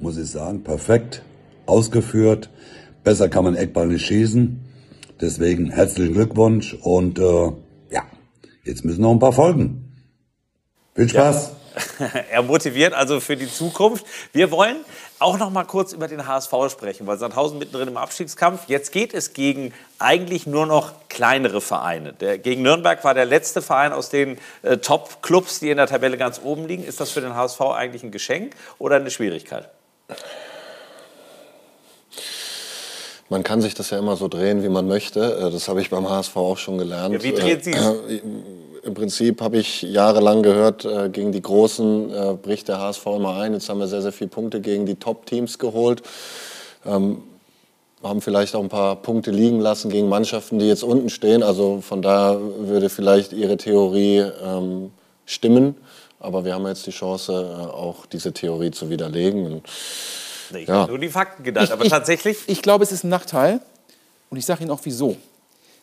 muss 0.00 0.16
ich 0.16 0.30
sagen, 0.30 0.64
perfekt 0.64 1.22
ausgeführt. 1.66 2.50
Besser 3.04 3.28
kann 3.28 3.44
man 3.44 3.54
Eckball 3.54 3.86
nicht 3.86 4.06
schießen. 4.06 4.60
Deswegen 5.20 5.70
herzlichen 5.70 6.14
Glückwunsch 6.14 6.74
und 6.74 7.18
äh, 7.18 7.52
ja, 7.90 8.02
jetzt 8.64 8.84
müssen 8.84 9.02
noch 9.02 9.12
ein 9.12 9.18
paar 9.18 9.32
folgen. 9.32 9.92
Viel 10.94 11.08
Spaß. 11.08 11.50
Ja. 11.50 11.56
er 12.30 12.42
motiviert 12.42 12.94
also 12.94 13.20
für 13.20 13.36
die 13.36 13.46
Zukunft. 13.46 14.04
Wir 14.32 14.50
wollen 14.50 14.76
auch 15.18 15.38
noch 15.38 15.50
mal 15.50 15.64
kurz 15.64 15.92
über 15.92 16.08
den 16.08 16.26
HSV 16.26 16.52
sprechen, 16.70 17.06
weil 17.06 17.18
Sandhausen 17.18 17.58
mittendrin 17.58 17.88
im 17.88 17.96
Abstiegskampf. 17.96 18.62
Jetzt 18.66 18.92
geht 18.92 19.12
es 19.14 19.34
gegen 19.34 19.72
eigentlich 19.98 20.46
nur 20.46 20.66
noch 20.66 20.92
kleinere 21.08 21.60
Vereine. 21.60 22.14
Der, 22.14 22.38
gegen 22.38 22.62
Nürnberg 22.62 23.04
war 23.04 23.14
der 23.14 23.26
letzte 23.26 23.62
Verein 23.62 23.92
aus 23.92 24.08
den 24.08 24.38
äh, 24.62 24.78
Top-Clubs, 24.78 25.60
die 25.60 25.70
in 25.70 25.76
der 25.76 25.86
Tabelle 25.86 26.16
ganz 26.16 26.40
oben 26.42 26.66
liegen. 26.66 26.84
Ist 26.84 27.00
das 27.00 27.10
für 27.10 27.20
den 27.20 27.34
HSV 27.34 27.60
eigentlich 27.60 28.02
ein 28.02 28.10
Geschenk 28.10 28.54
oder 28.78 28.96
eine 28.96 29.10
Schwierigkeit? 29.10 29.68
Man 33.28 33.44
kann 33.44 33.60
sich 33.60 33.74
das 33.74 33.90
ja 33.90 33.98
immer 33.98 34.16
so 34.16 34.26
drehen, 34.26 34.62
wie 34.64 34.68
man 34.68 34.88
möchte. 34.88 35.20
Äh, 35.20 35.50
Das 35.50 35.68
habe 35.68 35.80
ich 35.80 35.90
beim 35.90 36.08
HSV 36.08 36.36
auch 36.36 36.58
schon 36.58 36.78
gelernt. 36.78 37.14
Ja, 37.14 37.22
wie 37.22 37.32
dreht 37.32 37.60
Äh, 37.60 37.62
sie's? 37.62 37.76
äh, 37.76 38.20
Im 38.82 38.94
Prinzip 38.94 39.40
habe 39.40 39.58
ich 39.58 39.82
jahrelang 39.82 40.42
gehört, 40.42 40.84
äh, 40.84 41.08
gegen 41.10 41.30
die 41.32 41.42
Großen 41.42 42.10
äh, 42.12 42.34
bricht 42.34 42.66
der 42.68 42.80
HSV 42.80 43.06
immer 43.06 43.36
ein. 43.36 43.52
Jetzt 43.52 43.68
haben 43.68 43.78
wir 43.78 43.86
sehr, 43.86 44.02
sehr 44.02 44.12
viele 44.12 44.30
Punkte 44.30 44.60
gegen 44.60 44.84
die 44.86 44.96
Top-Teams 44.96 45.58
geholt. 45.58 46.02
Ähm, 46.84 47.22
haben 48.02 48.22
vielleicht 48.22 48.56
auch 48.56 48.62
ein 48.62 48.70
paar 48.70 48.96
Punkte 48.96 49.30
liegen 49.30 49.60
lassen 49.60 49.90
gegen 49.90 50.08
Mannschaften, 50.08 50.58
die 50.58 50.66
jetzt 50.66 50.82
unten 50.82 51.10
stehen. 51.10 51.42
Also 51.42 51.80
von 51.82 52.00
daher 52.00 52.40
würde 52.58 52.88
vielleicht 52.88 53.32
Ihre 53.34 53.58
Theorie 53.58 54.24
ähm, 54.42 54.90
stimmen. 55.26 55.76
Aber 56.20 56.44
wir 56.44 56.54
haben 56.54 56.66
jetzt 56.66 56.86
die 56.86 56.90
Chance, 56.90 57.32
äh, 57.32 57.70
auch 57.72 58.06
diese 58.06 58.32
Theorie 58.32 58.70
zu 58.70 58.90
widerlegen. 58.90 59.46
Und, 59.46 59.62
Ich 60.54 60.68
ja. 60.68 60.74
habe 60.74 60.90
nur 60.92 60.98
die 60.98 61.08
Fakten 61.08 61.42
genannt, 61.42 61.66
Ich- 61.68 61.72
aber 61.72 61.84
ich- 61.84 61.90
tatsächlich. 61.90 62.36
Ich 62.46 62.60
glaube, 62.62 62.84
es 62.84 62.92
ist 62.92 63.04
ein 63.04 63.08
Nachteil 63.08 63.60
und 64.30 64.36
ich 64.36 64.44
sage 64.44 64.62
Ihnen 64.62 64.70
auch 64.70 64.80
wieso. 64.84 65.16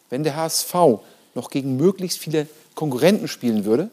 Wenn 0.10 0.24
der 0.24 0.36
HSV 0.36 1.00
noch 1.36 1.50
gegen 1.50 1.76
möglichst 1.78 2.20
viele 2.20 2.48
Konkurrenten 2.76 3.28
spielen 3.28 3.66
würde, 3.66 3.90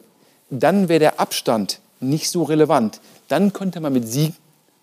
dann 0.49 0.87
wäre 0.89 0.99
der 0.99 1.19
Abstand 1.19 1.79
nicht 1.99 2.29
so 2.29 2.43
relevant. 2.43 2.99
Dann 3.27 3.51
könnte 3.53 3.79
man 3.79 3.93
mit 3.93 4.07
Sieg 4.07 4.33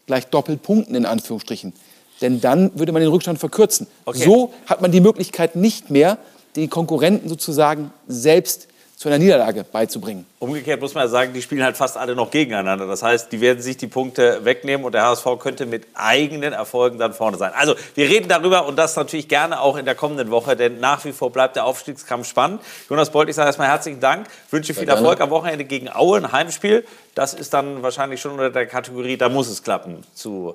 gleich 0.07 0.27
doppelt 0.27 0.63
punkten, 0.63 0.95
in 0.97 1.07
Anführungsstrichen. 1.07 1.73
Denn 2.21 2.41
dann 2.41 2.77
würde 2.79 2.93
man 2.93 3.03
den 3.03 3.11
Rückstand 3.11 3.39
verkürzen. 3.39 3.87
Okay. 4.05 4.25
So 4.25 4.53
hat 4.67 4.81
man 4.81 4.91
die 4.93 5.01
Möglichkeit 5.01 5.55
nicht 5.57 5.91
mehr, 5.91 6.19
die 6.57 6.69
Konkurrenten 6.69 7.29
sozusagen 7.29 7.93
selbst 8.09 8.67
zu 9.03 9.09
einer 9.09 9.19
Niederlage 9.19 9.65
beizubringen. 9.65 10.25
Umgekehrt 10.39 10.81
muss 10.81 10.95
man 10.95 11.03
ja 11.03 11.09
sagen, 11.09 11.33
die 11.33 11.43
spielen 11.43 11.65
halt 11.65 11.77
fast 11.77 11.97
alle 11.97 12.15
noch 12.15 12.31
gegeneinander. 12.31 12.87
Das 12.87 13.03
heißt, 13.03 13.33
die 13.33 13.41
werden 13.41 13.61
sich 13.61 13.77
die 13.77 13.89
Punkte 13.89 14.45
wegnehmen 14.45 14.87
und 14.87 14.93
der 14.93 15.03
HSV 15.03 15.27
könnte 15.41 15.67
mit 15.67 15.89
eigenen 15.95 16.53
Erfolgen 16.53 16.99
dann 16.99 17.13
vorne 17.13 17.37
sein. 17.37 17.51
Also, 17.53 17.75
wir 17.97 18.09
reden 18.09 18.29
darüber 18.29 18.65
und 18.65 18.77
das 18.77 18.95
natürlich 18.95 19.27
gerne 19.27 19.61
auch 19.61 19.77
in 19.77 19.87
der 19.87 19.97
kommenden 19.97 20.31
Woche, 20.31 20.55
denn 20.55 20.79
nach 20.79 21.05
wie 21.05 21.11
vor 21.11 21.33
bleibt 21.33 21.57
der 21.57 21.67
Aufstiegskampf 21.67 22.29
spannend. 22.29 22.61
Jonas 22.89 23.11
Bolt, 23.11 23.29
ich 23.29 23.35
sage 23.35 23.49
erstmal 23.49 23.67
herzlichen 23.67 23.99
Dank, 23.99 24.29
wünsche 24.53 24.73
viel. 24.73 24.89
Erfolg 24.89 25.21
am 25.21 25.31
Wochenende 25.31 25.65
gegen 25.65 25.93
Aue, 25.93 26.19
ein 26.19 26.31
Heimspiel. 26.31 26.85
Das 27.17 27.35
ist 27.35 27.53
dann 27.53 27.83
wahrscheinlich 27.83 28.21
schon 28.21 28.31
unter 28.33 28.51
der 28.51 28.67
Kategorie, 28.67 29.17
da 29.17 29.29
muss 29.29 29.49
es 29.49 29.65
klappen, 29.65 30.05
zu 30.15 30.55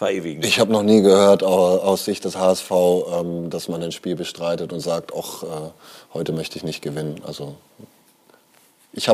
verewigen. 0.00 0.42
Ich 0.42 0.58
habe 0.58 0.72
noch 0.72 0.82
nie 0.82 1.02
gehört 1.02 1.42
au- 1.42 1.76
aus 1.78 2.06
Sicht 2.06 2.24
des 2.24 2.36
HSV, 2.38 2.70
ähm, 3.20 3.50
dass 3.50 3.68
man 3.68 3.82
ein 3.82 3.92
Spiel 3.92 4.16
bestreitet 4.16 4.72
und 4.72 4.80
sagt, 4.80 5.12
ach, 5.14 5.42
äh, 5.42 5.46
heute 6.14 6.32
möchte 6.32 6.56
ich 6.56 6.64
nicht 6.64 6.80
gewinnen. 6.80 7.20
Also 7.26 7.56
ich 8.94 9.04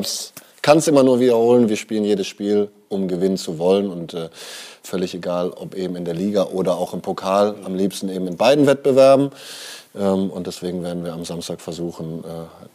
kann 0.62 0.78
es 0.78 0.87
immer 0.89 1.03
nur 1.03 1.18
wiederholen, 1.18 1.68
wir 1.68 1.76
spielen 1.76 2.05
jedes 2.05 2.28
Spiel, 2.28 2.70
um 2.89 3.09
gewinnen 3.09 3.37
zu 3.37 3.59
wollen 3.59 3.91
und 3.91 4.14
äh, 4.14 4.28
völlig 4.84 5.12
egal, 5.14 5.51
ob 5.51 5.74
eben 5.74 5.97
in 5.97 6.05
der 6.05 6.14
Liga 6.14 6.45
oder 6.45 6.76
auch 6.76 6.95
im 6.95 7.01
Pokal, 7.01 7.57
am 7.64 7.74
liebsten 7.74 8.09
eben 8.09 8.28
in 8.28 8.37
beiden 8.37 8.66
Wettbewerben. 8.68 9.30
Ähm, 9.99 10.30
und 10.30 10.47
deswegen 10.47 10.82
werden 10.82 11.05
wir 11.05 11.14
am 11.14 11.24
Samstag 11.24 11.61
versuchen, 11.61 12.22
äh, 12.22 12.26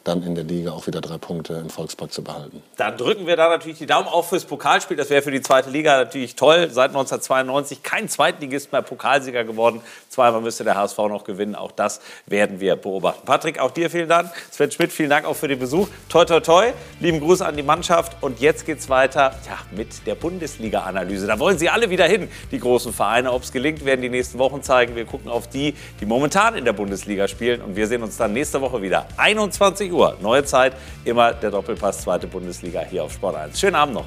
dann 0.03 0.23
in 0.23 0.33
der 0.33 0.43
Liga 0.43 0.71
auch 0.71 0.87
wieder 0.87 1.01
drei 1.01 1.17
Punkte 1.17 1.53
im 1.53 1.69
Volkspark 1.69 2.11
zu 2.11 2.23
behalten. 2.23 2.63
Dann 2.77 2.97
drücken 2.97 3.27
wir 3.27 3.35
da 3.35 3.49
natürlich 3.49 3.77
die 3.77 3.85
Daumen 3.85 4.07
auf 4.07 4.29
fürs 4.29 4.45
Pokalspiel. 4.45 4.97
Das 4.97 5.09
wäre 5.09 5.21
für 5.21 5.31
die 5.31 5.41
zweite 5.41 5.69
Liga 5.69 5.97
natürlich 5.97 6.35
toll. 6.35 6.69
Seit 6.71 6.89
1992 6.89 7.83
kein 7.83 8.09
Zweitligist 8.09 8.71
mehr 8.71 8.81
Pokalsieger 8.81 9.43
geworden. 9.43 9.81
Zweimal 10.09 10.41
müsste 10.41 10.63
der 10.63 10.75
HSV 10.75 10.97
noch 10.97 11.23
gewinnen. 11.23 11.53
Auch 11.53 11.71
das 11.71 12.01
werden 12.25 12.59
wir 12.59 12.75
beobachten. 12.75 13.25
Patrick, 13.25 13.59
auch 13.59 13.71
dir 13.71 13.91
vielen 13.91 14.09
Dank. 14.09 14.31
Sven 14.49 14.71
Schmidt, 14.71 14.91
vielen 14.91 15.11
Dank 15.11 15.25
auch 15.25 15.35
für 15.35 15.47
den 15.47 15.59
Besuch. 15.59 15.87
Toi, 16.09 16.25
toi, 16.25 16.39
toi. 16.39 16.73
Lieben 16.99 17.19
Gruß 17.19 17.41
an 17.41 17.55
die 17.55 17.63
Mannschaft. 17.63 18.17
Und 18.21 18.39
jetzt 18.39 18.65
geht's 18.65 18.89
weiter 18.89 19.35
ja, 19.45 19.59
mit 19.75 20.07
der 20.07 20.15
Bundesliga-Analyse. 20.15 21.27
Da 21.27 21.37
wollen 21.37 21.59
Sie 21.59 21.69
alle 21.69 21.91
wieder 21.91 22.05
hin, 22.05 22.29
die 22.51 22.59
großen 22.59 22.93
Vereine. 22.93 23.31
Ob 23.31 23.43
es 23.43 23.51
gelingt, 23.51 23.85
werden 23.85 24.01
die 24.01 24.09
nächsten 24.09 24.39
Wochen 24.39 24.63
zeigen. 24.63 24.95
Wir 24.95 25.05
gucken 25.05 25.29
auf 25.29 25.47
die, 25.47 25.75
die 25.99 26.05
momentan 26.05 26.55
in 26.55 26.65
der 26.65 26.73
Bundesliga 27.11 27.27
spielen. 27.27 27.61
Und 27.61 27.75
wir 27.75 27.87
sehen 27.87 28.03
uns 28.03 28.17
dann 28.17 28.33
nächste 28.33 28.61
Woche 28.61 28.81
wieder. 28.81 29.05
21 29.17 29.91
Uhr, 29.91 30.17
neue 30.21 30.43
Zeit. 30.43 30.73
Immer 31.03 31.33
der 31.33 31.51
Doppelpass, 31.51 32.01
zweite 32.01 32.27
Bundesliga 32.27 32.81
hier 32.81 33.03
auf 33.03 33.13
Sport 33.13 33.35
1. 33.35 33.59
Schönen 33.59 33.75
Abend 33.75 33.95
noch. 33.95 34.05